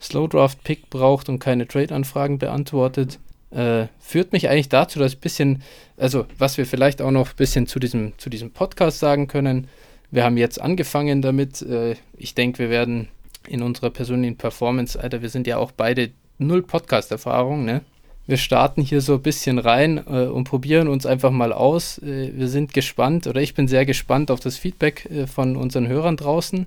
Slowdraft-Pick 0.05 0.89
braucht 0.89 1.29
und 1.29 1.39
keine 1.39 1.67
Trade-Anfragen 1.67 2.37
beantwortet. 2.37 3.19
Äh, 3.51 3.87
führt 3.99 4.33
mich 4.33 4.49
eigentlich 4.49 4.69
dazu, 4.69 4.99
dass 4.99 5.13
ein 5.13 5.19
bisschen, 5.19 5.63
also 5.97 6.25
was 6.37 6.57
wir 6.57 6.65
vielleicht 6.65 7.01
auch 7.01 7.11
noch 7.11 7.29
ein 7.29 7.35
bisschen 7.37 7.67
zu 7.67 7.79
diesem, 7.79 8.13
zu 8.17 8.29
diesem 8.29 8.51
Podcast 8.51 8.99
sagen 8.99 9.27
können. 9.27 9.67
Wir 10.11 10.23
haben 10.23 10.37
jetzt 10.37 10.59
angefangen 10.59 11.21
damit. 11.21 11.61
Äh, 11.61 11.95
ich 12.17 12.35
denke, 12.35 12.59
wir 12.59 12.69
werden 12.69 13.07
in 13.47 13.61
unserer 13.61 13.91
persönlichen 13.91 14.37
Performance, 14.37 14.99
Alter, 14.99 15.21
wir 15.21 15.29
sind 15.29 15.47
ja 15.47 15.57
auch 15.57 15.71
beide 15.71 16.11
null 16.37 16.63
Podcast-Erfahrung, 16.63 17.65
ne? 17.65 17.81
Wir 18.27 18.37
starten 18.37 18.81
hier 18.81 19.01
so 19.01 19.13
ein 19.13 19.21
bisschen 19.21 19.59
rein 19.59 20.03
äh, 20.07 20.25
und 20.25 20.45
probieren 20.45 20.87
uns 20.87 21.05
einfach 21.05 21.29
mal 21.29 21.53
aus. 21.53 21.99
Äh, 21.99 22.31
wir 22.35 22.47
sind 22.47 22.73
gespannt 22.73 23.27
oder 23.27 23.39
ich 23.39 23.53
bin 23.53 23.67
sehr 23.67 23.85
gespannt 23.85 24.31
auf 24.31 24.39
das 24.39 24.57
Feedback 24.57 25.05
äh, 25.11 25.27
von 25.27 25.55
unseren 25.55 25.87
Hörern 25.87 26.17
draußen 26.17 26.65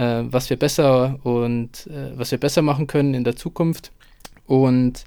äh, 0.00 0.24
was 0.32 0.48
wir 0.48 0.56
besser 0.56 1.18
und 1.24 1.86
äh, 1.86 2.18
was 2.18 2.30
wir 2.30 2.38
besser 2.38 2.62
machen 2.62 2.86
können 2.86 3.12
in 3.12 3.24
der 3.24 3.36
Zukunft. 3.36 3.92
Und 4.46 5.04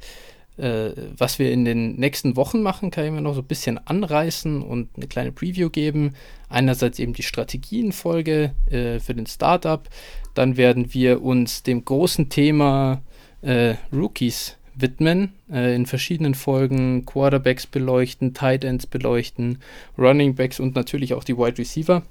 äh, 0.57 0.91
was 1.17 1.39
wir 1.39 1.51
in 1.51 1.65
den 1.65 1.95
nächsten 1.95 2.35
Wochen 2.35 2.61
machen, 2.61 2.91
kann 2.91 3.05
ich 3.05 3.11
mir 3.11 3.21
noch 3.21 3.33
so 3.33 3.41
ein 3.41 3.47
bisschen 3.47 3.79
anreißen 3.79 4.61
und 4.61 4.89
eine 4.95 5.07
kleine 5.07 5.31
Preview 5.31 5.69
geben. 5.69 6.13
Einerseits 6.47 6.99
eben 6.99 7.13
die 7.13 7.23
Strategienfolge 7.23 8.51
äh, 8.69 8.99
für 8.99 9.15
den 9.15 9.25
Startup. 9.25 9.89
Dann 10.35 10.57
werden 10.57 10.93
wir 10.93 11.23
uns 11.23 11.63
dem 11.63 11.83
großen 11.83 12.29
Thema 12.29 13.01
äh, 13.41 13.75
Rookies 13.91 14.57
widmen, 14.75 15.33
äh, 15.51 15.75
in 15.75 15.87
verschiedenen 15.87 16.35
Folgen 16.35 17.05
Quarterbacks 17.05 17.65
beleuchten, 17.65 18.35
Tight 18.35 18.63
Ends 18.63 18.85
beleuchten, 18.85 19.59
Running 19.97 20.35
Backs 20.35 20.59
und 20.59 20.75
natürlich 20.75 21.15
auch 21.15 21.23
die 21.23 21.37
Wide 21.37 21.57
Receiver 21.57 22.03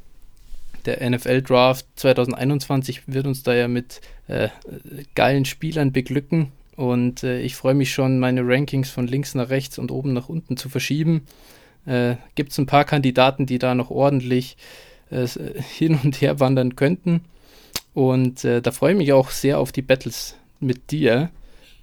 der 0.86 1.08
NFL-Draft 1.08 1.86
2021 1.96 3.02
wird 3.06 3.26
uns 3.26 3.42
da 3.42 3.54
ja 3.54 3.68
mit 3.68 4.00
äh, 4.28 4.48
geilen 5.14 5.44
Spielern 5.44 5.92
beglücken. 5.92 6.52
Und 6.76 7.22
äh, 7.22 7.40
ich 7.40 7.54
freue 7.54 7.74
mich 7.74 7.92
schon, 7.92 8.18
meine 8.18 8.46
Rankings 8.46 8.90
von 8.90 9.06
links 9.06 9.34
nach 9.34 9.50
rechts 9.50 9.78
und 9.78 9.90
oben 9.90 10.12
nach 10.12 10.28
unten 10.28 10.56
zu 10.56 10.68
verschieben. 10.68 11.26
Äh, 11.86 12.16
Gibt 12.34 12.52
es 12.52 12.58
ein 12.58 12.66
paar 12.66 12.84
Kandidaten, 12.84 13.46
die 13.46 13.58
da 13.58 13.74
noch 13.74 13.90
ordentlich 13.90 14.56
äh, 15.10 15.26
hin 15.76 15.98
und 16.02 16.20
her 16.20 16.40
wandern 16.40 16.76
könnten. 16.76 17.22
Und 17.94 18.44
äh, 18.44 18.62
da 18.62 18.70
freue 18.72 18.92
ich 18.92 18.98
mich 18.98 19.12
auch 19.12 19.30
sehr 19.30 19.58
auf 19.58 19.72
die 19.72 19.82
Battles 19.82 20.36
mit 20.60 20.90
dir. 20.90 21.30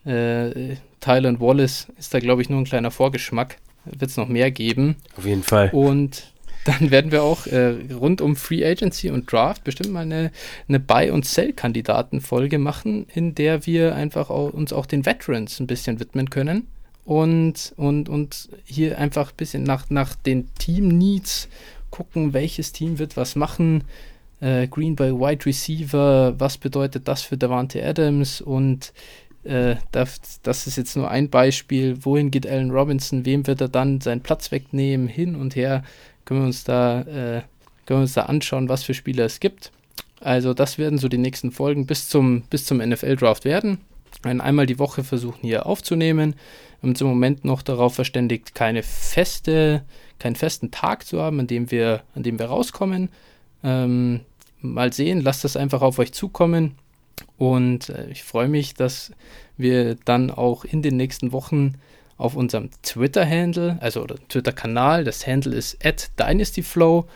Äh, 0.06 0.78
Tyler 1.00 1.40
Wallace 1.40 1.88
ist 1.98 2.14
da, 2.14 2.20
glaube 2.20 2.42
ich, 2.42 2.50
nur 2.50 2.60
ein 2.60 2.66
kleiner 2.66 2.92
Vorgeschmack. 2.92 3.58
Wird 3.86 4.12
es 4.12 4.18
noch 4.18 4.28
mehr 4.28 4.52
geben. 4.52 4.98
Auf 5.18 5.26
jeden 5.26 5.44
Fall. 5.44 5.70
Und 5.72 6.34
dann 6.66 6.92
werden 6.92 7.12
wir 7.12 7.24
auch 7.24 7.48
äh, 7.48 7.76
rund 7.94 8.22
um 8.22 8.36
Free 8.36 8.66
Agency 8.66 9.10
und 9.10 9.32
Draft 9.32 9.64
bestimmt 9.64 9.92
mal 9.92 10.02
eine, 10.02 10.32
eine 10.68 10.80
Buy- 10.80 11.12
und 11.12 11.26
Sell-Kandidaten-Folge 11.26 12.60
machen, 12.60 13.08
in 13.14 13.36
der 13.36 13.66
wir 13.66 13.96
einfach 13.96 14.30
auch, 14.30 14.54
uns 14.54 14.74
auch 14.74 14.86
den 14.86 15.06
Veterans 15.06 15.60
ein 15.60 15.68
bisschen 15.68 16.00
widmen 16.00 16.30
können 16.30 16.68
und, 17.06 17.74
und, 17.78 18.10
und 18.10 18.50
hier 18.66 19.00
einfach 19.00 19.32
ein 19.32 19.38
bisschen 19.38 19.64
nach, 19.64 19.90
nach 19.90 20.16
den 20.16 20.54
Team-Needs 20.56 21.50
gucken, 21.90 22.34
welches 22.34 22.72
Team 22.72 23.00
wird 23.00 23.18
was 23.18 23.36
machen. 23.36 23.84
Äh, 24.42 24.68
Green 24.68 24.96
Bay 24.96 25.12
Wide 25.12 25.46
Receiver, 25.46 26.40
was 26.40 26.58
bedeutet 26.58 27.08
das 27.08 27.24
für 27.24 27.38
Davante 27.38 27.84
Adams 27.84 28.42
und 28.42 28.94
äh, 29.44 29.78
das, 29.92 30.42
das, 30.44 30.68
ist 30.68 30.78
jetzt 30.78 30.96
nur 30.96 31.10
ein 31.10 31.30
Beispiel. 31.30 31.98
Wohin 32.06 32.30
geht 32.30 32.46
Allen 32.46 32.72
Robinson? 32.72 33.26
Wem 33.26 33.48
wird 33.48 33.62
er 33.62 33.70
dann 33.70 34.02
seinen 34.02 34.22
Platz 34.22 34.52
wegnehmen? 34.52 35.08
Hin 35.08 35.36
und 35.36 35.56
her 35.56 35.84
können 36.30 36.42
wir 36.42 36.46
uns 36.46 36.64
da, 36.64 37.02
äh, 37.02 37.42
können 37.88 38.02
wir 38.02 38.02
uns 38.02 38.14
da 38.14 38.26
anschauen, 38.26 38.70
was 38.70 38.84
für 38.84 38.94
Spieler 38.94 39.26
es 39.26 39.40
gibt. 39.40 39.72
Also 40.22 40.54
das 40.54 40.78
werden 40.78 41.00
so 41.00 41.08
die 41.08 41.18
nächsten 41.18 41.52
Folgen 41.52 41.88
bis 41.88 42.08
zum, 42.08 42.44
bis 42.52 42.66
zum 42.66 42.78
NFL-Draft 42.78 43.46
werden. 43.46 43.80
einmal 44.22 44.68
die 44.68 44.78
Woche 44.78 45.04
versuchen 45.04 45.40
hier 45.42 45.66
aufzunehmen. 45.66 46.34
Wir 46.34 46.84
haben 46.84 46.90
uns 46.90 47.02
im 47.02 47.08
Moment 47.08 47.46
noch 47.46 47.64
darauf 47.64 47.96
verständigt, 47.96 48.54
keine 48.54 48.84
feste, 48.84 49.84
keinen 50.20 50.36
festen 50.36 50.70
Tag 50.70 51.08
zu 51.08 51.20
haben, 51.20 51.40
an 51.40 51.48
dem 51.48 51.72
wir, 51.72 52.04
an 52.14 52.22
dem 52.22 52.38
wir 52.38 52.46
rauskommen. 52.46 53.10
Ähm, 53.64 54.20
mal 54.62 54.94
sehen, 54.94 55.22
lasst 55.22 55.44
das 55.44 55.58
einfach 55.58 55.82
auf 55.82 55.98
euch 55.98 56.14
zukommen. 56.14 56.76
Und 57.40 57.90
äh, 57.90 58.08
ich 58.12 58.24
freue 58.24 58.50
mich, 58.50 58.76
dass 58.76 59.14
wir 59.58 59.96
dann 60.06 60.30
auch 60.30 60.64
in 60.64 60.84
den 60.84 60.96
nächsten 60.96 61.32
Wochen 61.32 61.74
auf 62.20 62.36
unserem 62.36 62.70
Twitter-Handle, 62.84 63.78
also 63.82 64.06
Twitter-Kanal, 64.06 65.06
das 65.06 65.26
Handle 65.26 65.56
ist 65.56 65.84
at 65.84 66.12
DynastyFlow, 66.20 67.08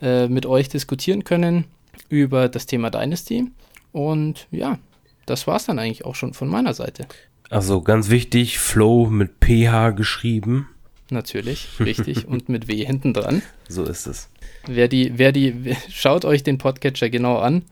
äh, 0.00 0.28
mit 0.28 0.46
euch 0.46 0.68
diskutieren 0.68 1.24
können 1.24 1.64
über 2.08 2.48
das 2.48 2.66
Thema 2.66 2.88
Dynasty. 2.88 3.50
Und 3.90 4.46
ja, 4.52 4.78
das 5.26 5.46
war 5.46 5.56
es 5.56 5.66
dann 5.66 5.78
eigentlich 5.78 6.04
auch 6.04 6.14
schon 6.14 6.32
von 6.32 6.48
meiner 6.48 6.74
Seite. 6.74 7.06
Also 7.50 7.82
ganz 7.82 8.08
wichtig, 8.08 8.58
Flow 8.58 9.06
mit 9.06 9.32
PH 9.44 9.90
geschrieben. 9.90 10.68
Natürlich, 11.10 11.68
richtig. 11.80 12.28
und 12.28 12.48
mit 12.48 12.68
W 12.68 12.86
hinten 12.86 13.12
dran. 13.12 13.42
So 13.68 13.84
ist 13.84 14.06
es. 14.06 14.30
Wer 14.66 14.86
die, 14.86 15.18
wer 15.18 15.32
die, 15.32 15.76
schaut 15.90 16.24
euch 16.24 16.44
den 16.44 16.58
Podcatcher 16.58 17.10
genau 17.10 17.38
an. 17.38 17.62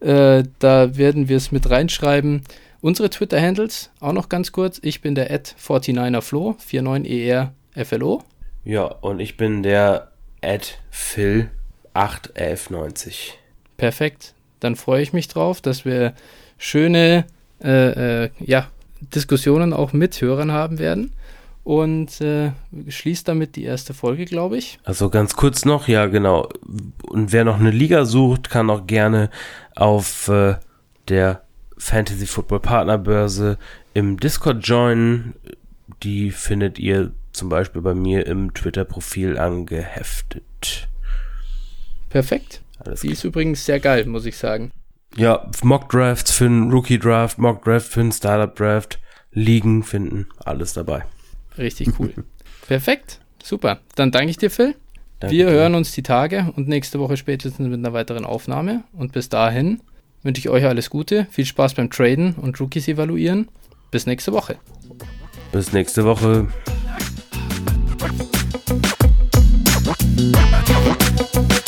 Äh, 0.00 0.44
da 0.58 0.96
werden 0.96 1.28
wir 1.28 1.36
es 1.36 1.52
mit 1.52 1.68
reinschreiben. 1.68 2.42
Unsere 2.82 3.10
Twitter-Handles, 3.10 3.90
auch 4.00 4.12
noch 4.12 4.28
ganz 4.28 4.52
kurz. 4.52 4.80
Ich 4.82 5.02
bin 5.02 5.14
der 5.14 5.30
at 5.30 5.54
49erflo, 5.58 6.56
49ERFLO. 6.58 8.22
Ja, 8.64 8.84
und 8.84 9.20
ich 9.20 9.36
bin 9.36 9.62
der 9.62 10.12
at 10.42 10.78
Phil 10.90 11.50
81190. 11.92 13.38
Perfekt. 13.76 14.34
Dann 14.60 14.76
freue 14.76 15.02
ich 15.02 15.12
mich 15.12 15.28
drauf, 15.28 15.60
dass 15.60 15.84
wir 15.84 16.14
schöne 16.56 17.26
äh, 17.62 18.24
äh, 18.24 18.30
ja, 18.40 18.68
Diskussionen 19.14 19.72
auch 19.72 19.92
mit 19.92 20.20
Hörern 20.20 20.52
haben 20.52 20.78
werden 20.78 21.12
und 21.64 22.20
äh, 22.20 22.52
schließt 22.88 23.28
damit 23.28 23.56
die 23.56 23.64
erste 23.64 23.92
Folge, 23.94 24.24
glaube 24.24 24.56
ich. 24.56 24.78
Also 24.84 25.10
ganz 25.10 25.34
kurz 25.34 25.64
noch, 25.64 25.88
ja 25.88 26.06
genau. 26.06 26.48
Und 27.02 27.32
wer 27.32 27.44
noch 27.44 27.58
eine 27.58 27.70
Liga 27.70 28.04
sucht, 28.04 28.50
kann 28.50 28.70
auch 28.70 28.86
gerne 28.86 29.30
auf 29.76 30.28
äh, 30.28 30.56
der 31.08 31.42
Fantasy 31.80 32.26
Football 32.26 32.60
Partnerbörse 32.60 33.58
im 33.94 34.18
Discord 34.20 34.66
joinen. 34.66 35.34
Die 36.02 36.30
findet 36.30 36.78
ihr 36.78 37.12
zum 37.32 37.48
Beispiel 37.48 37.82
bei 37.82 37.94
mir 37.94 38.26
im 38.26 38.54
Twitter-Profil 38.54 39.38
angeheftet. 39.38 40.88
Perfekt. 42.10 42.60
Alles 42.78 43.00
die 43.00 43.08
klar. 43.08 43.12
ist 43.14 43.24
übrigens 43.24 43.64
sehr 43.64 43.80
geil, 43.80 44.04
muss 44.06 44.26
ich 44.26 44.36
sagen. 44.36 44.72
Ja, 45.16 45.50
Mock 45.62 45.88
Drafts 45.88 46.32
für 46.32 46.46
einen 46.46 46.70
Rookie 46.70 46.98
Draft, 46.98 47.38
Mock 47.38 47.64
Draft 47.64 47.88
für 47.88 48.00
einen 48.00 48.12
Startup 48.12 48.54
Draft, 48.54 48.98
Ligen 49.32 49.82
finden, 49.82 50.26
alles 50.44 50.72
dabei. 50.72 51.04
Richtig 51.58 51.98
cool. 51.98 52.12
Perfekt. 52.66 53.20
Super. 53.42 53.80
Dann 53.96 54.10
danke 54.12 54.30
ich 54.30 54.36
dir, 54.36 54.50
Phil. 54.50 54.74
Danke 55.18 55.34
Wir 55.34 55.46
dir. 55.46 55.52
hören 55.52 55.74
uns 55.74 55.92
die 55.92 56.02
Tage 56.02 56.52
und 56.56 56.68
nächste 56.68 57.00
Woche 57.00 57.16
spätestens 57.16 57.68
mit 57.68 57.78
einer 57.78 57.92
weiteren 57.92 58.24
Aufnahme. 58.24 58.84
Und 58.92 59.12
bis 59.12 59.28
dahin 59.28 59.80
wünsche 60.22 60.40
ich 60.40 60.48
euch 60.48 60.64
alles 60.64 60.90
Gute, 60.90 61.26
viel 61.30 61.44
Spaß 61.44 61.74
beim 61.74 61.90
Traden 61.90 62.34
und 62.34 62.60
Rookies 62.60 62.88
evaluieren. 62.88 63.48
Bis 63.90 64.06
nächste 64.06 64.32
Woche. 64.32 64.56
Bis 65.52 65.72
nächste 65.72 66.04
Woche. 66.04 66.48
Thank 70.32 71.59